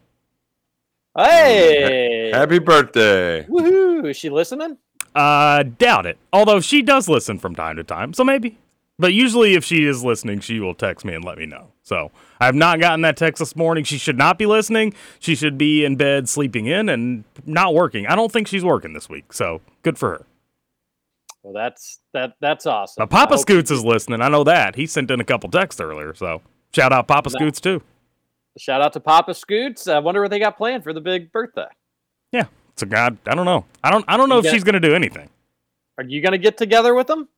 Hey, 1.17 2.31
Happy 2.33 2.61
birthday. 2.61 3.45
woohoo! 3.49 4.09
Is 4.09 4.17
she 4.17 4.31
listening? 4.31 4.79
Uh, 5.15 5.65
doubt 5.65 6.07
it. 6.07 6.19
Although 6.33 6.61
she 6.61 6.83
does 6.83 7.09
listen 7.09 7.39
from 7.39 7.55
time 7.57 7.77
to 7.77 7.85
time, 7.85 8.13
so 8.13 8.23
maybe. 8.23 8.59
But 8.99 9.13
usually, 9.13 9.55
if 9.55 9.65
she 9.65 9.87
is 9.87 10.05
listening, 10.05 10.41
she 10.41 10.61
will 10.61 10.75
text 10.75 11.05
me 11.05 11.15
and 11.15 11.25
let 11.25 11.39
me 11.39 11.47
know. 11.47 11.73
So 11.83 12.13
I 12.39 12.45
have 12.47 12.55
not 12.55 12.79
gotten 12.81 13.01
that 13.01 13.17
text 13.17 13.41
this 13.41 13.57
morning. 13.57 13.83
She 13.83 13.99
should 13.99 14.19
not 14.19 14.39
be 14.39 14.47
listening. 14.47 14.95
She 15.19 15.35
should 15.35 15.59
be 15.59 15.85
in 15.85 15.97
bed, 15.97 16.29
sleeping 16.29 16.67
in, 16.67 16.89
and 16.89 17.25
not 17.45 17.75
working. 17.75 18.07
I 18.07 18.15
don't 18.15 18.31
think 18.31 18.47
she's 18.47 18.65
working 18.65 18.93
this 18.93 19.09
week. 19.09 19.33
So 19.33 19.63
good 19.83 19.99
for 19.99 20.11
her. 20.11 20.27
Well, 21.43 21.55
that's 21.55 22.01
that 22.13 22.35
that's 22.41 22.67
awesome. 22.67 23.03
Now, 23.03 23.07
Papa 23.07 23.35
hope- 23.35 23.41
Scoots 23.43 23.71
is 23.71 23.85
listening. 23.85 24.21
I 24.21 24.29
know 24.29 24.45
that. 24.45 24.77
He 24.77 24.87
sent 24.87 25.11
in 25.11 25.21
a 25.21 25.25
couple 25.25 25.51
texts 25.51 25.81
earlier. 25.81 26.15
So 26.15 26.43
shout 26.75 26.93
out 26.93 27.09
Papa 27.09 27.31
Scoots 27.31 27.61
too. 27.61 27.83
Shout 28.59 28.83
out 28.83 28.93
to 28.95 29.01
Papa 29.01 29.33
Scoots. 29.35 29.89
I 29.89 29.99
wonder 30.01 30.21
what 30.21 30.31
they 30.31 30.39
got 30.39 30.57
planned 30.59 30.83
for 30.85 30.93
the 30.93 31.01
big 31.01 31.33
birthday. 31.33 31.69
Yeah, 32.33 32.45
it's 32.73 32.83
a 32.83 32.87
god. 32.87 33.17
I 33.27 33.35
don't 33.35 33.47
know. 33.47 33.65
I 33.83 33.91
don't. 33.91 34.05
I 34.09 34.17
don't 34.17 34.29
know 34.29 34.39
if 34.39 34.45
Yeah. 34.45 34.51
she's 34.53 34.65
gonna 34.65 34.81
do 34.81 34.95
anything. 34.95 35.29
Are 35.99 36.05
you 36.05 36.23
going 36.23 36.33
to 36.33 36.39
get 36.39 36.57
together 36.57 36.95
with 36.95 37.09
them? 37.09 37.29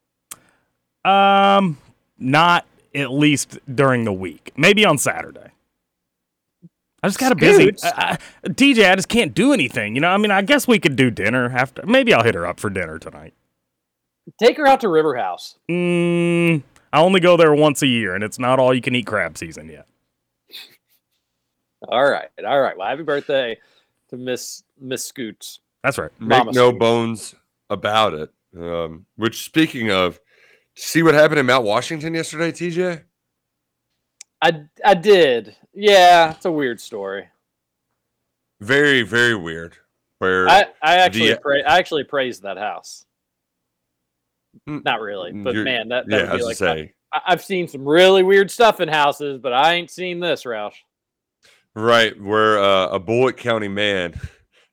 Um, 1.04 1.78
not 2.16 2.64
at 2.94 3.10
least 3.10 3.58
during 3.74 4.04
the 4.04 4.12
week. 4.12 4.52
Maybe 4.56 4.84
on 4.84 4.98
Saturday. 4.98 5.50
I 7.02 7.08
just 7.08 7.18
got 7.18 7.32
a 7.32 7.34
busy 7.34 7.72
I, 7.82 8.18
I, 8.44 8.48
DJ. 8.48 8.88
I 8.88 8.94
just 8.94 9.08
can't 9.08 9.34
do 9.34 9.52
anything. 9.52 9.96
You 9.96 10.00
know, 10.00 10.10
I 10.10 10.16
mean, 10.16 10.30
I 10.30 10.42
guess 10.42 10.68
we 10.68 10.78
could 10.78 10.94
do 10.94 11.10
dinner 11.10 11.50
after. 11.52 11.84
Maybe 11.84 12.14
I'll 12.14 12.22
hit 12.22 12.36
her 12.36 12.46
up 12.46 12.60
for 12.60 12.70
dinner 12.70 13.00
tonight. 13.00 13.34
Take 14.38 14.56
her 14.56 14.66
out 14.66 14.80
to 14.80 14.88
River 14.88 15.16
House. 15.16 15.56
Mm, 15.70 16.62
I 16.92 17.00
only 17.00 17.20
go 17.20 17.36
there 17.36 17.54
once 17.54 17.82
a 17.82 17.86
year, 17.86 18.14
and 18.14 18.22
it's 18.22 18.38
not 18.38 18.58
all 18.58 18.72
you 18.74 18.80
can 18.80 18.94
eat 18.94 19.06
crab 19.06 19.36
season 19.36 19.68
yet. 19.68 19.86
All 21.88 22.08
right, 22.08 22.28
all 22.46 22.60
right. 22.60 22.76
Well, 22.76 22.88
happy 22.88 23.02
birthday 23.02 23.58
to 24.10 24.16
Miss 24.16 24.62
Miss 24.80 25.04
Scoots. 25.04 25.58
That's 25.82 25.98
right. 25.98 26.10
Make 26.20 26.28
Mama 26.28 26.52
no 26.52 26.68
Scoots. 26.68 26.78
bones 26.78 27.34
about 27.70 28.14
it. 28.14 28.30
Um, 28.56 29.06
which, 29.16 29.44
speaking 29.44 29.90
of, 29.90 30.20
see 30.76 31.02
what 31.02 31.14
happened 31.14 31.40
in 31.40 31.46
Mount 31.46 31.64
Washington 31.64 32.14
yesterday, 32.14 32.52
TJ? 32.52 33.02
I 34.40 34.64
I 34.84 34.94
did. 34.94 35.56
Yeah, 35.74 36.32
it's 36.32 36.44
a 36.44 36.52
weird 36.52 36.80
story. 36.80 37.28
Very, 38.60 39.02
very 39.02 39.34
weird. 39.34 39.76
Where 40.18 40.48
I 40.48 40.66
I 40.80 40.98
actually 40.98 41.30
the- 41.30 41.40
pra- 41.40 41.62
I 41.68 41.78
actually 41.78 42.04
praised 42.04 42.42
that 42.44 42.58
house. 42.58 43.04
Not 44.66 45.00
really, 45.00 45.32
but 45.32 45.54
you're- 45.54 45.64
man, 45.64 45.88
that, 45.88 46.06
that 46.08 46.24
yeah, 46.24 46.30
would 46.32 46.38
be 46.38 46.44
like 46.44 46.56
say. 46.56 46.92
I, 47.12 47.20
I've 47.28 47.42
seen 47.44 47.68
some 47.68 47.86
really 47.86 48.22
weird 48.22 48.50
stuff 48.50 48.80
in 48.80 48.88
houses, 48.88 49.38
but 49.38 49.52
I 49.52 49.74
ain't 49.74 49.90
seen 49.90 50.20
this, 50.20 50.44
Roush. 50.44 50.74
right, 51.74 52.20
where 52.20 52.58
uh, 52.62 52.88
a 52.88 52.98
Bullitt 52.98 53.36
County 53.36 53.68
man, 53.68 54.14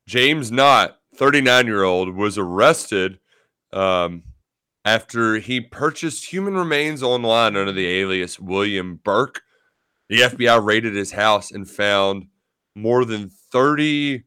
James 0.08 0.52
Nott, 0.52 0.98
39 1.16 1.66
year 1.68 1.84
old, 1.84 2.16
was 2.16 2.38
arrested 2.38 3.20
um, 3.74 4.24
after 4.86 5.38
he 5.38 5.60
purchased 5.60 6.26
human 6.32 6.54
remains 6.56 7.04
online 7.04 7.58
under 7.58 7.72
the 7.74 7.88
alias 7.88 8.40
William 8.40 9.00
Burke. 9.04 9.42
The 10.10 10.22
FBI 10.22 10.64
raided 10.64 10.96
his 10.96 11.12
house 11.12 11.52
and 11.52 11.70
found 11.70 12.26
more 12.76 13.06
than 13.06 13.30
30 13.52 14.24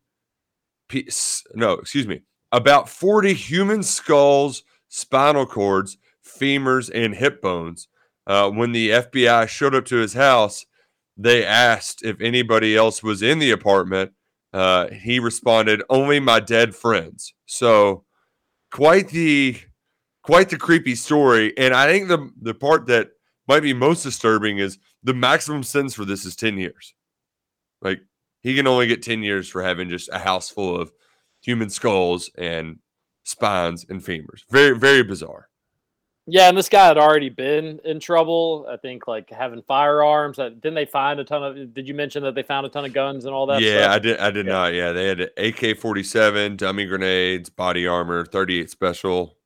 piece, 0.89 1.43
no, 1.55 1.73
excuse 1.75 2.07
me, 2.07 2.21
about 2.53 2.89
40 2.89 3.33
human 3.33 3.83
skulls, 3.83 4.63
spinal 4.93 5.47
cords, 5.47 5.97
femurs, 6.23 6.91
and 6.95 7.15
hip 7.15 7.41
bones. 7.41 7.89
Uh, 8.27 8.51
when 8.51 8.73
the 8.73 8.91
FBI 8.91 9.49
showed 9.49 9.75
up 9.75 9.87
to 9.87 9.97
his 9.97 10.13
house, 10.13 10.67
they 11.17 11.45
asked 11.45 12.05
if 12.05 12.21
anybody 12.21 12.77
else 12.77 13.03
was 13.03 13.23
in 13.23 13.39
the 13.39 13.51
apartment. 13.51 14.13
Uh, 14.53 14.89
he 14.91 15.19
responded, 15.19 15.83
"Only 15.89 16.21
my 16.21 16.41
dead 16.41 16.77
friends." 16.77 17.35
So, 17.47 18.05
quite 18.71 19.09
the 19.09 19.59
quite 20.23 20.51
the 20.51 20.59
creepy 20.59 20.95
story. 20.95 21.57
And 21.57 21.75
I 21.75 21.87
think 21.87 22.09
the 22.09 22.31
the 22.41 22.55
part 22.55 22.87
that 22.87 23.11
might 23.49 23.61
be 23.61 23.73
most 23.73 24.03
disturbing 24.03 24.59
is 24.59 24.79
the 25.03 25.15
maximum 25.15 25.63
sentence 25.63 25.95
for 25.95 26.05
this 26.05 26.27
is 26.27 26.37
ten 26.37 26.59
years. 26.59 26.95
Like 27.81 28.01
he 28.43 28.55
can 28.55 28.67
only 28.67 28.87
get 28.87 29.03
ten 29.03 29.23
years 29.23 29.49
for 29.49 29.63
having 29.63 29.89
just 29.89 30.11
a 30.13 30.19
house 30.19 30.51
full 30.51 30.79
of 30.79 30.93
human 31.41 31.71
skulls 31.71 32.31
and 32.37 32.79
spines 33.33 33.85
and 33.89 34.01
femurs. 34.03 34.45
Very 34.51 34.79
very 34.79 35.03
bizarre. 35.03 35.49
Yeah, 36.29 36.49
and 36.49 36.57
this 36.57 36.69
guy 36.69 36.87
had 36.87 36.99
already 36.99 37.31
been 37.31 37.81
in 37.85 37.99
trouble. 37.99 38.65
I 38.71 38.77
think 38.77 39.09
like 39.09 39.29
having 39.31 39.61
firearms. 39.67 40.39
Uh, 40.39 40.51
Didn't 40.51 40.75
they 40.75 40.85
find 40.85 41.19
a 41.19 41.25
ton 41.25 41.43
of? 41.43 41.75
Did 41.75 41.89
you 41.89 41.95
mention 41.95 42.23
that 42.23 42.37
they 42.37 42.45
found 42.45 42.65
a 42.65 42.69
ton 42.69 42.85
of 42.85 42.93
guns 42.93 43.25
and 43.25 43.35
all 43.35 43.47
that? 43.47 43.61
yeah, 43.61 43.83
stuff? 43.83 43.95
I 43.95 43.99
did. 43.99 44.19
I 44.19 44.31
did 44.31 44.47
Yeah. 44.47 44.53
not. 44.53 44.73
Yeah, 44.73 44.93
they 44.93 45.07
had 45.09 45.31
AK 45.37 45.75
forty 45.79 46.05
seven, 46.05 46.55
dummy 46.57 46.87
grenades, 46.87 47.51
body 47.51 47.89
armor, 47.89 48.25
thirty 48.25 48.61
eight 48.61 48.71
special. 48.71 49.37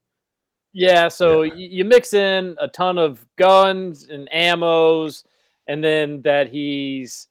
Yeah, 0.74 1.08
so 1.08 1.40
y 1.40 1.52
you 1.54 1.86
mix 1.86 2.12
in 2.12 2.54
a 2.60 2.68
ton 2.68 2.98
of 2.98 3.24
guns 3.36 4.08
and 4.10 4.28
ammos, 4.34 5.24
and 5.66 5.82
then 5.82 6.20
that 6.22 6.50
he's 6.50 7.28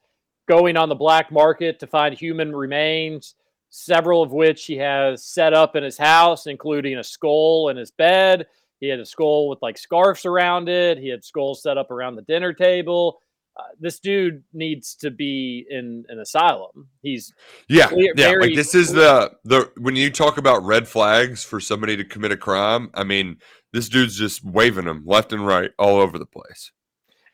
going 0.48 0.76
on 0.78 0.90
the 0.90 0.96
black 0.96 1.32
market 1.32 1.78
to 1.82 1.86
find 1.88 2.16
human 2.18 2.56
remains, 2.56 3.36
several 3.76 4.24
of 4.24 4.32
which 4.32 4.66
he 4.66 4.78
has 4.78 5.24
set 5.24 5.54
up 5.54 5.76
in 5.76 5.84
his 5.84 5.98
house, 5.98 6.48
including 6.48 6.98
a 6.98 7.04
skull 7.04 7.70
in 7.70 7.78
his 7.78 7.92
bed. 7.92 8.48
He 8.80 8.88
had 8.88 9.00
a 9.00 9.06
skull 9.06 9.50
with 9.50 9.62
like 9.62 9.78
scarves 9.78 10.26
around 10.26 10.70
it. 10.70 10.98
He 10.98 11.10
had 11.10 11.24
skulls 11.24 11.62
set 11.62 11.78
up 11.78 11.92
around 11.92 12.16
the 12.16 12.22
dinner 12.22 12.54
table. 12.54 13.20
Uh, 13.58 13.64
this 13.80 14.00
dude 14.00 14.44
needs 14.54 14.96
to 14.96 15.10
be 15.12 15.66
in 15.70 16.06
an 16.10 16.20
asylum. 16.20 16.90
He's 17.02 17.34
Yeah, 17.70 17.88
Clear- 17.88 18.14
yeah. 18.16 18.32
Like 18.32 18.56
this 18.56 18.76
is 18.76 18.92
the 18.92 19.32
the 19.44 19.72
when 19.78 19.96
you 19.96 20.10
talk 20.10 20.38
about 20.38 20.64
red 20.66 20.88
flags 20.88 21.44
for 21.44 21.60
somebody 21.60 21.96
to 21.98 22.04
commit 22.04 22.32
a 22.32 22.38
crime. 22.38 22.90
I 22.94 23.04
mean, 23.04 23.38
this 23.72 23.90
dude's 23.90 24.18
just 24.18 24.44
waving 24.44 24.86
them 24.86 25.04
left 25.06 25.32
and 25.34 25.46
right 25.46 25.72
all 25.78 25.98
over 25.98 26.18
the 26.18 26.26
place. 26.26 26.72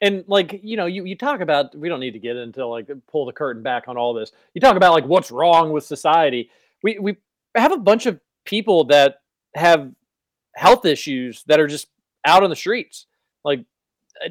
And 0.02 0.24
like 0.28 0.60
you 0.64 0.78
know 0.78 0.86
you, 0.86 1.06
you 1.06 1.16
talk 1.16 1.42
about 1.42 1.76
we 1.76 1.90
don't 1.90 2.00
need 2.00 2.12
to 2.12 2.20
get 2.20 2.36
into 2.36 2.66
like 2.66 2.90
pull 3.08 3.26
the 3.26 3.32
curtain 3.32 3.64
back 3.64 3.88
on 3.88 3.98
all 3.98 4.14
this. 4.14 4.32
You 4.54 4.62
talk 4.62 4.76
about 4.76 4.94
like 4.94 5.06
what's 5.06 5.32
wrong 5.32 5.72
with 5.72 5.84
society. 5.84 6.50
We 6.84 7.00
we 7.00 7.18
have 7.56 7.72
a 7.72 7.78
bunch 7.78 8.06
of 8.06 8.20
people 8.46 8.86
that 8.86 9.22
have 9.56 9.92
health 10.56 10.86
issues 10.86 11.44
that 11.48 11.60
are 11.60 11.68
just 11.68 11.88
out 12.26 12.44
on 12.44 12.50
the 12.50 12.56
streets. 12.56 13.06
Like 13.44 13.64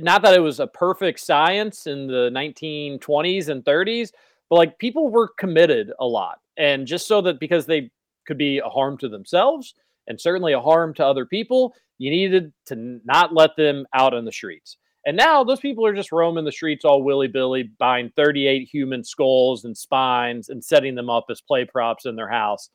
not 0.01 0.23
that 0.23 0.35
it 0.35 0.41
was 0.41 0.61
a 0.61 0.67
perfect 0.67 1.21
science 1.21 1.87
in 1.87 2.07
the 2.07 2.31
1920s 2.33 3.49
and 3.49 3.65
30s 3.65 4.11
but 4.51 4.57
like 4.57 4.79
people 4.79 5.09
were 5.09 5.29
committed 5.29 5.93
a 5.99 6.05
lot. 6.05 6.41
And 6.59 6.87
just 6.87 7.07
so 7.07 7.23
that 7.23 7.41
because 7.41 7.65
they 7.65 7.91
could 8.27 8.37
be 8.37 8.59
a 8.59 8.69
harm 8.69 8.99
to 8.99 9.09
themselves 9.09 9.75
and 10.07 10.21
certainly 10.21 10.53
a 10.53 10.61
harm 10.61 10.93
to 10.95 11.07
other 11.07 11.25
people 11.25 11.75
you 11.99 12.11
needed 12.11 12.53
to 12.67 13.01
not 13.05 13.35
let 13.35 13.57
them 13.57 13.87
out 13.95 14.13
on 14.13 14.25
the 14.25 14.33
streets 14.33 14.77
and 15.07 15.17
now 15.17 15.43
those 15.45 15.61
people 15.61 15.87
are 15.87 15.95
just 15.95 16.13
roaming 16.13 16.45
the 16.45 16.53
streets 16.53 16.85
all 16.85 17.03
willy 17.03 17.29
billy, 17.29 17.65
buying 17.79 18.11
38 18.17 18.69
human 18.69 19.03
skulls 19.05 19.65
and 19.65 19.77
spines 19.77 20.49
and 20.49 20.63
setting 20.65 20.95
them 20.95 21.09
up 21.11 21.27
as 21.31 21.41
play 21.41 21.65
props 21.65 22.07
in 22.07 22.17
their 22.17 22.29
house. 22.29 22.71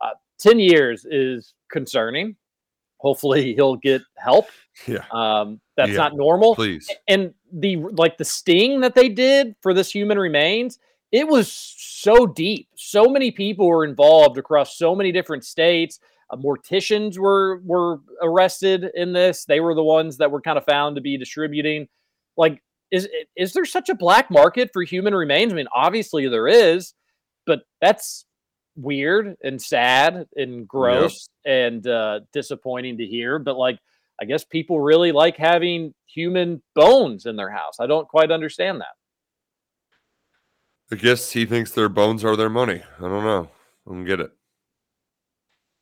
Uh, 0.00 0.10
10 0.38 0.58
years 0.58 1.06
is 1.10 1.54
concerning. 1.70 2.34
Hopefully, 2.98 3.54
he'll 3.56 3.76
get 3.76 4.02
help. 4.16 4.46
Yeah, 4.86 5.04
Um, 5.12 5.60
that's 5.76 5.90
Yeah, 5.92 5.96
not 5.96 6.16
normal. 6.16 6.54
please. 6.54 6.90
And 7.08 7.34
the 7.52 7.76
like 7.76 8.18
the 8.18 8.24
sting 8.24 8.80
that 8.80 8.94
they 8.94 9.08
did 9.08 9.54
for 9.62 9.72
this 9.74 9.90
human 9.90 10.18
remains, 10.18 10.78
it 11.12 11.26
was 11.26 11.50
so 11.52 12.26
deep. 12.26 12.68
So 12.76 13.06
many 13.06 13.30
people 13.30 13.66
were 13.66 13.84
involved 13.84 14.38
across 14.38 14.76
so 14.76 14.94
many 14.94 15.12
different 15.12 15.44
states. 15.44 15.98
Uh, 16.30 16.36
morticians 16.36 17.18
were 17.18 17.60
were 17.64 18.00
arrested 18.22 18.90
in 18.94 19.12
this. 19.12 19.44
They 19.44 19.60
were 19.60 19.74
the 19.74 19.82
ones 19.82 20.16
that 20.18 20.30
were 20.30 20.40
kind 20.40 20.58
of 20.58 20.64
found 20.64 20.96
to 20.96 21.02
be 21.02 21.16
distributing. 21.18 21.88
Like, 22.36 22.62
is 22.90 23.08
is 23.36 23.52
there 23.52 23.64
such 23.64 23.88
a 23.88 23.94
black 23.94 24.30
market 24.30 24.70
for 24.72 24.82
human 24.82 25.14
remains? 25.14 25.52
I 25.52 25.56
mean, 25.56 25.68
obviously 25.74 26.28
there 26.28 26.48
is, 26.48 26.94
but 27.46 27.62
that's 27.80 28.24
weird 28.76 29.36
and 29.42 29.60
sad 29.60 30.26
and 30.36 30.66
gross 30.66 31.28
and 31.44 31.86
uh, 31.86 32.20
disappointing 32.32 32.98
to 32.98 33.06
hear. 33.06 33.38
But 33.38 33.56
like, 33.56 33.78
I 34.20 34.24
guess 34.24 34.44
people 34.44 34.80
really 34.80 35.12
like 35.12 35.36
having 35.36 35.94
human 36.06 36.62
bones 36.74 37.26
in 37.26 37.36
their 37.36 37.50
house. 37.50 37.74
I 37.80 37.86
don't 37.86 38.08
quite 38.08 38.30
understand 38.30 38.80
that. 38.80 38.94
I 40.92 40.96
guess 40.96 41.30
he 41.30 41.46
thinks 41.46 41.70
their 41.70 41.88
bones 41.88 42.24
are 42.24 42.36
their 42.36 42.50
money. 42.50 42.82
I 42.98 43.02
don't 43.02 43.24
know. 43.24 43.48
I 43.86 43.90
don't 43.90 44.04
get 44.04 44.20
it. 44.20 44.32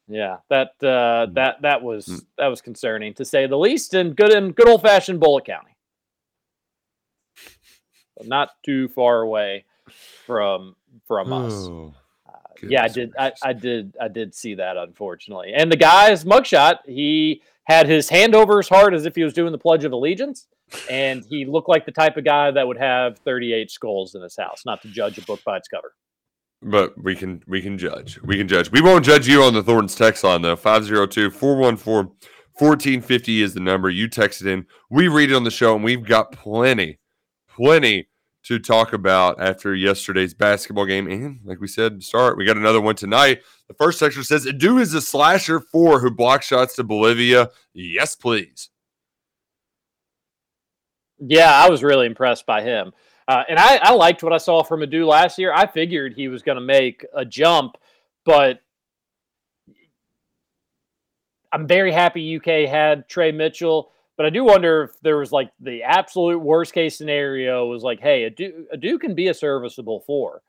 Yeah, 0.08 0.38
that 0.48 0.70
uh, 0.82 1.26
Mm. 1.26 1.34
that 1.34 1.62
that 1.62 1.82
was 1.82 2.06
Mm. 2.06 2.26
that 2.38 2.46
was 2.46 2.60
concerning 2.62 3.12
to 3.14 3.24
say 3.24 3.46
the 3.46 3.58
least, 3.58 3.92
and 3.94 4.16
good 4.16 4.32
in 4.32 4.52
good 4.52 4.68
old 4.68 4.82
fashioned 4.82 5.20
Bullitt 5.20 5.44
County, 5.44 5.76
not 8.24 8.50
too 8.64 8.88
far 8.88 9.20
away 9.20 9.64
from 10.26 10.76
from 11.06 11.32
us. 11.32 11.52
Oh, 11.68 11.94
yeah, 12.62 12.84
I 12.84 12.88
did. 12.88 13.12
I. 13.18 13.32
I 13.42 13.52
did. 13.52 13.96
I 14.00 14.08
did 14.08 14.34
see 14.34 14.54
that, 14.54 14.76
unfortunately. 14.76 15.52
And 15.54 15.70
the 15.70 15.76
guy's 15.76 16.24
mugshot, 16.24 16.78
he 16.86 17.42
had 17.64 17.86
his 17.86 18.08
hand 18.08 18.34
over 18.34 18.56
his 18.56 18.68
heart 18.68 18.94
as 18.94 19.06
if 19.06 19.14
he 19.14 19.22
was 19.22 19.32
doing 19.34 19.52
the 19.52 19.58
Pledge 19.58 19.84
of 19.84 19.92
Allegiance, 19.92 20.48
and 20.90 21.22
he 21.28 21.44
looked 21.44 21.68
like 21.68 21.84
the 21.86 21.92
type 21.92 22.16
of 22.16 22.24
guy 22.24 22.50
that 22.50 22.66
would 22.66 22.78
have 22.78 23.18
38 23.18 23.70
skulls 23.70 24.14
in 24.14 24.22
his 24.22 24.36
house. 24.36 24.62
Not 24.64 24.80
to 24.82 24.88
judge 24.88 25.18
a 25.18 25.22
book 25.22 25.40
by 25.44 25.58
its 25.58 25.68
cover. 25.68 25.94
But 26.60 27.00
we 27.02 27.14
can 27.14 27.42
we 27.46 27.62
can 27.62 27.78
judge. 27.78 28.20
We 28.22 28.36
can 28.36 28.48
judge. 28.48 28.72
We 28.72 28.80
won't 28.80 29.04
judge 29.04 29.28
you 29.28 29.44
on 29.44 29.54
the 29.54 29.62
Thornton's 29.62 29.94
text 29.94 30.24
line 30.24 30.42
though. 30.42 30.56
502-414-1450 30.56 33.42
is 33.42 33.54
the 33.54 33.60
number. 33.60 33.88
You 33.88 34.08
texted 34.08 34.46
in. 34.46 34.66
We 34.90 35.06
read 35.06 35.30
it 35.30 35.36
on 35.36 35.44
the 35.44 35.52
show, 35.52 35.76
and 35.76 35.84
we've 35.84 36.04
got 36.04 36.32
plenty, 36.32 36.98
plenty 37.48 38.08
to 38.44 38.58
talk 38.58 38.92
about 38.92 39.40
after 39.40 39.74
yesterday's 39.74 40.34
basketball 40.34 40.86
game. 40.86 41.06
And 41.06 41.38
like 41.44 41.60
we 41.60 41.68
said, 41.68 42.02
start, 42.02 42.36
we 42.36 42.44
got 42.44 42.56
another 42.56 42.80
one 42.80 42.96
tonight. 42.96 43.42
The 43.68 43.74
first 43.74 44.00
texture 44.00 44.24
says, 44.24 44.48
"Do 44.56 44.78
is 44.78 44.94
a 44.94 45.00
slasher 45.00 45.60
four 45.60 46.00
who 46.00 46.10
blocked 46.10 46.44
shots 46.44 46.74
to 46.76 46.84
Bolivia." 46.84 47.50
Yes, 47.72 48.16
please. 48.16 48.70
Yeah, 51.20 51.52
I 51.52 51.68
was 51.68 51.82
really 51.82 52.06
impressed 52.06 52.46
by 52.46 52.62
him. 52.62 52.92
Uh, 53.28 53.42
and 53.50 53.58
I, 53.58 53.76
I 53.76 53.92
liked 53.92 54.22
what 54.22 54.32
I 54.32 54.38
saw 54.38 54.62
from 54.62 54.82
Adou 54.82 55.04
last 55.04 55.38
year. 55.38 55.52
I 55.52 55.66
figured 55.66 56.14
he 56.14 56.28
was 56.28 56.42
going 56.42 56.56
to 56.56 56.62
make 56.64 57.04
a 57.14 57.26
jump, 57.26 57.76
but 58.24 58.60
I'm 61.52 61.66
very 61.66 61.92
happy 61.92 62.36
UK 62.36 62.68
had 62.68 63.08
Tre 63.08 63.30
Mitchell. 63.32 63.92
But 64.16 64.26
I 64.26 64.30
do 64.30 64.44
wonder 64.44 64.82
if 64.84 65.00
there 65.00 65.18
was 65.18 65.30
like 65.30 65.50
the 65.60 65.82
absolute 65.84 66.38
worst 66.38 66.72
case 66.72 66.96
scenario 66.98 67.66
was 67.66 67.82
like, 67.82 68.00
hey, 68.00 68.24
a 68.24 68.26
Adou, 68.28 68.66
Adou 68.72 68.98
can 68.98 69.14
be 69.14 69.28
a 69.28 69.34
serviceable 69.34 70.00
four, 70.00 70.42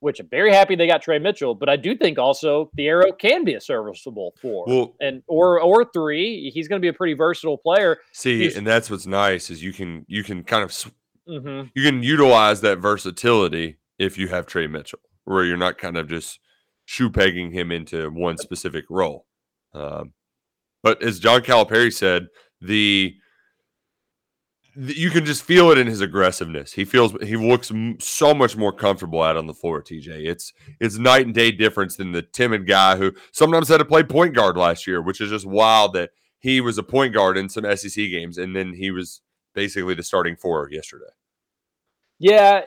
which 0.00 0.18
I'm 0.18 0.26
very 0.28 0.52
happy 0.52 0.74
they 0.74 0.88
got 0.88 1.02
Tre 1.02 1.18
Mitchell. 1.20 1.54
But 1.54 1.68
I 1.68 1.76
do 1.76 1.94
think 1.96 2.18
also 2.18 2.70
Thiero 2.76 3.16
can 3.16 3.44
be 3.44 3.54
a 3.54 3.60
serviceable 3.60 4.34
four, 4.42 4.64
Well- 4.66 4.94
and 5.00 5.22
or 5.28 5.60
or 5.60 5.84
three. 5.92 6.50
He's 6.50 6.66
going 6.66 6.80
to 6.80 6.84
be 6.84 6.88
a 6.88 6.92
pretty 6.94 7.14
versatile 7.14 7.58
player. 7.58 7.98
See, 8.10 8.38
He's- 8.40 8.56
and 8.56 8.66
that's 8.66 8.90
what's 8.90 9.06
nice 9.06 9.50
is 9.50 9.62
you 9.62 9.72
can 9.72 10.04
you 10.08 10.24
can 10.24 10.42
kind 10.42 10.64
of 10.64 10.72
sw- 10.72 10.88
hmm 11.26 11.62
you 11.74 11.82
can 11.84 12.02
utilize 12.02 12.60
that 12.62 12.78
versatility 12.78 13.76
if 13.98 14.18
you 14.18 14.28
have 14.28 14.46
Tre 14.46 14.66
Mitchell, 14.66 14.98
where 15.24 15.44
you're 15.44 15.56
not 15.56 15.78
kind 15.78 15.96
of 15.96 16.08
just 16.08 16.40
shoe 16.84 17.10
pegging 17.10 17.52
him 17.52 17.70
into 17.70 18.10
one 18.10 18.36
specific 18.38 18.84
role. 18.90 19.26
Um, 19.74 20.12
but 20.82 21.02
as 21.02 21.20
John 21.20 21.42
Calipari 21.42 21.92
said, 21.92 22.26
the, 22.60 23.14
the- 24.76 24.94
you 24.98 25.10
can 25.10 25.24
just 25.24 25.42
feel 25.44 25.70
it 25.70 25.78
in 25.78 25.86
his 25.86 26.00
aggressiveness. 26.00 26.72
He 26.72 26.84
feels 26.84 27.12
he 27.22 27.36
looks 27.36 27.70
m- 27.70 27.98
so 28.00 28.34
much 28.34 28.56
more 28.56 28.72
comfortable 28.72 29.22
out 29.22 29.36
on 29.36 29.46
the 29.46 29.54
floor. 29.54 29.82
TJ, 29.82 30.26
it's 30.26 30.52
it's 30.80 30.98
night 30.98 31.26
and 31.26 31.34
day 31.34 31.50
difference 31.52 31.96
than 31.96 32.12
the 32.12 32.22
timid 32.22 32.66
guy 32.66 32.96
who 32.96 33.12
sometimes 33.32 33.68
had 33.68 33.78
to 33.78 33.84
play 33.84 34.02
point 34.02 34.34
guard 34.34 34.56
last 34.56 34.86
year, 34.86 35.00
which 35.02 35.20
is 35.20 35.30
just 35.30 35.46
wild 35.46 35.92
that 35.94 36.10
he 36.40 36.60
was 36.60 36.78
a 36.78 36.82
point 36.82 37.12
guard 37.14 37.36
in 37.38 37.48
some 37.48 37.64
SEC 37.76 37.94
games 37.94 38.38
and 38.38 38.56
then 38.56 38.72
he 38.74 38.90
was 38.90 39.20
basically 39.54 39.94
the 39.94 40.02
starting 40.02 40.36
four 40.36 40.68
yesterday. 40.70 41.06
Yeah, 42.18 42.62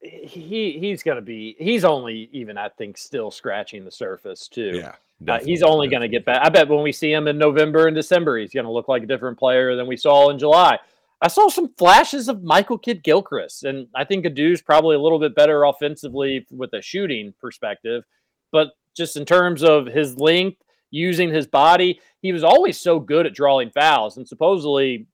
he 0.00 0.78
he's 0.80 1.02
going 1.02 1.16
to 1.16 1.22
be. 1.22 1.56
He's 1.58 1.84
only 1.84 2.28
even 2.32 2.58
I 2.58 2.68
think 2.70 2.98
still 2.98 3.30
scratching 3.30 3.84
the 3.84 3.90
surface 3.90 4.48
too. 4.48 4.72
Yeah, 4.74 4.94
Uh, 5.28 5.38
he's 5.44 5.62
only 5.62 5.88
going 5.88 6.02
to 6.02 6.08
get 6.08 6.24
back. 6.24 6.40
I 6.44 6.48
bet 6.48 6.68
when 6.68 6.82
we 6.82 6.92
see 6.92 7.12
him 7.12 7.28
in 7.28 7.38
November 7.38 7.86
and 7.86 7.94
December, 7.94 8.38
he's 8.38 8.52
going 8.52 8.66
to 8.66 8.72
look 8.72 8.88
like 8.88 9.04
a 9.04 9.06
different 9.06 9.38
player 9.38 9.76
than 9.76 9.86
we 9.86 9.96
saw 9.96 10.30
in 10.30 10.38
July. 10.38 10.78
I 11.20 11.28
saw 11.28 11.48
some 11.48 11.72
flashes 11.78 12.28
of 12.28 12.42
Michael 12.42 12.78
Kidd 12.78 13.04
Gilchrist, 13.04 13.62
and 13.62 13.86
I 13.94 14.04
think 14.04 14.24
Adou's 14.26 14.60
probably 14.60 14.96
a 14.96 15.00
little 15.00 15.20
bit 15.20 15.36
better 15.36 15.62
offensively 15.62 16.44
with 16.50 16.72
a 16.72 16.82
shooting 16.82 17.32
perspective. 17.40 18.02
But 18.50 18.70
just 18.96 19.16
in 19.16 19.24
terms 19.24 19.62
of 19.62 19.86
his 19.86 20.18
length, 20.18 20.60
using 20.90 21.32
his 21.32 21.46
body, 21.46 22.00
he 22.22 22.32
was 22.32 22.42
always 22.42 22.80
so 22.80 22.98
good 22.98 23.24
at 23.24 23.34
drawing 23.34 23.70
fouls, 23.70 24.16
and 24.16 24.26
supposedly 24.26 25.06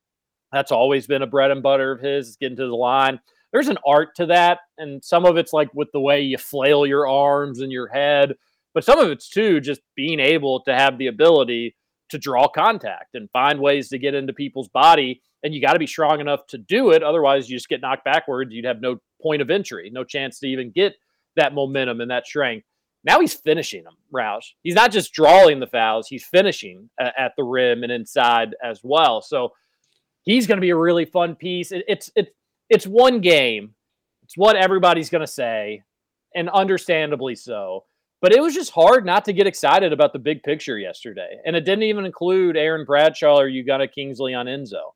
that's 0.52 0.72
always 0.72 1.06
been 1.06 1.22
a 1.22 1.26
bread 1.26 1.50
and 1.50 1.62
butter 1.62 1.92
of 1.92 2.00
his, 2.00 2.28
is 2.28 2.36
getting 2.36 2.56
to 2.56 2.66
the 2.66 2.74
line. 2.74 3.20
There's 3.52 3.68
an 3.68 3.78
art 3.86 4.14
to 4.16 4.26
that, 4.26 4.60
and 4.76 5.02
some 5.04 5.24
of 5.24 5.36
it's 5.36 5.52
like 5.52 5.72
with 5.74 5.88
the 5.92 6.00
way 6.00 6.20
you 6.20 6.38
flail 6.38 6.86
your 6.86 7.08
arms 7.08 7.60
and 7.60 7.72
your 7.72 7.88
head 7.88 8.34
but 8.74 8.84
some 8.84 9.00
of 9.00 9.10
it's 9.10 9.28
too 9.28 9.60
just 9.60 9.80
being 9.96 10.20
able 10.20 10.62
to 10.62 10.72
have 10.74 10.98
the 10.98 11.08
ability 11.08 11.74
to 12.10 12.18
draw 12.18 12.46
contact 12.46 13.14
and 13.14 13.28
find 13.32 13.58
ways 13.58 13.88
to 13.88 13.98
get 13.98 14.14
into 14.14 14.32
people's 14.32 14.68
body 14.68 15.20
and 15.42 15.54
you 15.54 15.60
got 15.60 15.72
to 15.72 15.78
be 15.78 15.86
strong 15.86 16.20
enough 16.20 16.46
to 16.46 16.58
do 16.58 16.90
it 16.90 17.02
otherwise 17.02 17.50
you 17.50 17.56
just 17.56 17.68
get 17.68 17.80
knocked 17.80 18.04
backwards 18.04 18.52
you'd 18.52 18.64
have 18.64 18.80
no 18.80 18.96
point 19.20 19.42
of 19.42 19.50
entry 19.50 19.90
no 19.92 20.04
chance 20.04 20.38
to 20.38 20.46
even 20.46 20.70
get 20.70 20.94
that 21.36 21.54
momentum 21.54 22.00
and 22.00 22.10
that 22.10 22.26
strength. 22.26 22.66
Now 23.04 23.20
he's 23.20 23.34
finishing 23.34 23.84
them 23.84 23.96
roush. 24.12 24.46
He's 24.62 24.74
not 24.74 24.90
just 24.90 25.12
drawing 25.12 25.60
the 25.60 25.66
fouls 25.66 26.08
he's 26.08 26.24
finishing 26.24 26.90
at 27.00 27.32
the 27.36 27.44
rim 27.44 27.82
and 27.84 27.92
inside 27.92 28.54
as 28.62 28.80
well. 28.82 29.22
So 29.22 29.52
he's 30.22 30.46
going 30.46 30.58
to 30.58 30.62
be 30.62 30.70
a 30.70 30.76
really 30.76 31.04
fun 31.04 31.34
piece 31.34 31.72
It- 31.72 31.84
it's 31.88 32.10
it's 32.16 32.30
it's 32.68 32.86
one 32.86 33.20
game 33.20 33.74
it's 34.22 34.36
what 34.36 34.56
everybody's 34.56 35.10
going 35.10 35.20
to 35.24 35.32
say 35.32 35.82
and 36.34 36.48
understandably 36.50 37.34
so 37.34 37.84
but 38.20 38.32
it 38.32 38.42
was 38.42 38.52
just 38.54 38.72
hard 38.72 39.06
not 39.06 39.24
to 39.26 39.32
get 39.32 39.46
excited 39.46 39.92
about 39.92 40.12
the 40.12 40.18
big 40.18 40.42
picture 40.42 40.76
yesterday. 40.76 41.36
And 41.46 41.54
it 41.54 41.64
didn't 41.64 41.84
even 41.84 42.04
include 42.04 42.56
Aaron 42.56 42.84
Bradshaw 42.84 43.38
or 43.38 43.48
Ugonna 43.48 43.92
Kingsley 43.92 44.32
Onyenso, 44.32 44.92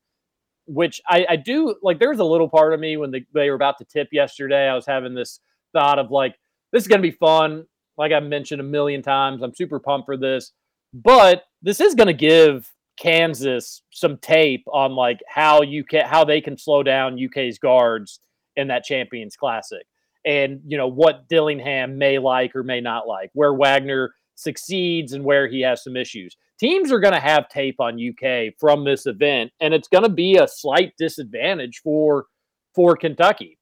which 0.66 1.00
I, 1.08 1.24
I 1.28 1.36
do 1.36 1.76
like. 1.84 2.00
There's 2.00 2.18
a 2.18 2.24
little 2.24 2.48
part 2.48 2.74
of 2.74 2.80
me 2.80 2.96
when 2.96 3.12
they, 3.12 3.24
they 3.32 3.48
were 3.48 3.54
about 3.54 3.78
to 3.78 3.84
tip 3.84 4.08
yesterday. 4.10 4.66
I 4.68 4.74
was 4.74 4.86
having 4.86 5.14
this 5.14 5.38
thought 5.72 6.00
of 6.00 6.10
like, 6.10 6.34
this 6.72 6.82
is 6.82 6.88
going 6.88 7.00
to 7.00 7.08
be 7.08 7.16
fun. 7.16 7.64
Like 7.96 8.10
I've 8.10 8.24
mentioned 8.24 8.60
a 8.60 8.64
million 8.64 9.02
times, 9.02 9.40
I'm 9.42 9.54
super 9.54 9.78
pumped 9.78 10.06
for 10.06 10.16
this. 10.16 10.50
But 10.92 11.44
this 11.62 11.80
is 11.80 11.94
going 11.94 12.08
to 12.08 12.12
give 12.12 12.68
Kansas 13.02 13.82
some 13.90 14.16
tape 14.18 14.64
on 14.72 14.92
like 14.92 15.20
how 15.26 15.62
UK 15.62 16.04
how 16.04 16.24
they 16.24 16.40
can 16.40 16.56
slow 16.56 16.82
down 16.82 17.18
UK's 17.22 17.58
guards 17.58 18.20
in 18.56 18.68
that 18.68 18.84
Champions 18.84 19.34
Classic 19.34 19.84
and 20.24 20.60
you 20.66 20.76
know 20.76 20.86
what 20.86 21.28
Dillingham 21.28 21.98
may 21.98 22.18
like 22.18 22.54
or 22.54 22.62
may 22.62 22.80
not 22.80 23.06
like, 23.08 23.30
where 23.34 23.54
Wagner 23.54 24.14
succeeds 24.34 25.12
and 25.12 25.24
where 25.24 25.48
he 25.48 25.60
has 25.62 25.82
some 25.82 25.96
issues. 25.96 26.36
Teams 26.58 26.92
are 26.92 27.00
going 27.00 27.14
to 27.14 27.20
have 27.20 27.48
tape 27.48 27.80
on 27.80 27.98
UK 28.00 28.54
from 28.58 28.84
this 28.84 29.06
event, 29.06 29.50
and 29.60 29.74
it's 29.74 29.88
going 29.88 30.04
to 30.04 30.10
be 30.10 30.36
a 30.36 30.46
slight 30.46 30.92
disadvantage 30.98 31.80
for 31.82 32.26
for 32.74 32.96
Kentucky 32.96 33.58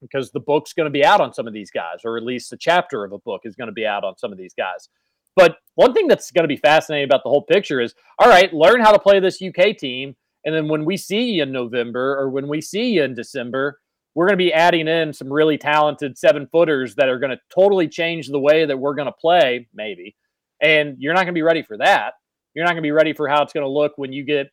because 0.00 0.30
the 0.32 0.40
book's 0.40 0.72
going 0.72 0.86
to 0.86 0.90
be 0.90 1.04
out 1.04 1.20
on 1.20 1.32
some 1.32 1.46
of 1.46 1.52
these 1.52 1.70
guys, 1.70 2.00
or 2.04 2.16
at 2.16 2.24
least 2.24 2.52
a 2.52 2.56
chapter 2.56 3.04
of 3.04 3.12
a 3.12 3.18
book 3.18 3.42
is 3.44 3.56
going 3.56 3.68
to 3.68 3.72
be 3.72 3.86
out 3.86 4.04
on 4.04 4.18
some 4.18 4.32
of 4.32 4.38
these 4.38 4.54
guys. 4.54 4.88
But 5.36 5.56
one 5.74 5.94
thing 5.94 6.08
that's 6.08 6.30
going 6.30 6.44
to 6.44 6.48
be 6.48 6.56
fascinating 6.56 7.04
about 7.04 7.22
the 7.24 7.30
whole 7.30 7.42
picture 7.42 7.80
is 7.80 7.94
all 8.18 8.28
right, 8.28 8.52
learn 8.52 8.80
how 8.80 8.92
to 8.92 8.98
play 8.98 9.20
this 9.20 9.40
UK 9.42 9.76
team. 9.76 10.14
And 10.44 10.54
then 10.54 10.68
when 10.68 10.84
we 10.84 10.96
see 10.96 11.32
you 11.32 11.44
in 11.44 11.52
November 11.52 12.18
or 12.18 12.28
when 12.28 12.48
we 12.48 12.60
see 12.60 12.90
you 12.90 13.04
in 13.04 13.14
December, 13.14 13.78
we're 14.14 14.26
going 14.26 14.38
to 14.38 14.44
be 14.44 14.52
adding 14.52 14.88
in 14.88 15.12
some 15.12 15.32
really 15.32 15.56
talented 15.56 16.18
seven 16.18 16.46
footers 16.52 16.96
that 16.96 17.08
are 17.08 17.18
going 17.18 17.30
to 17.30 17.38
totally 17.54 17.88
change 17.88 18.28
the 18.28 18.38
way 18.40 18.66
that 18.66 18.78
we're 18.78 18.94
going 18.94 19.06
to 19.06 19.12
play, 19.12 19.68
maybe. 19.72 20.16
And 20.60 20.96
you're 20.98 21.14
not 21.14 21.20
going 21.20 21.28
to 21.28 21.38
be 21.38 21.42
ready 21.42 21.62
for 21.62 21.78
that. 21.78 22.14
You're 22.54 22.64
not 22.64 22.72
going 22.72 22.82
to 22.82 22.86
be 22.86 22.90
ready 22.90 23.14
for 23.14 23.28
how 23.28 23.42
it's 23.42 23.52
going 23.52 23.64
to 23.64 23.70
look 23.70 23.92
when 23.96 24.12
you 24.12 24.24
get 24.24 24.48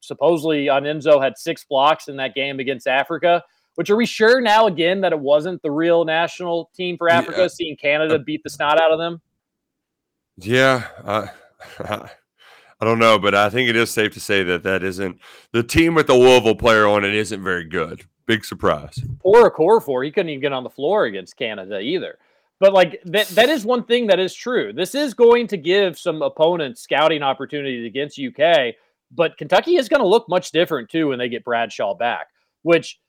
supposedly 0.00 0.66
Onyenso 0.66 1.22
had 1.22 1.36
six 1.36 1.64
blocks 1.64 2.08
in 2.08 2.16
that 2.16 2.34
game 2.34 2.60
against 2.60 2.86
Africa. 2.86 3.42
Which 3.74 3.88
are 3.88 3.96
we 3.96 4.04
sure 4.04 4.40
now 4.42 4.66
again 4.66 5.00
that 5.00 5.12
it 5.12 5.18
wasn't 5.18 5.62
the 5.62 5.70
real 5.70 6.04
national 6.04 6.70
team 6.76 6.98
for 6.98 7.08
Africa, 7.10 7.40
Yeah. 7.42 7.48
seeing 7.48 7.76
Canada 7.76 8.16
uh, 8.16 8.18
beat 8.18 8.42
the 8.44 8.50
snot 8.50 8.80
out 8.80 8.92
of 8.92 8.98
them? 8.98 9.22
Yeah, 10.36 10.86
I, 11.04 11.30
I 12.82 12.84
don't 12.84 12.98
know, 12.98 13.18
but 13.18 13.34
I 13.34 13.48
think 13.48 13.68
it 13.68 13.76
is 13.76 13.90
safe 13.90 14.12
to 14.14 14.20
say 14.20 14.42
that 14.42 14.64
that 14.64 14.82
isn't 14.82 15.20
the 15.52 15.62
team 15.62 15.94
with 15.94 16.08
the 16.08 16.14
Louisville 16.14 16.56
player 16.56 16.86
on 16.86 17.04
it 17.04 17.14
isn't 17.14 17.42
very 17.42 17.64
good. 17.64 18.04
Big 18.26 18.44
surprise. 18.44 18.98
Poor 19.20 19.50
Okorafor 19.50 20.04
he 20.04 20.10
couldn't 20.10 20.30
even 20.30 20.40
get 20.40 20.52
on 20.52 20.64
the 20.64 20.70
floor 20.70 21.04
against 21.04 21.36
Canada 21.36 21.80
either. 21.80 22.18
But 22.60 22.72
like 22.72 23.00
that 23.06 23.28
that 23.28 23.48
is 23.48 23.64
one 23.64 23.84
thing 23.84 24.06
that 24.06 24.20
is 24.20 24.34
true. 24.34 24.72
This 24.72 24.94
is 24.94 25.14
going 25.14 25.48
to 25.48 25.56
give 25.56 25.98
some 25.98 26.22
opponents 26.22 26.80
scouting 26.80 27.22
opportunities 27.22 27.84
against 27.86 28.20
UK, 28.20 28.74
but 29.10 29.36
Kentucky 29.36 29.76
is 29.76 29.88
going 29.88 30.00
to 30.02 30.08
look 30.08 30.28
much 30.28 30.52
different 30.52 30.88
too 30.88 31.08
when 31.08 31.18
they 31.18 31.28
get 31.28 31.44
Bradshaw 31.44 31.94
back, 31.94 32.28
which 32.62 33.00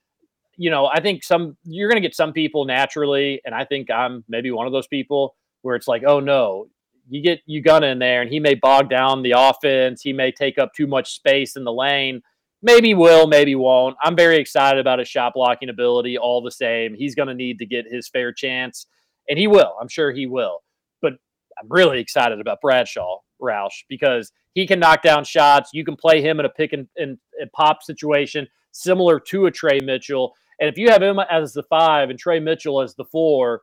you 0.55 0.69
know, 0.69 0.86
I 0.86 0.99
think 1.01 1.24
some 1.24 1.57
you're 1.63 1.89
going 1.89 2.01
to 2.01 2.07
get 2.07 2.15
some 2.15 2.34
people 2.34 2.65
naturally 2.65 3.41
and 3.45 3.55
I 3.55 3.65
think 3.65 3.89
I'm 3.89 4.24
maybe 4.28 4.51
one 4.51 4.67
of 4.67 4.74
those 4.74 4.88
people 4.88 5.36
where 5.61 5.76
it's 5.76 5.88
like, 5.88 6.03
"Oh 6.05 6.19
no, 6.19 6.67
you 7.10 7.22
get 7.22 7.41
Ugonna 7.47 7.91
in 7.91 7.99
there 7.99 8.22
and 8.22 8.32
he 8.32 8.39
may 8.39 8.56
bog 8.56 8.89
down 8.89 9.22
the 9.24 9.34
offense, 9.38 10.01
he 10.01 10.14
may 10.14 10.32
take 10.32 10.58
up 10.58 10.74
too 10.74 10.88
much 10.88 11.14
space 11.14 11.56
in 11.56 11.64
the 11.64 11.74
lane." 11.74 12.22
maybe 12.64 12.93
will, 12.93 13.28
maybe 13.28 13.54
won't. 13.54 13.95
I'm 14.01 14.16
very 14.16 14.38
excited 14.38 14.80
about 14.80 14.97
his 14.97 15.08
shot 15.08 15.34
blocking 15.36 15.70
ability 15.70 16.18
all 16.18 16.41
the 16.41 16.49
same. 16.49 16.95
He's 16.95 17.14
going 17.14 17.28
to 17.28 17.36
need 17.36 17.60
to 17.60 17.66
get 17.66 17.86
his 17.88 18.08
fair 18.08 18.32
chance, 18.32 18.88
and 19.30 19.38
he 19.38 19.47
will. 19.47 19.76
I'm 19.80 19.89
sure 19.89 20.12
he 20.12 20.26
will. 20.26 20.64
But 21.01 21.14
I'm 21.62 21.68
really 21.70 21.99
excited 21.99 22.39
about 22.39 22.62
Bradshaw 22.62 23.20
Roush 23.39 23.84
because 23.89 24.32
he 24.54 24.66
can 24.66 24.80
knock 24.80 25.04
down 25.04 25.26
shots. 25.26 25.72
You 25.74 25.84
can 25.84 25.97
play 25.97 26.22
him 26.22 26.39
in 26.39 26.45
a 26.45 26.49
pick 26.49 26.74
and, 26.74 26.88
and, 26.95 27.18
and 27.39 27.51
pop 27.51 27.84
situation 27.84 28.47
similar 28.72 29.20
to 29.20 29.45
a 29.45 29.51
Tre 29.51 29.80
Mitchell. 29.84 30.34
And 30.60 30.70
if 30.70 30.78
you 30.78 30.89
have 30.89 31.04
him 31.04 31.20
as 31.30 31.54
the 31.54 31.64
five 31.64 32.10
and 32.10 32.18
Tre 32.18 32.39
Mitchell 32.39 32.82
as 32.82 32.95
the 32.95 33.06
four, 33.06 33.62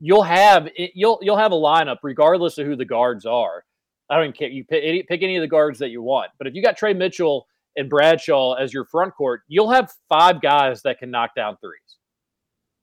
you'll 0.00 0.22
have 0.22 0.68
it, 0.74 0.92
you'll 0.94 1.18
you'll 1.22 1.36
have 1.36 1.52
a 1.52 1.56
lineup 1.56 1.98
regardless 2.02 2.58
of 2.58 2.66
who 2.66 2.74
the 2.74 2.84
guards 2.84 3.26
are. 3.26 3.64
I 4.08 4.18
don't 4.18 4.36
care. 4.36 4.48
You 4.48 4.64
pick 4.64 4.82
any, 4.84 5.02
pick 5.04 5.22
any 5.22 5.36
of 5.36 5.42
the 5.42 5.48
guards 5.48 5.78
that 5.78 5.90
you 5.90 6.02
want. 6.02 6.32
But 6.38 6.48
if 6.48 6.54
you 6.54 6.62
got 6.62 6.76
Tre 6.76 6.92
Mitchell 6.92 7.46
and 7.76 7.88
Bradshaw 7.88 8.54
as 8.54 8.74
your 8.74 8.84
front 8.84 9.14
court, 9.14 9.42
you'll 9.46 9.70
have 9.70 9.92
five 10.08 10.40
guys 10.40 10.82
that 10.82 10.98
can 10.98 11.12
knock 11.12 11.36
down 11.36 11.56
threes. 11.58 11.98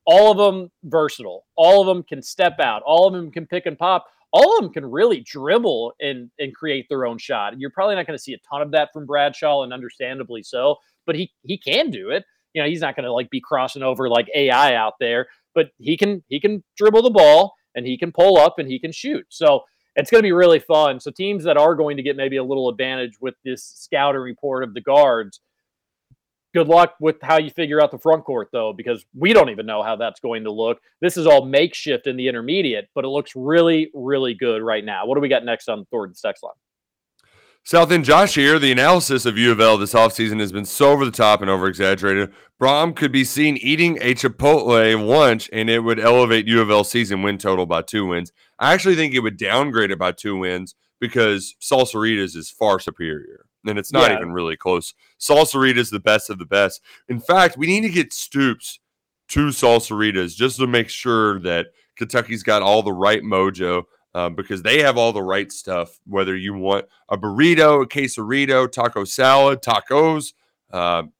All 0.05 0.32
of 0.32 0.38
them 0.38 0.72
versatile. 0.86 1.45
All 1.57 1.82
of 1.82 1.88
them 1.88 2.03
can 2.03 2.22
step 2.22 2.61
out. 2.61 2.82
All 2.86 3.07
of 3.07 3.13
them 3.13 3.30
can 3.30 3.45
pick 3.45 3.65
and 3.65 3.78
pop. 3.78 4.05
All 4.32 4.57
of 4.57 4.63
them 4.63 4.72
can 4.72 4.86
really 4.86 5.20
dribble 5.22 5.93
and 5.99 6.30
and 6.39 6.55
create 6.55 6.88
their 6.88 7.05
own 7.05 7.18
shot. 7.18 7.59
You're 7.59 7.72
probably 7.72 7.95
not 7.95 8.07
going 8.07 8.18
to 8.18 8.24
see 8.24 8.34
a 8.34 8.39
ton 8.49 8.61
of 8.61 8.72
that 8.72 8.89
from 8.93 9.05
Bradshaw, 9.05 9.63
and 9.63 9.74
understandably 9.74 10.43
so. 10.43 10.78
But 11.05 11.15
he 11.15 11.32
he 11.43 11.57
can 11.57 11.91
do 11.91 12.11
it. 12.11 12.24
You 12.53 12.61
know, 12.61 12.70
he's 12.70 12.82
not 12.82 12.95
going 12.95 13.05
to 13.05 13.11
like 13.11 13.30
be 13.30 13.41
crossing 13.41 13.84
over 13.84 14.09
like 14.09 14.30
AI 14.34 14.76
out 14.76 14.93
there, 14.99 15.28
but 15.58 15.72
he 15.80 15.97
can 15.97 16.24
he 16.28 16.39
can 16.39 16.64
dribble 16.78 17.01
the 17.01 17.10
ball 17.10 17.55
and 17.74 17.88
he 17.88 17.97
can 17.97 18.12
pull 18.12 18.38
up 18.38 18.60
and 18.60 18.70
he 18.70 18.78
can 18.78 18.91
shoot. 18.91 19.26
So 19.30 19.62
it's 19.95 20.12
going 20.12 20.20
to 20.20 20.28
be 20.28 20.32
really 20.32 20.60
fun. 20.60 20.99
So 20.99 21.10
teams 21.10 21.43
that 21.45 21.58
are 21.58 21.74
going 21.74 21.97
to 21.97 22.03
get 22.03 22.16
maybe 22.16 22.38
a 22.38 22.43
little 22.43 22.70
advantage 22.70 23.14
with 23.20 23.34
this 23.43 23.64
scouting 23.64 24.22
report 24.22 24.64
of 24.64 24.76
the 24.76 24.82
guards, 24.82 25.39
good 26.53 26.68
luck 26.68 26.93
with 26.99 27.16
how 27.24 27.39
you 27.39 27.49
figure 27.49 27.82
out 27.82 27.89
the 27.89 27.97
front 27.97 28.24
court 28.24 28.49
though, 28.53 28.72
because 28.72 29.03
we 29.16 29.34
don't 29.34 29.49
even 29.49 29.66
know 29.66 29.82
how 29.82 29.95
that's 29.95 30.20
going 30.20 30.43
to 30.43 30.51
look. 30.51 30.78
This 31.01 31.18
is 31.18 31.26
all 31.26 31.43
makeshift 31.43 32.05
in 32.05 32.18
the 32.18 32.28
intermediate, 32.28 32.89
but 32.93 33.03
it 33.03 33.10
looks 33.10 33.32
really, 33.36 33.89
really 33.95 34.36
good 34.36 34.62
right 34.62 34.86
now. 34.86 35.08
What 35.08 35.16
do 35.16 35.22
we 35.22 35.28
got 35.28 35.43
next 35.43 35.70
on 35.70 35.86
Thornton's 35.86 36.22
text 36.22 36.43
line? 36.43 36.53
South 37.68 37.91
End 37.91 38.05
Josh 38.05 38.36
here. 38.36 38.59
The 38.59 38.72
analysis 38.72 39.26
of 39.26 39.38
U 39.38 39.51
of 39.51 39.59
L 39.59 39.78
this 39.78 39.91
offseason 39.93 40.39
has 40.39 40.53
been 40.53 40.63
so 40.63 40.89
over 40.91 41.03
the 41.03 41.11
top 41.11 41.41
and 41.41 41.49
over 41.49 41.68
exaggerated. 41.68 42.32
Brohm 42.57 42.95
could 42.95 43.11
be 43.11 43.26
seen 43.26 43.57
eating 43.57 43.97
a 43.99 44.15
Chipotle 44.15 45.05
lunch 45.05 45.49
and 45.51 45.70
it 45.70 45.80
would 45.80 45.99
elevate 45.99 46.47
U 46.47 46.61
of 46.61 46.72
L 46.72 46.86
season 46.86 47.24
win 47.24 47.38
total 47.38 47.65
by 47.65 47.82
two 47.82 48.05
wins. 48.05 48.32
I 48.57 48.74
actually 48.74 48.95
think 48.95 49.13
it 49.13 49.20
would 49.20 49.36
downgrade 49.36 49.91
it 49.91 49.99
by 49.99 50.13
two 50.13 50.38
wins 50.38 50.76
because 51.01 51.55
Salsaritas 51.61 52.38
is 52.38 52.49
far 52.49 52.80
superior. 52.80 53.47
And 53.65 53.78
it's 53.78 53.91
not 53.91 54.11
Yeah. 54.11 54.15
even 54.15 54.32
really 54.32 54.55
close. 54.55 54.93
Salsarita 55.20 55.76
is 55.76 55.89
the 55.89 55.99
best 55.99 56.30
of 56.30 56.39
the 56.39 56.45
best. 56.45 56.80
In 57.09 57.20
fact, 57.20 57.57
we 57.57 57.68
need 57.68 57.82
to 57.82 57.89
get 57.89 58.13
Stoops 58.13 58.80
to 59.28 59.47
Salsaritas 59.47 60.38
just 60.38 60.55
to 60.59 60.68
make 60.68 60.88
sure 60.88 61.38
that 61.41 61.68
Kentucky's 61.97 62.43
got 62.43 62.61
all 62.61 62.82
the 62.82 62.93
right 62.93 63.24
mojo 63.24 63.84
um, 64.18 64.34
because 64.34 64.63
they 64.63 64.82
have 64.82 64.97
all 64.97 65.13
the 65.13 65.22
right 65.22 65.51
stuff. 65.51 65.99
Whether 66.07 66.36
you 66.36 66.55
want 66.55 66.86
a 67.07 67.18
burrito, 67.18 67.84
a 67.84 67.86
quesarito, 67.86 68.70
taco 68.72 69.03
salad, 69.03 69.61
tacos, 69.61 70.34
um, 70.72 71.13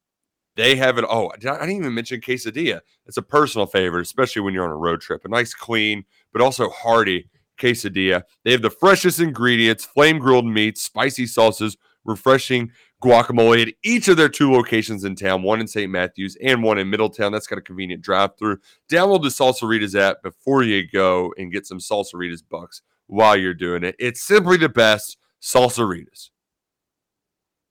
they 0.56 0.74
have 0.74 0.98
it. 0.98 1.04
Oh, 1.08 1.28
I, 1.28 1.34
I 1.34 1.60
didn't 1.60 1.76
even 1.76 1.94
mention 1.94 2.20
quesadilla. 2.20 2.80
It's 3.06 3.16
a 3.16 3.22
personal 3.22 3.68
favorite, 3.68 4.02
especially 4.02 4.42
when 4.42 4.52
you're 4.52 4.64
on 4.64 4.70
a 4.70 4.76
road 4.76 5.00
trip. 5.00 5.24
A 5.24 5.28
nice, 5.28 5.54
clean, 5.54 6.04
but 6.32 6.42
also 6.42 6.70
hearty 6.70 7.28
quesadilla. 7.56 8.24
They 8.44 8.50
have 8.50 8.62
the 8.62 8.70
freshest 8.70 9.20
ingredients, 9.20 9.84
flame 9.84 10.18
grilled 10.18 10.46
meats, 10.46 10.82
spicy 10.82 11.26
sauces, 11.26 11.76
refreshing 12.04 12.72
guacamole 13.02 13.68
at 13.68 13.74
each 13.84 14.08
of 14.08 14.16
their 14.16 14.28
two 14.28 14.50
locations 14.50 15.04
in 15.04 15.14
town, 15.14 15.42
one 15.44 15.60
in 15.60 15.68
St. 15.68 15.90
Matthews 15.90 16.36
and 16.42 16.64
one 16.64 16.78
in 16.78 16.90
Middletown. 16.90 17.30
That's 17.30 17.46
got 17.46 17.58
a 17.58 17.62
convenient 17.62 18.02
drive 18.02 18.36
through. 18.36 18.58
Download 18.90 19.22
the 19.22 19.28
Salsaritas 19.28 19.98
app 19.98 20.22
before 20.22 20.64
you 20.64 20.88
go 20.88 21.32
and 21.38 21.52
get 21.52 21.66
some 21.66 21.78
Salsaritas 21.78 22.42
bucks 22.48 22.82
while 23.08 23.36
you're 23.36 23.54
doing 23.54 23.82
it. 23.82 23.96
It's 23.98 24.22
simply 24.22 24.56
the 24.56 24.68
best 24.68 25.16
Salsaritas. 25.42 26.30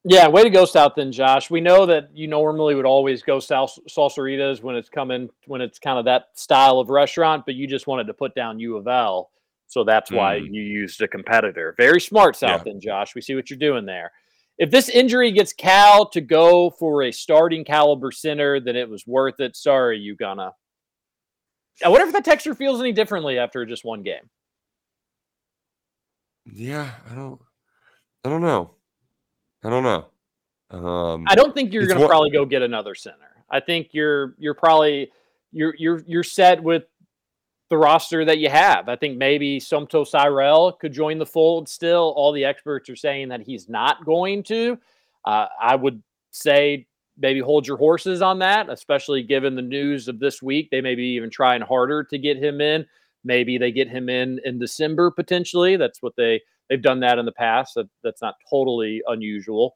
Yeah, 0.03 0.27
way 0.29 0.43
to 0.43 0.49
go, 0.49 0.63
South 0.65 0.93
then, 0.95 1.11
Josh. 1.11 1.49
We 1.49 1.59
know 1.59 1.85
that 1.85 2.09
you 2.13 2.27
normally 2.27 2.75
would 2.75 2.85
always 2.85 3.21
go 3.23 3.39
sal- 3.39 3.71
salsaritas 3.89 4.61
when 4.61 4.75
it's 4.75 4.88
coming 4.89 5.29
when 5.47 5.59
it's 5.59 5.79
kind 5.79 5.99
of 5.99 6.05
that 6.05 6.27
style 6.35 6.79
of 6.79 6.89
restaurant, 6.89 7.45
but 7.45 7.55
you 7.55 7.67
just 7.67 7.88
wanted 7.88 8.07
to 8.07 8.13
put 8.13 8.33
down 8.33 8.59
U 8.59 8.77
of 8.77 8.88
L, 8.88 9.31
so 9.67 9.83
that's 9.83 10.09
why 10.09 10.39
Mm. 10.39 10.53
you 10.53 10.61
used 10.61 11.01
a 11.01 11.07
competitor. 11.09 11.75
Very 11.77 11.99
smart, 11.99 12.38
South 12.38 12.65
End, 12.67 12.81
Josh. 12.81 13.15
We 13.15 13.21
see 13.21 13.35
what 13.35 13.49
you're 13.49 13.59
doing 13.59 13.85
there. 13.85 14.11
If 14.57 14.71
this 14.71 14.88
injury 14.88 15.31
gets 15.31 15.51
Cal 15.51 16.07
to 16.09 16.21
go 16.21 16.69
for 16.69 17.03
a 17.03 17.11
starting 17.11 17.65
caliber 17.65 18.11
center, 18.11 18.61
then 18.61 18.77
it 18.77 18.89
was 18.89 19.05
worth 19.05 19.39
it. 19.41 19.57
Sorry, 19.57 19.99
Ugonna. 19.99 20.53
I 21.83 21.89
wonder 21.89 22.07
if 22.07 22.13
the 22.13 22.21
texture 22.21 22.55
feels 22.55 22.79
any 22.79 22.93
differently 22.93 23.38
after 23.38 23.65
just 23.65 23.83
one 23.83 24.03
game. 24.03 24.29
Yeah, 26.51 26.91
I 27.09 27.15
don't 27.15 27.41
I 28.23 28.29
don't 28.29 28.41
know. 28.41 28.71
I 29.63 29.69
don't 29.69 29.83
know. 29.83 30.05
Um 30.69 31.25
I 31.27 31.35
don't 31.35 31.53
think 31.53 31.73
you're 31.73 31.87
going 31.87 31.99
to 31.99 32.07
probably 32.07 32.29
go 32.29 32.45
get 32.45 32.61
another 32.61 32.95
center. 32.95 33.17
I 33.49 33.59
think 33.59 33.89
you're 33.91 34.35
you're 34.37 34.53
probably 34.53 35.11
you're 35.51 35.73
you're 35.77 36.03
you're 36.05 36.23
set 36.23 36.61
with 36.61 36.83
the 37.69 37.77
roster 37.77 38.23
that 38.25 38.37
you 38.37 38.49
have. 38.49 38.87
I 38.87 38.95
think 38.95 39.17
maybe 39.17 39.59
Somto 39.59 40.07
Cyril 40.07 40.73
could 40.73 40.93
join 40.93 41.17
the 41.17 41.25
fold 41.25 41.67
still. 41.67 42.13
All 42.15 42.31
the 42.31 42.45
experts 42.45 42.89
are 42.89 42.95
saying 42.95 43.29
that 43.29 43.41
he's 43.41 43.67
not 43.67 44.05
going 44.05 44.43
to. 44.43 44.77
Uh, 45.25 45.47
I 45.59 45.75
would 45.75 46.01
say 46.31 46.87
maybe 47.17 47.39
hold 47.39 47.67
your 47.67 47.77
horses 47.77 48.21
on 48.21 48.39
that, 48.39 48.69
especially 48.69 49.23
given 49.23 49.55
the 49.55 49.61
news 49.61 50.07
of 50.07 50.19
this 50.19 50.41
week. 50.41 50.69
They 50.69 50.81
may 50.81 50.95
be 50.95 51.15
even 51.15 51.29
trying 51.29 51.61
harder 51.61 52.03
to 52.05 52.17
get 52.17 52.37
him 52.37 52.61
in. 52.61 52.85
Maybe 53.28 53.57
they 53.57 53.71
get 53.71 53.89
him 53.89 54.07
in 54.07 54.39
in 54.45 54.57
December 54.57 55.11
potentially. 55.11 55.75
That's 55.75 56.01
what 56.01 56.13
they 56.15 56.41
they've 56.69 56.82
done 56.82 57.01
that 57.01 57.19
in 57.19 57.25
the 57.25 57.34
past. 57.34 57.75
That, 57.75 57.89
that's 58.03 58.21
not 58.21 58.36
totally 58.49 59.01
unusual. 59.05 59.75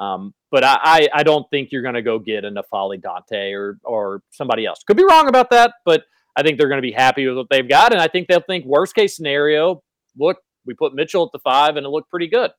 Um, 0.00 0.34
but 0.50 0.64
I, 0.64 0.78
I, 0.82 1.08
I 1.14 1.22
don't 1.22 1.46
think 1.50 1.70
you're 1.72 1.82
going 1.82 1.94
to 1.94 2.02
go 2.02 2.18
get 2.18 2.44
a 2.44 2.50
N'Faly 2.50 3.00
Dante 3.00 3.52
or 3.52 3.78
or 3.84 4.22
somebody 4.30 4.66
else. 4.66 4.82
Could 4.86 4.96
be 4.96 5.04
wrong 5.04 5.28
about 5.28 5.50
that, 5.50 5.74
but 5.84 6.04
I 6.36 6.42
think 6.42 6.58
they're 6.58 6.68
going 6.68 6.82
to 6.82 6.86
be 6.86 6.92
happy 6.92 7.26
with 7.26 7.36
what 7.36 7.46
they've 7.50 7.68
got, 7.68 7.92
and 7.92 8.00
I 8.00 8.08
think 8.08 8.28
they'll 8.28 8.40
think 8.40 8.64
worst 8.64 8.94
case 8.94 9.14
scenario. 9.14 9.82
Look, 10.18 10.38
we 10.64 10.74
put 10.74 10.94
Mitchell 10.94 11.24
at 11.24 11.32
the 11.32 11.38
five, 11.38 11.76
and 11.76 11.86
it 11.86 11.90
looked 11.90 12.10
pretty 12.10 12.28
good. 12.28 12.50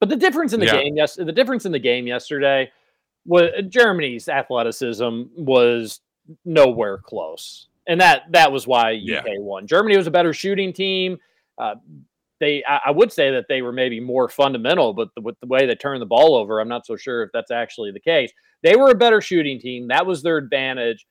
But 0.00 0.08
the 0.08 0.16
difference 0.16 0.52
in 0.52 0.60
the 0.60 0.66
Yeah. 0.66 0.82
game, 0.82 0.96
yes, 0.96 1.16
the 1.16 1.32
difference 1.32 1.64
in 1.66 1.72
the 1.72 1.78
game 1.78 2.06
yesterday 2.06 2.70
was 3.24 3.50
Germany's 3.68 4.28
athleticism 4.28 5.22
was 5.36 6.00
nowhere 6.44 6.98
close, 6.98 7.68
and 7.88 8.00
that 8.00 8.22
that 8.30 8.52
was 8.52 8.66
why 8.66 8.90
Yeah. 8.90 9.20
UK 9.20 9.26
won. 9.38 9.66
Germany 9.66 9.96
was 9.96 10.06
a 10.06 10.10
better 10.12 10.32
shooting 10.32 10.72
team. 10.72 11.18
Uh, 11.58 11.74
they, 12.40 12.62
I, 12.68 12.80
I 12.86 12.90
would 12.92 13.12
say 13.12 13.32
that 13.32 13.46
they 13.48 13.62
were 13.62 13.72
maybe 13.72 13.98
more 13.98 14.28
fundamental, 14.28 14.92
but 14.92 15.08
the, 15.16 15.22
with 15.22 15.34
the 15.40 15.48
way 15.48 15.66
they 15.66 15.74
turned 15.74 16.00
the 16.00 16.06
ball 16.06 16.36
over, 16.36 16.60
I'm 16.60 16.68
not 16.68 16.86
so 16.86 16.94
sure 16.94 17.24
if 17.24 17.30
that's 17.32 17.50
actually 17.50 17.90
the 17.90 17.98
case. 17.98 18.30
They 18.62 18.76
were 18.76 18.90
a 18.90 18.94
better 18.94 19.20
shooting 19.20 19.58
team. 19.58 19.88
That 19.88 20.06
was 20.06 20.22
their 20.22 20.36
advantage. 20.36 21.04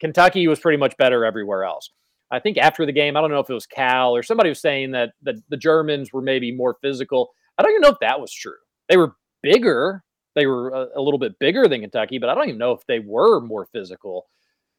Kentucky 0.00 0.46
was 0.46 0.60
pretty 0.60 0.78
much 0.78 0.96
better 0.96 1.24
everywhere 1.24 1.64
else. 1.64 1.90
I 2.30 2.38
think 2.38 2.56
after 2.58 2.86
the 2.86 2.92
game, 2.92 3.16
I 3.16 3.20
don't 3.20 3.30
know 3.30 3.40
if 3.40 3.50
it 3.50 3.54
was 3.54 3.66
Cal 3.66 4.14
or 4.14 4.22
somebody 4.22 4.48
was 4.48 4.60
saying 4.60 4.92
that 4.92 5.12
the, 5.22 5.40
the 5.48 5.56
Germans 5.56 6.12
were 6.12 6.22
maybe 6.22 6.52
more 6.52 6.76
physical. 6.82 7.30
I 7.58 7.62
don't 7.62 7.72
even 7.72 7.82
know 7.82 7.88
if 7.90 7.98
that 8.00 8.20
was 8.20 8.32
true. 8.32 8.52
They 8.88 8.96
were 8.96 9.14
bigger. 9.42 10.02
They 10.34 10.46
were 10.46 10.70
a, 10.70 10.98
a 10.98 11.02
little 11.02 11.18
bit 11.18 11.38
bigger 11.38 11.68
than 11.68 11.80
Kentucky, 11.80 12.18
but 12.18 12.28
I 12.28 12.34
don't 12.34 12.48
even 12.48 12.58
know 12.58 12.72
if 12.72 12.84
they 12.86 12.98
were 12.98 13.40
more 13.40 13.66
physical. 13.72 14.26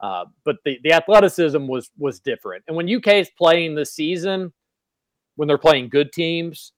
Uh, 0.06 0.26
but 0.44 0.58
the, 0.66 0.78
the 0.84 0.94
athleticism 0.94 1.66
was 1.66 1.90
was 1.98 2.20
different. 2.20 2.64
And 2.68 2.78
when 2.78 2.94
UK 2.94 3.08
is 3.16 3.32
playing 3.36 3.74
this 3.74 3.92
season, 3.92 4.54
when 5.36 5.48
they're 5.48 5.58
playing 5.58 5.90
good 5.90 6.14
teams, 6.14 6.74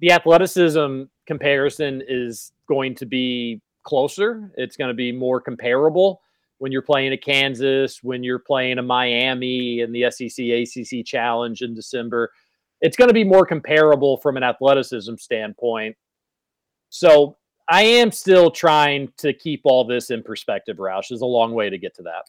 the 0.00 0.10
athleticism 0.10 1.02
comparison 1.28 2.02
is 2.08 2.50
going 2.66 2.96
to 2.96 3.06
be 3.06 3.60
closer. 3.84 4.50
It's 4.56 4.76
going 4.76 4.88
to 4.88 4.94
be 4.94 5.12
more 5.12 5.40
comparable 5.40 6.22
when 6.58 6.72
you're 6.72 6.82
playing 6.82 7.12
a 7.12 7.16
Kansas, 7.16 8.00
when 8.02 8.24
you're 8.24 8.40
playing 8.40 8.78
a 8.78 8.82
Miami 8.82 9.78
in 9.78 9.92
the 9.92 10.10
SEC 10.10 10.44
ACC 10.44 11.06
Challenge 11.06 11.62
in 11.62 11.74
December. 11.74 12.32
It's 12.80 12.96
going 12.96 13.10
to 13.10 13.14
be 13.14 13.22
more 13.22 13.46
comparable 13.46 14.16
from 14.16 14.36
an 14.36 14.42
athleticism 14.42 15.14
standpoint. 15.18 15.94
So 16.88 17.36
I 17.70 17.82
am 17.82 18.10
still 18.10 18.50
trying 18.50 19.12
to 19.18 19.32
keep 19.32 19.60
all 19.66 19.84
this 19.84 20.10
in 20.10 20.24
perspective, 20.24 20.78
Roush. 20.78 21.10
There's 21.10 21.20
a 21.20 21.26
long 21.26 21.54
way 21.54 21.70
to 21.70 21.78
get 21.78 21.94
to 21.94 22.02
that. 22.02 22.24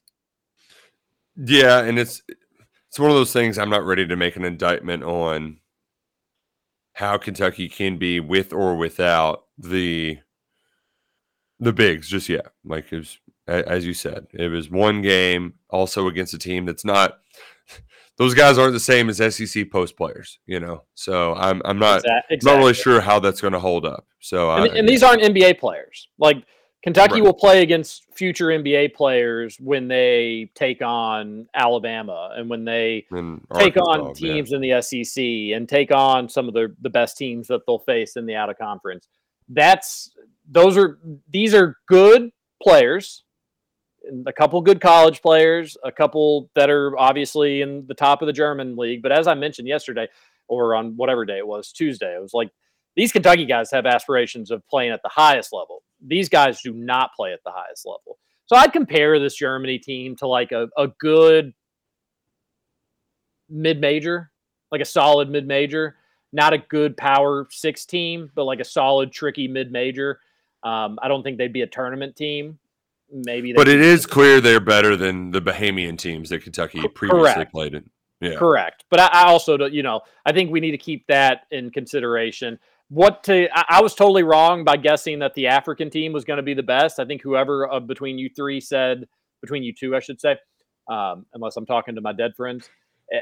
Yeah, 1.36 1.80
and 1.80 1.98
it's 1.98 2.22
it's 2.90 3.00
one 3.00 3.10
of 3.10 3.16
those 3.16 3.34
things 3.34 3.58
I'm 3.58 3.70
not 3.70 3.86
ready 3.86 4.08
to 4.08 4.16
make 4.16 4.36
an 4.36 4.46
indictment 4.46 5.04
on 5.04 5.60
how 6.94 7.18
Kentucky 7.18 7.68
can 7.68 7.98
be 7.98 8.20
with 8.20 8.54
or 8.54 8.76
without 8.76 9.46
the 9.58 10.20
the 11.60 11.74
bigs 11.74 12.08
just 12.08 12.30
yet. 12.30 12.48
Like 12.64 12.92
it 12.92 12.98
was 12.98 13.20
as 13.48 13.86
you 13.86 13.94
said, 13.94 14.28
it 14.32 14.50
was 14.50 14.70
one 14.70 15.02
game 15.02 15.56
also 15.70 16.08
against 16.08 16.34
a 16.34 16.38
team 16.38 16.66
that's 16.66 16.86
not 16.86 17.20
those 18.18 18.34
guys 18.34 18.58
aren't 18.58 18.74
the 18.74 18.80
same 18.80 19.10
as 19.10 19.18
SEC 19.36 19.70
post 19.72 19.98
players, 19.98 20.40
you 20.46 20.60
know. 20.60 20.84
So 20.94 21.34
I'm 21.34 21.62
I'm 21.66 21.80
not 21.80 22.04
Exac- 22.32 22.44
not 22.44 22.58
really 22.58 22.74
sure 22.74 23.02
how 23.02 23.20
that's 23.20 23.42
going 23.42 23.54
to 23.54 23.60
hold 23.60 23.86
up. 23.86 24.06
So 24.20 24.52
and, 24.52 24.72
I, 24.72 24.78
and 24.78 24.88
these 24.88 25.04
aren't 25.04 25.24
NBA 25.24 25.60
players. 25.60 26.10
Like 26.20 26.46
Kentucky 26.84 27.16
Right. 27.16 27.24
will 27.24 27.34
play 27.34 27.62
against 27.62 28.04
future 28.14 28.48
NBA 28.48 28.94
players 28.94 29.58
when 29.60 29.88
they 29.88 30.52
take 30.54 30.82
on 30.82 31.48
Alabama 31.56 32.32
and 32.36 32.50
when 32.50 32.66
they 32.66 33.06
and 33.12 33.42
take 33.54 33.78
Arkansas, 33.78 33.92
on 33.92 34.08
yeah. 34.08 34.34
teams 34.34 34.52
in 34.52 34.60
the 34.60 34.82
SEC 34.82 35.56
and 35.56 35.68
take 35.68 35.94
on 35.96 36.28
some 36.28 36.48
of 36.50 36.54
the 36.54 36.76
the 36.82 36.90
best 36.90 37.18
teams 37.18 37.48
that 37.48 37.62
they'll 37.66 37.80
face 37.80 38.18
in 38.18 38.26
the 38.26 38.36
out 38.36 38.50
of 38.50 38.58
conference. 38.58 39.08
That's 39.48 40.12
those 40.50 40.78
are 40.78 41.00
these 41.30 41.54
are 41.54 41.78
good 41.88 42.32
players. 42.62 43.24
A 44.28 44.34
couple 44.34 44.60
good 44.60 44.82
college 44.82 45.22
players, 45.22 45.78
a 45.86 45.92
couple 45.92 46.50
that 46.56 46.70
are 46.70 47.00
obviously 47.00 47.62
in 47.62 47.88
the 47.88 47.94
top 47.94 48.22
of 48.22 48.26
the 48.26 48.34
German 48.34 48.76
league. 48.76 49.02
But 49.02 49.14
as 49.14 49.28
I 49.28 49.34
mentioned 49.36 49.70
yesterday, 49.70 50.10
or 50.50 50.76
on 50.76 50.98
whatever 50.98 51.24
day 51.24 51.38
it 51.38 51.48
was, 51.48 51.72
Tuesday, 51.72 52.14
it 52.14 52.22
was 52.22 52.34
like 52.34 52.52
these 52.98 53.14
Kentucky 53.14 53.46
guys 53.46 53.72
have 53.72 53.86
aspirations 53.86 54.52
of 54.52 54.68
playing 54.68 54.92
at 54.92 55.02
the 55.02 55.10
highest 55.10 55.54
level. 55.54 55.84
These 56.06 56.30
guys 56.30 56.62
do 56.62 56.74
not 56.74 57.12
play 57.16 57.34
at 57.34 57.40
the 57.46 57.52
highest 57.52 57.86
level. 57.86 58.18
So 58.46 58.56
I'd 58.56 58.74
compare 58.74 59.20
this 59.20 59.36
Germany 59.36 59.80
team 59.80 60.16
to 60.18 60.28
like 60.28 60.52
a, 60.52 60.68
a 60.78 60.88
good 61.00 61.54
mid 63.50 63.80
major, 63.80 64.32
like 64.72 64.82
a 64.82 64.86
solid 64.86 65.30
mid 65.30 65.48
major, 65.48 65.96
not 66.32 66.54
a 66.54 66.58
good 66.58 66.98
power 66.98 67.48
six 67.52 67.86
team, 67.86 68.30
but 68.36 68.44
like 68.46 68.60
a 68.60 68.66
solid, 68.66 69.12
tricky 69.12 69.48
mid 69.48 69.72
major. 69.72 70.20
Um, 70.64 70.98
I 71.02 71.08
don't 71.08 71.24
think 71.24 71.38
they'd 71.38 71.54
be 71.54 71.62
a 71.62 71.68
tournament 71.68 72.16
team. 72.16 72.60
Maybe, 73.12 73.54
But 73.54 73.68
it 73.68 73.80
is 73.80 74.08
clear 74.08 74.42
they're 74.42 74.60
better 74.60 74.96
than 74.96 75.30
the 75.30 75.42
Bahamian 75.42 76.00
teams 76.00 76.30
that 76.30 76.42
Kentucky 76.44 76.82
previously 76.96 77.34
correct. 77.34 77.52
played 77.52 77.76
in. 77.76 77.88
Yeah. 78.22 78.36
Correct. 78.38 78.86
But 78.90 79.02
I, 79.02 79.08
I 79.08 79.24
also, 79.26 79.56
don't- 79.58 79.74
you 79.74 79.84
know, 79.84 80.02
I 80.26 80.32
think 80.32 80.50
we 80.50 80.60
need 80.60 80.72
to 80.72 80.78
keep 80.80 81.06
that 81.08 81.42
in 81.52 81.70
consideration. 81.70 82.58
What 82.94 83.24
to, 83.24 83.48
I, 83.58 83.78
I 83.78 83.82
was 83.82 83.96
totally 83.96 84.22
wrong 84.22 84.64
by 84.64 84.78
guessing 84.78 85.18
that 85.20 85.34
the 85.34 85.48
African 85.48 85.90
team 85.90 86.14
was 86.14 86.26
going 86.26 86.38
to 86.38 86.44
be 86.44 86.54
the 86.54 86.62
best. 86.62 87.00
I 87.00 87.06
think 87.06 87.24
whoever 87.24 87.72
uh, 87.72 87.80
between 87.80 88.20
you 88.20 88.30
three 88.36 88.62
said, 88.62 89.08
between 89.42 89.64
you 89.64 89.74
two, 89.74 89.96
I 89.96 90.00
should 90.00 90.22
say, 90.22 90.38
um, 90.88 91.26
unless 91.34 91.58
I'm 91.58 91.66
talking 91.66 91.96
to 91.96 92.02
my 92.02 92.14
dead 92.14 92.36
friends, 92.38 92.70
uh, 93.12 93.18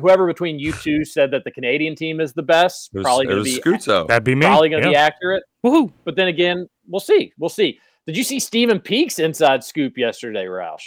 whoever 0.00 0.26
between 0.26 0.58
you 0.58 0.72
two 0.72 1.04
said 1.04 1.30
that 1.30 1.44
the 1.44 1.52
Canadian 1.52 1.94
team 1.94 2.20
is 2.20 2.32
the 2.32 2.42
best, 2.42 2.90
was, 2.92 3.04
probably 3.04 3.26
going 3.26 3.38
to 3.38 3.44
be 3.44 3.60
Scootso. 3.60 4.08
That'd 4.08 4.24
be 4.24 4.34
me. 4.34 4.44
probably 4.44 4.70
going 4.70 4.82
to 4.82 4.88
be 4.88 4.94
Yeah. 4.94 5.02
accurate. 5.02 5.44
Woohoo! 5.64 5.92
But 6.04 6.16
then 6.16 6.26
again, 6.26 6.68
we'll 6.88 6.98
see. 6.98 7.32
We'll 7.38 7.48
see. 7.48 7.78
Did 8.08 8.16
you 8.16 8.24
see 8.24 8.40
Stephen 8.40 8.80
Peaks 8.80 9.20
inside 9.20 9.62
scoop 9.62 9.96
yesterday, 9.96 10.46
Roush? 10.46 10.82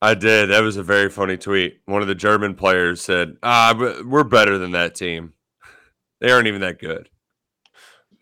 I 0.00 0.14
did. 0.14 0.50
That 0.50 0.62
was 0.62 0.76
a 0.76 0.84
very 0.84 1.10
funny 1.10 1.36
tweet. 1.36 1.80
One 1.86 2.00
of 2.00 2.06
the 2.06 2.14
German 2.14 2.54
players 2.54 3.00
said, 3.00 3.38
"Ah, 3.42 3.74
we're 4.06 4.22
better 4.22 4.56
than 4.56 4.70
that 4.72 4.94
team. 4.94 5.32
They 6.20 6.30
aren't 6.30 6.46
even 6.46 6.60
that 6.60 6.78
good." 6.78 7.08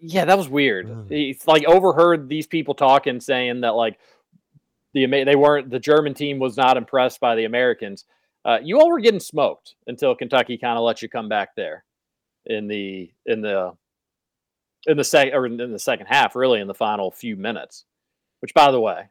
Yeah, 0.00 0.24
that 0.24 0.38
was 0.38 0.48
weird. 0.48 1.10
It's 1.10 1.46
like 1.46 1.64
overheard 1.66 2.28
these 2.28 2.46
people 2.46 2.74
talking, 2.74 3.20
saying 3.20 3.62
that 3.62 3.74
like 3.74 3.98
the 4.94 5.06
they 5.06 5.36
weren't 5.36 5.70
the 5.70 5.80
German 5.80 6.14
team 6.14 6.38
was 6.38 6.56
not 6.56 6.76
impressed 6.76 7.20
by 7.20 7.34
the 7.34 7.44
Americans. 7.44 8.04
Uh, 8.44 8.58
you 8.62 8.78
all 8.78 8.88
were 8.88 9.00
getting 9.00 9.20
smoked 9.20 9.74
until 9.86 10.14
Kentucky 10.14 10.56
kind 10.56 10.78
of 10.78 10.84
let 10.84 11.02
you 11.02 11.08
come 11.08 11.28
back 11.28 11.54
there 11.56 11.84
in 12.46 12.68
the 12.68 13.10
in 13.26 13.42
the 13.42 13.72
in 14.86 14.96
the 14.96 15.04
second 15.04 15.34
or 15.34 15.46
in 15.46 15.72
the 15.72 15.78
second 15.78 16.06
half, 16.06 16.36
really 16.36 16.60
in 16.60 16.68
the 16.68 16.74
final 16.74 17.10
few 17.10 17.36
minutes. 17.36 17.84
Which, 18.40 18.54
by 18.54 18.70
the 18.70 18.80
way, 18.80 19.08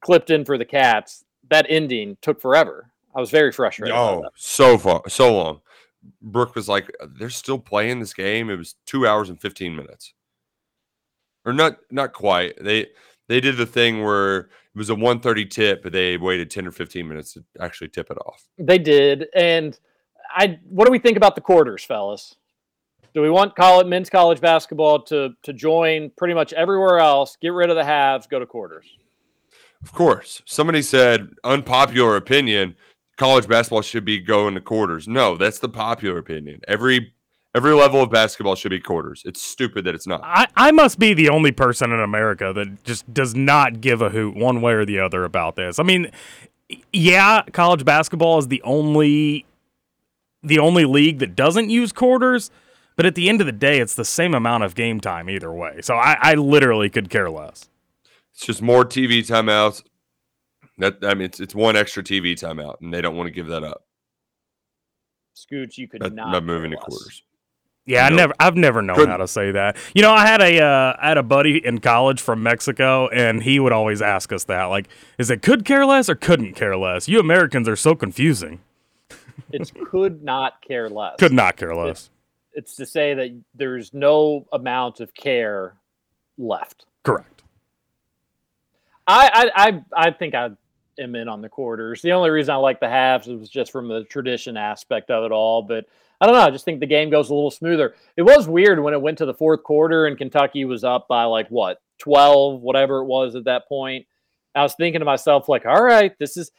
clipped 0.00 0.30
in 0.30 0.44
for 0.44 0.56
the 0.56 0.64
Cats. 0.64 1.24
That 1.50 1.66
ending 1.68 2.16
took 2.22 2.40
forever. 2.40 2.92
I 3.14 3.20
was 3.20 3.30
very 3.30 3.52
frustrated. 3.52 3.94
Oh, 3.94 4.24
so 4.36 4.78
far, 4.78 5.02
so 5.08 5.34
long. 5.34 5.60
Brooke 6.20 6.54
was 6.54 6.68
like, 6.68 6.90
uh, 7.00 7.06
"They're 7.18 7.30
still 7.30 7.58
playing 7.58 8.00
this 8.00 8.14
game." 8.14 8.50
It 8.50 8.56
was 8.56 8.74
two 8.86 9.06
hours 9.06 9.28
and 9.28 9.40
fifteen 9.40 9.76
minutes, 9.76 10.14
or 11.44 11.52
not, 11.52 11.78
not 11.90 12.12
quite. 12.12 12.62
They 12.62 12.88
they 13.28 13.40
did 13.40 13.56
the 13.56 13.66
thing 13.66 14.02
where 14.02 14.38
it 14.38 14.48
was 14.74 14.90
a 14.90 14.94
one 14.94 15.20
thirty 15.20 15.44
tip, 15.44 15.82
but 15.82 15.92
they 15.92 16.16
waited 16.16 16.50
ten 16.50 16.66
or 16.66 16.72
fifteen 16.72 17.08
minutes 17.08 17.34
to 17.34 17.44
actually 17.60 17.88
tip 17.88 18.10
it 18.10 18.18
off. 18.18 18.44
They 18.58 18.78
did. 18.78 19.26
And 19.34 19.78
I 20.30 20.58
what 20.68 20.86
do 20.86 20.92
we 20.92 20.98
think 20.98 21.16
about 21.16 21.34
the 21.34 21.40
quarters, 21.40 21.84
fellas? 21.84 22.34
Do 23.14 23.20
we 23.20 23.30
want 23.30 23.54
college 23.54 23.86
men's 23.86 24.10
college 24.10 24.40
basketball 24.40 25.02
to 25.04 25.30
to 25.42 25.52
join 25.52 26.10
pretty 26.16 26.34
much 26.34 26.52
everywhere 26.52 26.98
else, 26.98 27.36
get 27.40 27.50
rid 27.50 27.70
of 27.70 27.76
the 27.76 27.84
halves, 27.84 28.26
go 28.26 28.38
to 28.38 28.46
quarters? 28.46 28.86
Of 29.82 29.92
course, 29.92 30.42
somebody 30.46 30.80
said 30.80 31.30
unpopular 31.44 32.16
opinion. 32.16 32.76
College 33.16 33.46
basketball 33.46 33.82
should 33.82 34.04
be 34.04 34.18
going 34.18 34.54
to 34.54 34.60
quarters. 34.60 35.06
No, 35.06 35.36
that's 35.36 35.58
the 35.58 35.68
popular 35.68 36.18
opinion. 36.18 36.60
Every 36.66 37.14
every 37.54 37.72
level 37.74 38.02
of 38.02 38.10
basketball 38.10 38.54
should 38.54 38.70
be 38.70 38.80
quarters. 38.80 39.22
It's 39.24 39.40
stupid 39.42 39.84
that 39.84 39.94
it's 39.94 40.06
not. 40.06 40.22
I, 40.24 40.46
I 40.56 40.70
must 40.70 40.98
be 40.98 41.14
the 41.14 41.28
only 41.28 41.52
person 41.52 41.92
in 41.92 42.00
America 42.00 42.52
that 42.54 42.84
just 42.84 43.12
does 43.12 43.34
not 43.34 43.80
give 43.80 44.00
a 44.00 44.10
hoot 44.10 44.34
one 44.36 44.62
way 44.62 44.72
or 44.72 44.84
the 44.84 44.98
other 44.98 45.24
about 45.24 45.56
this. 45.56 45.78
I 45.78 45.82
mean, 45.82 46.10
yeah, 46.92 47.42
college 47.52 47.84
basketball 47.84 48.38
is 48.38 48.48
the 48.48 48.62
only 48.62 49.44
the 50.42 50.58
only 50.58 50.84
league 50.84 51.18
that 51.20 51.36
doesn't 51.36 51.70
use 51.70 51.92
quarters, 51.92 52.50
but 52.96 53.06
at 53.06 53.14
the 53.14 53.28
end 53.28 53.40
of 53.40 53.46
the 53.46 53.52
day, 53.52 53.78
it's 53.78 53.94
the 53.94 54.04
same 54.04 54.34
amount 54.34 54.64
of 54.64 54.74
game 54.74 55.00
time 55.00 55.30
either 55.30 55.52
way. 55.52 55.80
So 55.82 55.94
I, 55.94 56.16
I 56.20 56.34
literally 56.34 56.90
could 56.90 57.10
care 57.10 57.30
less. 57.30 57.68
It's 58.34 58.46
just 58.46 58.60
more 58.60 58.84
TV 58.84 59.20
timeouts. 59.20 59.82
That 60.82 60.98
I 61.04 61.14
mean, 61.14 61.26
it's 61.26 61.38
it's 61.38 61.54
one 61.54 61.76
extra 61.76 62.02
TV 62.02 62.32
timeout, 62.32 62.80
and 62.80 62.92
they 62.92 63.00
don't 63.00 63.16
want 63.16 63.28
to 63.28 63.30
give 63.30 63.46
that 63.46 63.62
up. 63.62 63.84
Scooch, 65.36 65.78
you 65.78 65.86
could 65.86 66.02
Not, 66.02 66.12
not, 66.12 66.32
not 66.32 66.44
moving 66.44 66.72
to 66.72 66.76
quarters. 66.76 67.22
Yeah, 67.86 68.04
I 68.06 68.10
never, 68.10 68.34
I've 68.40 68.56
never 68.56 68.82
known 68.82 68.96
Couldn't. 68.96 69.10
how 69.12 69.16
to 69.18 69.28
say 69.28 69.52
that. 69.52 69.76
You 69.94 70.02
know, 70.02 70.12
I 70.12 70.26
had 70.26 70.40
a, 70.40 70.60
uh, 70.60 70.96
I 71.00 71.08
had 71.08 71.18
a 71.18 71.22
buddy 71.22 71.64
in 71.64 71.78
college 71.78 72.20
from 72.20 72.42
Mexico, 72.42 73.08
and 73.08 73.42
he 73.42 73.60
would 73.60 73.72
always 73.72 74.02
ask 74.02 74.32
us 74.32 74.44
that, 74.44 74.64
like, 74.64 74.88
is 75.18 75.30
it 75.30 75.40
could 75.40 75.64
care 75.64 75.86
less 75.86 76.08
or 76.08 76.16
couldn't 76.16 76.54
care 76.54 76.76
less? 76.76 77.08
You 77.08 77.20
Americans 77.20 77.68
are 77.68 77.76
so 77.76 77.94
confusing. 77.94 78.60
It's 79.52 79.72
could 79.90 80.22
not 80.24 80.62
care 80.66 80.88
less. 80.88 81.16
Could 81.18 81.32
not 81.32 81.56
care 81.56 81.74
less. 81.74 82.10
It's 82.54 82.74
to 82.76 82.86
say 82.86 83.14
that 83.14 83.40
there's 83.54 83.94
no 83.94 84.46
amount 84.52 85.00
of 85.00 85.14
care 85.14 85.74
left. 86.38 86.86
Correct. 87.04 87.42
I, 89.06 89.50
I 89.56 89.66
I 89.66 89.84
I 90.08 90.10
think 90.12 90.34
I 90.34 90.50
in 90.98 91.28
on 91.28 91.40
the 91.40 91.48
quarters. 91.48 92.02
The 92.02 92.12
only 92.12 92.30
reason 92.30 92.54
I 92.54 92.58
like 92.58 92.80
the 92.80 92.88
halves 92.88 93.26
was 93.26 93.48
just 93.48 93.72
from 93.72 93.88
the 93.88 94.04
tradition 94.04 94.56
aspect 94.56 95.10
of 95.10 95.24
it 95.24 95.32
all. 95.32 95.62
But 95.62 95.86
I 96.20 96.26
don't 96.26 96.34
know. 96.34 96.42
I 96.42 96.50
just 96.50 96.64
think 96.64 96.80
the 96.80 96.86
game 96.86 97.10
goes 97.10 97.30
a 97.30 97.34
little 97.34 97.50
smoother. 97.50 97.94
It 98.16 98.22
was 98.22 98.48
weird 98.48 98.82
when 98.82 98.94
it 98.94 99.00
went 99.00 99.18
to 99.18 99.26
the 99.26 99.34
fourth 99.34 99.62
quarter 99.62 100.06
and 100.06 100.18
Kentucky 100.18 100.64
was 100.64 100.84
up 100.84 101.08
by 101.08 101.24
like 101.24 101.48
what 101.48 101.78
twelve, 101.98 102.60
whatever 102.60 102.98
it 102.98 103.06
was 103.06 103.34
at 103.34 103.44
that 103.44 103.68
point. 103.68 104.06
I 104.54 104.62
was 104.62 104.74
thinking 104.74 105.00
to 105.00 105.06
myself 105.06 105.48
like, 105.48 105.64
all 105.64 105.82
right, 105.82 106.12
this 106.18 106.36
is 106.36 106.50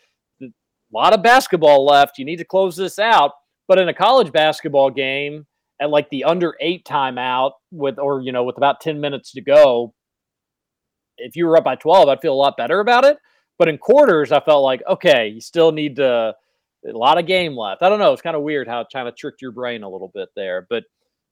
a 0.42 0.48
lot 0.92 1.14
of 1.14 1.24
basketball 1.24 1.86
left. 1.86 2.18
You 2.18 2.26
need 2.26 2.38
to 2.38 2.46
close 2.46 2.76
this 2.76 3.00
out. 3.00 3.32
But 3.68 3.80
in 3.80 3.88
a 3.88 3.94
college 3.94 4.32
basketball 4.32 4.90
game 4.90 5.46
at 5.80 5.90
like 5.90 6.10
the 6.10 6.26
under 6.26 6.56
eight 6.60 6.86
timeout 6.86 7.52
with 7.72 8.00
or 8.00 8.22
you 8.22 8.32
know 8.32 8.44
with 8.44 8.58
about 8.58 8.82
ten 8.82 9.00
minutes 9.00 9.32
to 9.34 9.42
go, 9.42 9.94
if 11.18 11.36
you 11.36 11.46
were 11.46 11.58
up 11.58 11.64
by 11.64 11.76
12, 11.76 12.10
I'd 12.10 12.22
feel 12.22 12.34
a 12.34 12.36
lot 12.36 12.58
better 12.58 12.80
about 12.80 13.06
it. 13.06 13.18
But 13.64 13.70
in 13.70 13.78
quarters, 13.78 14.34
I 14.34 14.42
felt 14.42 14.62
like, 14.62 14.84
okay, 14.90 15.30
you 15.30 15.40
still 15.40 15.72
need 15.72 15.96
to, 15.96 16.36
a 16.86 16.92
lot 16.92 17.18
of 17.18 17.26
game 17.26 17.56
left. 17.56 17.82
I 17.82 17.88
don't 17.88 18.00
know. 18.00 18.12
It's 18.12 18.22
kind 18.22 18.36
of 18.36 18.42
weird 18.42 18.68
how 18.68 18.82
it 18.82 18.88
kind 18.92 19.08
of 19.08 19.16
tricked 19.16 19.42
your 19.42 19.54
brain 19.54 19.84
a 19.84 19.90
little 19.90 20.12
bit 20.14 20.28
there. 20.36 20.68
But 20.70 20.84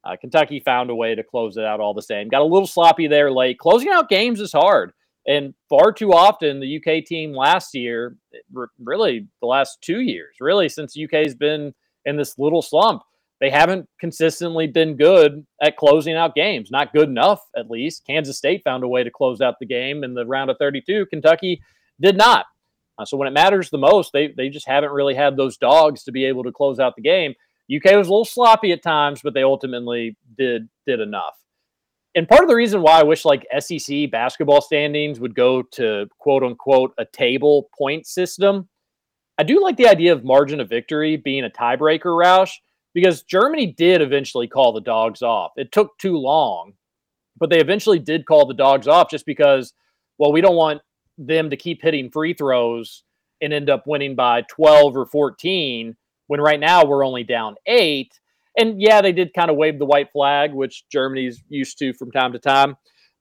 uh, 0.05 0.15
Kentucky 0.15 0.61
found 0.61 0.89
a 0.89 0.95
way 0.95 1.13
to 1.13 1.23
close 1.25 1.57
it 1.57 1.65
out 1.65 1.81
all 1.81 1.93
the 1.93 2.01
same. 2.01 2.29
Got 2.29 2.39
a 2.39 2.45
little 2.45 2.67
sloppy 2.67 3.07
there 3.07 3.33
late. 3.33 3.59
Closing 3.59 3.89
out 3.89 4.07
games 4.07 4.39
is 4.39 4.53
hard. 4.53 4.93
And 5.27 5.53
far 5.67 5.91
too 5.91 6.13
often, 6.13 6.61
the 6.61 6.77
UK 6.77 7.03
team 7.03 7.33
last 7.33 7.75
year, 7.75 8.15
really 8.79 9.27
the 9.41 9.47
last 9.47 9.79
two 9.81 9.99
years, 9.99 10.37
really 10.39 10.69
since 10.69 10.95
UK's 10.97 11.35
been 11.35 11.73
in 12.05 12.15
this 12.15 12.39
little 12.39 12.61
slump, 12.61 13.01
they 13.41 13.49
haven't 13.49 13.89
consistently 13.99 14.67
been 14.67 14.95
good 14.95 15.45
at 15.61 15.75
closing 15.75 16.15
out 16.15 16.33
games. 16.33 16.71
Not 16.71 16.93
good 16.93 17.09
enough, 17.09 17.41
at 17.57 17.69
least. 17.69 18.05
Kansas 18.07 18.37
State 18.37 18.63
found 18.63 18.85
a 18.85 18.87
way 18.87 19.03
to 19.03 19.11
close 19.11 19.41
out 19.41 19.55
the 19.59 19.65
game 19.65 20.05
in 20.05 20.13
the 20.13 20.25
round 20.25 20.49
of 20.49 20.55
32. 20.59 21.07
Kentucky 21.07 21.61
did 22.01 22.17
not. 22.17 22.45
Uh, 22.97 23.05
so 23.05 23.17
when 23.17 23.27
it 23.27 23.33
matters 23.33 23.69
the 23.69 23.77
most, 23.77 24.11
they 24.13 24.33
they 24.35 24.49
just 24.49 24.67
haven't 24.67 24.91
really 24.91 25.15
had 25.15 25.37
those 25.37 25.57
dogs 25.57 26.03
to 26.03 26.11
be 26.11 26.25
able 26.25 26.43
to 26.43 26.51
close 26.51 26.79
out 26.79 26.95
the 26.95 27.01
game. 27.01 27.33
UK 27.73 27.95
was 27.95 28.07
a 28.07 28.11
little 28.11 28.25
sloppy 28.25 28.71
at 28.71 28.83
times, 28.83 29.21
but 29.23 29.33
they 29.33 29.43
ultimately 29.43 30.17
did 30.37 30.67
did 30.85 30.99
enough. 30.99 31.35
And 32.13 32.27
part 32.27 32.43
of 32.43 32.49
the 32.49 32.55
reason 32.55 32.81
why 32.81 32.99
I 32.99 33.03
wish 33.03 33.23
like 33.23 33.47
SEC 33.59 34.11
basketball 34.11 34.61
standings 34.61 35.19
would 35.19 35.33
go 35.33 35.61
to 35.73 36.07
quote 36.19 36.43
unquote 36.43 36.93
a 36.97 37.05
table 37.05 37.69
point 37.77 38.05
system. 38.05 38.67
I 39.37 39.43
do 39.43 39.61
like 39.63 39.77
the 39.77 39.87
idea 39.87 40.11
of 40.11 40.25
margin 40.25 40.59
of 40.59 40.69
victory 40.69 41.15
being 41.15 41.45
a 41.45 41.49
tiebreaker, 41.49 42.05
Roush 42.05 42.51
because 42.93 43.23
Germany 43.23 43.67
did 43.67 44.01
eventually 44.01 44.47
call 44.47 44.73
the 44.73 44.81
dogs 44.81 45.21
off. 45.21 45.51
It 45.55 45.71
took 45.71 45.97
too 45.97 46.17
long, 46.17 46.73
but 47.39 47.49
they 47.49 47.59
eventually 47.59 47.99
did 47.99 48.25
call 48.25 48.45
the 48.45 48.53
dogs 48.53 48.87
off 48.87 49.09
just 49.09 49.25
because, 49.25 49.73
well, 50.17 50.31
we 50.31 50.41
don't 50.41 50.55
want 50.55 50.81
them 51.27 51.49
to 51.49 51.57
keep 51.57 51.81
hitting 51.81 52.09
free 52.09 52.33
throws 52.33 53.03
and 53.41 53.53
end 53.53 53.69
up 53.69 53.87
winning 53.87 54.15
by 54.15 54.43
12 54.49 54.95
or 54.95 55.05
14 55.05 55.95
when 56.27 56.41
right 56.41 56.59
now 56.59 56.85
we're 56.85 57.05
only 57.05 57.23
down 57.23 57.55
eight. 57.65 58.19
And 58.57 58.81
yeah, 58.81 59.01
they 59.01 59.11
did 59.11 59.33
kind 59.33 59.49
of 59.49 59.57
wave 59.57 59.79
the 59.79 59.85
white 59.85 60.11
flag, 60.11 60.53
which 60.53 60.83
Germany's 60.89 61.41
used 61.49 61.77
to 61.79 61.93
from 61.93 62.11
time 62.11 62.33
to 62.33 62.39
time, 62.39 62.75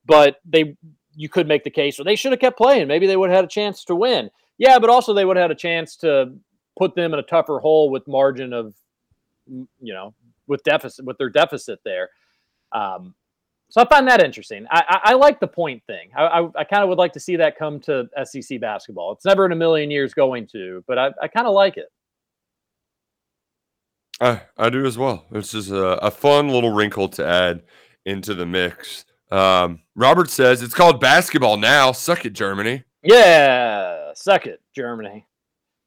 but 0.04 0.36
they 0.44 0.76
you 1.16 1.28
could 1.28 1.48
make 1.48 1.64
the 1.64 1.70
case, 1.70 1.98
well, 1.98 2.04
they 2.04 2.16
should 2.16 2.32
have 2.32 2.40
kept 2.40 2.56
playing. 2.56 2.86
Maybe 2.88 3.06
they 3.06 3.16
would 3.16 3.30
have 3.30 3.38
had 3.38 3.44
a 3.44 3.48
chance 3.48 3.84
to 3.84 3.96
win. 3.96 4.30
Yeah, 4.58 4.78
but 4.78 4.90
also 4.90 5.12
they 5.12 5.24
would 5.24 5.36
have 5.36 5.44
had 5.44 5.50
a 5.50 5.56
chance 5.56 5.96
to 5.96 6.34
put 6.78 6.94
them 6.94 7.12
in 7.12 7.18
a 7.18 7.24
tougher 7.24 7.58
hole 7.58 7.90
with 7.90 8.06
margin 8.06 8.52
of 8.52 8.74
you 9.80 9.92
know, 9.92 10.14
with 10.46 10.62
deficit 10.64 11.04
with 11.04 11.18
their 11.18 11.30
deficit 11.30 11.80
there. 11.84 12.10
Um, 12.72 13.14
so 13.70 13.80
I 13.80 13.88
find 13.88 14.06
that 14.08 14.22
interesting. 14.22 14.66
I, 14.70 14.82
I, 14.88 15.00
I 15.10 15.14
like 15.14 15.38
the 15.38 15.46
point 15.46 15.82
thing. 15.86 16.10
I, 16.16 16.24
I, 16.24 16.48
I 16.58 16.64
kind 16.64 16.82
of 16.82 16.88
would 16.88 16.98
like 16.98 17.12
to 17.12 17.20
see 17.20 17.36
that 17.36 17.56
come 17.56 17.78
to 17.80 18.08
SEC 18.24 18.60
basketball. 18.60 19.12
It's 19.12 19.24
never 19.24 19.46
in 19.46 19.52
a 19.52 19.56
million 19.56 19.90
years 19.90 20.12
going 20.12 20.46
to, 20.48 20.84
but 20.88 20.98
I, 20.98 21.10
I 21.22 21.28
kind 21.28 21.46
of 21.46 21.54
like 21.54 21.76
it. 21.76 21.86
I, 24.20 24.42
I 24.58 24.68
do 24.68 24.84
as 24.84 24.98
well. 24.98 25.24
It's 25.30 25.52
just 25.52 25.70
a, 25.70 26.04
a 26.04 26.10
fun 26.10 26.48
little 26.48 26.72
wrinkle 26.72 27.08
to 27.10 27.26
add 27.26 27.62
into 28.04 28.34
the 28.34 28.44
mix. 28.44 29.04
Um, 29.30 29.80
Robert 29.94 30.30
says 30.30 30.62
it's 30.62 30.74
called 30.74 31.00
basketball 31.00 31.56
now. 31.56 31.92
Suck 31.92 32.26
it, 32.26 32.32
Germany. 32.32 32.82
Yeah, 33.04 34.12
suck 34.14 34.46
it, 34.46 34.60
Germany. 34.74 35.26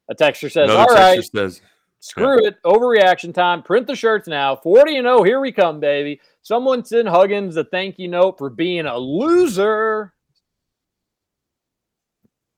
A 0.08 0.14
texture 0.14 0.48
says, 0.48 0.70
Another 0.70 0.90
"All 0.90 0.96
right, 0.96 1.22
says, 1.22 1.60
Screw 2.00 2.44
it. 2.44 2.62
Overreaction 2.64 3.32
time. 3.32 3.62
Print 3.62 3.86
the 3.86 3.96
shirts 3.96 4.28
now. 4.28 4.56
40 4.56 4.98
and 4.98 5.06
0. 5.06 5.22
Here 5.22 5.40
we 5.40 5.52
come, 5.52 5.80
baby. 5.80 6.20
Someone 6.44 6.84
send 6.84 7.08
Huggins 7.08 7.56
a 7.56 7.64
thank 7.64 7.98
you 7.98 8.06
note 8.06 8.36
for 8.36 8.50
being 8.50 8.84
a 8.84 8.98
loser. 8.98 10.12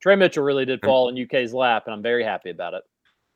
Tre 0.03 0.17
Mitchell 0.17 0.43
really 0.43 0.65
did 0.65 0.81
fall 0.85 1.09
in 1.09 1.17
UK's 1.17 1.55
lap, 1.55 1.85
and 1.87 1.95
I'm 1.95 2.03
very 2.03 2.25
happy 2.25 2.51
about 2.51 2.75
it. 2.75 2.83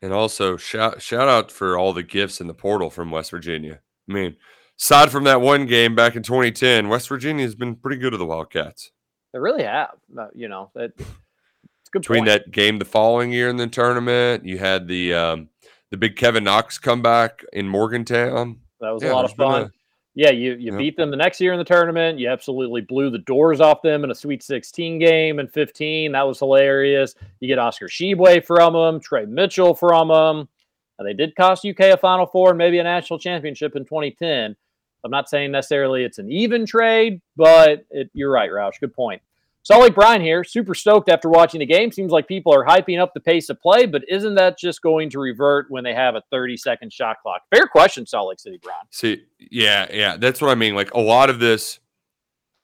and 0.01 0.11
also 0.11 0.57
shout 0.57 1.01
shout 1.01 1.29
out 1.29 1.51
for 1.51 1.77
all 1.77 1.93
the 1.93 2.03
gifts 2.03 2.41
in 2.41 2.47
the 2.47 2.53
portal 2.53 2.89
from 2.89 3.11
West 3.11 3.31
Virginia. 3.31 3.79
I 4.09 4.13
mean, 4.13 4.35
aside 4.77 5.09
from 5.09 5.23
that 5.23 5.39
one 5.39 5.65
game 5.67 5.95
back 5.95 6.17
in 6.17 6.23
2010, 6.23 6.89
West 6.89 7.07
Virginia 7.07 7.45
has 7.45 7.55
been 7.55 7.75
pretty 7.75 7.97
good 7.97 8.11
to 8.11 8.17
the 8.17 8.25
Wildcats. 8.25 8.91
They 9.31 9.39
really 9.39 9.63
have. 9.63 9.95
You 10.35 10.49
know, 10.49 10.69
that, 10.75 10.91
it's 10.97 11.89
good 11.91 12.01
Between 12.01 12.25
point. 12.25 12.27
that 12.27 12.51
game 12.51 12.77
the 12.77 12.83
following 12.83 13.31
year 13.31 13.47
in 13.47 13.55
the 13.55 13.67
tournament, 13.67 14.45
you 14.45 14.57
had 14.57 14.85
the 14.89 15.13
um, 15.13 15.49
the 15.91 15.97
big 15.97 16.17
Kevin 16.17 16.43
Knox 16.43 16.77
comeback 16.77 17.45
in 17.53 17.69
Morgantown. 17.69 18.59
That 18.81 18.89
was 18.89 19.01
Yeah, 19.01 19.13
a 19.13 19.15
lot 19.15 19.23
of 19.23 19.33
fun. 19.33 19.71
Yeah, 20.13 20.31
you 20.31 20.53
you 20.55 20.71
Yep. 20.71 20.77
beat 20.77 20.97
them 20.97 21.09
the 21.09 21.17
next 21.17 21.39
year 21.39 21.53
in 21.53 21.57
the 21.57 21.63
tournament. 21.63 22.19
You 22.19 22.29
absolutely 22.29 22.81
blew 22.81 23.09
the 23.09 23.19
doors 23.19 23.61
off 23.61 23.81
them 23.81 24.03
in 24.03 24.11
a 24.11 24.15
Sweet 24.15 24.43
16 24.43 24.99
game 24.99 25.39
in 25.39 25.47
15. 25.47 26.11
That 26.11 26.27
was 26.27 26.39
hilarious. 26.39 27.15
You 27.39 27.47
get 27.47 27.59
Oscar 27.59 27.87
Tshiebwe 27.87 28.45
from 28.45 28.73
them, 28.73 28.99
Tre 28.99 29.25
Mitchell 29.25 29.73
from 29.73 30.09
them. 30.09 30.49
And 30.99 30.99
uh, 30.99 31.03
they 31.03 31.13
did 31.13 31.35
cost 31.35 31.65
UK 31.65 31.79
a 31.79 31.97
Final 31.97 32.25
Four 32.25 32.49
and 32.49 32.57
maybe 32.57 32.79
a 32.79 32.83
national 32.83 33.19
championship 33.19 33.75
in 33.75 33.85
2010. 33.85 34.55
I'm 35.03 35.11
not 35.11 35.29
saying 35.29 35.51
necessarily 35.51 36.03
it's 36.03 36.19
an 36.19 36.29
even 36.29 36.65
trade, 36.65 37.21
but 37.35 37.85
it, 37.89 38.09
you're 38.13 38.31
right, 38.31 38.51
Roush. 38.51 38.79
Good 38.79 38.93
point. 38.93 39.21
Salt 39.63 39.83
Lake 39.83 39.93
Brian 39.93 40.21
here, 40.21 40.43
super 40.43 40.73
stoked 40.73 41.07
after 41.07 41.29
watching 41.29 41.59
the 41.59 41.65
game. 41.65 41.91
Seems 41.91 42.11
like 42.11 42.27
people 42.27 42.53
are 42.53 42.65
hyping 42.65 42.99
up 42.99 43.13
the 43.13 43.19
pace 43.19 43.49
of 43.49 43.61
play, 43.61 43.85
but 43.85 44.01
isn't 44.07 44.33
that 44.35 44.57
just 44.57 44.81
going 44.81 45.09
to 45.11 45.19
revert 45.19 45.67
when 45.69 45.83
they 45.83 45.93
have 45.93 46.15
a 46.15 46.23
30 46.31 46.57
second 46.57 46.91
shot 46.91 47.17
clock? 47.21 47.41
Fair 47.53 47.67
question, 47.67 48.07
Salt 48.07 48.29
Lake 48.29 48.39
City 48.39 48.59
Brian. 48.61 48.81
See, 48.89 49.23
yeah, 49.39 49.87
yeah, 49.93 50.17
that's 50.17 50.41
what 50.41 50.49
I 50.49 50.55
mean. 50.55 50.73
Like 50.73 50.93
a 50.95 50.99
lot 50.99 51.29
of 51.29 51.39
this, 51.39 51.79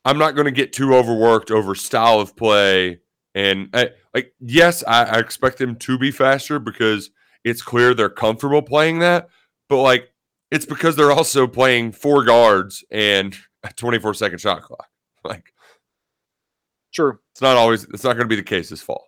I'm 0.06 0.18
not 0.18 0.36
going 0.36 0.46
to 0.46 0.52
get 0.52 0.74
too 0.74 0.96
overworked 0.96 1.52
over 1.52 1.76
style 1.76 2.20
of 2.20 2.36
play. 2.36 3.00
And 3.36 3.70
I, 3.74 3.92
like, 4.16 4.34
yes, 4.40 4.84
I, 4.88 5.04
I 5.04 5.20
expect 5.20 5.60
them 5.60 5.76
to 5.76 6.00
be 6.00 6.10
faster 6.10 6.58
because 6.58 7.12
it's 7.44 7.62
clear 7.62 7.94
they're 7.94 8.10
comfortable 8.10 8.64
playing 8.64 9.00
that. 9.00 9.30
But 9.70 9.84
like, 9.84 10.12
it's 10.50 10.66
because 10.66 10.96
they're 10.96 11.12
also 11.12 11.46
playing 11.46 11.92
four 11.92 12.24
guards 12.24 12.84
and 12.90 13.38
a 13.62 13.72
24 13.72 14.16
second 14.16 14.40
shot 14.40 14.64
clock. 14.64 14.88
Like, 15.24 15.52
True. 16.94 17.20
it's 17.34 17.42
not 17.42 17.58
always. 17.58 17.84
It's 17.86 18.04
not 18.04 18.14
going 18.16 18.26
to 18.26 18.30
be 18.30 18.36
the 18.36 18.44
case 18.44 18.70
this 18.70 18.82
fall. 18.82 19.06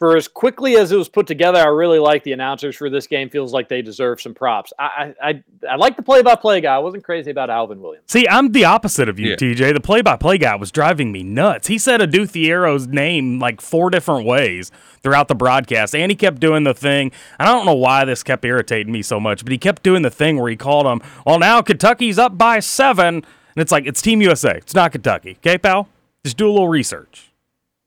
For 0.00 0.16
as 0.16 0.26
quickly 0.26 0.76
as 0.76 0.90
it 0.90 0.96
was 0.96 1.08
put 1.08 1.26
together, 1.28 1.58
I 1.60 1.66
really 1.68 2.00
like 2.00 2.24
the 2.24 2.32
announcers 2.32 2.74
for 2.74 2.90
this 2.90 3.06
game. 3.06 3.30
Feels 3.30 3.52
like 3.52 3.68
they 3.68 3.80
deserve 3.80 4.20
some 4.20 4.34
props. 4.34 4.72
I 4.78 5.14
I, 5.22 5.28
I, 5.30 5.44
I 5.70 5.76
like 5.76 5.96
the 5.96 6.02
play-by-play 6.02 6.60
guy. 6.62 6.74
I 6.74 6.78
wasn't 6.78 7.04
crazy 7.04 7.30
about 7.30 7.48
Alvin 7.48 7.80
Williams. 7.80 8.04
See, 8.08 8.26
I'm 8.28 8.50
the 8.52 8.64
opposite 8.64 9.08
of 9.08 9.20
you, 9.20 9.30
Yeah. 9.30 9.36
TJ. 9.36 9.72
The 9.72 9.80
play-by-play 9.80 10.38
guy 10.38 10.56
was 10.56 10.72
driving 10.72 11.12
me 11.12 11.22
nuts. 11.22 11.68
He 11.68 11.78
said 11.78 12.02
Adou 12.02 12.26
Thiero's 12.26 12.88
name 12.88 13.38
like 13.38 13.60
four 13.60 13.88
different 13.88 14.26
ways 14.26 14.72
throughout 15.00 15.28
the 15.28 15.36
broadcast, 15.36 15.94
and 15.94 16.10
he 16.10 16.16
kept 16.16 16.40
doing 16.40 16.64
the 16.64 16.74
thing. 16.74 17.12
And 17.38 17.48
I 17.48 17.52
don't 17.52 17.64
know 17.64 17.74
why 17.74 18.04
this 18.04 18.24
kept 18.24 18.44
irritating 18.44 18.92
me 18.92 19.00
so 19.00 19.20
much, 19.20 19.44
but 19.44 19.52
he 19.52 19.58
kept 19.58 19.84
doing 19.84 20.02
the 20.02 20.10
thing 20.10 20.38
where 20.38 20.50
he 20.50 20.56
called 20.56 20.86
him, 20.86 21.00
"Well, 21.24 21.38
now 21.38 21.62
Kentucky's 21.62 22.18
up 22.18 22.36
by 22.36 22.58
seven. 22.58 23.14
and 23.56 23.62
it's 23.62 23.70
like 23.70 23.86
it's 23.86 24.02
Team 24.02 24.20
USA. 24.22 24.56
It's 24.56 24.74
not 24.74 24.90
Kentucky. 24.90 25.36
Okay, 25.38 25.56
pal? 25.56 25.88
Just 26.24 26.36
do 26.36 26.48
a 26.48 26.52
little 26.52 26.68
research. 26.68 27.30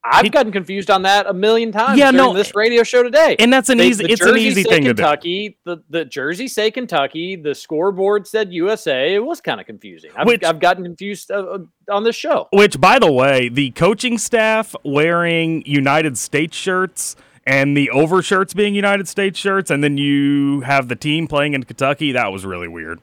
I've 0.09 0.31
gotten 0.31 0.53
confused 0.53 0.89
on 0.89 1.01
that 1.01 1.27
a 1.27 1.33
million 1.33 1.73
times. 1.73 1.99
Yeah, 1.99 2.11
during 2.11 2.27
no, 2.27 2.33
this 2.33 2.55
radio 2.55 2.83
show 2.83 3.03
today, 3.03 3.35
and 3.39 3.51
that's 3.51 3.67
an 3.69 3.77
They- 3.77 3.87
easy- 3.87 4.05
the 4.05 4.11
it's 4.13 4.21
an 4.25 4.37
easy 4.37 4.63
thing 4.63 4.83
to 4.85 4.93
do. 4.93 5.03
Kentucky, 5.03 5.57
The 5.65 5.83
the 5.89 6.05
jersey 6.05 6.47
say 6.47 6.71
Kentucky. 6.71 7.35
The 7.35 7.53
scoreboard 7.53 8.25
said 8.25 8.53
USA. 8.53 9.15
It 9.15 9.25
was 9.25 9.41
kind 9.41 9.59
of 9.59 9.65
confusing. 9.67 10.11
I've, 10.15 10.25
Which- 10.25 10.45
I've 10.45 10.61
gotten 10.61 10.85
confused 10.85 11.29
uh, 11.29 11.35
uh, 11.39 11.57
on 11.91 12.05
this 12.05 12.15
show. 12.15 12.47
Which, 12.53 12.79
by 12.79 12.99
the 12.99 13.11
way, 13.11 13.49
the 13.49 13.71
coaching 13.71 14.17
staff 14.17 14.73
wearing 14.85 15.61
United 15.65 16.17
States 16.17 16.55
shirts 16.55 17.17
and 17.45 17.75
the 17.75 17.89
overshirts 17.89 18.53
being 18.53 18.75
United 18.75 19.09
States 19.09 19.37
shirts, 19.37 19.69
and 19.69 19.83
then 19.83 19.97
you 19.97 20.61
have 20.61 20.87
the 20.87 20.95
team 20.95 21.27
playing 21.27 21.53
in 21.53 21.63
Kentucky. 21.63 22.13
That 22.13 22.31
was 22.31 22.45
really 22.45 22.69
weird. 22.69 23.01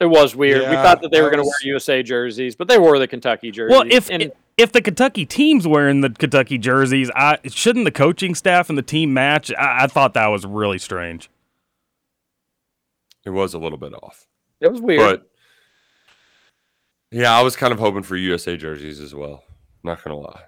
It 0.00 0.06
was 0.06 0.36
weird. 0.36 0.68
we 0.68 0.76
thought 0.76 1.02
that 1.02 1.10
they 1.10 1.20
were 1.20 1.30
going 1.30 1.38
to 1.42 1.44
was- 1.44 1.56
wear 1.62 1.72
USA 1.72 2.02
jerseys, 2.02 2.54
but 2.54 2.68
they 2.68 2.78
wore 2.78 2.98
the 2.98 3.08
Kentucky 3.08 3.50
jerseys. 3.50 3.76
Well, 3.76 3.86
if 3.90 4.10
and 4.10 4.32
if 4.56 4.72
the 4.72 4.80
Kentucky 4.80 5.26
team's 5.26 5.66
wearing 5.66 6.00
the 6.02 6.10
Kentucky 6.10 6.58
jerseys, 6.58 7.10
I 7.14 7.38
shouldn't 7.46 7.84
the 7.84 7.90
coaching 7.90 8.34
staff 8.34 8.68
and 8.68 8.78
the 8.78 8.82
team 8.82 9.12
match? 9.12 9.52
I, 9.52 9.84
I 9.84 9.86
thought 9.88 10.14
that 10.14 10.26
was 10.28 10.44
really 10.46 10.78
strange. 10.78 11.30
It 13.24 13.30
was 13.30 13.54
a 13.54 13.58
little 13.58 13.78
bit 13.78 13.92
off. 13.94 14.26
it 14.60 14.70
was 14.70 14.80
weird. 14.80 15.00
But 15.00 15.30
yeah, 17.10 17.36
I 17.36 17.42
was 17.42 17.56
kind 17.56 17.72
of 17.72 17.78
hoping 17.78 18.02
for 18.02 18.16
USA 18.16 18.56
jerseys 18.56 19.00
as 19.00 19.14
well. 19.14 19.44
Not 19.82 20.02
gonna 20.02 20.18
lie. 20.18 20.42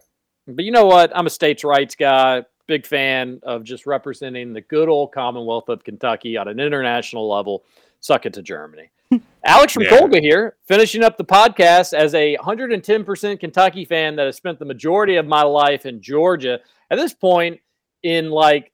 But 0.46 0.64
you 0.64 0.70
know 0.72 0.86
what? 0.86 1.16
I'm 1.16 1.26
a 1.26 1.30
states' 1.30 1.64
rights 1.64 1.94
guy. 1.94 2.44
Big 2.66 2.86
fan 2.86 3.40
of 3.42 3.64
just 3.64 3.84
representing 3.84 4.52
the 4.52 4.60
good 4.60 4.88
old 4.88 5.12
Commonwealth 5.12 5.68
of 5.68 5.82
Kentucky 5.82 6.36
on 6.36 6.46
an 6.46 6.60
international 6.60 7.28
level. 7.28 7.64
Suck 8.00 8.26
it 8.26 8.34
to 8.34 8.42
Germany. 8.42 8.90
Alex 9.44 9.72
from 9.72 9.84
Yeah. 9.84 9.90
Colga 9.90 10.20
here, 10.20 10.56
finishing 10.66 11.02
up 11.02 11.16
the 11.16 11.24
podcast 11.24 11.92
as 11.92 12.14
a 12.14 12.36
110% 12.36 13.40
Kentucky 13.40 13.84
fan 13.84 14.16
that 14.16 14.26
has 14.26 14.36
spent 14.36 14.58
the 14.58 14.64
majority 14.64 15.16
of 15.16 15.26
my 15.26 15.42
life 15.42 15.86
in 15.86 16.00
Georgia. 16.02 16.60
At 16.90 16.96
this 16.96 17.14
point 17.14 17.60
in 18.02 18.30
like 18.30 18.72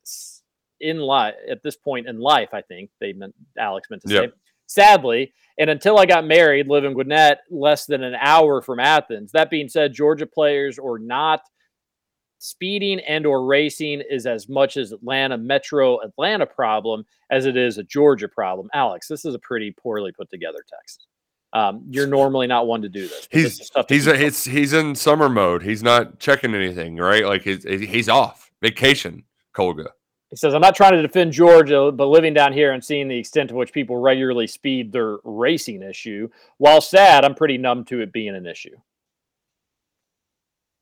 in 0.80 0.98
life, 0.98 1.34
at 1.50 1.62
this 1.62 1.76
point 1.76 2.06
in 2.06 2.18
life, 2.18 2.50
I 2.52 2.62
think 2.62 2.90
they 3.00 3.12
meant 3.12 3.34
Alex 3.58 3.88
meant 3.90 4.02
to 4.02 4.08
say. 4.08 4.32
Sadly, 4.66 5.32
and 5.58 5.70
until 5.70 5.96
I 5.98 6.06
got 6.06 6.26
married, 6.26 6.66
live 6.68 6.84
in 6.84 6.92
Gwinnett, 6.92 7.40
less 7.50 7.86
than 7.86 8.02
an 8.02 8.16
hour 8.20 8.60
from 8.60 8.80
Athens. 8.80 9.30
That 9.32 9.48
being 9.48 9.68
said, 9.68 9.92
Georgia 9.92 10.26
players 10.26 10.78
or 10.78 10.98
not, 10.98 11.42
speeding 12.38 13.00
and 13.00 13.26
or 13.26 13.44
racing 13.44 14.02
is 14.10 14.26
as 14.26 14.48
much 14.48 14.76
as 14.76 14.92
Atlanta 14.92 15.38
Metro 15.38 16.00
Atlanta 16.00 16.46
problem 16.46 17.04
as 17.30 17.46
it 17.46 17.56
is 17.56 17.78
a 17.78 17.82
Georgia 17.82 18.28
problem. 18.28 18.68
Alex, 18.74 19.08
this 19.08 19.24
is 19.24 19.34
a 19.34 19.38
pretty 19.38 19.70
poorly 19.72 20.12
put 20.12 20.30
together 20.30 20.64
text. 20.68 21.06
Um, 21.52 21.84
you're 21.88 22.06
normally 22.06 22.46
not 22.46 22.66
one 22.66 22.82
to 22.82 22.88
do 22.88 23.02
this. 23.02 23.28
this 23.28 23.28
He's 23.30 23.60
is 23.60 23.66
stuff 23.66 23.86
to 23.86 23.94
he's 23.94 24.06
a, 24.06 24.16
he's 24.16 24.44
he's 24.44 24.72
in 24.72 24.94
summer 24.94 25.28
mode. 25.28 25.62
He's 25.62 25.82
not 25.82 26.18
checking 26.18 26.54
anything, 26.54 26.96
right? 26.96 27.24
Like 27.24 27.42
he's 27.42 27.64
he's 27.64 28.08
off 28.08 28.50
vacation. 28.60 29.24
Colga. 29.56 29.88
He 30.30 30.36
says, 30.36 30.54
I'm 30.54 30.60
not 30.60 30.74
trying 30.74 30.92
to 30.92 31.02
defend 31.02 31.32
Georgia, 31.32 31.90
but 31.92 32.06
living 32.06 32.34
down 32.34 32.52
here 32.52 32.72
and 32.72 32.84
seeing 32.84 33.08
the 33.08 33.16
extent 33.16 33.48
to 33.50 33.54
which 33.54 33.72
people 33.72 33.96
regularly 33.96 34.46
speed 34.46 34.92
their 34.92 35.18
racing 35.24 35.82
issue, 35.82 36.28
while 36.58 36.80
sad, 36.80 37.24
I'm 37.24 37.34
pretty 37.34 37.58
numb 37.58 37.84
to 37.86 38.00
it 38.00 38.12
being 38.12 38.34
an 38.34 38.44
issue. 38.44 38.76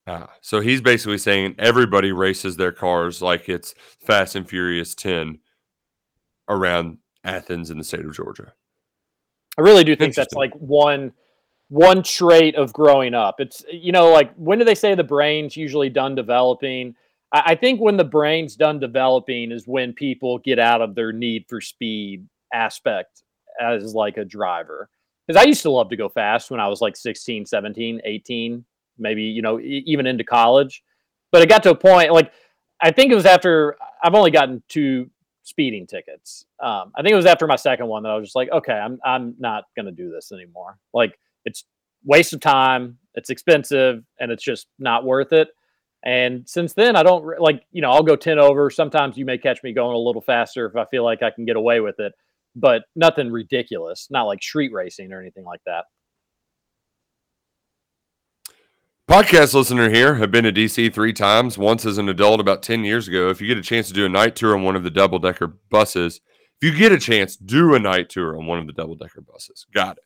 Ah, 0.06 0.30
so 0.42 0.60
he's 0.60 0.82
basically 0.82 1.18
saying 1.18 1.54
everybody 1.58 2.12
races 2.12 2.56
their 2.56 2.72
cars 2.72 3.22
like 3.22 3.48
it's 3.48 3.74
Fast 4.06 4.36
and 4.36 4.48
Furious 4.48 4.94
10 4.94 5.38
around 6.48 6.98
Athens 7.24 7.70
in 7.70 7.78
the 7.78 7.84
state 7.84 8.04
of 8.04 8.14
Georgia. 8.14 8.52
I 9.56 9.62
really 9.62 9.84
do 9.84 9.96
think 9.96 10.14
that's 10.14 10.34
like 10.34 10.52
one 10.54 11.12
one 11.68 12.02
trait 12.02 12.54
of 12.56 12.72
growing 12.72 13.14
up. 13.14 13.36
It's 13.38 13.64
you 13.70 13.92
know, 13.92 14.10
like 14.10 14.34
when 14.34 14.58
do 14.58 14.64
they 14.64 14.74
say 14.74 14.94
the 14.94 15.04
brain's 15.04 15.56
usually 15.56 15.88
done 15.88 16.14
developing? 16.14 16.94
I, 17.32 17.42
I 17.46 17.54
think 17.54 17.80
when 17.80 17.96
the 17.96 18.04
brain's 18.04 18.56
done 18.56 18.78
developing 18.78 19.52
is 19.52 19.66
when 19.66 19.92
people 19.92 20.38
get 20.38 20.58
out 20.58 20.82
of 20.82 20.94
their 20.94 21.12
need 21.12 21.46
for 21.48 21.60
speed 21.60 22.28
aspect 22.52 23.22
as 23.60 23.94
like 23.94 24.18
a 24.18 24.24
driver. 24.24 24.90
Because 25.26 25.42
I 25.42 25.46
used 25.46 25.62
to 25.62 25.70
love 25.70 25.88
to 25.88 25.96
go 25.96 26.10
fast 26.10 26.50
when 26.50 26.60
I 26.60 26.68
was 26.68 26.82
like 26.82 26.96
16, 26.96 27.46
17, 27.46 28.02
18, 28.04 28.64
maybe, 28.98 29.22
you 29.22 29.42
know, 29.42 29.60
even 29.60 30.06
into 30.06 30.24
college. 30.24 30.82
But 31.32 31.42
it 31.42 31.48
got 31.48 31.62
to 31.64 31.70
a 31.70 31.74
point 31.74 32.12
like 32.12 32.32
I 32.80 32.90
think 32.90 33.10
it 33.10 33.14
was 33.14 33.26
after 33.26 33.76
I've 34.02 34.14
only 34.14 34.30
gotten 34.30 34.62
two 34.68 35.10
speeding 35.42 35.86
tickets. 35.86 36.44
Um, 36.62 36.92
I 36.96 37.02
think 37.02 37.12
it 37.12 37.16
was 37.16 37.26
after 37.26 37.46
my 37.46 37.56
second 37.56 37.86
one 37.86 38.02
that 38.02 38.10
I 38.10 38.16
was 38.16 38.26
just 38.26 38.36
like, 38.36 38.50
okay, 38.50 38.72
I'm 38.72 38.98
I'm 39.04 39.34
not 39.38 39.64
gonna 39.76 39.92
do 39.92 40.10
this 40.10 40.32
anymore. 40.32 40.78
Like 40.92 41.18
it's 41.44 41.64
waste 42.04 42.32
of 42.32 42.40
time, 42.40 42.98
it's 43.14 43.30
expensive, 43.30 44.04
and 44.20 44.30
it's 44.30 44.44
just 44.44 44.66
not 44.78 45.04
worth 45.04 45.32
it. 45.32 45.48
And 46.04 46.46
since 46.48 46.74
then, 46.74 46.96
I 46.96 47.02
don't 47.02 47.40
like 47.40 47.62
you 47.72 47.82
know 47.82 47.90
I'll 47.90 48.02
go 48.02 48.16
ten 48.16 48.38
over. 48.38 48.70
Sometimes 48.70 49.16
you 49.16 49.24
may 49.24 49.38
catch 49.38 49.62
me 49.62 49.72
going 49.72 49.94
a 49.94 49.98
little 49.98 50.22
faster 50.22 50.66
if 50.66 50.76
I 50.76 50.84
feel 50.86 51.04
like 51.04 51.22
I 51.22 51.30
can 51.30 51.44
get 51.44 51.56
away 51.56 51.80
with 51.80 52.00
it, 52.00 52.12
but 52.56 52.82
nothing 52.96 53.30
ridiculous, 53.30 54.08
not 54.10 54.24
like 54.24 54.42
street 54.42 54.72
racing 54.72 55.12
or 55.12 55.20
anything 55.20 55.44
like 55.44 55.60
that. 55.66 55.84
Podcast 59.08 59.52
listener 59.52 59.90
here. 59.90 60.14
Have 60.14 60.30
been 60.30 60.44
to 60.44 60.52
DC 60.52 60.92
three 60.92 61.12
times, 61.12 61.58
once 61.58 61.84
as 61.84 61.98
an 61.98 62.08
adult 62.08 62.40
about 62.40 62.62
10 62.62 62.84
years 62.84 63.06
ago. 63.06 63.28
If 63.28 63.38
you 63.38 63.46
get 63.46 63.58
a 63.58 63.62
chance 63.62 63.86
to 63.88 63.92
do 63.92 64.06
a 64.06 64.08
night 64.08 64.34
tour 64.34 64.56
on 64.56 64.62
one 64.62 64.76
of 64.76 64.82
the 64.82 64.90
double 64.90 65.18
decker 65.18 65.58
buses, 65.70 66.22
if 66.60 66.72
you 66.72 66.76
get 66.76 66.90
a 66.90 66.98
chance, 66.98 67.36
do 67.36 67.74
a 67.74 67.78
night 67.78 68.08
tour 68.08 68.38
on 68.38 68.46
one 68.46 68.58
of 68.58 68.66
the 68.66 68.72
double 68.72 68.94
decker 68.94 69.20
buses. 69.20 69.66
Got 69.74 69.98
it. 69.98 70.04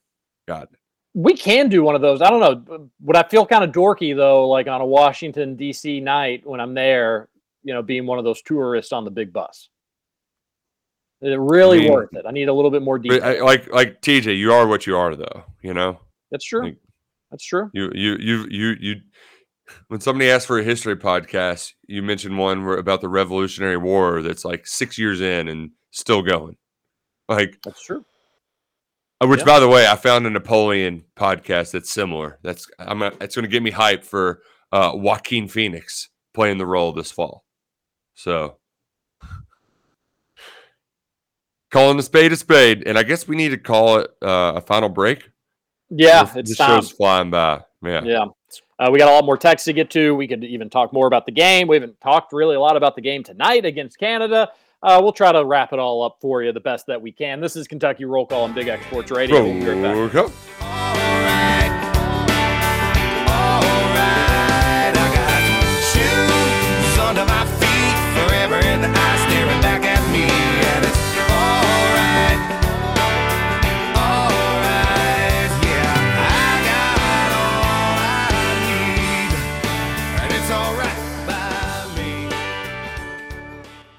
Got 0.49 0.65
it. 0.65 0.71
We 1.15 1.35
can 1.35 1.69
do 1.69 1.85
one 1.85 1.95
of 1.95 2.01
those. 2.01 2.21
I 2.21 2.29
don't 2.29 2.41
know. 2.41 2.91
Would 3.03 3.17
I 3.17 3.23
feel 3.29 3.47
kind 3.47 3.63
of 3.63 3.71
dorky 3.71 4.17
though, 4.17 4.49
like 4.49 4.67
on 4.67 4.81
a 4.81 4.87
Washington 4.87 5.55
D.C. 5.55 6.01
night 6.01 6.43
when 6.45 6.61
I'm 6.61 6.75
there, 6.75 7.29
you 7.63 7.75
know, 7.75 7.83
being 7.83 8.05
one 8.05 8.19
of 8.19 8.25
those 8.25 8.43
tourists 8.43 8.93
on 8.93 9.05
the 9.05 9.11
big 9.13 9.33
bus? 9.33 9.69
Is 11.23 11.33
it 11.33 11.39
really 11.39 11.81
mean, 11.81 11.93
worth 11.93 12.15
it? 12.15 12.25
I 12.27 12.33
need 12.33 12.49
a 12.49 12.53
little 12.53 12.71
bit 12.71 12.83
more 12.83 12.99
detail. 12.99 13.25
I, 13.25 13.39
like 13.41 13.73
like 13.73 14.03
TJ, 14.03 14.37
you 14.39 14.53
are 14.53 14.67
what 14.67 14.87
you 14.87 14.97
are 14.97 15.15
though, 15.15 15.45
you 15.63 15.73
know? 15.73 16.01
That's 16.33 16.45
true. 16.45 16.65
like- 16.65 16.79
That's 17.31 17.45
true. 17.45 17.71
You 17.73 17.91
you 17.95 18.17
you 18.19 18.47
you 18.49 18.77
you 18.81 18.95
when 19.89 20.01
somebody 20.01 20.31
asks 20.31 20.47
for 20.47 20.59
a 20.59 20.65
history 20.65 20.97
podcast, 20.97 21.73
you 21.87 22.03
mentioned 22.03 22.39
one 22.39 22.65
where 22.65 22.79
about 22.79 23.01
the 23.03 23.09
Revolutionary 23.09 23.77
War 23.77 24.23
that's 24.23 24.45
like 24.45 24.67
six 24.67 24.97
years 24.99 25.21
in 25.21 25.49
and 25.49 25.71
still 25.91 26.23
going. 26.23 26.57
Like 27.29 27.59
That's 27.65 27.83
true. 27.85 28.05
uh, 29.21 29.27
which 29.27 29.41
Yeah. 29.41 29.45
by 29.47 29.61
the 29.61 29.69
way, 29.69 29.87
I 29.87 29.97
found 29.97 30.27
a 30.27 30.31
Napoleon 30.31 31.05
podcast 31.17 31.73
that's 31.73 31.91
similar. 31.91 32.39
That's 32.43 32.67
I'm 32.79 33.01
gonna, 33.01 33.17
it's 33.21 33.35
gonna 33.35 33.49
get 33.49 33.63
me 33.63 33.71
hype 33.73 34.05
for 34.05 34.41
uh 34.73 34.93
Joaquin 34.95 35.49
Phoenix 35.49 36.09
playing 36.33 36.57
the 36.59 36.67
role 36.67 36.93
this 36.93 37.11
fall. 37.11 37.45
So 38.15 38.57
calling 41.71 41.99
a 41.99 42.03
spade 42.03 42.33
a 42.33 42.37
spade, 42.37 42.85
and 42.87 42.99
I 42.99 43.03
guess 43.03 43.29
we 43.29 43.37
need 43.37 43.51
to 43.51 43.59
call 43.59 43.99
it 43.99 44.11
uh, 44.23 44.55
a 44.57 44.61
final 44.63 44.89
break. 44.89 45.31
Yeah, 45.91 46.25
This- 46.25 46.37
it's 46.37 46.51
this 46.51 46.59
time. 46.59 46.81
show's 46.81 46.91
flying 46.91 47.31
by. 47.31 47.63
Yeah. 47.83 48.03
Yeah. 48.05 48.25
Uh, 48.79 48.91
we 48.93 48.99
got 48.99 49.09
a 49.09 49.13
lot 49.13 49.25
more 49.25 49.37
texts 49.37 49.65
to 49.67 49.73
get 49.73 49.91
to. 49.91 50.15
We 50.15 50.29
could 50.29 50.45
even 50.45 50.71
talk 50.71 50.93
more 50.93 51.07
about 51.07 51.27
the 51.27 51.33
game. 51.33 51.67
We 51.69 51.77
haven't 51.77 52.01
talked 52.01 52.33
really 52.33 52.55
a 52.57 52.61
lot 52.61 52.77
about 52.77 52.95
the 52.95 53.01
game 53.03 53.25
tonight 53.25 53.65
against 53.65 53.99
Canada. 53.99 54.51
Uh, 54.83 55.01
we'll 55.03 55.13
try 55.13 55.33
to 55.33 55.45
wrap 55.45 55.73
it 55.73 55.81
all 55.81 56.05
up 56.05 56.19
for 56.21 56.43
you 56.43 56.53
the 56.53 56.61
best 56.61 56.87
that 56.87 57.03
we 57.03 57.11
can. 57.11 57.41
This 57.41 57.57
is 57.57 57.67
Kentucky 57.67 58.05
Roll 58.05 58.27
Call 58.27 58.45
on 58.45 58.53
Big 58.55 58.69
X 58.69 58.85
Sports 58.87 59.11
Radio. 59.11 59.43
We'll 59.43 59.83
back. 59.83 60.13
Call. 60.13 61.08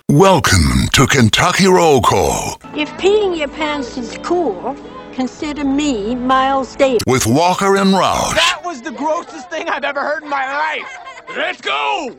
Welcome 0.10 0.88
to 0.94 1.06
Kentucky 1.06 1.68
Roll 1.68 2.02
Call 2.02 2.58
If 2.74 2.90
peeing 2.94 3.38
your 3.38 3.48
pants 3.48 3.96
is 3.96 4.18
cool, 4.24 4.76
consider 5.14 5.64
me 5.64 6.16
Miles 6.16 6.76
Davis. 6.76 7.04
with 7.06 7.28
Walker 7.28 7.78
and 7.78 7.92
Roush. 7.92 8.34
That 8.34 8.60
was 8.66 8.82
the 8.82 8.90
grossest 8.92 9.52
thing 9.52 9.70
I've 9.70 9.84
ever 9.84 10.00
heard 10.00 10.24
in 10.24 10.30
my 10.30 10.52
life. 10.52 10.98
Let's 11.38 11.62
go. 11.62 12.18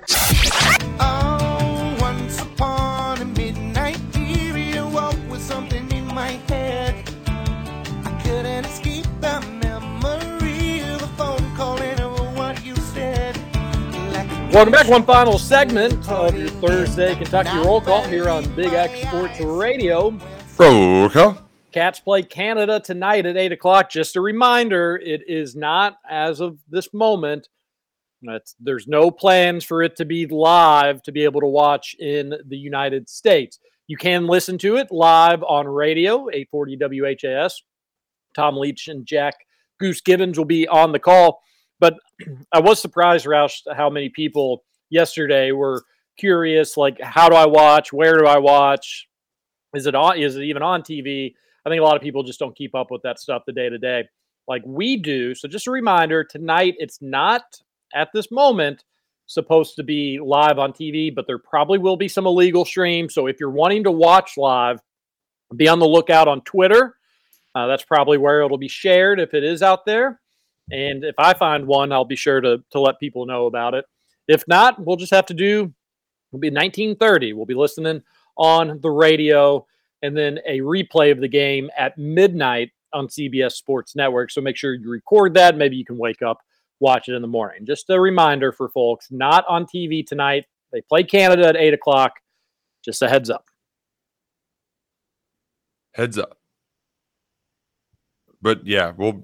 Welcome 14.52 14.72
back. 14.72 14.88
One 14.88 15.04
final 15.04 15.38
segment 15.38 16.08
of 16.08 16.36
your 16.36 16.48
Thursday 16.48 17.14
Kentucky 17.14 17.56
Roll 17.58 17.80
Call 17.80 18.02
here 18.02 18.28
on 18.28 18.52
Big 18.56 18.72
X 18.72 19.00
Sports 19.02 19.40
Radio. 19.40 20.18
Roll 20.58 21.08
call. 21.08 21.38
Cats 21.70 22.00
play 22.00 22.24
Canada 22.24 22.80
tonight 22.80 23.26
at 23.26 23.36
8 23.36 23.52
o'clock. 23.52 23.90
Just 23.90 24.16
a 24.16 24.20
reminder, 24.20 24.96
it 24.96 25.22
is 25.28 25.54
not 25.54 25.98
as 26.08 26.40
of 26.40 26.58
this 26.68 26.92
moment. 26.92 27.48
There's 28.58 28.88
no 28.88 29.12
plans 29.12 29.64
for 29.64 29.84
it 29.84 29.94
to 29.96 30.04
be 30.04 30.26
live 30.26 31.00
to 31.04 31.12
be 31.12 31.22
able 31.22 31.42
to 31.42 31.46
watch 31.46 31.94
in 32.00 32.34
the 32.48 32.58
United 32.58 33.08
States. 33.08 33.60
You 33.86 33.96
can 33.96 34.26
listen 34.26 34.58
to 34.58 34.78
it 34.78 34.88
live 34.90 35.44
on 35.44 35.68
radio, 35.68 36.28
840 36.28 36.76
WHAS. 37.00 37.62
Tom 38.34 38.56
Leach 38.56 38.88
and 38.88 39.06
Jack 39.06 39.34
Goose 39.78 40.00
Givens 40.00 40.36
will 40.36 40.44
be 40.44 40.66
on 40.66 40.90
the 40.90 40.98
call. 40.98 41.40
I 42.52 42.60
was 42.60 42.80
surprised, 42.80 43.26
Roush, 43.26 43.60
how 43.74 43.90
many 43.90 44.08
people 44.08 44.64
yesterday 44.90 45.52
were 45.52 45.84
curious 46.18 46.76
like, 46.76 47.00
how 47.00 47.28
do 47.28 47.36
I 47.36 47.46
watch? 47.46 47.92
Where 47.92 48.18
do 48.18 48.26
I 48.26 48.38
watch? 48.38 49.08
Is 49.74 49.86
it 49.86 49.94
on? 49.94 50.18
Is 50.18 50.36
it 50.36 50.42
even 50.42 50.62
on 50.62 50.82
TV? 50.82 51.34
I 51.64 51.68
think 51.68 51.80
a 51.80 51.84
lot 51.84 51.96
of 51.96 52.02
people 52.02 52.22
just 52.22 52.38
don't 52.38 52.56
keep 52.56 52.74
up 52.74 52.90
with 52.90 53.02
that 53.02 53.18
stuff 53.20 53.42
the 53.46 53.52
day 53.52 53.68
to 53.68 53.78
day 53.78 54.04
like 54.48 54.62
we 54.66 54.96
do. 54.96 55.34
So 55.34 55.48
just 55.48 55.68
a 55.68 55.70
reminder 55.70 56.24
tonight, 56.24 56.74
it's 56.78 57.00
not 57.00 57.42
at 57.94 58.08
this 58.12 58.30
moment 58.30 58.84
supposed 59.26 59.76
to 59.76 59.84
be 59.84 60.18
live 60.18 60.58
on 60.58 60.72
TV, 60.72 61.14
but 61.14 61.26
there 61.26 61.38
probably 61.38 61.78
will 61.78 61.96
be 61.96 62.08
some 62.08 62.26
illegal 62.26 62.64
stream. 62.64 63.08
So 63.08 63.28
if 63.28 63.38
you're 63.38 63.50
wanting 63.50 63.84
to 63.84 63.92
watch 63.92 64.36
live, 64.36 64.80
be 65.56 65.68
on 65.68 65.78
the 65.78 65.86
lookout 65.86 66.26
on 66.26 66.40
Twitter. 66.42 66.96
Uh, 67.54 67.68
that's 67.68 67.84
probably 67.84 68.18
where 68.18 68.42
it'll 68.42 68.58
be 68.58 68.68
shared 68.68 69.20
if 69.20 69.34
it 69.34 69.44
is 69.44 69.62
out 69.62 69.86
there. 69.86 70.19
And 70.72 71.04
if 71.04 71.14
I 71.18 71.34
find 71.34 71.66
one, 71.66 71.92
I'll 71.92 72.04
be 72.04 72.16
sure 72.16 72.40
to, 72.40 72.62
to 72.70 72.80
let 72.80 73.00
people 73.00 73.26
know 73.26 73.46
about 73.46 73.74
it. 73.74 73.84
If 74.28 74.44
not, 74.46 74.84
we'll 74.84 74.96
just 74.96 75.12
have 75.12 75.26
to 75.26 75.34
do, 75.34 75.72
it'll 76.30 76.40
be 76.40 76.50
1930. 76.50 77.32
We'll 77.32 77.46
be 77.46 77.54
listening 77.54 78.02
on 78.36 78.80
the 78.80 78.90
radio 78.90 79.66
and 80.02 80.16
then 80.16 80.38
a 80.46 80.60
replay 80.60 81.12
of 81.12 81.20
the 81.20 81.28
game 81.28 81.70
at 81.76 81.98
midnight 81.98 82.70
on 82.92 83.08
CBS 83.08 83.52
Sports 83.52 83.94
Network. 83.96 84.30
So 84.30 84.40
make 84.40 84.56
sure 84.56 84.74
you 84.74 84.90
record 84.90 85.34
that. 85.34 85.56
Maybe 85.56 85.76
you 85.76 85.84
can 85.84 85.98
wake 85.98 86.22
up, 86.22 86.38
watch 86.78 87.08
it 87.08 87.14
in 87.14 87.22
the 87.22 87.28
morning. 87.28 87.66
Just 87.66 87.90
a 87.90 88.00
reminder 88.00 88.52
for 88.52 88.68
folks, 88.68 89.08
not 89.10 89.44
on 89.48 89.66
TV 89.66 90.06
tonight. 90.06 90.44
They 90.72 90.80
play 90.80 91.02
Canada 91.02 91.48
at 91.48 91.56
eight 91.56 91.74
o'clock. 91.74 92.12
Just 92.84 93.02
a 93.02 93.08
heads 93.08 93.28
up. 93.28 93.44
Heads 95.92 96.18
up. 96.18 96.38
But 98.40 98.66
yeah, 98.66 98.92
well, 98.96 99.22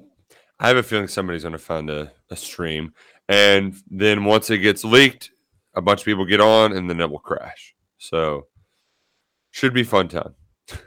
I 0.59 0.69
have 0.69 0.77
a 0.77 0.83
feeling 0.83 1.09
somebody's 1.09 1.43
going 1.43 1.53
to 1.53 1.59
find 1.59 1.91
a, 1.91 2.13
a 2.31 2.37
stream. 2.37 2.95
And 3.29 3.75
then 3.91 4.25
once 4.25 4.51
it 4.51 4.59
gets 4.59 4.85
leaked, 4.85 5.31
a 5.75 5.83
bunch 5.83 6.01
of 6.01 6.07
people 6.07 6.25
get 6.25 6.41
on 6.41 6.73
and 6.73 6.89
then 6.89 7.01
it 7.01 7.11
will 7.11 7.19
crash. 7.19 7.75
So 7.99 8.47
should 9.51 9.75
be 9.75 9.83
fun 9.83 10.09
time. 10.09 10.35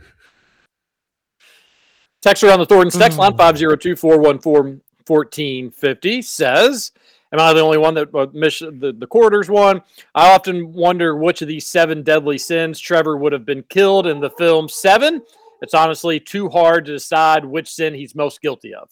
Texter 2.25 2.51
on 2.51 2.59
the 2.59 2.65
Thornton's 2.65 2.97
text 2.97 3.17
line 3.17 3.37
502 3.37 3.95
414 3.95 4.81
1450 5.05 6.21
says, 6.21 6.91
Am 7.31 7.39
I 7.39 7.53
the 7.53 7.61
only 7.61 7.77
one 7.77 7.93
that 7.93 8.13
uh, 8.15 8.27
missed 8.33 8.61
the, 8.61 8.95
the 8.97 9.05
quarters 9.05 9.49
one? 9.49 9.81
I 10.15 10.33
often 10.33 10.73
wonder 10.73 11.15
which 11.15 11.41
of 11.43 11.47
these 11.47 11.67
seven 11.67 12.01
deadly 12.01 12.39
sins 12.39 12.79
Trevor 12.79 13.17
would 13.17 13.33
have 13.33 13.45
been 13.45 13.63
killed 13.69 14.07
in 14.07 14.19
the 14.19 14.31
film 14.31 14.67
Seven. 14.67 15.21
It's 15.61 15.73
honestly 15.73 16.19
too 16.19 16.49
hard 16.49 16.85
to 16.85 16.93
decide 16.93 17.45
which 17.45 17.71
sin 17.71 17.93
he's 17.93 18.15
most 18.15 18.41
guilty 18.41 18.73
of. 18.73 18.89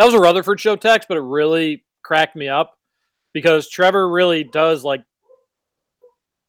That 0.00 0.06
was 0.06 0.14
a 0.14 0.18
Rutherford 0.18 0.58
show 0.58 0.76
text, 0.76 1.08
but 1.08 1.18
it 1.18 1.20
really 1.20 1.84
cracked 2.02 2.34
me 2.34 2.48
up 2.48 2.78
because 3.34 3.68
Trevor 3.68 4.08
really 4.08 4.42
does 4.44 4.82
like 4.82 5.04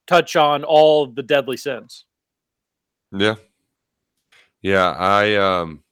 touch 0.07 0.37
on 0.37 0.63
all 0.63 1.05
the 1.05 1.21
deadly 1.21 1.57
sins. 1.57 2.05
Yeah. 3.11 3.35
Yeah, 4.61 4.91
I 4.91 5.35
um 5.35 5.83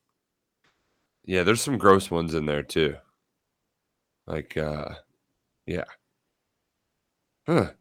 yeah, 1.26 1.44
there's 1.44 1.60
some 1.60 1.78
gross 1.78 2.10
ones 2.10 2.34
in 2.34 2.46
there 2.46 2.64
too. 2.64 2.96
Like 4.26 4.56
uh 4.56 4.92
yeah. 5.66 5.84
Huh. 7.46 7.72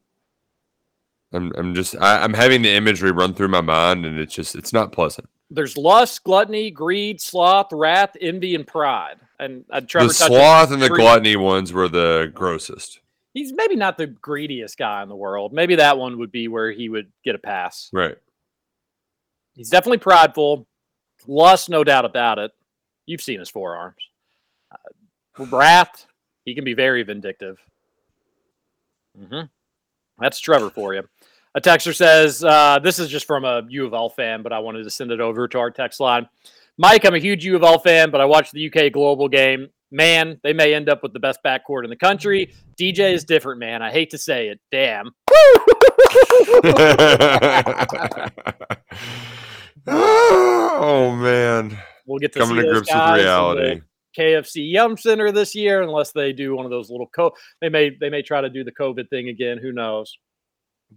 I'm 1.33 1.53
I'm 1.57 1.73
just 1.73 1.95
I, 2.01 2.21
I'm 2.25 2.35
having 2.35 2.63
the 2.63 2.75
imagery 2.75 3.13
run 3.13 3.33
through 3.33 3.47
my 3.47 3.61
mind 3.61 4.05
and 4.07 4.19
it's 4.19 4.35
just 4.35 4.57
it's 4.57 4.73
not 4.73 4.91
pleasant. 4.91 5.29
There's 5.53 5.77
lust, 5.77 6.25
gluttony, 6.25 6.73
greed, 6.73 7.21
sloth, 7.21 7.69
wrath, 7.73 8.17
envy, 8.21 8.57
and 8.57 8.67
pride. 8.67 9.19
And 9.39 9.65
uh, 9.71 9.81
Trevor 9.81 10.09
the 10.09 10.15
sloth 10.15 10.73
and 10.73 10.83
the 10.83 10.89
three- 10.89 10.99
gluttony 10.99 11.37
ones 11.37 11.73
were 11.73 11.89
the 11.89 12.31
grossest. 12.35 13.01
He's 13.35 13.53
maybe 13.53 13.77
not 13.77 13.97
the 13.99 14.07
greediest 14.09 14.77
guy 14.79 15.03
in 15.03 15.09
the 15.09 15.15
world. 15.15 15.53
Maybe 15.53 15.77
that 15.77 15.97
one 15.97 16.19
would 16.19 16.33
be 16.33 16.49
where 16.49 16.73
he 16.73 16.89
would 16.89 17.13
get 17.25 17.35
a 17.35 17.39
pass. 17.39 17.89
Right. 17.93 18.17
He's 19.55 19.71
definitely 19.71 19.99
prideful. 19.99 20.67
Lust, 21.27 21.69
no 21.69 21.85
doubt 21.85 22.05
about 22.05 22.39
it. 22.39 22.53
You've 23.07 23.21
seen 23.21 23.39
his 23.39 23.49
forearms. 23.49 23.97
Uh, 24.73 25.45
wrath, 25.47 26.07
he 26.45 26.55
can 26.55 26.65
be 26.65 26.75
very 26.75 27.03
vindictive. 27.03 27.59
hmm 29.17 29.43
That's 30.19 30.41
Trevor 30.41 30.71
for 30.71 30.95
you. 30.95 31.03
A 31.55 31.61
texter 31.61 31.95
says, 31.95 32.43
uh, 32.45 32.79
this 32.83 32.99
is 32.99 33.09
just 33.09 33.27
from 33.27 33.45
a 33.45 33.63
U 33.69 33.87
of 33.87 33.95
L 33.95 34.09
fan, 34.09 34.43
but 34.43 34.53
I 34.53 34.59
wanted 34.59 34.85
to 34.85 34.91
send 34.91 35.11
it 35.11 35.21
over 35.21 35.49
to 35.49 35.59
our 35.59 35.71
text 35.71 36.01
line. 36.01 36.29
Mike, 36.81 37.05
I'm 37.05 37.15
a 37.15 37.19
huge 37.19 37.45
U 37.45 37.57
of 37.57 37.65
L 37.65 37.81
fan, 37.81 38.13
but 38.13 38.21
I 38.21 38.25
watched 38.25 38.53
the 38.53 38.73
UK 38.73 38.93
Global 38.93 39.29
game. 39.29 39.67
Man, 39.91 40.39
they 40.45 40.53
may 40.53 40.75
end 40.75 40.89
up 40.89 41.03
with 41.03 41.13
the 41.13 41.19
best 41.19 41.41
backcourt 41.45 41.83
in 41.83 41.91
the 41.91 41.97
country. 41.97 42.55
DJ 42.79 43.13
is 43.13 43.25
different, 43.25 43.59
man. 43.59 43.83
I 43.83 43.91
hate 43.91 44.11
to 44.11 44.19
say 44.19 44.49
it. 44.49 44.61
Damn. 44.71 45.11
oh 49.89 51.17
man. 51.17 51.77
We'll 52.07 52.21
get 52.21 52.33
to 52.35 52.39
Coming 52.39 52.59
see 52.59 52.63
to 52.63 52.71
grips 52.71 52.89
with 52.89 52.89
guys 52.91 53.19
in 53.19 53.25
the 53.25 53.25
reality. 53.25 53.81
KFC 54.17 54.71
Yum 54.71 54.97
Center 54.97 55.33
this 55.33 55.57
year, 55.57 55.83
unless 55.83 56.13
they 56.13 56.33
do 56.33 56.55
one 56.55 56.65
of 56.65 56.71
those 56.71 56.91
little 56.91 57.09
co. 57.09 57.33
They 57.61 57.69
may 57.69 57.91
they 57.91 58.09
may 58.09 58.23
try 58.23 58.41
to 58.41 58.49
do 58.49 58.63
the 58.63 58.73
COVID 58.73 59.11
thing 59.11 59.29
again. 59.29 59.59
Who 59.59 59.73
knows? 59.73 60.17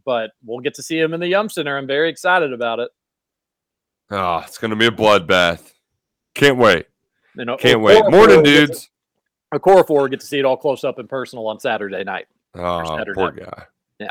But 0.05 0.31
we'll 0.45 0.59
get 0.59 0.75
to 0.75 0.83
see 0.83 0.99
him 0.99 1.13
in 1.13 1.19
the 1.19 1.27
Yum 1.27 1.49
Center. 1.49 1.75
I'm 1.77 1.87
very 1.87 2.09
excited 2.09 2.53
about 2.53 2.79
it. 2.79 2.89
Oh, 4.11 4.43
it's 4.45 4.57
gonna 4.57 4.75
be 4.75 4.87
a 4.87 4.91
bloodbath. 4.91 5.71
Can't 6.35 6.57
wait. 6.57 6.85
You 7.35 7.45
know, 7.45 7.57
Can't 7.57 7.81
wait. 7.81 8.03
Morning, 8.09 8.43
dudes. 8.43 8.89
Okorafor 9.53 10.09
get 10.09 10.19
to 10.19 10.25
see 10.25 10.39
it 10.39 10.45
all 10.45 10.57
close 10.57 10.83
up 10.83 10.99
and 10.99 11.09
personal 11.09 11.47
on 11.47 11.59
Saturday 11.59 12.03
night. 12.03 12.27
Oh, 12.53 12.97
Saturday. 12.97 13.13
poor 13.13 13.31
guy. 13.31 13.65
Yeah. 13.99 14.09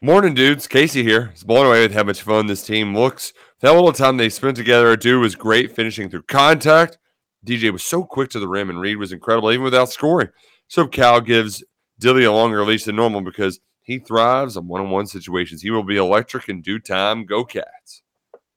Morning, 0.00 0.34
dudes. 0.34 0.66
Casey 0.66 1.04
here. 1.04 1.30
It's 1.32 1.44
blown 1.44 1.66
away 1.66 1.82
with 1.82 1.94
how 1.94 2.02
much 2.02 2.22
fun 2.22 2.46
this 2.46 2.64
team 2.64 2.96
looks. 2.96 3.32
That 3.60 3.72
little 3.72 3.92
time 3.92 4.16
they 4.16 4.28
spent 4.28 4.56
together, 4.56 4.96
dude 4.96 5.20
was 5.20 5.36
great 5.36 5.74
finishing 5.74 6.10
through 6.10 6.22
contact. 6.22 6.98
DJ 7.46 7.72
was 7.72 7.84
so 7.84 8.02
quick 8.02 8.30
to 8.30 8.40
the 8.40 8.48
rim, 8.48 8.70
and 8.70 8.80
Reed 8.80 8.96
was 8.96 9.12
incredible 9.12 9.52
even 9.52 9.64
without 9.64 9.90
scoring. 9.90 10.28
So 10.66 10.86
Cal 10.88 11.20
gives 11.20 11.62
Dilly 12.00 12.24
a 12.24 12.32
longer 12.32 12.64
leash 12.64 12.84
than 12.84 12.96
normal 12.96 13.20
because 13.20 13.60
he 13.82 13.98
thrives 13.98 14.56
on 14.56 14.66
one-on-one 14.66 15.06
situations. 15.06 15.62
He 15.62 15.70
will 15.70 15.84
be 15.84 15.96
electric 15.96 16.48
in 16.48 16.62
due 16.62 16.80
time. 16.80 17.24
Go 17.26 17.44
Cats. 17.44 18.02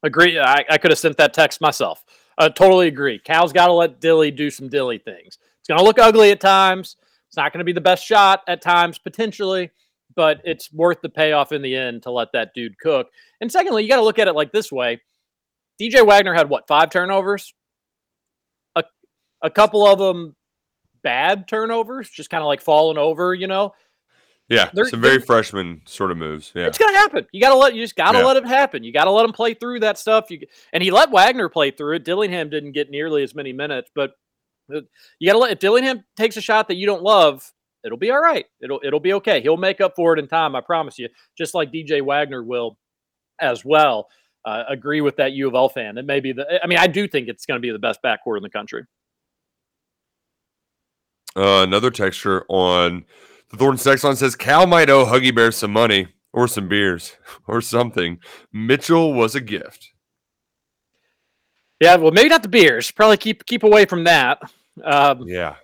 Agree. 0.06 0.40
I, 0.40 0.64
I 0.70 0.78
could 0.78 0.92
have 0.92 1.00
sent 1.00 1.18
that 1.18 1.34
text 1.34 1.60
myself. 1.62 2.06
Uh, 2.38 2.48
totally 2.48 2.88
agree. 2.88 3.18
Cal's 3.18 3.52
got 3.52 3.68
to 3.68 3.74
let 3.74 4.00
Dilly 4.00 4.30
do 4.30 4.52
some 4.52 4.70
Dilly 4.70 5.00
things. 5.00 5.40
It's 5.60 5.68
going 5.68 5.80
to 5.80 5.84
look 5.84 5.98
ugly 5.98 6.30
at 6.30 6.40
times. 6.40 6.98
It's 7.28 7.38
not 7.38 7.52
going 7.52 7.60
to 7.60 7.66
be 7.66 7.74
the 7.74 7.82
best 7.82 8.06
shot 8.06 8.44
at 8.48 8.62
times, 8.62 9.00
potentially, 9.00 9.72
but 10.16 10.42
it's 10.44 10.72
worth 10.72 11.02
the 11.02 11.10
payoff 11.10 11.52
in 11.52 11.64
the 11.64 11.76
end 11.76 12.04
to 12.04 12.12
let 12.12 12.32
that 12.34 12.54
dude 12.54 12.78
cook. 12.78 13.10
And 13.42 13.52
secondly, 13.52 13.82
you 13.82 13.90
got 13.90 13.96
to 13.96 14.04
look 14.04 14.20
at 14.20 14.28
it 14.28 14.36
like 14.36 14.52
this 14.52 14.72
way 14.72 15.02
DJ 15.82 16.06
Wagner 16.06 16.36
had 16.36 16.50
what, 16.50 16.68
five 16.68 16.92
turnovers? 16.92 17.54
A, 18.76 18.84
a 19.42 19.50
couple 19.50 19.88
of 19.88 19.98
them 19.98 20.36
bad 21.02 21.48
turnovers, 21.48 22.10
just 22.12 22.30
kind 22.30 22.44
of 22.44 22.48
like 22.48 22.62
falling 22.62 23.00
over, 23.00 23.34
you 23.34 23.48
know? 23.48 23.74
Yeah, 24.48 24.70
They're- 24.74 24.86
some 24.86 25.02
very 25.02 25.20
freshman 25.20 25.82
sort 25.86 26.12
of 26.12 26.18
moves. 26.18 26.52
Yeah, 26.56 26.68
It's 26.68 26.78
gonna 26.78 26.96
happen. 26.98 27.26
You 27.32 27.42
gotta 27.42 27.56
let 27.56 27.74
you 27.74 27.82
just 27.84 27.96
gotta 27.96 28.20
Yeah. 28.20 28.26
let 28.26 28.38
it 28.38 28.46
happen. 28.46 28.84
You 28.84 28.92
gotta 28.94 29.10
let 29.10 29.26
him 29.26 29.32
play 29.32 29.56
through 29.56 29.80
that 29.80 29.98
stuff. 29.98 30.30
You 30.30 30.40
and 30.72 30.84
he 30.84 30.92
let 30.92 31.10
Wagner 31.10 31.50
play 31.50 31.72
through 31.72 31.96
it. 31.96 32.04
Dillingham 32.04 32.50
didn't 32.50 32.74
get 32.74 32.90
nearly 32.92 33.24
as 33.24 33.34
many 33.34 33.54
minutes, 33.54 33.90
but 33.96 34.12
uh, 34.74 34.82
you 35.20 35.28
gotta 35.28 35.40
let 35.40 35.52
if 35.52 35.60
Dillingham 35.60 36.04
takes 36.16 36.38
a 36.38 36.42
shot 36.42 36.68
that 36.68 36.76
you 36.76 36.86
don't 36.86 37.02
love, 37.02 37.52
it'll 37.84 37.98
be 37.98 38.12
all 38.12 38.22
right. 38.22 38.46
It'll 38.62 38.80
it'll 38.84 39.00
be 39.00 39.14
okay. 39.14 39.42
He'll 39.42 39.58
make 39.58 39.82
up 39.82 39.94
for 39.96 40.14
it 40.14 40.20
in 40.20 40.28
time. 40.28 40.56
I 40.56 40.62
promise 40.62 41.00
you. 41.00 41.10
Just 41.36 41.56
like 41.56 41.72
DJ 41.72 42.02
Wagner 42.02 42.44
will 42.44 42.78
as 43.40 43.66
well. 43.66 44.10
Uh, 44.46 44.64
agree 44.70 45.02
with 45.02 45.16
that 45.16 45.32
U 45.32 45.48
of 45.48 45.56
L 45.56 45.70
fan. 45.70 45.98
It 45.98 46.06
may 46.06 46.20
be 46.20 46.32
the. 46.34 46.64
I 46.64 46.68
mean, 46.68 46.78
I 46.78 46.86
do 46.86 47.08
think 47.08 47.28
it's 47.30 47.48
going 47.48 47.58
to 47.60 47.62
be 47.66 47.72
the 47.72 47.80
best 47.80 48.00
backcourt 48.04 48.38
in 48.38 48.44
the 48.44 48.50
country. 48.52 48.84
Uh, 51.36 51.64
another 51.64 51.90
texture 51.90 52.46
on 52.48 53.06
the 53.52 53.58
Thornton 53.58 53.84
text 53.84 54.04
line 54.04 54.16
says 54.16 54.36
Cal 54.36 54.68
might 54.68 54.90
owe 54.90 55.06
Huggy 55.06 55.34
Bear 55.34 55.52
some 55.52 55.72
money 55.72 56.08
or 56.34 56.48
some 56.48 56.68
beers 56.68 57.16
or 57.48 57.62
something. 57.62 58.20
Mitchell 58.52 59.14
was 59.14 59.36
a 59.36 59.42
gift. 59.42 59.92
Yeah, 61.80 61.96
well, 61.98 62.12
maybe 62.12 62.30
not 62.30 62.42
the 62.44 62.50
beers. 62.50 62.90
Probably 62.92 63.18
keep 63.18 63.46
keep 63.46 63.64
away 63.64 63.86
from 63.86 64.06
that. 64.06 64.40
Um, 64.84 65.24
Yeah. 65.28 65.56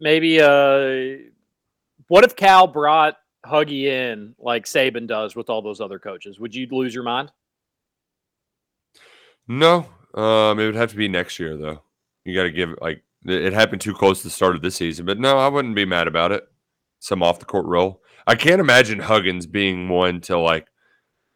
maybe 0.00 0.40
uh 0.40 1.16
what 2.08 2.24
if 2.24 2.36
Cal 2.36 2.66
brought 2.66 3.16
Huggy 3.46 3.84
in 3.84 4.34
like 4.38 4.64
Saban 4.66 5.06
does 5.06 5.34
with 5.36 5.48
all 5.48 5.62
those 5.62 5.80
other 5.80 5.98
coaches? 5.98 6.38
Would 6.38 6.54
you 6.54 6.66
lose 6.70 6.94
your 6.94 7.04
mind? 7.04 7.30
No, 9.48 9.86
um, 10.14 10.58
it 10.58 10.66
would 10.66 10.74
have 10.74 10.90
to 10.90 10.96
be 10.96 11.08
next 11.08 11.38
year 11.38 11.56
though. 11.56 11.82
You 12.24 12.34
got 12.34 12.44
to 12.44 12.50
give 12.50 12.70
it 12.70 12.80
like 12.82 13.02
it 13.24 13.52
happened 13.52 13.80
too 13.80 13.94
close 13.94 14.18
to 14.18 14.28
the 14.28 14.30
start 14.30 14.54
of 14.54 14.62
this 14.62 14.76
season, 14.76 15.06
but 15.06 15.18
no, 15.18 15.38
I 15.38 15.48
wouldn't 15.48 15.74
be 15.74 15.84
mad 15.84 16.08
about 16.08 16.32
it. 16.32 16.44
Some 17.00 17.22
off 17.22 17.38
the 17.38 17.44
court 17.44 17.66
role. 17.66 18.02
I 18.26 18.34
can't 18.34 18.60
imagine 18.60 18.98
Huggins 18.98 19.46
being 19.46 19.88
one 19.88 20.20
to 20.22 20.38
like. 20.38 20.68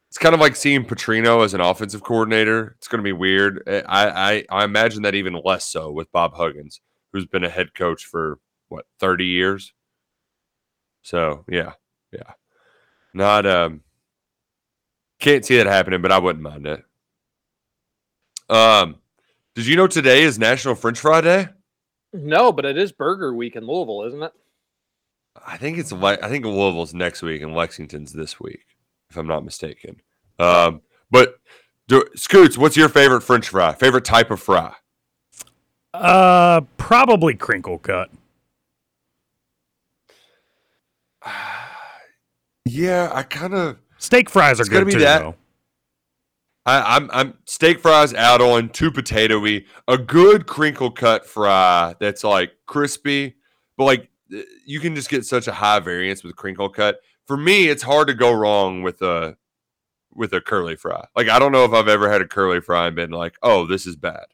It's 0.08 0.18
kind 0.18 0.34
of 0.34 0.40
like 0.40 0.56
seeing 0.56 0.84
Petrino 0.84 1.44
as 1.44 1.52
an 1.52 1.60
offensive 1.60 2.02
coordinator. 2.02 2.74
It's 2.78 2.88
going 2.88 3.00
to 3.00 3.04
be 3.04 3.12
weird. 3.12 3.62
I, 3.66 4.44
I 4.50 4.60
I 4.60 4.64
imagine 4.64 5.02
that 5.02 5.14
even 5.14 5.40
less 5.44 5.66
so 5.66 5.90
with 5.90 6.10
Bob 6.12 6.34
Huggins, 6.34 6.80
who's 7.12 7.26
been 7.26 7.44
a 7.44 7.50
head 7.50 7.74
coach 7.74 8.04
for 8.06 8.38
what 8.68 8.86
thirty 8.98 9.26
years. 9.26 9.74
So 11.02 11.44
yeah, 11.48 11.72
yeah, 12.12 12.32
not 13.12 13.46
um. 13.46 13.82
Can't 15.20 15.44
see 15.44 15.56
that 15.56 15.66
happening, 15.66 16.00
but 16.00 16.12
I 16.12 16.18
wouldn't 16.18 16.44
mind 16.44 16.66
it. 16.66 16.84
Um, 18.48 18.96
did 19.54 19.66
you 19.66 19.74
know 19.74 19.88
today 19.88 20.22
is 20.22 20.38
National 20.38 20.76
French 20.76 21.00
Fry 21.00 21.20
Day? 21.20 21.48
No, 22.12 22.52
but 22.52 22.64
it 22.64 22.78
is 22.78 22.92
Burger 22.92 23.34
Week 23.34 23.54
in 23.56 23.66
Louisville, 23.66 24.04
isn't 24.06 24.22
it? 24.22 24.32
I 25.46 25.56
think 25.56 25.78
it's 25.78 25.92
Le- 25.92 26.18
I 26.22 26.28
think 26.28 26.44
Louisville's 26.44 26.94
next 26.94 27.22
week 27.22 27.42
and 27.42 27.54
Lexington's 27.54 28.12
this 28.12 28.40
week, 28.40 28.64
if 29.10 29.16
I'm 29.16 29.26
not 29.26 29.44
mistaken. 29.44 30.00
Um, 30.38 30.80
but 31.10 31.38
do, 31.86 32.04
Scoots, 32.16 32.58
what's 32.58 32.76
your 32.76 32.88
favorite 32.88 33.20
French 33.22 33.48
fry? 33.48 33.72
Favorite 33.74 34.04
type 34.04 34.30
of 34.30 34.40
fry? 34.40 34.74
Uh, 35.94 36.62
probably 36.76 37.34
crinkle 37.34 37.78
cut. 37.78 38.10
Yeah, 42.70 43.10
I 43.14 43.22
kind 43.22 43.54
of 43.54 43.78
Steak 43.96 44.28
fries 44.28 44.58
are 44.60 44.62
It's 44.62 44.68
gonna 44.68 44.84
good 44.84 44.88
be 44.88 44.92
too, 44.98 45.00
that. 45.00 45.20
though. 45.20 45.34
I, 46.66 46.96
I'm 46.96 47.10
I'm 47.12 47.34
steak 47.44 47.80
fries 47.80 48.12
out 48.14 48.40
on 48.40 48.68
too 48.68 48.90
potatoy. 48.90 49.64
A 49.88 49.96
good 49.96 50.46
crinkle 50.46 50.90
cut 50.90 51.26
fry 51.26 51.94
that's 51.98 52.24
like 52.24 52.52
crispy, 52.66 53.36
but 53.76 53.84
like 53.84 54.10
eh, 54.34 54.42
you 54.66 54.80
can 54.80 54.94
just 54.94 55.08
get 55.08 55.24
such 55.24 55.48
a 55.48 55.52
high 55.52 55.80
variance 55.80 56.22
with 56.22 56.36
crinkle 56.36 56.68
cut. 56.68 57.00
For 57.26 57.36
me, 57.36 57.68
it's 57.68 57.82
hard 57.82 58.08
to 58.08 58.14
go 58.14 58.32
wrong 58.32 58.82
with 58.82 59.00
a 59.02 59.36
with 60.14 60.34
a 60.34 60.40
curly 60.40 60.76
fry. 60.76 61.06
Like 61.16 61.28
I 61.28 61.38
don't 61.38 61.52
know 61.52 61.64
if 61.64 61.72
I've 61.72 61.88
ever 61.88 62.10
had 62.10 62.20
a 62.20 62.28
curly 62.28 62.60
fry 62.60 62.88
and 62.88 62.96
been 62.96 63.10
like, 63.10 63.36
oh, 63.42 63.66
this 63.66 63.86
is 63.86 63.96
bad. 63.96 64.24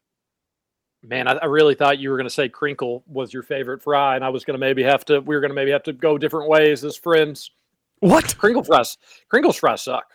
Man, 1.05 1.29
I, 1.29 1.33
I 1.35 1.45
really 1.45 1.75
thought 1.75 1.99
you 1.99 2.11
were 2.11 2.17
going 2.17 2.27
to 2.27 2.35
say 2.35 2.49
crinkle 2.49 3.05
was 3.07 3.33
your 3.33 3.43
favorite 3.43 3.83
fry, 3.83 4.17
and 4.17 4.25
I 4.25 4.31
was 4.31 4.45
going 4.45 4.55
to 4.55 4.59
maybe 4.59 4.83
have 4.83 5.05
to. 5.05 5.21
We 5.21 5.35
were 5.35 5.41
going 5.41 5.51
to 5.51 5.55
maybe 5.55 5.71
have 5.71 5.83
to 5.85 5.93
go 5.93 6.19
different 6.19 6.49
ways 6.49 6.85
as 6.85 6.97
friends. 6.97 7.51
What? 8.01 8.37
Crinkle 8.39 8.65
fries? 8.65 8.97
Crinkle 9.29 9.53
fries 9.53 9.83
suck. 9.83 10.14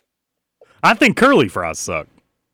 I 0.84 0.94
think 0.94 1.18
curly 1.18 1.48
fries 1.48 1.80
suck. 1.80 2.08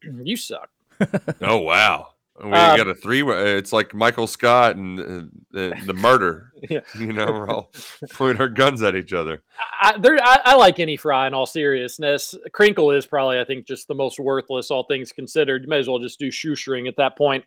You 0.24 0.38
suck. 0.38 0.70
Oh 1.42 1.58
wow. 1.60 2.10
We 2.44 2.52
Uh, 2.52 2.76
got 2.76 2.88
a 2.88 2.94
three. 2.96 3.24
It's 3.24 3.72
like 3.72 3.94
Michael 3.94 4.28
Scott 4.28 4.76
and 4.76 5.00
uh, 5.00 5.28
the, 5.52 5.74
the 5.86 5.94
murder. 5.94 6.52
Yeah. 6.70 6.80
You 6.98 7.14
know, 7.14 7.28
we're 7.28 7.48
all 7.50 7.72
pointing 8.14 8.42
our 8.42 8.50
guns 8.50 8.82
at 8.82 8.96
each 8.96 9.14
other. 9.14 9.44
I, 9.82 9.98
there, 10.00 10.18
I, 10.22 10.40
I 10.46 10.56
like 10.56 10.80
any 10.80 10.98
fry 10.98 11.28
in 11.28 11.34
all 11.36 11.46
seriousness. 11.46 12.34
Crinkle 12.54 12.90
is 12.92 13.06
probably, 13.06 13.40
I 13.40 13.46
think, 13.46 13.68
just 13.68 13.88
the 13.88 13.94
most 13.94 14.20
worthless, 14.20 14.72
all 14.72 14.84
things 14.84 15.12
considered. 15.12 15.62
You 15.64 15.68
may 15.70 15.78
as 15.80 15.88
well 15.88 16.00
just 16.00 16.18
do 16.20 16.32
shoestring 16.32 16.88
at 16.88 16.98
that 16.98 17.18
point. 17.18 17.46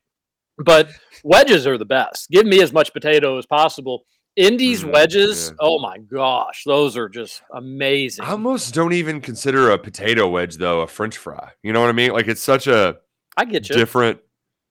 But 0.56 0.90
wedges 1.24 1.66
are 1.66 1.78
the 1.78 1.84
best. 1.84 2.30
Give 2.30 2.46
me 2.46 2.62
as 2.62 2.72
much 2.72 2.92
potato 2.92 3.38
as 3.38 3.46
possible. 3.46 4.04
Indy's 4.38 4.84
Mm, 4.84 4.92
wedges, 4.92 5.48
yeah. 5.50 5.56
oh 5.60 5.78
my 5.80 5.98
gosh, 5.98 6.62
those 6.64 6.96
are 6.96 7.08
just 7.08 7.42
amazing. 7.52 8.24
I 8.24 8.30
almost 8.30 8.72
don't 8.72 8.92
even 8.92 9.20
consider 9.20 9.70
a 9.70 9.78
potato 9.78 10.28
wedge 10.28 10.56
though 10.56 10.80
a 10.82 10.86
French 10.86 11.16
fry. 11.18 11.50
You 11.62 11.72
know 11.72 11.80
what 11.80 11.88
I 11.88 11.92
mean? 11.92 12.12
Like 12.12 12.28
it's 12.28 12.40
such 12.40 12.66
a 12.68 12.98
I 13.36 13.44
get 13.44 13.68
you. 13.68 13.74
different. 13.74 14.20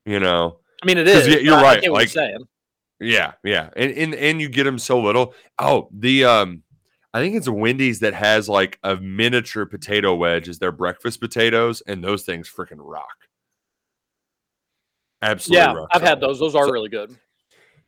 You 0.05 0.19
know. 0.21 0.59
I 0.81 0.85
mean, 0.85 0.97
it 0.97 1.07
is. 1.07 1.27
you're 1.43 1.57
right, 1.57 1.83
like-. 1.91 2.13
Yeah, 2.99 3.33
yeah, 3.43 3.69
and 3.75 3.91
and 3.91 4.15
and 4.15 4.41
you 4.41 4.47
get 4.49 4.63
them 4.63 4.79
so 4.79 4.99
little. 5.01 5.33
Oh, 5.59 5.89
the 5.91 6.23
um, 6.25 6.63
I 7.13 7.19
think 7.19 7.35
it's 7.35 7.49
Wendy's 7.49 7.99
that 7.99 8.13
has 8.13 8.47
like 8.47 8.79
a 8.83 8.95
miniature 8.95 9.65
potato 9.65 10.15
wedge 10.15 10.47
as 10.47 10.59
their 10.59 10.71
breakfast 10.71 11.19
potatoes, 11.19 11.81
and 11.85 12.03
those 12.03 12.23
things 12.23 12.49
freaking 12.49 12.77
rock. 12.79 13.15
Absolutely, 15.21 15.57
Yeah, 15.63 15.73
rock 15.73 15.89
I've 15.91 16.01
had 16.01 16.19
those. 16.21 16.39
Those 16.39 16.55
are 16.55 16.65
So- 16.65 16.71
really 16.71 16.89
good. 16.89 17.15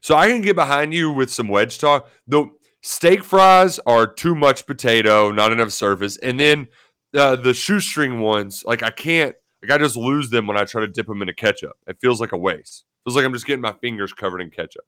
So 0.02 0.16
I 0.16 0.28
can 0.28 0.42
get 0.42 0.56
behind 0.56 0.94
you 0.94 1.12
with 1.12 1.30
some 1.32 1.48
wedge 1.48 1.78
talk. 1.78 2.10
The 2.28 2.50
steak 2.82 3.24
fries 3.24 3.80
are 3.86 4.08
too 4.08 4.36
much 4.36 4.66
potato, 4.66 5.32
not 5.32 5.52
enough 5.52 5.72
surface, 5.72 6.18
and 6.18 6.40
then 6.40 6.68
uh, 7.14 7.36
the 7.36 7.54
shoestring 7.54 8.22
ones, 8.22 8.64
like 8.66 8.84
I 8.84 8.92
can't, 8.92 9.36
like 9.62 9.72
I 9.72 9.78
just 9.78 9.98
lose 9.98 10.30
them 10.30 10.48
when 10.48 10.58
I 10.58 10.64
try 10.64 10.82
to 10.82 10.88
dip 10.88 11.08
them 11.08 11.22
into 11.22 11.34
ketchup. 11.34 11.74
It 11.88 11.98
feels 12.00 12.22
like 12.22 12.32
a 12.32 12.38
waste. 12.38 12.86
feels 13.04 13.16
like 13.16 13.26
I'm 13.26 13.34
just 13.34 13.46
getting 13.46 13.62
my 13.62 13.74
fingers 13.74 14.14
covered 14.14 14.42
in 14.42 14.50
ketchup. 14.50 14.86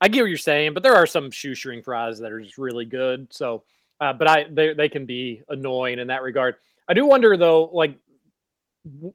I 0.00 0.08
get 0.08 0.22
what 0.22 0.28
you're 0.28 0.38
saying, 0.38 0.74
but 0.74 0.82
there 0.82 0.94
are 0.94 1.06
some 1.06 1.30
shoestring 1.30 1.82
fries 1.82 2.18
that 2.18 2.32
are 2.32 2.40
just 2.40 2.58
really 2.58 2.86
good. 2.86 3.28
So, 3.30 3.64
uh, 4.00 4.14
but 4.14 4.26
I 4.26 4.46
they 4.50 4.72
they 4.72 4.88
can 4.88 5.04
be 5.04 5.42
annoying 5.48 5.98
in 5.98 6.06
that 6.08 6.22
regard. 6.22 6.56
I 6.88 6.94
do 6.94 7.04
wonder 7.04 7.36
though, 7.36 7.64
like 7.64 7.96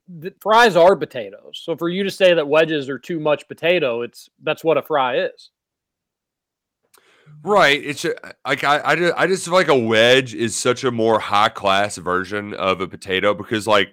the 0.08 0.34
fries 0.40 0.76
are 0.76 0.96
potatoes. 0.96 1.62
So 1.64 1.76
for 1.76 1.90
you 1.90 2.04
to 2.04 2.12
say 2.12 2.34
that 2.34 2.48
wedges 2.48 2.90
are 2.90 3.00
too 3.00 3.20
much 3.20 3.48
potato, 3.48 4.02
it's 4.02 4.30
that's 4.44 4.64
what 4.64 4.78
a 4.78 4.82
fry 4.82 5.18
is. 5.20 5.52
Right. 7.44 7.84
It's 7.84 8.06
like 8.46 8.64
I, 8.64 8.82
I 8.84 8.96
just, 8.96 9.14
I 9.18 9.28
just 9.28 9.46
feel 9.46 9.54
like 9.54 9.68
a 9.68 9.78
wedge 9.78 10.34
is 10.34 10.56
such 10.56 10.84
a 10.84 10.92
more 10.92 11.20
high 11.20 11.50
class 11.50 11.98
version 11.98 12.54
of 12.54 12.82
a 12.82 12.88
potato 12.88 13.34
because 13.34 13.68
like 13.68 13.90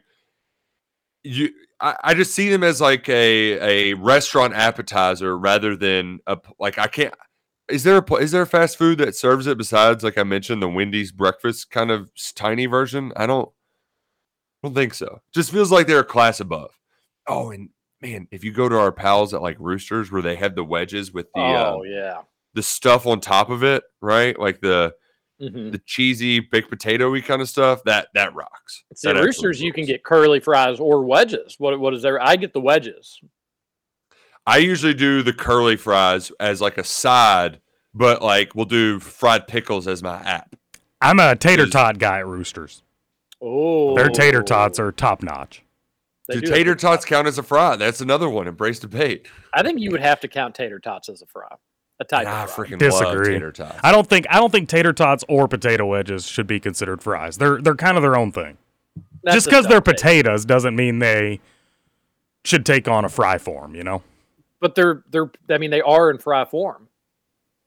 you 1.22 1.50
I, 1.80 1.96
I 2.02 2.14
just 2.14 2.34
see 2.34 2.48
them 2.48 2.62
as 2.62 2.80
like 2.80 3.08
a 3.08 3.92
a 3.92 3.94
restaurant 3.94 4.54
appetizer 4.54 5.36
rather 5.36 5.76
than 5.76 6.20
a 6.26 6.38
like 6.58 6.78
I 6.78 6.86
can't 6.86 7.14
is 7.68 7.84
there 7.84 7.98
a 7.98 8.14
is 8.14 8.30
there 8.32 8.42
a 8.42 8.46
fast 8.46 8.76
food 8.76 8.98
that 8.98 9.16
serves 9.16 9.46
it 9.46 9.58
besides 9.58 10.04
like 10.04 10.18
I 10.18 10.24
mentioned 10.24 10.62
the 10.62 10.68
Wendy's 10.68 11.12
breakfast 11.12 11.70
kind 11.70 11.90
of 11.90 12.10
tiny 12.34 12.66
version? 12.66 13.12
I 13.16 13.26
don't 13.26 13.50
don't 14.62 14.74
think 14.74 14.94
so. 14.94 15.20
Just 15.34 15.50
feels 15.50 15.70
like 15.72 15.86
they're 15.86 16.00
a 16.00 16.04
class 16.04 16.40
above. 16.40 16.70
Oh, 17.26 17.50
and 17.50 17.70
man, 18.00 18.28
if 18.30 18.44
you 18.44 18.52
go 18.52 18.68
to 18.68 18.78
our 18.78 18.92
pals 18.92 19.34
at 19.34 19.42
like 19.42 19.56
Roosters 19.58 20.10
where 20.12 20.22
they 20.22 20.36
have 20.36 20.54
the 20.54 20.64
wedges 20.64 21.12
with 21.12 21.26
the 21.34 21.40
uh, 21.40 21.74
oh 21.76 21.82
yeah. 21.84 22.22
the 22.54 22.62
stuff 22.62 23.06
on 23.06 23.20
top 23.20 23.50
of 23.50 23.62
it, 23.64 23.82
right? 24.00 24.38
Like 24.38 24.60
the 24.60 24.94
Mhm. 25.40 25.72
the 25.72 25.78
cheesy 25.86 26.38
baked 26.38 26.70
potato-y 26.70 27.20
kind 27.20 27.42
of 27.42 27.48
stuff. 27.48 27.82
That 27.84 28.08
that 28.14 28.32
rocks. 28.34 28.84
See, 28.94 29.08
That 29.12 29.20
roosters, 29.24 29.60
you 29.60 29.72
can 29.72 29.84
get 29.86 30.04
curly 30.04 30.38
fries 30.38 30.78
or 30.78 31.04
wedges. 31.04 31.56
What 31.58 31.78
what 31.80 31.94
is 31.94 32.02
there? 32.02 32.22
I 32.22 32.36
get 32.36 32.52
the 32.52 32.60
wedges. 32.60 33.18
I 34.46 34.58
usually 34.58 34.94
do 34.94 35.22
the 35.22 35.32
curly 35.32 35.76
fries 35.76 36.30
as 36.38 36.60
like 36.60 36.78
a 36.78 36.84
side, 36.84 37.60
but 37.94 38.22
like 38.22 38.54
we'll 38.54 38.66
do 38.66 39.00
fried 39.00 39.48
pickles 39.48 39.88
as 39.88 40.02
my 40.02 40.16
app. 40.22 40.54
I'm 41.00 41.18
a 41.18 41.34
tater 41.34 41.66
tot 41.66 41.98
guy 41.98 42.18
at 42.18 42.26
Roosters. 42.26 42.82
Oh, 43.42 43.96
Their 43.96 44.08
tater 44.08 44.40
oh. 44.40 44.42
tots 44.44 44.78
are 44.78 44.92
top 44.92 45.22
notch. 45.22 45.62
They 46.28 46.34
Do 46.34 46.40
do 46.42 46.46
tater 46.52 46.74
good 46.74 46.78
tots 46.80 47.04
count 47.04 47.26
as 47.26 47.36
a 47.38 47.42
fry? 47.42 47.74
That's 47.76 48.00
another 48.00 48.28
one. 48.28 48.46
Embrace 48.46 48.78
debate. 48.78 49.26
I 49.52 49.62
think 49.62 49.80
you 49.80 49.90
would 49.90 50.00
have 50.00 50.20
to 50.20 50.28
count 50.28 50.54
tater 50.54 50.78
tots 50.78 51.08
as 51.08 51.20
a 51.22 51.26
fry, 51.26 51.48
a 51.98 52.04
type 52.04 52.26
I 52.28 52.44
of 52.44 52.50
fry. 52.52 52.66
freaking 52.66 52.80
love 52.80 53.00
Disagree. 53.00 53.32
tater 53.34 53.50
tots. 53.50 53.78
I 53.82 53.90
don't 53.90 54.06
think 54.08 54.26
I 54.30 54.38
don't 54.38 54.52
think 54.52 54.68
tater 54.68 54.92
tots 54.92 55.24
or 55.28 55.48
potato 55.48 55.84
wedges 55.86 56.26
should 56.26 56.46
be 56.46 56.60
considered 56.60 57.02
fries. 57.02 57.38
They're 57.38 57.60
they're 57.60 57.74
kind 57.74 57.96
of 57.96 58.02
their 58.02 58.16
own 58.16 58.30
thing. 58.30 58.56
That's 59.24 59.34
Just 59.34 59.46
because 59.46 59.66
they're 59.66 59.80
dumb 59.80 59.94
take. 59.94 59.96
potatoes 59.96 60.44
doesn't 60.44 60.76
mean 60.76 61.00
they 61.00 61.40
should 62.44 62.64
take 62.64 62.86
on 62.88 63.04
a 63.04 63.08
fry 63.08 63.38
form. 63.38 63.74
You 63.74 63.82
know. 63.82 64.02
but 64.60 64.76
they're 64.76 65.02
they're. 65.10 65.30
I 65.50 65.58
mean, 65.58 65.70
they 65.72 65.80
are 65.82 66.08
in 66.10 66.18
fry 66.18 66.44
form. 66.44 66.88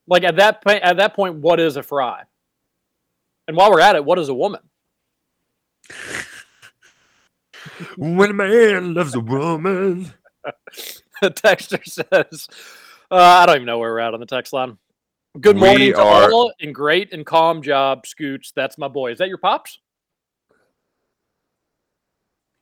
Like 0.08 0.24
at 0.24 0.36
that 0.36 0.62
point, 0.64 0.82
at 0.82 0.96
that 0.96 1.14
point, 1.14 1.34
what 1.36 1.60
is 1.60 1.76
a 1.76 1.82
fry? 1.82 2.22
And 3.48 3.56
while 3.56 3.70
we're 3.70 3.80
at 3.80 3.96
it, 3.96 4.04
what 4.04 4.18
is 4.18 4.28
a 4.30 4.34
woman? 4.34 4.60
When 7.96 8.30
a 8.30 8.34
man 8.34 8.94
loves 8.94 9.14
a 9.14 9.20
woman. 9.20 10.12
The 11.22 11.30
texter 11.30 11.82
says, 11.82 12.46
uh, 13.10 13.14
I 13.16 13.46
don't 13.46 13.56
even 13.56 13.66
know 13.66 13.78
where 13.78 13.90
we're 13.90 14.00
at 14.00 14.12
on 14.12 14.20
the 14.20 14.26
text 14.26 14.52
line. 14.52 14.76
Good 15.40 15.56
We 15.56 15.62
morning 15.62 15.92
to 15.94 15.98
are- 16.02 16.30
all 16.30 16.52
and 16.60 16.74
great 16.74 17.10
and 17.14 17.24
calm 17.24 17.62
job, 17.62 18.06
Scoots. 18.06 18.52
That's 18.54 18.76
my 18.76 18.88
boy. 18.88 19.12
Is 19.12 19.18
that 19.18 19.28
your 19.28 19.38
pops? 19.38 19.78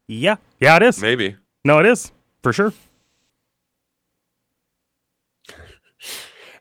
Yeah. 0.07 0.37
Yeah, 0.61 0.77
it 0.77 0.83
is. 0.85 1.03
Maybe. 1.03 1.35
No, 1.65 1.81
it 1.81 1.87
is 1.87 2.13
for 2.45 2.53
sure. 2.53 2.73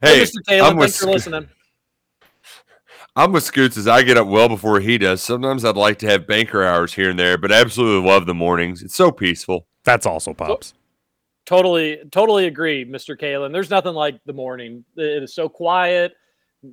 Hey, 0.01 0.17
Hey, 0.17 0.21
Mr. 0.23 0.43
Taylor, 0.47 0.69
I'm 0.69 0.75
with 0.77 0.85
thanks 0.89 0.99
for 0.99 1.11
listening. 1.11 1.47
I'm 3.15 3.31
with 3.31 3.43
Scoots 3.43 3.77
as 3.77 3.87
I 3.87 4.01
get 4.01 4.17
up 4.17 4.27
well 4.27 4.49
before 4.49 4.79
he 4.79 4.97
does. 4.97 5.21
Sometimes 5.21 5.63
I'd 5.63 5.77
like 5.77 5.99
to 5.99 6.07
have 6.07 6.25
banker 6.25 6.63
hours 6.63 6.93
here 6.93 7.11
and 7.11 7.19
there, 7.19 7.37
but 7.37 7.51
I 7.51 7.61
absolutely 7.61 8.09
love 8.09 8.25
the 8.25 8.33
mornings. 8.33 8.81
It's 8.81 8.95
so 8.95 9.11
peaceful. 9.11 9.67
That's 9.83 10.07
also 10.07 10.33
pops. 10.33 10.73
Totally, 11.45 11.99
totally 12.11 12.47
agree, 12.47 12.85
Mr. 12.85 13.19
Kalen. 13.19 13.51
There's 13.51 13.69
nothing 13.69 13.93
like 13.93 14.19
the 14.25 14.33
morning. 14.33 14.83
It 14.95 15.23
is 15.23 15.35
so 15.35 15.47
quiet. 15.47 16.13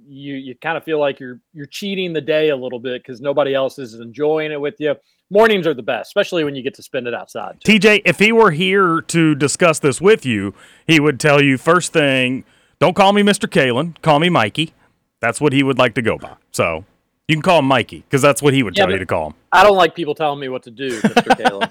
You 0.09 0.37
you 0.37 0.55
kind 0.55 0.77
of 0.79 0.85
feel 0.85 1.01
like 1.01 1.19
you're 1.19 1.41
you're 1.53 1.67
cheating 1.67 2.12
the 2.12 2.21
day 2.21 2.51
a 2.51 2.57
little 2.57 2.79
bit 2.79 3.03
because 3.03 3.21
nobody 3.21 3.53
else 3.55 3.79
is 3.79 3.95
enjoying 3.95 4.53
it 4.53 4.61
with 4.61 4.77
you. 4.79 4.95
Mornings 5.31 5.67
are 5.67 5.75
the 5.75 5.83
best, 5.83 6.09
especially 6.09 6.45
when 6.45 6.55
you 6.55 6.62
get 6.62 6.75
to 6.75 6.83
spend 6.83 7.07
it 7.09 7.15
outside. 7.15 7.61
too. 7.61 7.79
TJ, 7.79 8.03
if 8.05 8.21
he 8.21 8.31
were 8.33 8.53
here 8.53 9.01
to 9.03 9.35
discuss 9.35 9.81
this 9.81 10.01
with 10.01 10.25
you, 10.25 10.55
he 10.87 11.01
would 11.01 11.19
tell 11.19 11.43
you 11.43 11.59
first 11.59 11.93
thing, 11.93 12.45
don't 12.79 12.95
call 12.95 13.12
me 13.12 13.23
Mr. 13.23 13.49
Kalen, 13.49 14.01
call 14.01 14.21
me 14.21 14.29
Mikey. 14.29 14.73
That's 15.21 15.41
what 15.41 15.53
he 15.53 15.63
would 15.63 15.79
like 15.79 15.95
to 15.95 16.03
go 16.03 16.19
by. 16.19 16.35
So 16.51 16.85
you 17.29 17.37
can 17.37 17.43
call 17.43 17.61
him 17.61 17.67
Mikey 17.67 18.01
because 18.01 18.23
that's 18.23 18.43
what 18.43 18.55
he 18.55 18.63
would 18.63 18.77
Yeah, 18.77 18.85
tell 18.85 18.93
you 18.93 18.99
to 18.99 19.07
call 19.07 19.29
him. 19.29 19.35
I 19.53 19.63
don't 19.63 19.77
like 19.77 19.95
people 19.95 20.15
telling 20.15 20.41
me 20.41 20.49
what 20.49 20.63
to 20.65 20.71
do, 20.71 21.01
Mr. 21.01 21.71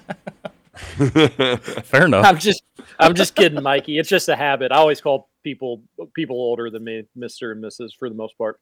Fair 1.84 2.06
enough. 2.06 2.24
I'm 2.24 2.38
just 2.38 2.62
I'm 2.98 3.14
just 3.14 3.34
kidding, 3.34 3.62
Mikey. 3.62 3.98
It's 3.98 4.08
just 4.08 4.28
a 4.28 4.36
habit. 4.36 4.72
I 4.72 4.76
always 4.76 5.00
call 5.00 5.28
people 5.42 5.82
people 6.14 6.36
older 6.36 6.70
than 6.70 6.84
me, 6.84 7.04
Mister 7.14 7.52
and 7.52 7.62
Mrs. 7.62 7.90
for 7.98 8.08
the 8.08 8.14
most 8.14 8.38
part. 8.38 8.60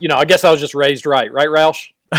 You 0.00 0.08
know, 0.08 0.16
I 0.16 0.24
guess 0.24 0.44
I 0.44 0.50
was 0.50 0.60
just 0.60 0.74
raised 0.74 1.06
right, 1.06 1.32
right, 1.32 1.48
Roush? 1.48 1.88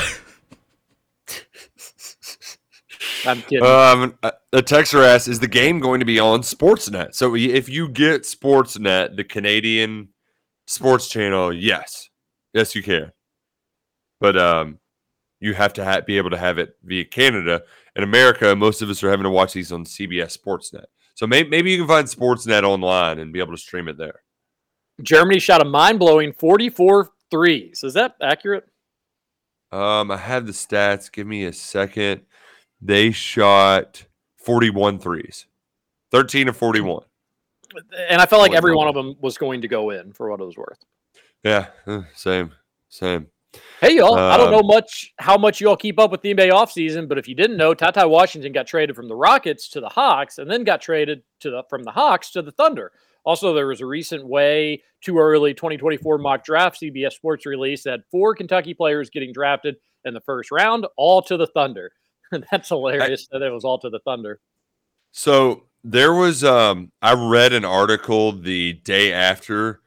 I'm 3.26 3.42
kidding. 3.42 3.66
Um, 3.66 4.18
uh, 4.24 4.32
the 4.52 4.64
texter 4.64 5.06
asks, 5.06 5.28
"Is 5.28 5.40
the 5.40 5.48
game 5.48 5.80
going 5.80 6.00
to 6.00 6.06
be 6.06 6.20
on 6.20 6.42
Sportsnet?" 6.42 7.16
So 7.16 7.36
if 7.36 7.68
you 7.70 7.90
get 7.90 8.24
Sportsnet, 8.24 9.16
the 9.16 9.24
Canadian 9.24 10.10
sports 10.70 11.08
channel, 11.08 11.52
yes, 11.52 12.10
yes, 12.54 12.76
you 12.76 12.84
can. 12.84 13.12
But 14.22 14.38
um, 14.38 14.80
you 15.40 15.54
have 15.54 15.74
to 15.74 15.84
ha- 15.84 16.02
be 16.02 16.18
able 16.18 16.30
to 16.30 16.38
have 16.38 16.58
it 16.58 16.78
via 16.84 17.06
Canada. 17.06 17.64
In 17.96 18.04
America, 18.04 18.56
most 18.56 18.82
of 18.82 18.90
us 18.90 19.04
are 19.04 19.10
having 19.10 19.24
to 19.24 19.30
watch 19.30 19.54
these 19.54 19.72
on 19.72 19.84
CBS 19.84 20.38
Sportsnet. 20.38 20.86
So 21.16 21.26
may- 21.28 21.44
maybe 21.44 21.72
you 21.72 21.80
can 21.80 21.88
find 21.88 22.08
Sportsnet 22.08 22.64
online 22.64 23.20
and 23.20 23.34
be 23.34 23.40
able 23.40 23.54
to 23.56 23.62
stream 23.62 23.88
it 23.88 23.98
there. 23.98 24.22
Germany 25.02 25.40
shot 25.40 25.62
a 25.62 25.66
mind 25.66 25.98
blowing 25.98 26.34
44 26.34 27.10
threes. 27.32 27.84
Is 27.84 27.94
that 27.96 28.16
accurate? 28.22 28.66
Um, 29.72 30.12
I 30.12 30.18
have 30.18 30.46
the 30.46 30.52
stats. 30.52 31.12
Give 31.12 31.26
me 31.26 31.46
a 31.46 31.54
second. 31.54 32.22
They 32.82 33.12
shot 33.12 34.06
41 34.38 35.00
threes, 35.00 35.46
13 36.12 36.48
of 36.48 36.58
41. 36.58 37.04
And 38.10 38.22
I 38.22 38.26
felt 38.26 38.42
like 38.42 38.54
every 38.54 38.76
one 38.76 38.88
of 38.88 38.96
them 38.96 39.16
was 39.22 39.38
going 39.38 39.62
to 39.62 39.68
go 39.68 39.92
in 39.92 40.14
for 40.14 40.30
what 40.30 40.40
it 40.40 40.46
was 40.46 40.58
worth. 40.58 40.80
Yeah, 41.44 41.68
uh, 41.88 42.02
same, 42.16 42.52
same. 42.90 43.28
Hey 43.82 43.96
y'all, 43.96 44.18
I 44.18 44.38
don't 44.38 44.52
know 44.52 44.60
Um, 44.60 44.68
much 44.68 45.14
how 45.18 45.38
much 45.38 45.60
y'all 45.60 45.76
keep 45.76 46.00
up 46.00 46.12
with 46.12 46.22
the 46.22 46.34
NBA 46.34 46.52
offseason, 46.52 47.08
but 47.08 47.18
if 47.18 47.28
you 47.28 47.34
didn't 47.34 47.58
know, 47.58 47.74
TyTy 47.74 48.08
Washington 48.08 48.52
got 48.52 48.68
traded 48.68 48.96
from 48.96 49.08
the 49.08 49.16
Rockets 49.16 49.70
to 49.70 49.80
the 49.80 49.90
Hawks 49.90 50.38
and 50.38 50.50
then 50.50 50.64
got 50.64 50.82
traded 50.82 51.24
to 51.40 51.50
the 51.50 51.64
from 51.70 51.84
the 51.84 51.92
Hawks 51.92 52.30
to 52.32 52.42
the 52.42 52.52
Thunder. 52.52 52.92
Also, 53.24 53.54
there 53.54 53.68
was 53.68 53.82
a 53.82 53.86
recent 53.86 54.26
way 54.26 54.84
too 55.02 55.18
early 55.18 55.54
2024 55.54 56.18
mock 56.20 56.44
draft 56.44 56.80
CBS 56.80 57.14
Sports 57.14 57.46
release 57.46 57.84
that 57.84 58.02
four 58.12 58.36
Kentucky 58.36 58.74
players 58.74 59.10
getting 59.10 59.34
drafted 59.34 59.78
in 60.06 60.14
the 60.14 60.22
first 60.22 60.52
round, 60.52 60.86
all 60.96 61.22
to 61.24 61.36
the 61.38 61.48
Thunder. 61.48 61.92
That's 62.52 62.70
hilarious 62.70 63.28
that 63.32 63.42
it 63.42 63.52
was 63.52 63.64
all 63.66 63.80
to 63.80 63.90
the 63.90 64.00
Thunder. 64.00 64.40
So 65.12 65.64
there 65.84 66.14
was 66.14 66.44
um 66.44 66.92
I 67.02 67.14
read 67.14 67.54
an 67.54 67.66
article 67.66 68.32
the 68.32 68.74
day 68.74 69.14
after 69.14 69.82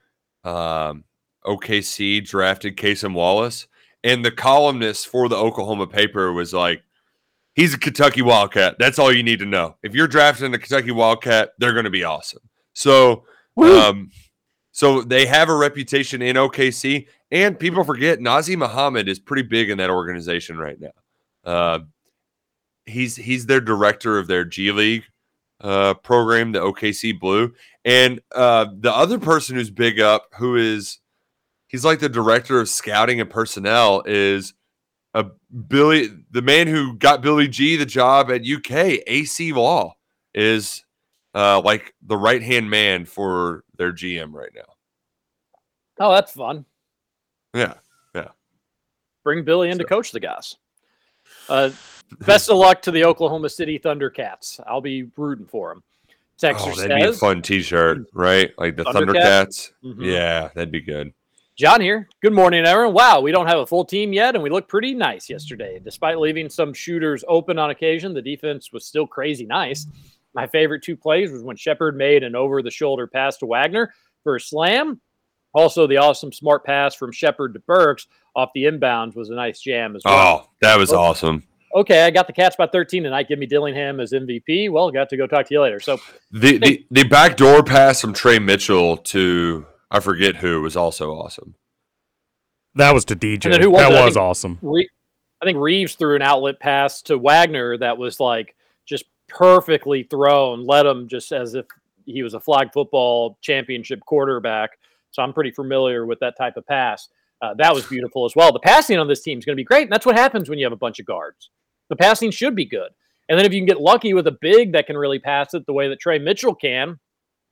um 0.45 1.05
OKC 1.45 2.27
drafted 2.27 2.77
Cason 2.77 3.15
Wallace, 3.15 3.67
and 4.05 4.25
the 4.25 4.31
columnist 4.31 5.09
for 5.09 5.29
the 5.29 5.37
Oklahoma 5.37 5.87
paper 5.87 6.33
was 6.33 6.55
like, 6.55 6.83
he's 7.55 7.75
a 7.75 7.79
Kentucky 7.79 8.23
Wildcat. 8.23 8.77
That's 8.79 8.99
all 8.99 9.13
you 9.13 9.23
need 9.23 9.41
to 9.41 9.47
know. 9.47 9.77
If 9.83 9.95
you're 9.95 10.09
drafting 10.09 10.55
a 10.55 10.59
Kentucky 10.59 10.93
Wildcat, 10.93 11.51
they're 11.59 11.75
gonna 11.75 11.91
be 11.91 12.05
awesome. 12.05 12.43
So 12.73 13.25
um 13.57 14.11
so 14.73 15.03
they 15.03 15.27
have 15.27 15.51
a 15.51 15.55
reputation 15.55 16.23
in 16.23 16.37
OKC, 16.37 17.07
and 17.31 17.59
people 17.59 17.85
forget 17.85 18.21
Nazr 18.21 18.57
Mohammed 18.57 19.07
is 19.07 19.19
pretty 19.19 19.43
big 19.43 19.69
in 19.69 19.79
that 19.79 19.91
organization 19.91 20.57
right 20.57 20.79
now. 20.81 20.91
Uh, 21.45 21.81
he's 22.87 23.17
he's 23.17 23.47
their 23.47 23.61
director 23.61 24.19
of 24.19 24.29
their 24.29 24.45
G 24.47 24.73
League 24.73 25.05
uh, 25.63 25.95
program, 25.95 26.53
the 26.53 26.61
OKC 26.61 27.19
Blue, 27.19 27.53
and 27.85 28.21
uh, 28.35 28.67
the 28.79 28.95
other 28.95 29.19
person 29.19 29.57
who's 29.57 29.71
big 29.71 30.01
up, 30.01 30.27
who 30.37 30.57
is 30.57 30.99
he's 31.69 31.85
like 31.85 32.01
the 32.01 32.09
director 32.09 32.61
of 32.61 32.69
scouting 32.69 33.21
and 33.21 33.31
personnel, 33.31 34.03
is 34.07 34.55
a 35.15 35.27
Billy, 35.69 36.09
the 36.31 36.43
man 36.43 36.67
who 36.67 36.97
got 36.97 37.23
Billy 37.23 37.49
G 37.49 37.77
the 37.77 37.87
job 37.87 38.31
at 38.31 38.47
UK 38.47 39.03
AC 39.07 39.53
Law, 39.53 39.95
is 40.35 40.85
uh, 41.35 41.61
like 41.61 41.95
the 42.03 42.17
right 42.17 42.43
hand 42.43 42.69
man 42.69 43.05
for 43.05 43.65
their 43.77 43.93
GM 43.93 44.33
right 44.33 44.53
now. 44.55 44.63
Oh, 46.01 46.13
that's 46.13 46.33
fun. 46.33 46.65
Yeah, 47.55 47.75
yeah. 48.15 48.29
Bring 49.25 49.45
Billy 49.45 49.71
in 49.71 49.79
to 49.79 49.85
coach 49.85 50.11
the 50.11 50.21
guys. 50.21 50.57
Uh, 51.49 51.71
best 52.21 52.51
of 52.51 52.57
luck 52.57 52.83
to 52.83 52.91
the 52.91 53.05
Oklahoma 53.05 53.49
City 53.49 53.79
Thundercats. 53.79 54.61
I'll 54.67 54.81
be 54.81 55.11
rooting 55.17 55.47
for 55.47 55.71
them. 55.71 55.83
Texter 56.41 56.73
Oh, 56.73 56.75
that'd 56.75 56.97
be 56.97 57.03
a 57.05 57.13
fun 57.13 57.41
T-shirt, 57.43 58.09
right? 58.13 58.51
Like 58.59 58.77
the 58.77 58.85
Thundercat? 58.85 59.15
Thundercats. 59.15 59.73
Mhm. 59.85 60.05
Yeah, 60.05 60.49
that'd 60.55 60.73
be 60.73 60.81
good. 60.81 61.13
John 61.55 61.81
here. 61.81 62.09
Good 62.23 62.33
morning, 62.33 62.65
everyone. 62.65 62.95
Wow, 62.95 63.21
we 63.21 63.31
don't 63.31 63.47
have 63.47 63.59
a 63.59 63.67
full 63.67 63.85
team 63.85 64.13
yet, 64.13 64.35
and 64.35 64.43
we 64.43 64.49
looked 64.51 64.69
pretty 64.69 64.95
nice 64.95 65.29
yesterday. 65.29 65.79
Despite 65.85 66.19
leaving 66.19 66.49
some 66.49 66.73
shooters 66.73 67.25
open 67.29 67.59
on 67.59 67.71
occasion, 67.71 68.15
the 68.15 68.23
defense 68.23 68.73
was 68.73 68.87
still 68.87 69.07
crazy 69.07 69.45
nice. 69.45 69.87
My 70.35 70.47
favorite 70.47 70.83
two 70.83 70.97
plays 70.97 71.31
was 71.31 71.43
when 71.43 71.57
Sheppard 71.57 71.97
made 71.97 72.23
an 72.23 72.35
over 72.35 72.63
the 72.63 72.71
shoulder 72.71 73.07
pass 73.07 73.37
to 73.39 73.47
Wagner 73.47 73.93
for 74.25 74.37
a 74.37 74.41
slam. 74.41 75.01
Also, 75.55 75.87
the 75.87 75.99
awesome 75.99 76.33
smart 76.33 76.65
pass 76.65 76.95
from 76.95 77.13
Sheppard 77.13 77.53
to 77.53 77.61
Burks 77.61 78.07
off 78.35 78.51
the 78.55 78.65
inbounds 78.65 79.15
was 79.15 79.29
a 79.29 79.35
nice 79.35 79.61
jam 79.61 79.95
as 79.95 80.03
well. 80.07 80.47
Oh, 80.47 80.51
that 80.63 80.79
was 80.79 80.91
awesome. 80.95 81.45
Okay, 81.75 82.05
I 82.05 82.11
got 82.11 82.27
the 82.27 82.33
Cats 82.33 82.57
by 82.57 82.67
13 82.67 83.05
tonight. 83.05 83.29
Give 83.29 83.39
me 83.39 83.47
Dillingham 83.47 83.99
as 83.99 84.13
MVP. 84.13 84.71
Well, 84.71 84.91
got 84.91 85.09
to 85.09 85.17
go 85.17 85.27
talk 85.27 85.47
to 85.47 85.55
you 85.55 85.61
later. 85.61 85.81
So, 85.81 85.99
The, 86.31 86.59
the 86.59 86.87
the 86.91 87.05
backdoor 87.05 87.63
pass 87.63 88.01
from 88.01 88.13
Tre 88.13 88.39
Mitchell 88.39 88.99
to 88.99 89.67
I 89.91 90.01
forget 90.01 90.37
who 90.37 90.61
was 90.63 90.77
also 90.77 91.13
awesome. 91.13 91.55
That 92.75 92.95
was 92.95 93.05
to 93.07 93.17
DJ. 93.17 93.61
Who 93.61 93.71
was 93.71 93.81
that 93.81 93.93
it? 93.93 94.05
Was 94.05 94.15
think 94.15 94.23
awesome. 94.23 94.59
Re- 94.63 94.89
I 95.41 95.45
think 95.45 95.59
Reeves 95.59 95.95
threw 95.95 96.15
an 96.15 96.23
outlet 96.23 96.61
pass 96.61 97.03
to 97.03 97.19
Wagner 97.19 97.77
that 97.79 97.99
was 97.99 98.21
like 98.21 98.55
just 98.87 99.05
perfectly 99.29 100.05
thrown. 100.05 100.67
Let 100.67 100.87
him 100.87 101.09
just 101.09 101.33
as 101.33 101.55
if 101.55 101.67
he 102.07 102.23
was 102.23 102.35
a 102.35 102.41
flag 102.41 102.73
football 102.73 103.39
championship 103.41 104.01
quarterback. 104.01 104.79
So 105.11 105.23
I'm 105.23 105.33
pretty 105.33 105.51
familiar 105.51 106.07
with 106.07 106.21
that 106.21 106.37
type 106.39 106.57
of 106.57 106.67
pass. 106.67 107.09
Uh, 107.43 107.55
that 107.55 107.75
was 107.75 107.85
beautiful 107.87 108.25
as 108.25 108.37
well. 108.37 108.53
The 108.53 108.61
passing 108.61 108.99
on 108.99 109.09
this 109.09 109.21
team 109.21 109.39
is 109.39 109.45
going 109.45 109.55
to 109.55 109.61
be 109.61 109.65
great, 109.65 109.83
and 109.83 109.93
that's 109.93 110.07
what 110.07 110.17
happens 110.17 110.49
when 110.49 110.59
you 110.59 110.65
have 110.65 110.73
a 110.73 110.77
bunch 110.77 111.01
of 111.01 111.07
guards. 111.07 111.51
The 111.89 111.97
passing 111.97 112.31
should 112.31 112.55
be 112.57 112.65
good, 112.65 112.91
and 113.29 113.39
then 113.39 113.47
if 113.47 113.53
you 113.53 113.61
can 113.61 113.67
get 113.67 113.81
lucky 113.81 114.15
with 114.15 114.27
a 114.27 114.37
big 114.41 114.73
that 114.73 114.87
can 114.87 114.97
really 114.97 115.19
pass 115.19 115.55
it 115.55 115.67
the 115.67 115.73
way 115.73 115.89
that 115.89 116.01
Tre 116.01 116.19
Mitchell 116.19 116.55
can, 116.55 116.99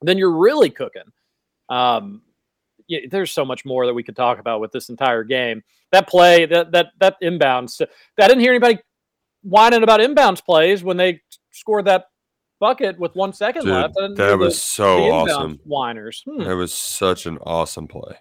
then 0.03 0.19
you're 0.19 0.37
really 0.37 0.71
cooking. 0.71 1.03
Um, 1.69 2.23
yeah, 2.89 3.01
there's 3.11 3.31
so 3.31 3.45
much 3.45 3.65
more 3.65 3.87
that 3.87 3.95
we 3.95 4.03
could 4.03 4.17
talk 4.17 4.39
about 4.39 4.61
with 4.61 4.73
this 4.73 4.89
entire 4.89 5.23
game. 5.25 5.63
That 5.93 6.09
play, 6.09 6.47
that 6.47 6.73
that 6.73 6.89
that 7.01 7.17
inbounds. 7.23 7.81
I 7.81 8.27
didn't 8.29 8.41
hear 8.41 8.53
anybody 8.53 8.79
whining 9.43 9.83
about 9.83 10.01
inbounds 10.01 10.45
plays 10.45 10.83
when 10.85 10.97
they 10.97 11.21
scored 11.51 11.85
that 11.87 12.07
bucket 12.61 12.99
with 12.99 13.15
one 13.15 13.33
second 13.33 13.65
Dude, 13.65 13.73
left. 13.73 13.95
That 14.17 14.39
was 14.39 14.55
the- 14.55 14.61
so 14.61 14.97
the 14.97 15.11
awesome. 15.11 15.61
Whiners. 15.65 16.23
Hmm. 16.27 16.43
That 16.45 16.57
was 16.57 16.73
such 16.73 17.27
an 17.27 17.39
awesome 17.39 17.89
play. 17.89 18.17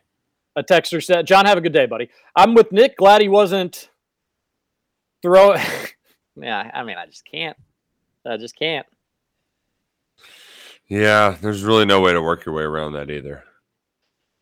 A 0.55 0.63
texter 0.63 1.03
said, 1.03 1.27
"John, 1.27 1.45
have 1.45 1.57
a 1.57 1.61
good 1.61 1.73
day, 1.73 1.85
buddy. 1.85 2.09
I'm 2.35 2.53
with 2.53 2.71
Nick. 2.71 2.97
Glad 2.97 3.21
he 3.21 3.29
wasn't 3.29 3.89
throw." 5.21 5.55
yeah, 6.41 6.71
I 6.73 6.83
mean, 6.83 6.97
I 6.97 7.05
just 7.05 7.25
can't. 7.25 7.57
I 8.25 8.37
just 8.37 8.55
can't. 8.55 8.85
Yeah, 10.87 11.37
there's 11.41 11.63
really 11.63 11.85
no 11.85 12.01
way 12.01 12.13
to 12.13 12.21
work 12.21 12.45
your 12.45 12.55
way 12.55 12.63
around 12.63 12.93
that 12.93 13.09
either. 13.09 13.43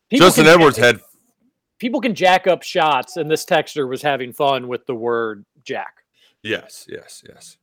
People 0.09 0.27
Justin 0.27 0.47
Edwards 0.47 0.77
had 0.77 1.01
People 1.79 2.01
can 2.01 2.15
jack 2.15 2.47
up 2.47 2.63
shots, 2.63 3.17
and 3.17 3.29
this 3.29 3.45
texter 3.45 3.87
was 3.87 4.01
having 4.01 4.33
fun 4.33 4.67
with 4.67 4.85
the 4.85 4.95
word 4.95 5.45
"jack." 5.63 6.03
yes, 6.43 6.87
yes, 6.89 7.23
yes. 7.27 7.57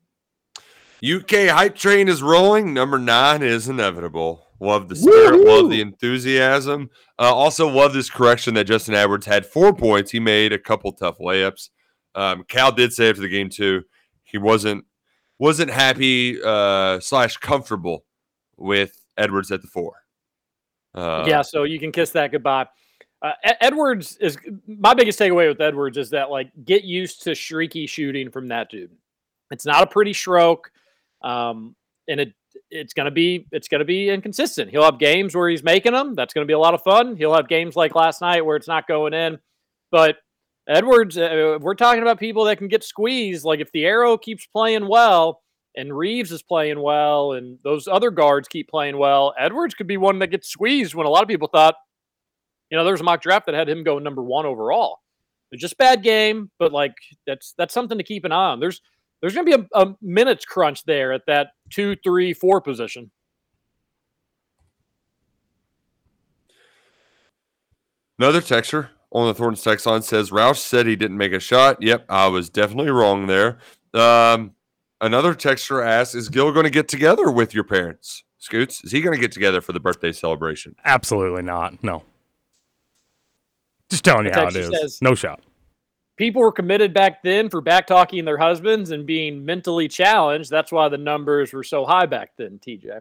UK 1.04 1.48
hype 1.48 1.74
train 1.74 2.08
is 2.08 2.22
rolling. 2.22 2.72
Number 2.72 2.98
nine 2.98 3.42
is 3.42 3.68
inevitable. 3.68 4.46
Love 4.60 4.88
the 4.88 4.96
spirit, 4.96 5.40
love 5.40 5.68
the 5.68 5.80
enthusiasm. 5.80 6.88
Uh, 7.18 7.34
also, 7.34 7.68
love 7.68 7.92
this 7.92 8.08
correction 8.08 8.54
that 8.54 8.64
Justin 8.64 8.94
Edwards 8.94 9.26
had 9.26 9.44
four 9.44 9.74
points. 9.74 10.12
He 10.12 10.20
made 10.20 10.52
a 10.52 10.58
couple 10.58 10.92
tough 10.92 11.18
layups. 11.18 11.70
Um, 12.14 12.44
Cal 12.46 12.70
did 12.70 12.92
say 12.92 13.10
after 13.10 13.20
the 13.20 13.28
game 13.28 13.50
too, 13.50 13.82
he 14.34 14.38
wasn't 14.38 14.84
wasn't 15.38 15.70
happy 15.70 16.42
uh, 16.42 16.98
slash 16.98 17.36
comfortable 17.36 18.04
with 18.56 19.00
Edwards 19.16 19.52
at 19.52 19.62
the 19.62 19.68
four. 19.68 19.92
Uh, 20.92 21.24
yeah, 21.24 21.40
so 21.40 21.62
you 21.62 21.78
can 21.78 21.92
kiss 21.92 22.10
that 22.10 22.32
goodbye. 22.32 22.66
Uh, 23.22 23.30
Edwards 23.60 24.16
is 24.16 24.36
my 24.66 24.92
biggest 24.92 25.20
takeaway 25.20 25.48
with 25.48 25.60
Edwards 25.60 25.96
is 25.96 26.10
that 26.10 26.32
like 26.32 26.50
get 26.64 26.82
used 26.82 27.22
to 27.22 27.30
shrieky 27.30 27.88
shooting 27.88 28.28
from 28.28 28.48
that 28.48 28.70
dude. 28.70 28.90
It's 29.52 29.64
not 29.64 29.84
a 29.84 29.86
pretty 29.86 30.12
stroke, 30.12 30.72
um, 31.22 31.76
and 32.08 32.18
it 32.18 32.32
it's 32.72 32.92
gonna 32.92 33.12
be 33.12 33.46
it's 33.52 33.68
gonna 33.68 33.84
be 33.84 34.10
inconsistent. 34.10 34.68
He'll 34.68 34.82
have 34.82 34.98
games 34.98 35.36
where 35.36 35.48
he's 35.48 35.62
making 35.62 35.92
them. 35.92 36.16
That's 36.16 36.34
gonna 36.34 36.44
be 36.44 36.54
a 36.54 36.58
lot 36.58 36.74
of 36.74 36.82
fun. 36.82 37.14
He'll 37.14 37.34
have 37.34 37.48
games 37.48 37.76
like 37.76 37.94
last 37.94 38.20
night 38.20 38.44
where 38.44 38.56
it's 38.56 38.66
not 38.66 38.88
going 38.88 39.14
in. 39.14 39.38
But 39.92 40.16
Edwards, 40.66 41.18
uh, 41.18 41.58
we're 41.60 41.74
talking 41.74 42.02
about 42.02 42.18
people 42.18 42.44
that 42.44 42.56
can 42.56 42.68
get 42.68 42.82
squeezed. 42.82 43.44
Like 43.44 43.60
if 43.60 43.70
Thiero 43.72 44.20
keeps 44.20 44.46
playing 44.46 44.88
well 44.88 45.42
and 45.76 45.96
Reeves 45.96 46.32
is 46.32 46.42
playing 46.42 46.80
well 46.80 47.32
and 47.32 47.58
those 47.64 47.86
other 47.86 48.10
guards 48.10 48.48
keep 48.48 48.68
playing 48.68 48.96
well, 48.96 49.34
Edwards 49.38 49.74
could 49.74 49.86
be 49.86 49.96
one 49.96 50.18
that 50.20 50.28
gets 50.28 50.48
squeezed 50.48 50.94
when 50.94 51.06
a 51.06 51.10
lot 51.10 51.22
of 51.22 51.28
people 51.28 51.48
thought, 51.48 51.74
you 52.70 52.78
know, 52.78 52.84
there 52.84 52.94
was 52.94 53.02
a 53.02 53.04
mock 53.04 53.20
draft 53.20 53.46
that 53.46 53.54
had 53.54 53.68
him 53.68 53.84
going 53.84 54.02
number 54.02 54.22
one 54.22 54.46
overall. 54.46 55.00
It's 55.52 55.60
just 55.60 55.76
bad 55.76 56.02
game, 56.02 56.50
but 56.58 56.72
like 56.72 56.94
that's 57.26 57.54
that's 57.58 57.74
something 57.74 57.98
to 57.98 58.04
keep 58.04 58.24
an 58.24 58.32
eye 58.32 58.52
on. 58.52 58.60
There's 58.60 58.80
there's 59.20 59.34
gonna 59.34 59.44
be 59.44 59.66
a, 59.72 59.80
a 59.80 59.94
minutes 60.02 60.44
crunch 60.44 60.82
there 60.84 61.12
at 61.12 61.26
that 61.26 61.50
two, 61.70 61.94
three, 62.02 62.32
four 62.32 62.60
position. 62.60 63.10
Another 68.18 68.40
texter 68.40 68.88
on 69.14 69.28
the 69.28 69.34
Thornton's 69.34 69.62
text 69.62 69.86
line 69.86 70.02
says 70.02 70.30
Roush 70.30 70.58
said 70.58 70.86
he 70.86 70.96
didn't 70.96 71.16
make 71.16 71.32
a 71.32 71.40
shot. 71.40 71.80
Yep, 71.80 72.06
I 72.08 72.26
was 72.26 72.50
definitely 72.50 72.90
wrong 72.90 73.26
there. 73.26 73.58
Um, 73.94 74.52
another 75.00 75.34
texter 75.34 75.84
asks, 75.86 76.14
"Is 76.14 76.28
Gil 76.28 76.52
going 76.52 76.64
to 76.64 76.70
get 76.70 76.88
together 76.88 77.30
with 77.30 77.54
your 77.54 77.64
parents?" 77.64 78.24
Scoots, 78.38 78.84
is 78.84 78.92
he 78.92 79.00
going 79.00 79.14
to 79.14 79.20
get 79.20 79.32
together 79.32 79.62
for 79.62 79.72
the 79.72 79.80
birthday 79.80 80.12
celebration? 80.12 80.76
Absolutely 80.84 81.42
not. 81.42 81.82
No. 81.82 82.02
Just 83.88 84.04
telling 84.04 84.26
you 84.26 84.32
how 84.32 84.48
it 84.48 84.56
is. 84.56 84.68
says- 84.68 84.98
no 85.00 85.14
shot. 85.14 85.40
People 86.16 86.42
were 86.42 86.52
committed 86.52 86.92
back 86.92 87.22
then 87.22 87.48
for 87.48 87.60
back 87.60 87.86
talking 87.86 88.24
their 88.24 88.36
husbands 88.38 88.90
and 88.90 89.06
being 89.06 89.44
mentally 89.44 89.88
challenged. 89.88 90.50
That's 90.50 90.70
why 90.70 90.88
the 90.88 90.98
numbers 90.98 91.52
were 91.52 91.64
so 91.64 91.84
high 91.86 92.06
back 92.06 92.32
then, 92.36 92.60
TJ. 92.64 93.00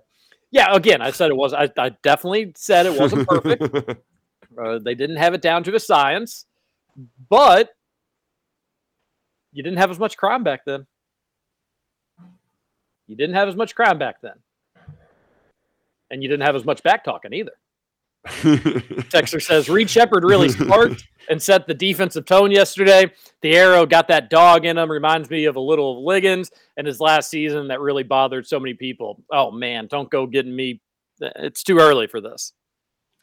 Yeah, 0.49 0.73
again, 0.73 1.02
I 1.02 1.11
said 1.11 1.30
it 1.30 1.35
was. 1.35 1.53
I, 1.53 1.69
I 1.77 1.90
definitely 2.02 2.53
said 2.56 2.85
it 2.85 2.98
wasn't 2.99 3.27
perfect. 3.27 4.02
Uh, 4.62 4.80
they 4.80 4.96
didn't 4.96 5.18
have 5.18 5.34
it 5.34 5.42
down 5.42 5.64
to 5.64 5.76
a 5.76 5.80
science, 5.80 6.46
but 7.30 7.70
you 9.52 9.64
didn't 9.64 9.78
have 9.80 9.92
as 9.92 10.00
much 10.00 10.18
crime 10.18 10.44
back 10.44 10.66
then. 10.66 10.86
You 13.08 13.16
didn't 13.16 13.36
have 13.36 13.48
as 13.48 13.56
much 13.56 13.76
crime 13.76 13.98
back 13.98 14.22
then. 14.22 14.34
And 16.10 16.24
you 16.24 16.30
didn't 16.30 16.46
have 16.46 16.56
as 16.56 16.66
much 16.66 16.84
back 16.84 17.04
talking 17.04 17.34
either. 17.34 17.54
Texter 18.26 19.42
says 19.42 19.68
Reed 19.68 19.90
Sheppard 19.90 20.24
really 20.24 20.48
sparked 20.48 21.08
and 21.30 21.42
set 21.42 21.68
the 21.68 21.74
defensive 21.74 22.26
tone 22.26 22.52
yesterday. 22.52 23.12
Thiero 23.42 23.88
got 23.88 24.08
that 24.08 24.30
dog 24.30 24.66
in 24.66 24.78
him. 24.78 24.90
Reminds 24.90 25.30
me 25.30 25.46
of 25.46 25.58
a 25.58 25.60
little 25.60 25.98
of 25.98 26.04
Liggins 26.06 26.50
and 26.78 26.88
his 26.88 27.00
last 27.02 27.30
season 27.30 27.68
that 27.68 27.82
really 27.82 28.04
bothered 28.04 28.48
so 28.48 28.60
many 28.60 28.74
people. 28.74 29.22
Oh 29.32 29.52
man, 29.52 29.88
don't 29.88 30.10
go 30.10 30.26
getting 30.26 30.56
me. 30.56 30.82
It's 31.20 31.64
too 31.64 31.80
early 31.80 32.08
for 32.08 32.22
this. 32.22 32.54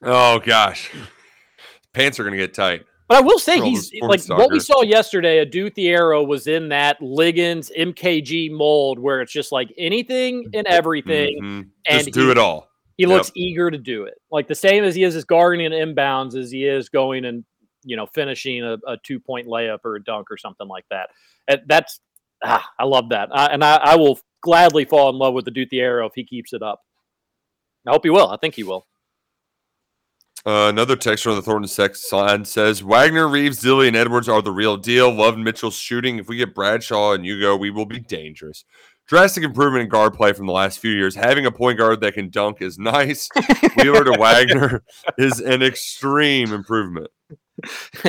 oh 0.02 0.38
gosh, 0.38 0.90
pants 1.94 2.18
are 2.18 2.24
going 2.24 2.32
to 2.32 2.38
get 2.38 2.54
tight. 2.54 2.84
But 3.08 3.18
I 3.18 3.20
will 3.22 3.40
say 3.40 3.58
For 3.58 3.64
he's 3.64 3.92
like 4.02 4.24
what 4.26 4.52
we 4.52 4.60
saw 4.60 4.82
yesterday. 4.82 5.38
Adou 5.38 5.68
Thiero 5.70 6.24
was 6.24 6.46
in 6.46 6.68
that 6.68 7.02
Liggins 7.02 7.70
MKG 7.76 8.52
mold 8.52 9.00
where 9.00 9.20
it's 9.20 9.32
just 9.32 9.50
like 9.50 9.72
anything 9.76 10.46
and 10.54 10.64
everything, 10.68 11.40
Mhm. 11.42 11.70
and 11.88 12.04
Just 12.04 12.12
do 12.12 12.26
he- 12.26 12.30
it 12.30 12.38
all. 12.38 12.68
He 12.96 13.04
Yep. 13.04 13.08
looks 13.12 13.32
eager 13.34 13.70
to 13.70 13.78
do 13.78 14.04
it, 14.04 14.14
like 14.30 14.46
the 14.46 14.54
same 14.54 14.84
as 14.84 14.94
he 14.94 15.02
is 15.04 15.16
as 15.16 15.24
guarding 15.24 15.70
inbounds 15.72 16.36
as 16.36 16.50
he 16.52 16.66
is 16.66 16.88
going 16.90 17.24
and 17.24 17.44
you 17.82 17.96
know 17.96 18.06
finishing 18.06 18.62
a, 18.62 18.76
a 18.86 18.96
two 19.02 19.18
point 19.18 19.48
layup 19.48 19.78
or 19.84 19.96
a 19.96 20.04
dunk 20.04 20.30
or 20.30 20.36
something 20.36 20.68
like 20.68 20.84
that. 20.90 21.08
And 21.48 21.62
that's 21.66 21.98
ah, 22.44 22.64
I 22.78 22.84
love 22.84 23.08
that, 23.08 23.30
I, 23.32 23.46
and 23.46 23.64
I, 23.64 23.76
I 23.76 23.96
will 23.96 24.20
gladly 24.42 24.84
fall 24.84 25.08
in 25.10 25.16
love 25.16 25.34
with 25.34 25.46
Thiero 25.46 26.06
if 26.06 26.12
he 26.14 26.24
keeps 26.24 26.52
it 26.52 26.62
up. 26.62 26.80
I 27.88 27.90
hope 27.92 28.04
he 28.04 28.10
will. 28.10 28.28
I 28.28 28.36
think 28.36 28.54
he 28.54 28.62
will. 28.62 28.86
Uh, 30.46 30.68
another 30.70 30.96
texter 30.96 31.30
on 31.30 31.36
the 31.36 31.42
Thornton 31.42 31.68
Sex 31.68 32.10
line 32.12 32.46
says 32.46 32.82
Wagner, 32.82 33.28
Reeves, 33.28 33.60
Dilly, 33.60 33.88
and 33.88 33.96
Edwards 33.96 34.28
are 34.28 34.40
the 34.40 34.50
real 34.50 34.78
deal. 34.78 35.12
Love 35.12 35.36
Mitchell's 35.36 35.76
shooting. 35.76 36.18
If 36.18 36.28
we 36.28 36.36
get 36.36 36.54
Bradshaw 36.54 37.12
and 37.12 37.24
Hugo, 37.24 37.56
we 37.56 37.70
will 37.70 37.84
be 37.84 38.00
dangerous. 38.00 38.64
Drastic 39.06 39.44
improvement 39.44 39.82
in 39.82 39.88
guard 39.88 40.14
play 40.14 40.32
from 40.32 40.46
the 40.46 40.52
last 40.52 40.78
few 40.78 40.92
years. 40.92 41.14
Having 41.14 41.44
a 41.44 41.52
point 41.52 41.76
guard 41.78 42.00
that 42.00 42.14
can 42.14 42.30
dunk 42.30 42.62
is 42.62 42.78
nice. 42.80 43.28
Wheeler 43.76 44.04
to 44.04 44.16
Wagner 44.18 44.82
is 45.18 45.40
an 45.40 45.62
extreme 45.62 46.52
improvement. 46.52 47.08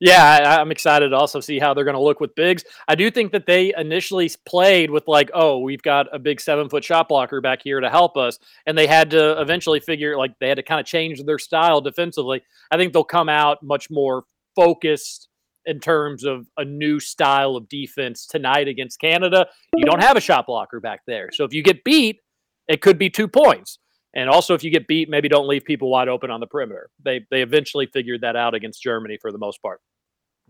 yeah, 0.00 0.24
I, 0.24 0.60
I'm 0.60 0.70
excited 0.70 1.10
to 1.10 1.16
also 1.16 1.40
see 1.40 1.58
how 1.58 1.74
they're 1.74 1.84
going 1.84 1.94
to 1.94 2.02
look 2.02 2.20
with 2.20 2.34
bigs. 2.34 2.64
I 2.88 2.94
do 2.94 3.10
think 3.10 3.32
that 3.32 3.44
they 3.46 3.74
initially 3.76 4.30
played 4.46 4.90
with 4.90 5.06
like, 5.06 5.30
oh, 5.34 5.58
we've 5.58 5.82
got 5.82 6.06
a 6.12 6.18
big 6.18 6.40
seven 6.40 6.70
foot 6.70 6.82
shot 6.82 7.08
blocker 7.08 7.42
back 7.42 7.60
here 7.62 7.80
to 7.80 7.90
help 7.90 8.16
us, 8.16 8.38
and 8.66 8.76
they 8.76 8.86
had 8.86 9.10
to 9.10 9.40
eventually 9.40 9.78
figure 9.78 10.16
like 10.16 10.32
they 10.40 10.48
had 10.48 10.56
to 10.56 10.62
kind 10.62 10.80
of 10.80 10.86
change 10.86 11.22
their 11.22 11.38
style 11.38 11.82
defensively. 11.82 12.42
I 12.70 12.78
think 12.78 12.94
they'll 12.94 13.04
come 13.04 13.28
out 13.28 13.62
much 13.62 13.90
more 13.90 14.24
focused 14.56 15.28
in 15.66 15.78
terms 15.78 16.24
of 16.24 16.46
a 16.56 16.64
new 16.64 16.98
style 16.98 17.54
of 17.54 17.68
defense 17.68 18.26
tonight 18.26 18.68
against 18.68 18.98
Canada. 18.98 19.46
You 19.76 19.84
don't 19.84 20.02
have 20.02 20.16
a 20.16 20.20
shot 20.20 20.46
blocker 20.46 20.80
back 20.80 21.02
there, 21.06 21.30
so 21.30 21.44
if 21.44 21.52
you 21.52 21.62
get 21.62 21.84
beat, 21.84 22.20
it 22.68 22.80
could 22.80 22.98
be 22.98 23.10
two 23.10 23.28
points. 23.28 23.78
And 24.14 24.28
also, 24.28 24.54
if 24.54 24.64
you 24.64 24.70
get 24.70 24.86
beat, 24.88 25.08
maybe 25.08 25.28
don't 25.28 25.46
leave 25.46 25.64
people 25.64 25.90
wide 25.90 26.08
open 26.08 26.30
on 26.30 26.40
the 26.40 26.46
perimeter. 26.46 26.90
They 27.04 27.24
they 27.30 27.42
eventually 27.42 27.86
figured 27.86 28.22
that 28.22 28.36
out 28.36 28.54
against 28.54 28.82
Germany 28.82 29.18
for 29.20 29.30
the 29.30 29.38
most 29.38 29.62
part. 29.62 29.80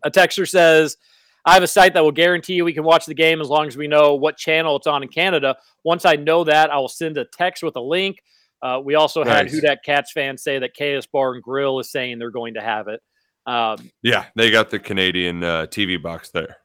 A 0.02 0.10
texter 0.10 0.48
says, 0.48 0.96
"I 1.44 1.54
have 1.54 1.62
a 1.62 1.66
site 1.66 1.92
that 1.94 2.02
will 2.02 2.12
guarantee 2.12 2.54
you 2.54 2.64
we 2.64 2.72
can 2.72 2.84
watch 2.84 3.04
the 3.06 3.14
game 3.14 3.40
as 3.40 3.48
long 3.48 3.66
as 3.66 3.76
we 3.76 3.86
know 3.86 4.14
what 4.14 4.38
channel 4.38 4.76
it's 4.76 4.86
on 4.86 5.02
in 5.02 5.08
Canada. 5.10 5.56
Once 5.84 6.04
I 6.06 6.16
know 6.16 6.44
that, 6.44 6.70
I 6.70 6.78
will 6.78 6.88
send 6.88 7.18
a 7.18 7.26
text 7.26 7.62
with 7.62 7.76
a 7.76 7.80
link." 7.82 8.22
Uh, 8.62 8.80
we 8.82 8.94
also 8.94 9.24
had. 9.24 9.48
Who 9.50 9.60
Dat 9.60 9.82
Cats 9.84 10.12
fans 10.12 10.42
say 10.42 10.58
that 10.58 10.74
KS 10.74 11.06
Bar 11.06 11.34
and 11.34 11.42
Grill 11.42 11.78
is 11.80 11.90
saying 11.90 12.18
they're 12.18 12.30
going 12.30 12.54
to 12.54 12.60
have 12.60 12.88
it. 12.88 13.00
Um, 13.46 13.90
Yeah, 14.02 14.26
they 14.36 14.50
got 14.50 14.70
the 14.70 14.78
Canadian 14.78 15.42
uh, 15.42 15.66
TV 15.66 16.00
box 16.00 16.30
there. 16.30 16.56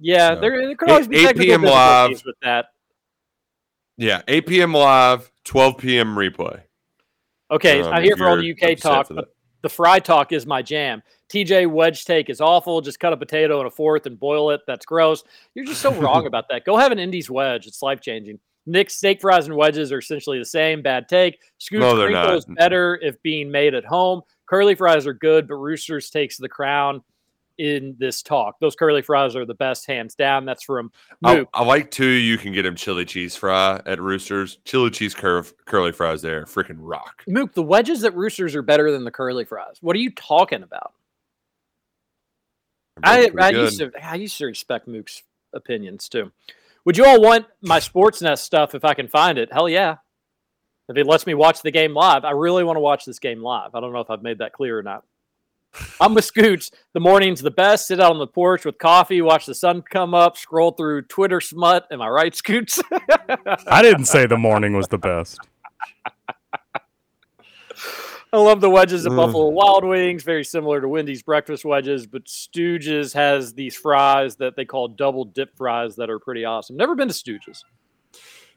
yeah, 0.00 0.34
So, 0.34 0.40
there, 0.40 0.66
there 0.66 0.76
could 0.76 0.90
always 0.90 1.08
be 1.08 1.18
8 1.18 1.22
technical 1.26 1.46
p.m. 1.46 1.62
live. 1.62 2.22
with 2.24 2.36
that. 2.42 2.66
Yeah, 4.00 4.22
8 4.28 4.46
p.m. 4.46 4.72
live, 4.72 5.30
12 5.44 5.76
p.m. 5.76 6.16
replay. 6.16 6.62
Okay, 7.50 7.82
Um, 7.82 7.92
I'm 7.92 8.02
here 8.02 8.16
for 8.16 8.28
all 8.28 8.36
the 8.36 8.50
UK 8.50 8.78
talk, 8.78 9.08
but 9.10 9.34
the 9.60 9.68
fry 9.68 9.98
talk 9.98 10.32
is 10.32 10.46
my 10.46 10.62
jam. 10.62 11.02
TJ 11.30 11.70
wedge 11.70 12.06
take 12.06 12.30
is 12.30 12.40
awful. 12.40 12.80
Just 12.80 12.98
cut 12.98 13.12
a 13.12 13.16
potato 13.16 13.60
in 13.60 13.66
a 13.66 13.70
fourth 13.70 14.06
and 14.06 14.18
boil 14.18 14.52
it. 14.52 14.62
That's 14.66 14.86
gross. 14.86 15.22
You're 15.54 15.66
just 15.66 15.82
so 15.82 15.92
wrong 16.00 16.26
about 16.26 16.46
that. 16.48 16.64
Go 16.64 16.78
have 16.78 16.92
an 16.92 16.98
Indi's 16.98 17.28
wedge. 17.30 17.66
It's 17.66 17.82
life 17.82 18.00
changing. 18.00 18.38
Nick's 18.64 18.94
steak 18.94 19.20
fries 19.20 19.46
and 19.46 19.54
wedges 19.56 19.92
are 19.92 19.98
essentially 19.98 20.38
the 20.38 20.44
same. 20.46 20.80
Bad 20.80 21.06
take. 21.08 21.38
Scooch 21.60 21.80
No, 21.80 21.94
they're 21.94 22.08
crinkle 22.08 22.28
not. 22.30 22.38
is 22.38 22.46
better 22.56 22.98
if 23.02 23.20
being 23.22 23.50
made 23.50 23.74
at 23.74 23.84
home. 23.84 24.22
Curly 24.46 24.74
fries 24.76 25.06
are 25.06 25.12
good, 25.14 25.46
but 25.46 25.56
Roosters 25.56 26.08
takes 26.08 26.38
the 26.38 26.48
crown. 26.48 27.02
In 27.60 27.94
this 27.98 28.22
talk. 28.22 28.58
Those 28.58 28.74
curly 28.74 29.02
fries 29.02 29.36
are 29.36 29.44
the 29.44 29.52
best, 29.52 29.86
hands 29.86 30.14
down. 30.14 30.46
That's 30.46 30.64
from 30.64 30.90
I, 31.22 31.36
Mook. 31.36 31.50
I 31.52 31.62
like 31.62 31.90
too. 31.90 32.06
You 32.06 32.38
can 32.38 32.54
get 32.54 32.64
him 32.64 32.74
chili 32.74 33.04
cheese 33.04 33.36
fry 33.36 33.82
at 33.84 34.00
Roosters. 34.00 34.60
Chili 34.64 34.88
cheese 34.88 35.14
curve 35.14 35.52
curly 35.66 35.92
fries 35.92 36.22
there, 36.22 36.46
freaking 36.46 36.78
rock. 36.78 37.22
Mook, 37.28 37.52
the 37.52 37.62
wedges 37.62 38.02
at 38.04 38.16
Roosters 38.16 38.54
are 38.54 38.62
better 38.62 38.90
than 38.90 39.04
the 39.04 39.10
curly 39.10 39.44
fries. 39.44 39.76
What 39.82 39.94
are 39.94 39.98
you 39.98 40.10
talking 40.12 40.62
about? 40.62 40.94
I, 43.02 43.30
I 43.38 43.52
good. 43.52 43.60
used 43.60 43.78
to 43.80 43.92
I 44.02 44.14
used 44.14 44.38
to 44.38 44.46
respect 44.46 44.88
Mook's 44.88 45.22
opinions 45.52 46.08
too. 46.08 46.32
Would 46.86 46.96
you 46.96 47.04
all 47.04 47.20
want 47.20 47.44
my 47.60 47.78
Sportsnet 47.78 48.38
stuff 48.38 48.74
if 48.74 48.86
I 48.86 48.94
can 48.94 49.06
find 49.06 49.36
it? 49.36 49.52
Hell 49.52 49.68
yeah. 49.68 49.96
If 50.88 50.96
it 50.96 51.06
lets 51.06 51.26
me 51.26 51.34
watch 51.34 51.60
the 51.60 51.70
game 51.70 51.92
live, 51.92 52.24
I 52.24 52.30
really 52.30 52.64
want 52.64 52.76
to 52.76 52.80
watch 52.80 53.04
this 53.04 53.18
game 53.18 53.42
live. 53.42 53.74
I 53.74 53.80
don't 53.80 53.92
know 53.92 54.00
if 54.00 54.08
I've 54.08 54.22
made 54.22 54.38
that 54.38 54.54
clear 54.54 54.78
or 54.78 54.82
not. 54.82 55.04
I'm 56.00 56.14
with 56.14 56.24
Scoots. 56.24 56.70
The 56.92 57.00
morning's 57.00 57.40
the 57.40 57.50
best. 57.50 57.86
Sit 57.86 58.00
out 58.00 58.12
on 58.12 58.18
the 58.18 58.26
porch 58.26 58.64
with 58.64 58.78
coffee, 58.78 59.22
watch 59.22 59.46
the 59.46 59.54
sun 59.54 59.82
come 59.82 60.14
up, 60.14 60.36
scroll 60.36 60.72
through 60.72 61.02
Twitter 61.02 61.40
smut. 61.40 61.86
Am 61.90 62.02
I 62.02 62.08
right, 62.08 62.34
Scoots? 62.34 62.80
I 63.66 63.82
didn't 63.82 64.06
say 64.06 64.26
the 64.26 64.36
morning 64.36 64.74
was 64.74 64.88
the 64.88 64.98
best. 64.98 65.38
I 68.32 68.38
love 68.38 68.60
the 68.60 68.70
wedges 68.70 69.06
at 69.06 69.12
Ugh. 69.12 69.16
Buffalo 69.16 69.48
Wild 69.48 69.84
Wings, 69.84 70.22
very 70.22 70.44
similar 70.44 70.80
to 70.80 70.88
Wendy's 70.88 71.22
breakfast 71.22 71.64
wedges, 71.64 72.06
but 72.06 72.26
Stooges 72.26 73.12
has 73.12 73.54
these 73.54 73.74
fries 73.74 74.36
that 74.36 74.54
they 74.54 74.64
call 74.64 74.86
double 74.86 75.24
dip 75.24 75.56
fries 75.56 75.96
that 75.96 76.08
are 76.10 76.20
pretty 76.20 76.44
awesome. 76.44 76.76
Never 76.76 76.94
been 76.94 77.08
to 77.08 77.14
Stooges. 77.14 77.64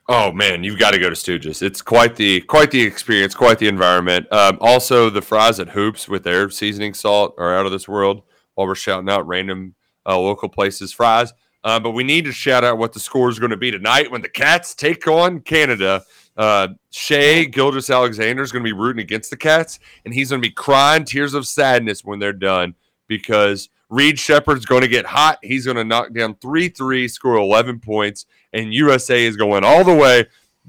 Oh 0.10 0.34
man, 0.34 0.66
you've 0.66 0.80
got 0.80 0.92
to 0.92 1.00
go 1.00 1.10
to 1.10 1.16
Stooges. 1.16 1.62
It's 1.62 1.82
quite 1.82 2.18
the 2.18 2.42
quite 2.42 2.72
the 2.72 2.82
experience, 2.82 3.34
quite 3.34 3.58
the 3.58 3.70
environment. 3.70 4.32
Um, 4.34 4.58
also, 4.60 5.10
the 5.10 5.22
fries 5.22 5.62
at 5.62 5.70
Hoops 5.70 6.10
with 6.10 6.24
their 6.24 6.50
seasoning 6.50 6.94
salt 6.94 7.36
are 7.38 7.56
out 7.56 7.66
of 7.66 7.72
this 7.72 7.88
world. 7.88 8.24
While 8.56 8.68
we're 8.68 8.76
shouting 8.76 9.10
out 9.10 9.26
random 9.26 9.76
uh, 10.06 10.18
local 10.20 10.50
places 10.50 10.92
fries, 10.92 11.34
uh, 11.64 11.80
but 11.80 11.92
we 11.92 12.04
need 12.04 12.26
to 12.26 12.32
shout 12.32 12.64
out 12.64 12.78
what 12.78 12.94
the 12.94 13.00
score 13.00 13.30
is 13.30 13.40
going 13.40 13.52
to 13.52 13.58
be 13.58 13.72
tonight 13.72 14.12
when 14.12 14.22
the 14.22 14.30
Cats 14.30 14.76
take 14.76 15.08
on 15.08 15.40
Canada. 15.40 16.04
Uh, 16.36 16.68
Shai 16.92 17.50
Alexander 17.58 18.44
is 18.44 18.52
going 18.52 18.64
to 18.64 18.68
be 18.68 18.74
rooting 18.74 19.02
against 19.02 19.30
the 19.30 19.38
Cats, 19.38 19.80
and 20.04 20.14
he's 20.14 20.30
going 20.30 20.42
to 20.42 20.48
be 20.48 20.54
crying 20.54 21.06
tears 21.06 21.34
of 21.34 21.48
sadness 21.48 22.04
when 22.04 22.20
they're 22.20 22.34
done 22.34 22.76
because 23.08 23.70
Reed 23.94 24.18
Sheppard's 24.18 24.66
going 24.66 24.82
to 24.82 24.88
get 24.88 25.06
hot. 25.06 25.38
He's 25.44 25.66
going 25.66 25.78
to 25.78 25.84
knock 25.84 26.14
down 26.14 26.34
3 26.36 26.70
3, 26.70 27.08
score 27.08 27.36
11 27.36 27.80
points, 27.80 28.26
and 28.52 28.74
USA 28.74 29.24
is 29.24 29.38
going 29.38 29.64
all 29.64 29.84
the 29.84 29.94
way. 29.94 30.26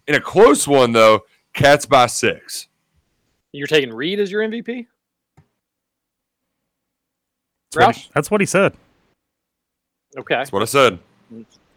In 0.07 0.15
a 0.15 0.21
close 0.21 0.69
one, 0.69 0.93
though, 0.93 1.23
Cats 1.55 1.87
by 1.87 2.07
six. 2.07 2.67
You're 3.53 3.67
taking 3.69 3.95
Reed 3.95 4.21
as 4.21 4.31
your 4.31 4.43
MVP? 4.43 4.87
That's 7.73 7.87
what, 7.87 7.95
Roush? 7.95 7.97
he, 8.03 8.11
that's 8.13 8.31
what 8.31 8.41
he 8.41 8.47
said. 8.47 8.75
Okay. 10.19 10.35
That's 10.35 10.53
what 10.53 10.63
I 10.63 10.67
said. 10.67 10.99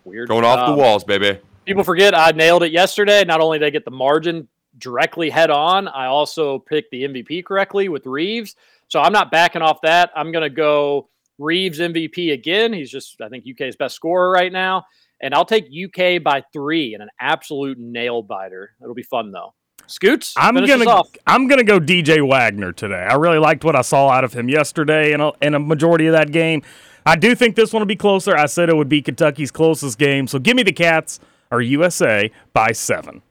Weird. 0.03 0.27
Going 0.27 0.43
off 0.43 0.67
Um, 0.67 0.75
the 0.75 0.81
walls, 0.81 1.03
baby. 1.03 1.39
People 1.65 1.83
forget 1.83 2.17
I 2.17 2.31
nailed 2.31 2.63
it 2.63 2.71
yesterday. 2.71 3.23
Not 3.23 3.39
only 3.39 3.59
did 3.59 3.67
I 3.67 3.69
get 3.69 3.85
the 3.85 3.91
margin 3.91 4.47
directly 4.79 5.29
head 5.29 5.49
on, 5.51 5.87
I 5.87 6.07
also 6.07 6.59
picked 6.59 6.91
the 6.91 7.03
MVP 7.03 7.45
correctly 7.45 7.87
with 7.87 8.05
Reeves. 8.05 8.55
So 8.89 8.99
I'm 8.99 9.13
not 9.13 9.31
backing 9.31 9.61
off 9.61 9.79
that. 9.81 10.11
I'm 10.15 10.31
going 10.31 10.43
to 10.43 10.49
go 10.49 11.07
Reeves 11.37 11.79
MVP 11.79 12.33
again. 12.33 12.73
He's 12.73 12.91
just, 12.91 13.21
I 13.21 13.29
think, 13.29 13.45
UK's 13.49 13.75
best 13.75 13.95
scorer 13.95 14.31
right 14.31 14.51
now. 14.51 14.85
And 15.21 15.33
I'll 15.33 15.45
take 15.45 15.65
UK 15.65 16.21
by 16.21 16.43
three 16.53 16.93
in 16.93 17.01
an 17.01 17.09
absolute 17.19 17.79
nail 17.79 18.21
biter. 18.21 18.75
It'll 18.81 18.93
be 18.93 19.03
fun, 19.03 19.31
though. 19.31 19.53
Scoots, 19.87 20.33
I'm 20.35 20.53
gonna. 20.53 21.03
I'm 21.25 21.47
gonna 21.47 21.63
go 21.63 21.79
DJ 21.79 22.27
Wagner 22.27 22.73
today. 22.73 23.07
I 23.09 23.15
really 23.15 23.37
liked 23.37 23.63
what 23.63 23.75
I 23.75 23.81
saw 23.81 24.09
out 24.09 24.25
of 24.25 24.33
him 24.33 24.49
yesterday 24.49 25.13
and 25.13 25.21
a, 25.21 25.31
and 25.41 25.55
a 25.55 25.59
majority 25.59 26.07
of 26.07 26.13
that 26.13 26.33
game. 26.33 26.61
I 27.05 27.15
do 27.15 27.35
think 27.35 27.55
this 27.55 27.71
one 27.71 27.79
will 27.79 27.87
be 27.87 27.95
closer. 27.95 28.35
I 28.35 28.47
said 28.47 28.67
it 28.67 28.75
would 28.75 28.89
be 28.89 29.01
Kentucky's 29.01 29.49
closest 29.49 29.97
game. 29.97 30.27
So 30.27 30.39
give 30.39 30.57
me 30.57 30.63
the 30.63 30.73
Cats 30.73 31.21
or 31.51 31.61
USA 31.61 32.29
by 32.51 32.73
seven. 32.73 33.21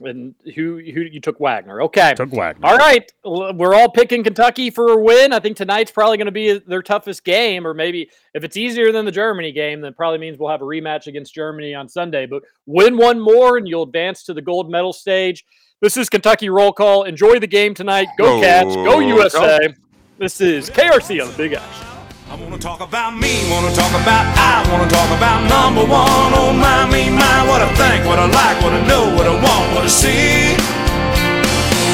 And 0.00 0.34
who 0.54 0.78
who 0.78 1.00
you 1.00 1.20
took 1.20 1.38
Wagner? 1.40 1.82
Okay, 1.82 2.14
took 2.14 2.30
Wagner. 2.30 2.66
All 2.66 2.76
right, 2.76 3.10
we're 3.24 3.74
all 3.74 3.90
picking 3.90 4.24
Kentucky 4.24 4.70
for 4.70 4.92
a 4.92 4.96
win. 4.96 5.32
I 5.32 5.40
think 5.40 5.56
tonight's 5.56 5.90
probably 5.90 6.16
going 6.16 6.26
to 6.26 6.32
be 6.32 6.58
their 6.58 6.82
toughest 6.82 7.24
game, 7.24 7.66
or 7.66 7.74
maybe 7.74 8.10
if 8.34 8.44
it's 8.44 8.56
easier 8.56 8.92
than 8.92 9.04
the 9.04 9.12
Germany 9.12 9.52
game, 9.52 9.80
then 9.80 9.92
it 9.92 9.96
probably 9.96 10.18
means 10.18 10.38
we'll 10.38 10.50
have 10.50 10.62
a 10.62 10.66
rematch 10.66 11.06
against 11.06 11.34
Germany 11.34 11.74
on 11.74 11.88
Sunday. 11.88 12.26
But 12.26 12.42
win 12.66 12.96
one 12.96 13.20
more, 13.20 13.56
and 13.56 13.68
you'll 13.68 13.84
advance 13.84 14.24
to 14.24 14.34
the 14.34 14.42
gold 14.42 14.70
medal 14.70 14.92
stage. 14.92 15.44
This 15.80 15.96
is 15.96 16.08
Kentucky 16.08 16.50
roll 16.50 16.72
call. 16.72 17.04
Enjoy 17.04 17.38
the 17.38 17.46
game 17.46 17.74
tonight. 17.74 18.08
Go 18.18 18.40
Cats. 18.40 18.74
Go 18.74 18.84
Go. 18.84 19.00
USA. 19.00 19.74
This 20.18 20.40
is 20.40 20.68
KRC 20.68 21.22
on 21.22 21.30
the 21.30 21.36
Big 21.36 21.54
Action. 21.54 21.89
I 22.30 22.36
wanna 22.36 22.58
talk 22.58 22.78
about 22.78 23.18
me, 23.18 23.42
wanna 23.50 23.74
talk 23.74 23.90
about 23.90 24.22
I, 24.38 24.62
wanna 24.70 24.88
talk 24.88 25.10
about 25.18 25.42
number 25.50 25.82
one. 25.82 26.30
Oh 26.38 26.54
my, 26.54 26.86
me, 26.86 27.10
my, 27.10 27.42
what 27.50 27.58
I 27.58 27.66
think, 27.74 28.06
what 28.06 28.20
I 28.22 28.30
like, 28.30 28.62
what 28.62 28.70
I 28.70 28.86
know, 28.86 29.10
what 29.18 29.26
I 29.26 29.34
want, 29.34 29.74
what 29.74 29.82
I 29.82 29.90
see. 29.90 30.54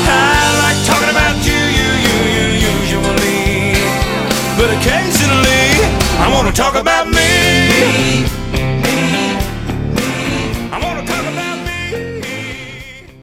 I 0.05 0.37
like 0.61 0.77
talking 0.85 1.09
about 1.09 1.41
you, 1.41 1.57
you, 1.57 1.89
you, 2.05 2.19
you, 2.37 2.45
usually. 2.69 3.81
But 4.61 4.77
occasionally, 4.77 5.81
I 6.21 6.29
wanna 6.29 6.53
talk 6.53 6.75
about 6.77 7.09
me. 7.09 8.46